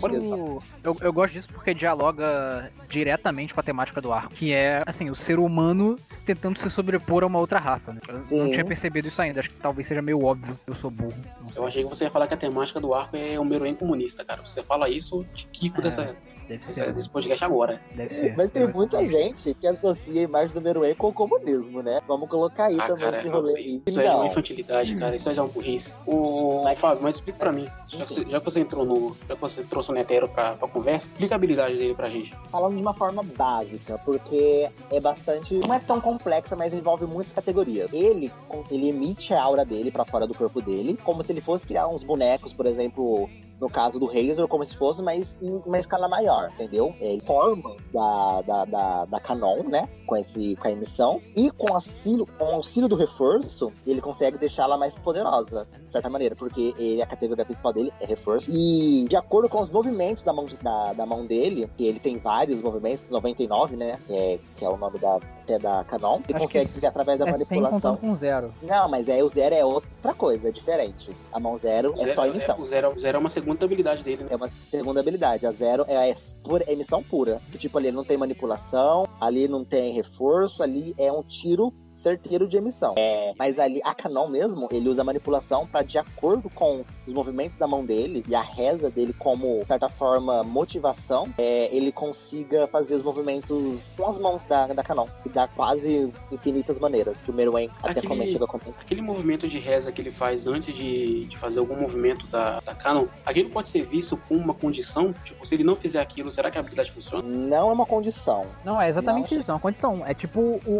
Eu, 0.81 0.97
eu 1.01 1.11
gosto 1.11 1.33
disso 1.33 1.49
porque 1.51 1.73
dialoga 1.73 2.71
diretamente 2.87 3.53
com 3.53 3.59
a 3.59 3.63
temática 3.63 3.99
do 3.99 4.10
arco. 4.13 4.33
Que 4.33 4.53
é, 4.53 4.83
assim, 4.85 5.09
o 5.09 5.15
ser 5.15 5.39
humano 5.39 5.97
tentando 6.25 6.57
se 6.59 6.69
sobrepor 6.69 7.23
a 7.23 7.27
uma 7.27 7.39
outra 7.39 7.59
raça, 7.59 7.93
né? 7.93 7.99
Eu 8.07 8.13
não 8.37 8.45
Sim. 8.45 8.51
tinha 8.51 8.65
percebido 8.65 9.07
isso 9.07 9.21
ainda. 9.21 9.39
Acho 9.39 9.49
que 9.49 9.55
talvez 9.57 9.87
seja 9.87 10.01
meio 10.01 10.23
óbvio. 10.23 10.57
Eu 10.67 10.75
sou 10.75 10.89
burro. 10.91 11.13
Não. 11.41 11.49
Eu 11.55 11.67
achei 11.67 11.83
que 11.83 11.89
você 11.89 12.05
ia 12.05 12.11
falar 12.11 12.27
que 12.27 12.33
a 12.33 12.37
temática 12.37 12.79
do 12.79 12.93
arco 12.93 13.15
é 13.17 13.39
o 13.39 13.45
Meruem 13.45 13.75
comunista, 13.75 14.23
cara. 14.25 14.41
Você 14.45 14.61
fala 14.63 14.89
isso, 14.89 15.23
te 15.33 15.47
quico 15.47 15.79
É. 15.79 15.83
dessa, 15.83 16.15
Deve 16.51 16.65
ser. 16.65 16.91
desse 16.93 17.09
podcast 17.09 17.43
agora. 17.45 17.81
Deve 17.95 18.13
ser. 18.13 18.35
Mas 18.35 18.51
tem 18.51 18.67
muita 18.67 19.05
gente 19.07 19.53
que 19.53 19.67
associa 19.67 20.21
a 20.21 20.23
imagem 20.23 20.53
do 20.53 20.61
Meruem 20.61 20.93
com 20.95 21.07
o 21.07 21.13
comunismo, 21.13 21.81
né? 21.81 22.01
Vamos 22.07 22.29
colocar 22.29 22.65
aí 22.65 22.77
Ah, 22.79 22.87
também 22.87 23.03
cara, 23.05 23.17
esse 23.19 23.27
rolê. 23.29 23.61
isso, 23.61 23.81
é 23.99 24.03
de 24.09 24.15
uma 24.15 24.25
infantilidade, 24.27 24.95
cara. 24.95 25.15
Isso 25.15 25.29
é 25.29 25.33
de 25.33 25.39
uma 25.39 25.47
burrice. 25.47 25.93
O 26.05 26.61
Mas- 26.63 26.79
Fábio, 26.79 27.03
mas 27.03 27.15
explica 27.15 27.37
pra 27.39 27.51
mim. 27.51 27.67
Já 27.87 28.05
que, 28.05 28.13
você, 28.13 28.25
já 28.25 28.39
que 28.39 28.45
você 28.45 28.59
entrou 28.59 28.85
no. 28.85 29.15
Já 29.27 29.35
que 29.35 29.41
você 29.41 29.63
trouxe 29.63 29.91
o 29.91 29.93
Netero 29.93 30.27
pra, 30.29 30.53
pra 30.53 30.67
conversa, 30.67 31.07
explica 31.07 31.35
a 31.35 31.37
habilidade 31.37 31.75
dele 31.77 31.93
pra 31.95 32.09
gente. 32.09 32.35
falando 32.51 32.75
de 32.75 32.81
uma 32.81 32.93
forma 32.93 33.23
básica, 33.23 33.97
porque 34.05 34.69
é 34.91 34.99
bastante. 34.99 35.55
Não 35.55 35.73
é 35.73 35.79
tão 35.79 35.99
complexa, 36.01 36.55
mas 36.55 36.73
envolve 36.73 37.05
muitas 37.05 37.33
categorias. 37.33 37.89
Ele, 37.93 38.31
ele 38.69 38.89
emite 38.89 39.33
a 39.33 39.41
aura 39.41 39.63
dele 39.65 39.91
pra 39.91 40.05
fora 40.05 40.25
do 40.27 40.33
corpo 40.33 40.61
dele, 40.61 40.97
como 41.03 41.23
se 41.23 41.31
ele 41.31 41.41
fosse 41.41 41.65
criar 41.65 41.87
uns 41.87 42.03
bonecos, 42.03 42.53
por 42.53 42.65
exemplo. 42.65 43.29
No 43.61 43.69
caso 43.69 43.99
do 43.99 44.07
Razor, 44.07 44.47
como 44.47 44.65
se 44.65 44.75
fosse, 44.75 45.03
mas 45.03 45.35
em 45.39 45.61
uma 45.63 45.77
escala 45.77 46.07
maior, 46.07 46.49
entendeu? 46.51 46.95
Ele 46.99 47.21
forma 47.21 47.75
da, 47.93 48.41
da, 48.41 48.65
da, 48.65 49.05
da 49.05 49.19
Canon, 49.19 49.61
né? 49.69 49.87
Com, 50.07 50.17
esse, 50.17 50.55
com 50.55 50.67
a 50.67 50.71
emissão. 50.71 51.21
E 51.35 51.51
com, 51.51 51.71
auxílio, 51.71 52.25
com 52.39 52.45
o 52.45 52.55
auxílio 52.55 52.89
do 52.89 52.95
reforço, 52.95 53.71
ele 53.85 54.01
consegue 54.01 54.39
deixá-la 54.39 54.77
mais 54.77 54.95
poderosa, 54.95 55.67
de 55.85 55.91
certa 55.91 56.09
maneira, 56.09 56.35
porque 56.35 56.73
ele, 56.75 57.03
a 57.03 57.05
categoria 57.05 57.45
principal 57.45 57.71
dele 57.71 57.93
é 57.99 58.05
reforço. 58.07 58.49
E 58.49 59.05
de 59.07 59.15
acordo 59.15 59.47
com 59.47 59.61
os 59.61 59.69
movimentos 59.69 60.23
da 60.23 60.33
mão, 60.33 60.47
da, 60.59 60.93
da 60.93 61.05
mão 61.05 61.27
dele, 61.27 61.69
que 61.77 61.85
ele 61.85 61.99
tem 61.99 62.17
vários 62.17 62.59
movimentos, 62.59 63.01
99, 63.11 63.75
né? 63.75 63.99
Que 64.07 64.13
é, 64.15 64.39
que 64.57 64.65
é 64.65 64.69
o 64.69 64.75
nome 64.75 64.97
da, 64.97 65.19
até 65.43 65.59
da 65.59 65.83
Canon. 65.83 66.21
Ele 66.27 66.37
Acho 66.37 66.47
que 66.47 66.53
consegue 66.59 66.67
fazer 66.73 66.87
através 66.87 67.19
da 67.19 67.27
é 67.27 67.33
100 67.33 67.61
manipulação. 67.61 67.97
com 67.97 68.15
zero. 68.15 68.51
Não, 68.63 68.89
mas 68.89 69.07
é 69.07 69.23
o 69.23 69.27
zero 69.29 69.53
é 69.53 69.63
outra 69.63 70.13
coisa, 70.15 70.49
é 70.49 70.51
diferente. 70.51 71.11
A 71.31 71.39
mão 71.39 71.57
zero, 71.57 71.91
O 71.91 72.01
é 72.01 72.13
só 72.15 72.23
zero, 72.23 72.35
emissão. 72.35 72.59
o, 72.59 72.65
zero, 72.65 72.93
o 72.95 72.99
zero 72.99 73.17
é 73.17 73.19
uma 73.19 73.29
segunda 73.29 73.50
habilidade 73.65 74.03
dele, 74.03 74.23
né? 74.23 74.29
É 74.31 74.35
uma 74.35 74.49
segunda 74.69 74.99
habilidade. 74.99 75.45
A 75.45 75.51
zero 75.51 75.85
é, 75.87 76.09
é 76.09 76.15
pura, 76.43 76.71
emissão 76.71 77.03
pura. 77.03 77.41
Que 77.51 77.57
tipo, 77.57 77.77
ali 77.77 77.91
não 77.91 78.03
tem 78.03 78.17
manipulação, 78.17 79.07
ali 79.19 79.47
não 79.47 79.63
tem 79.63 79.93
reforço, 79.93 80.63
ali 80.63 80.93
é 80.97 81.11
um 81.11 81.23
tiro 81.23 81.73
certeiro 82.01 82.47
de 82.47 82.57
emissão. 82.57 82.93
É, 82.97 83.33
mas 83.37 83.59
ali, 83.59 83.81
a 83.83 83.93
Canon 83.93 84.27
mesmo, 84.27 84.67
ele 84.71 84.89
usa 84.89 85.03
manipulação 85.03 85.67
para 85.67 85.83
de 85.83 85.97
acordo 85.97 86.49
com 86.49 86.83
os 87.07 87.13
movimentos 87.13 87.55
da 87.57 87.67
mão 87.67 87.85
dele 87.85 88.23
e 88.27 88.35
a 88.35 88.41
reza 88.41 88.89
dele 88.89 89.13
como, 89.13 89.59
de 89.61 89.67
certa 89.67 89.89
forma, 89.89 90.43
motivação, 90.43 91.33
é, 91.37 91.69
ele 91.75 91.91
consiga 91.91 92.67
fazer 92.67 92.95
os 92.95 93.03
movimentos 93.03 93.81
com 93.97 94.07
as 94.07 94.17
mãos 94.17 94.41
da, 94.47 94.67
da 94.67 94.83
Canon. 94.83 95.07
E 95.25 95.29
dá 95.29 95.47
quase 95.47 96.11
infinitas 96.31 96.79
maneiras. 96.79 97.17
Que 97.23 97.31
o 97.31 97.33
Meruem 97.33 97.69
até 97.79 97.91
Aquele- 97.91 98.07
como 98.07 98.23
chega 98.23 98.45
a 98.45 98.47
comentar. 98.47 98.73
Aquele 98.81 99.01
movimento 99.01 99.47
de 99.47 99.59
reza 99.59 99.91
que 99.91 100.01
ele 100.01 100.11
faz 100.11 100.47
antes 100.47 100.73
de, 100.73 101.25
de 101.25 101.37
fazer 101.37 101.59
algum 101.59 101.75
movimento 101.75 102.25
da, 102.27 102.59
da 102.61 102.73
Canon, 102.73 103.05
aquilo 103.25 103.49
pode 103.49 103.67
ser 103.69 103.83
visto 103.83 104.17
como 104.27 104.39
uma 104.39 104.53
condição? 104.53 105.13
Tipo, 105.23 105.45
se 105.45 105.55
ele 105.55 105.63
não 105.63 105.75
fizer 105.75 105.99
aquilo, 105.99 106.31
será 106.31 106.49
que 106.49 106.57
a 106.57 106.61
habilidade 106.61 106.91
funciona? 106.91 107.27
Não 107.27 107.69
é 107.69 107.73
uma 107.73 107.85
condição. 107.85 108.45
Não, 108.63 108.81
é 108.81 108.89
exatamente 108.89 109.33
Não. 109.33 109.39
isso. 109.41 109.51
É 109.51 109.53
uma 109.53 109.59
condição. 109.59 110.05
É 110.05 110.13
tipo 110.13 110.39
o, 110.39 110.71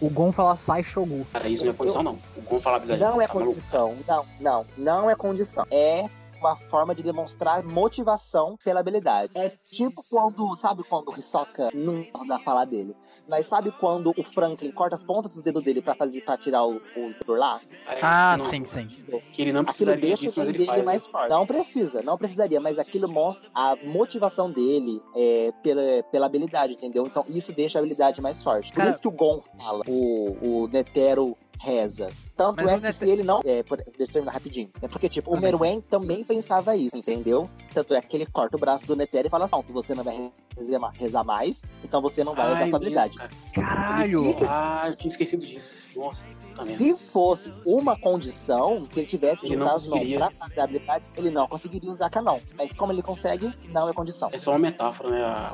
o, 0.00 0.06
o 0.06 0.10
Gon 0.26 0.32
falar 0.32 0.56
sai 0.56 0.82
Shogun. 0.82 1.24
Cara, 1.32 1.48
isso 1.48 1.64
não 1.64 1.70
é 1.70 1.74
condição, 1.74 2.02
não. 2.02 2.18
O 2.36 2.40
Gon 2.42 2.58
fala 2.58 2.76
a 2.76 2.78
habilidade 2.78 3.00
Não 3.00 3.22
é 3.22 3.26
tá 3.28 3.34
maluco? 3.34 3.54
condição. 3.54 3.94
Não, 4.08 4.26
não. 4.40 4.66
Não 4.76 5.10
é 5.10 5.14
condição. 5.14 5.64
É 5.70 6.08
uma 6.46 6.56
forma 6.56 6.94
de 6.94 7.02
demonstrar 7.02 7.62
motivação 7.64 8.56
pela 8.64 8.80
habilidade. 8.80 9.32
É 9.36 9.50
tipo 9.64 10.02
quando, 10.10 10.54
sabe 10.56 10.82
quando 10.84 11.08
o 11.10 11.16
Hisoka 11.18 11.70
não 11.74 12.04
dá 12.26 12.38
falar 12.38 12.64
dele, 12.64 12.94
mas 13.28 13.46
sabe 13.46 13.70
quando 13.72 14.10
o 14.16 14.22
Franklin 14.22 14.70
corta 14.72 14.96
as 14.96 15.02
pontas 15.02 15.32
dos 15.32 15.42
dedos 15.42 15.62
dele 15.62 15.80
pra, 15.82 15.94
fazer, 15.94 16.20
pra 16.22 16.36
tirar 16.36 16.64
o, 16.64 16.76
o 16.76 17.14
por 17.24 17.38
lá? 17.38 17.60
Ah, 18.02 18.36
não, 18.38 18.48
sim, 18.50 18.64
sim. 18.64 18.86
Que 19.32 19.42
ele 19.42 19.52
não 19.52 19.60
Aquilo 19.60 19.64
precisaria 19.66 20.00
deixa 20.06 20.22
disso, 20.26 20.40
o 20.40 20.44
mas 20.44 20.52
dele 20.52 20.58
ele 20.64 20.66
faz. 20.66 20.84
mais 20.84 21.06
forte. 21.06 21.30
Não 21.30 21.46
precisa, 21.46 22.02
não 22.02 22.18
precisaria, 22.18 22.60
mas 22.60 22.78
aquilo 22.78 23.08
mostra 23.08 23.48
a 23.54 23.76
motivação 23.84 24.50
dele 24.50 25.02
é, 25.14 25.52
pela, 25.62 26.02
pela 26.10 26.26
habilidade, 26.26 26.74
entendeu? 26.74 27.06
Então 27.06 27.24
isso 27.28 27.52
deixa 27.52 27.78
a 27.78 27.80
habilidade 27.80 28.20
mais 28.20 28.42
forte. 28.42 28.70
Por 28.70 28.76
Cara- 28.78 28.90
isso 28.90 29.00
que 29.00 29.08
o 29.08 29.10
Gon 29.12 29.40
fala, 29.56 29.82
o, 29.88 30.62
o 30.64 30.68
Netero 30.68 31.36
reza. 31.60 32.10
Tanto 32.36 32.56
Mas 32.64 32.68
é 32.68 32.78
que 32.80 32.92
se 32.92 33.10
ele 33.10 33.22
não. 33.22 33.40
É, 33.44 33.62
por, 33.62 33.78
deixa 33.78 34.02
eu 34.02 34.08
terminar 34.08 34.32
rapidinho. 34.32 34.70
É 34.82 34.88
porque, 34.88 35.08
tipo, 35.08 35.34
o. 35.34 35.40
Meruem 35.40 35.80
também 35.80 36.24
pensava 36.24 36.76
isso, 36.76 36.96
entendeu? 36.96 37.48
Tanto 37.72 37.94
é 37.94 38.00
que 38.00 38.16
ele 38.16 38.26
corta 38.26 38.56
o 38.56 38.60
braço 38.60 38.86
do 38.86 38.96
Netero 38.96 39.26
e 39.26 39.30
fala 39.30 39.44
assim: 39.46 39.72
você 39.72 39.94
não 39.94 40.04
vai 40.04 40.32
rezar, 40.56 40.90
rezar 40.94 41.24
mais, 41.24 41.62
então 41.84 42.00
você 42.00 42.24
não 42.24 42.34
vai 42.34 42.52
usar 42.54 42.68
sua 42.68 42.76
habilidade. 42.76 43.16
cara. 43.16 43.30
Caralho! 43.54 44.36
Ah, 44.48 44.84
eu 44.88 44.96
tinha 44.96 45.08
esquecido 45.08 45.44
disso. 45.44 45.76
Nossa, 45.94 46.24
merda. 46.58 46.72
Se 46.76 46.94
fosse 47.10 47.52
uma 47.64 47.98
condição, 47.98 48.86
se 48.90 49.00
ele 49.00 49.06
tivesse 49.06 49.40
que 49.42 49.52
Ele 49.52 49.56
usar 49.56 49.72
as 49.72 49.86
mãos 49.86 50.14
pra 50.14 50.30
fazer 50.30 50.60
a 50.60 50.64
habilidade, 50.64 51.04
ele 51.16 51.30
não 51.30 51.46
conseguiria 51.46 51.90
usar 51.90 52.10
canão. 52.10 52.40
Mas 52.56 52.72
como 52.72 52.92
ele 52.92 53.02
consegue, 53.02 53.52
não 53.68 53.88
é 53.88 53.92
condição. 53.92 54.28
É 54.32 54.38
só 54.38 54.52
uma 54.52 54.58
metáfora, 54.58 55.10
né? 55.10 55.50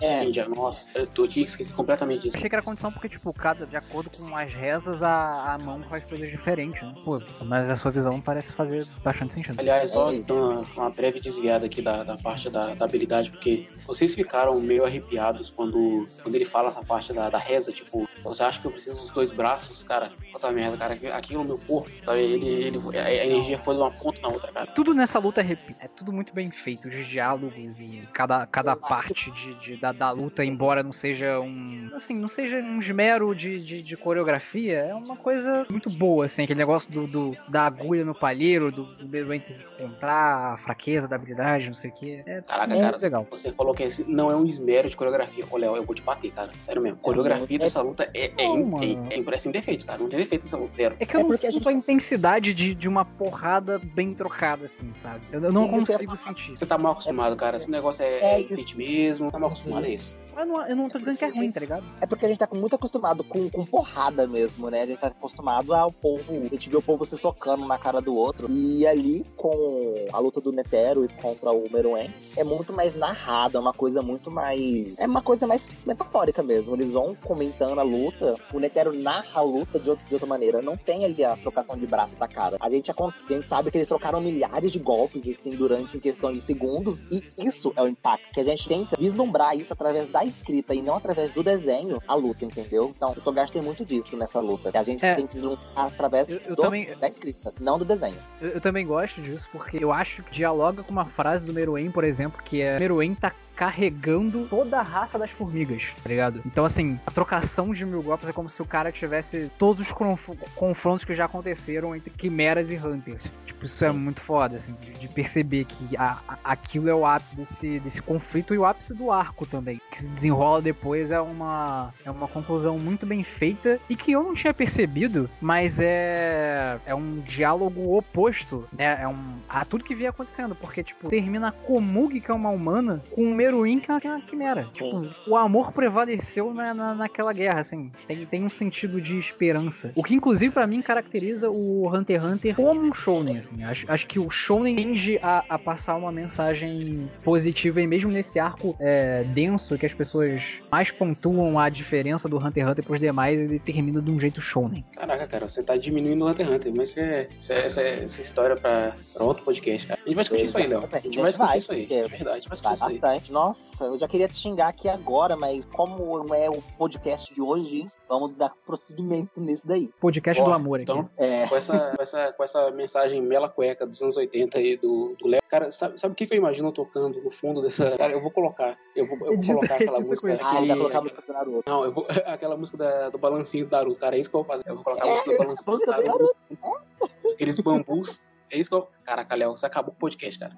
É. 0.00 0.24
Índia. 0.24 0.48
Nossa, 0.48 0.86
eu 0.94 1.06
tô, 1.06 1.26
tinha 1.26 1.44
esquecido 1.44 1.74
completamente 1.76 2.22
disso. 2.22 2.36
Achei 2.36 2.48
que 2.48 2.54
era 2.54 2.62
condição 2.62 2.90
porque, 2.92 3.08
tipo, 3.08 3.32
cada, 3.32 3.66
de 3.66 3.76
acordo 3.76 4.10
com 4.10 4.36
as 4.36 4.52
rezas, 4.52 5.02
a, 5.02 5.54
a 5.54 5.58
mão 5.58 5.82
faz 5.84 6.04
coisas 6.04 6.28
diferentes, 6.30 6.82
né? 6.82 6.94
Pô, 7.04 7.20
mas 7.44 7.68
a 7.70 7.76
sua 7.76 7.90
visão 7.90 8.20
parece 8.20 8.52
fazer 8.52 8.86
bastante 9.02 9.34
sentido. 9.34 9.58
Aliás, 9.60 9.90
só 9.90 10.10
É 10.10 10.14
isso. 10.16 10.26
dando 10.26 10.66
uma, 10.76 10.90
breve 10.90 11.20
desviada 11.20 11.66
aqui 11.66 11.80
da, 11.82 12.02
da 12.04 12.16
parte 12.16 12.48
da, 12.50 12.74
da 12.74 12.84
habilidade, 12.84 13.30
porque 13.30 13.68
vocês 13.86 14.14
ficaram 14.14 14.60
meio 14.60 14.84
arrepiados 14.84 15.50
quando, 15.50 16.06
quando 16.22 16.34
ele 16.34 16.44
fala 16.44 16.68
essa 16.68 16.82
parte 16.84 17.12
da, 17.12 17.28
da 17.30 17.38
reza, 17.38 17.72
tipo, 17.72 18.08
você 18.22 18.42
acha 18.42 18.60
que 18.60 18.66
eu 18.66 18.70
preciso 18.70 19.00
dos 19.00 19.10
dois 19.10 19.32
braços? 19.32 19.82
Cara, 19.82 20.10
puta 20.32 20.50
merda, 20.50 20.76
cara, 20.76 20.98
aquilo 21.16 21.42
no 21.42 21.48
meu 21.56 21.58
corpo, 21.66 21.90
sabe? 22.04 22.20
Ele, 22.20 22.46
ele, 22.48 22.78
a 22.98 23.04
a 23.04 23.26
energia 23.26 23.58
foi 23.58 23.74
de 23.74 23.80
uma 23.80 23.90
ponta 23.90 24.20
na 24.20 24.28
outra, 24.28 24.50
cara. 24.52 24.66
Tudo 24.68 24.92
nessa 24.94 25.18
luta 25.18 25.40
é, 25.40 25.44
repi- 25.44 25.76
é 25.80 25.88
tudo 25.88 26.12
muito 26.12 26.34
bem 26.34 26.50
feito, 26.50 26.88
os 26.88 27.06
diálogos 27.06 27.78
e 27.78 28.02
cada, 28.12 28.46
cada 28.46 28.74
parte 28.76 29.30
de, 29.30 29.54
de- 29.60 29.76
da, 29.84 29.92
da 29.92 30.10
luta, 30.10 30.42
embora 30.44 30.82
não 30.82 30.92
seja 30.92 31.38
um. 31.40 31.90
Assim, 31.94 32.18
não 32.18 32.28
seja 32.28 32.56
um 32.58 32.80
esmero 32.80 33.34
de, 33.34 33.58
de, 33.62 33.82
de 33.82 33.96
coreografia, 33.96 34.78
é 34.78 34.94
uma 34.94 35.16
coisa 35.16 35.66
muito 35.68 35.90
boa, 35.90 36.24
assim, 36.24 36.44
aquele 36.44 36.58
negócio 36.58 36.90
do, 36.90 37.06
do- 37.06 37.36
da 37.48 37.66
agulha 37.66 38.04
no 38.04 38.14
palheiro, 38.14 38.72
do, 38.72 38.84
do 38.84 39.06
que 39.40 39.54
encontrar 39.82 40.54
a 40.54 40.56
fraqueza 40.56 41.06
da 41.06 41.16
habilidade, 41.16 41.66
não 41.68 41.74
sei 41.74 41.90
o 41.90 41.92
que. 41.94 42.22
É 42.26 42.40
Caraca, 42.42 42.68
muito 42.68 42.80
cara, 42.82 42.96
legal. 42.96 43.26
você 43.30 43.52
falou 43.52 43.74
que 43.74 43.82
esse 43.82 44.04
não 44.08 44.30
é 44.30 44.36
um 44.36 44.46
esmero 44.46 44.88
de 44.88 44.96
coreografia. 44.96 45.44
Ô, 45.50 45.56
Léo, 45.58 45.76
eu 45.76 45.84
vou 45.84 45.94
te 45.94 46.02
bater, 46.02 46.30
cara. 46.32 46.50
Sério 46.62 46.80
mesmo. 46.80 46.98
Coreografia 46.98 47.56
É- 47.56 47.58
dessa 47.58 47.82
luta 47.82 48.08
é, 48.14 48.32
é, 48.38 48.48
Não, 48.48 48.80
é, 48.82 49.14
é, 49.16 49.34
é, 49.34 49.38
sem 49.38 49.52
defeitos, 49.52 49.84
cara. 49.84 49.98
Não 49.98 50.08
tem 50.08 50.18
defeito 50.18 50.44
nessa 50.44 50.56
luta. 50.56 50.74
Zero. 50.76 50.96
É 50.98 51.04
que 51.06 51.14
eu 51.14 51.20
É 51.20 51.22
não 51.22 51.28
porque 51.30 51.46
a 51.46 51.50
sinto 51.52 51.58
gente- 51.64 51.68
a 51.68 51.72
intensidade 51.72 52.54
de, 52.54 52.74
de 52.74 52.88
uma 52.88 53.04
porrada 53.04 53.78
bem 53.78 54.14
trocada, 54.14 54.64
assim, 54.64 54.90
sabe? 54.94 55.20
Eu, 55.30 55.40
eu 55.42 55.52
não 55.52 55.68
consigo 55.68 56.16
sentir. 56.16 56.50
Você 56.56 56.64
tá 56.66 56.78
mal 56.78 56.92
acostumado, 56.92 57.36
cara. 57.36 57.56
Esse 57.56 57.70
negócio 57.70 58.02
é, 58.02 58.18
É 58.18 58.40
é 58.40 58.74
mesmo. 58.76 59.30
Tá 59.30 59.38
mal 59.38 59.48
acostumado, 59.48 59.63
é 59.86 59.90
isso. 59.90 60.16
Eu 60.36 60.46
não, 60.46 60.66
eu 60.66 60.76
não 60.76 60.88
tô 60.88 60.98
dizendo 60.98 61.16
que 61.18 61.24
é 61.24 61.28
ruim, 61.28 61.50
tá 61.52 61.60
ligado? 61.60 61.84
É 62.00 62.06
porque 62.06 62.24
a 62.26 62.28
gente 62.28 62.38
tá 62.38 62.48
muito 62.52 62.74
acostumado 62.76 63.22
com, 63.24 63.48
com 63.50 63.64
porrada 63.64 64.26
mesmo, 64.26 64.70
né? 64.70 64.82
A 64.82 64.86
gente 64.86 64.98
tá 65.00 65.06
acostumado 65.08 65.72
ao 65.74 65.90
povo. 65.90 66.32
A 66.32 66.48
gente 66.54 66.68
vê 66.68 66.76
o 66.76 66.82
povo 66.82 67.04
se 67.06 67.16
socando 67.16 67.66
na 67.66 67.78
cara 67.78 68.00
do 68.00 68.14
outro. 68.16 68.50
E 68.50 68.86
ali, 68.86 69.24
com 69.36 69.94
a 70.12 70.18
luta 70.18 70.40
do 70.40 70.52
Netero 70.52 71.04
e 71.04 71.08
contra 71.08 71.50
o 71.52 71.68
Meruem, 71.72 72.12
é 72.36 72.44
muito 72.44 72.72
mais 72.72 72.94
narrado, 72.96 73.56
é 73.56 73.60
uma 73.60 73.72
coisa 73.72 74.02
muito 74.02 74.30
mais. 74.30 74.98
É 74.98 75.06
uma 75.06 75.22
coisa 75.22 75.46
mais 75.46 75.64
metafórica 75.86 76.42
mesmo. 76.42 76.74
Eles 76.74 76.92
vão 76.92 77.14
comentando 77.14 77.78
a 77.78 77.82
luta. 77.82 78.34
O 78.52 78.58
Netero 78.58 78.92
narra 78.92 79.40
a 79.40 79.42
luta 79.42 79.78
de, 79.78 79.90
outra- 79.90 80.04
de 80.06 80.14
outra 80.14 80.28
maneira. 80.28 80.60
Não 80.62 80.76
tem 80.76 81.04
ali 81.04 81.24
a 81.24 81.36
trocação 81.36 81.76
de 81.76 81.86
braço 81.86 82.16
pra 82.16 82.28
cara. 82.28 82.56
A 82.60 82.70
gente, 82.70 82.90
acon- 82.90 83.12
a 83.28 83.32
gente 83.32 83.46
sabe 83.46 83.70
que 83.70 83.78
eles 83.78 83.88
trocaram 83.88 84.20
milhares 84.20 84.72
de 84.72 84.78
golpes, 84.78 85.22
assim, 85.38 85.50
durante 85.56 85.96
em 85.96 86.00
questão 86.00 86.32
de 86.32 86.40
segundos. 86.40 86.98
E 87.10 87.22
isso 87.46 87.72
é 87.76 87.82
o 87.82 87.88
impacto. 87.88 88.32
Que 88.32 88.40
a 88.40 88.44
gente 88.44 88.66
tenta 88.68 88.96
vislumbrar 88.98 89.56
isso 89.56 89.72
através 89.72 90.08
da 90.08 90.23
escrita 90.24 90.74
e 90.74 90.82
não 90.82 90.96
através 90.96 91.30
do 91.32 91.42
desenho, 91.42 92.00
a 92.06 92.14
luta, 92.14 92.44
entendeu? 92.44 92.92
Então, 92.96 93.10
o 93.10 93.20
Togashi 93.20 93.52
tem 93.52 93.62
muito 93.62 93.84
disso 93.84 94.16
nessa 94.16 94.40
luta. 94.40 94.70
A 94.78 94.82
gente 94.82 95.04
É. 95.04 95.14
tem 95.14 95.26
que 95.26 95.34
vislumbrar 95.34 95.62
através 95.76 96.28
Eu- 96.28 96.40
eu 96.46 96.56
do- 96.56 96.62
também- 96.62 96.94
da 96.96 97.08
escrita, 97.08 97.52
não 97.60 97.78
do 97.78 97.84
desenho. 97.84 98.16
Eu, 98.40 98.50
eu 98.50 98.60
também 98.60 98.86
gosto 98.86 99.20
disso, 99.20 99.48
porque 99.52 99.82
eu 99.82 99.92
acho 99.92 100.22
que 100.22 100.32
dialoga 100.32 100.82
com 100.82 100.90
uma 100.92 101.06
frase 101.06 101.44
do 101.44 101.52
Meruem, 101.52 101.90
por 101.90 102.04
exemplo, 102.04 102.42
que 102.42 102.60
é 102.62 102.78
Meruem 102.78 103.14
tá 103.14 103.32
carregando 103.56 104.46
toda 104.48 104.78
a 104.78 104.82
raça 104.82 105.18
das 105.18 105.30
formigas, 105.30 105.92
tá 106.02 106.08
ligado? 106.08 106.42
Então, 106.44 106.64
assim, 106.64 106.98
a 107.06 107.10
trocação 107.10 107.72
de 107.72 107.84
mil 107.84 108.02
golpes 108.02 108.28
é 108.28 108.32
como 108.32 108.50
se 108.50 108.60
o 108.60 108.64
cara 108.64 108.90
tivesse 108.92 109.50
todos 109.58 109.86
os 109.86 109.92
conf- 109.92 110.28
confrontos 110.54 111.04
que 111.04 111.14
já 111.14 111.24
aconteceram 111.24 111.94
entre 111.94 112.10
quimeras 112.10 112.70
e 112.70 112.76
hunters. 112.76 113.30
Tipo, 113.46 113.64
isso 113.66 113.84
é 113.84 113.92
muito 113.92 114.20
foda, 114.20 114.56
assim, 114.56 114.74
de, 114.80 114.92
de 114.92 115.08
perceber 115.08 115.64
que 115.64 115.96
a- 115.96 116.18
a- 116.28 116.38
aquilo 116.44 116.88
é 116.88 116.94
o 116.94 117.06
ápice 117.06 117.36
desse, 117.36 117.78
desse 117.80 118.02
conflito 118.02 118.54
e 118.54 118.58
o 118.58 118.64
ápice 118.64 118.92
do 118.94 119.10
arco 119.10 119.46
também. 119.46 119.80
Que 119.90 120.02
se 120.02 120.08
desenrola 120.08 120.60
depois 120.60 121.10
é 121.10 121.20
uma, 121.20 121.92
é 122.04 122.10
uma 122.10 122.28
conclusão 122.28 122.78
muito 122.78 123.06
bem 123.06 123.22
feita 123.22 123.78
e 123.88 123.96
que 123.96 124.12
eu 124.12 124.22
não 124.22 124.34
tinha 124.34 124.52
percebido, 124.52 125.30
mas 125.40 125.78
é, 125.80 126.78
é 126.86 126.94
um 126.94 127.20
diálogo 127.20 127.96
oposto, 127.96 128.66
né? 128.76 128.98
É 129.00 129.08
um, 129.08 129.36
a 129.48 129.64
tudo 129.64 129.84
que 129.84 129.94
vinha 129.94 130.10
acontecendo, 130.10 130.54
porque, 130.54 130.82
tipo, 130.82 131.08
termina 131.08 131.48
a 131.48 131.52
Komugi, 131.52 132.20
que 132.20 132.30
é 132.30 132.34
uma 132.34 132.50
humana, 132.50 133.02
com 133.10 133.22
o 133.30 133.34
Meruim, 133.44 133.78
que 133.78 133.90
é 133.90 133.94
uma 134.10 134.20
quimera. 134.20 134.68
Tipo, 134.72 135.06
o 135.26 135.36
amor 135.36 135.72
prevaleceu 135.72 136.54
na, 136.54 136.72
na, 136.72 136.94
naquela 136.94 137.32
guerra, 137.32 137.60
assim. 137.60 137.92
Tem, 138.06 138.24
tem 138.24 138.42
um 138.44 138.48
sentido 138.48 139.00
de 139.00 139.18
esperança. 139.18 139.92
O 139.94 140.02
que, 140.02 140.14
inclusive, 140.14 140.50
pra 140.52 140.66
mim, 140.66 140.80
caracteriza 140.80 141.50
o 141.50 141.88
Hunter 141.94 142.20
x 142.20 142.24
Hunter 142.32 142.56
como 142.56 142.80
um 142.80 142.92
shounen, 142.92 143.36
assim. 143.38 143.62
Acho, 143.62 143.90
acho 143.90 144.06
que 144.06 144.18
o 144.18 144.30
shounen 144.30 144.74
tende 144.76 145.18
a, 145.22 145.44
a 145.48 145.58
passar 145.58 145.96
uma 145.96 146.10
mensagem 146.10 147.08
positiva, 147.22 147.80
e 147.82 147.86
mesmo 147.86 148.10
nesse 148.10 148.38
arco 148.38 148.74
é, 148.80 149.24
denso, 149.24 149.76
que 149.76 149.84
as 149.86 149.92
pessoas 149.92 150.42
mais 150.70 150.90
pontuam 150.90 151.58
a 151.58 151.68
diferença 151.68 152.28
do 152.28 152.38
Hunter 152.38 152.64
x 152.64 152.70
Hunter 152.72 152.84
pros 152.84 153.00
demais, 153.00 153.38
ele 153.40 153.58
termina 153.58 154.00
de 154.00 154.10
um 154.10 154.18
jeito 154.18 154.40
shounen. 154.40 154.84
Caraca, 154.94 155.26
cara, 155.26 155.48
você 155.48 155.62
tá 155.62 155.76
diminuindo 155.76 156.24
o 156.24 156.28
Hunter 156.28 156.46
x 156.46 156.54
Hunter, 156.54 156.72
mas 156.74 156.88
isso 156.90 157.00
é, 157.00 157.28
isso 157.38 157.52
é- 157.52 157.66
essa, 157.66 157.80
é- 157.82 158.04
essa 158.04 158.22
história 158.22 158.56
pra, 158.56 158.94
pra 159.14 159.24
outro 159.24 159.44
podcast, 159.44 159.86
cara. 159.86 160.00
A 160.02 160.08
gente 160.08 160.14
vai 160.14 160.22
discutir 160.24 160.44
isso 160.46 160.58
aí, 160.58 160.66
Léo. 160.66 160.88
A 160.90 160.98
gente 160.98 161.18
vai 161.18 161.30
discutir 161.30 161.58
isso 161.58 161.72
aí. 161.72 161.86
É 161.90 162.08
verdade, 162.08 162.30
a 162.30 162.34
gente 162.34 162.48
vai 162.48 162.56
discutir 162.56 162.74
isso 162.74 162.84
aí. 162.84 162.94
Nossa, 163.34 163.86
eu 163.86 163.98
já 163.98 164.06
queria 164.06 164.28
te 164.28 164.36
xingar 164.36 164.68
aqui 164.68 164.88
agora, 164.88 165.36
mas 165.36 165.64
como 165.64 166.22
não 166.22 166.32
é 166.32 166.48
o 166.48 166.62
podcast 166.78 167.34
de 167.34 167.42
hoje, 167.42 167.84
vamos 168.08 168.30
dar 168.30 168.52
prosseguimento 168.64 169.40
nisso 169.40 169.66
daí. 169.66 169.90
Podcast 169.98 170.40
do 170.40 170.52
amor 170.52 170.80
aqui. 170.80 170.92
Então, 170.92 171.10
É. 171.16 171.44
com 171.48 171.56
essa, 171.56 171.96
com 171.96 172.00
essa, 172.04 172.32
com 172.32 172.44
essa 172.44 172.70
mensagem 172.70 173.20
mela 173.20 173.48
cueca 173.48 173.84
dos 173.84 174.00
anos 174.00 174.16
80 174.16 174.56
aí 174.56 174.76
do, 174.76 175.16
do 175.18 175.26
Léo. 175.26 175.40
Cara, 175.48 175.72
sabe, 175.72 175.98
sabe 175.98 176.12
o 176.12 176.14
que, 176.14 176.28
que 176.28 176.34
eu 176.34 176.38
imagino 176.38 176.70
tocando 176.70 177.20
no 177.20 177.28
fundo 177.28 177.60
dessa. 177.60 177.90
Cara, 177.96 178.12
eu 178.12 178.20
vou 178.20 178.30
colocar. 178.30 178.78
Eu 178.94 179.04
vou, 179.08 179.18
eu 179.26 179.36
vou 179.36 179.46
colocar 179.56 179.74
aquela 179.74 179.98
música. 180.00 180.28
Ah, 180.28 180.32
ele 180.32 180.42
aquele- 180.44 180.68
vai 180.68 180.76
colocar 180.76 180.98
a 180.98 181.02
música 181.02 181.22
do 181.26 181.32
Naruto. 181.32 181.62
Não, 181.66 181.84
eu 181.84 181.92
vou. 181.92 182.06
Aquela 182.26 182.56
música 182.56 182.78
da- 182.78 183.08
do 183.10 183.18
balancinho 183.18 183.66
do 183.66 183.72
Naruto, 183.72 183.98
cara. 183.98 184.16
É 184.16 184.20
isso 184.20 184.30
que 184.30 184.36
eu 184.36 184.44
vou 184.44 184.48
fazer. 184.48 184.62
Eu 184.70 184.76
vou 184.76 184.84
colocar 184.84 185.04
a 185.04 185.08
música 185.10 185.30
do 185.32 185.38
balancinho 185.38 185.72
música 185.72 185.92
do 186.02 187.30
Aqueles 187.32 187.58
bambus. 187.58 188.24
É 188.48 188.58
isso 188.58 188.70
que 188.70 188.76
eu. 188.76 188.86
Caraca, 189.04 189.34
Léo, 189.34 189.56
você 189.56 189.66
acabou 189.66 189.90
com 189.90 189.96
o 189.96 190.00
podcast, 190.00 190.38
cara. 190.38 190.54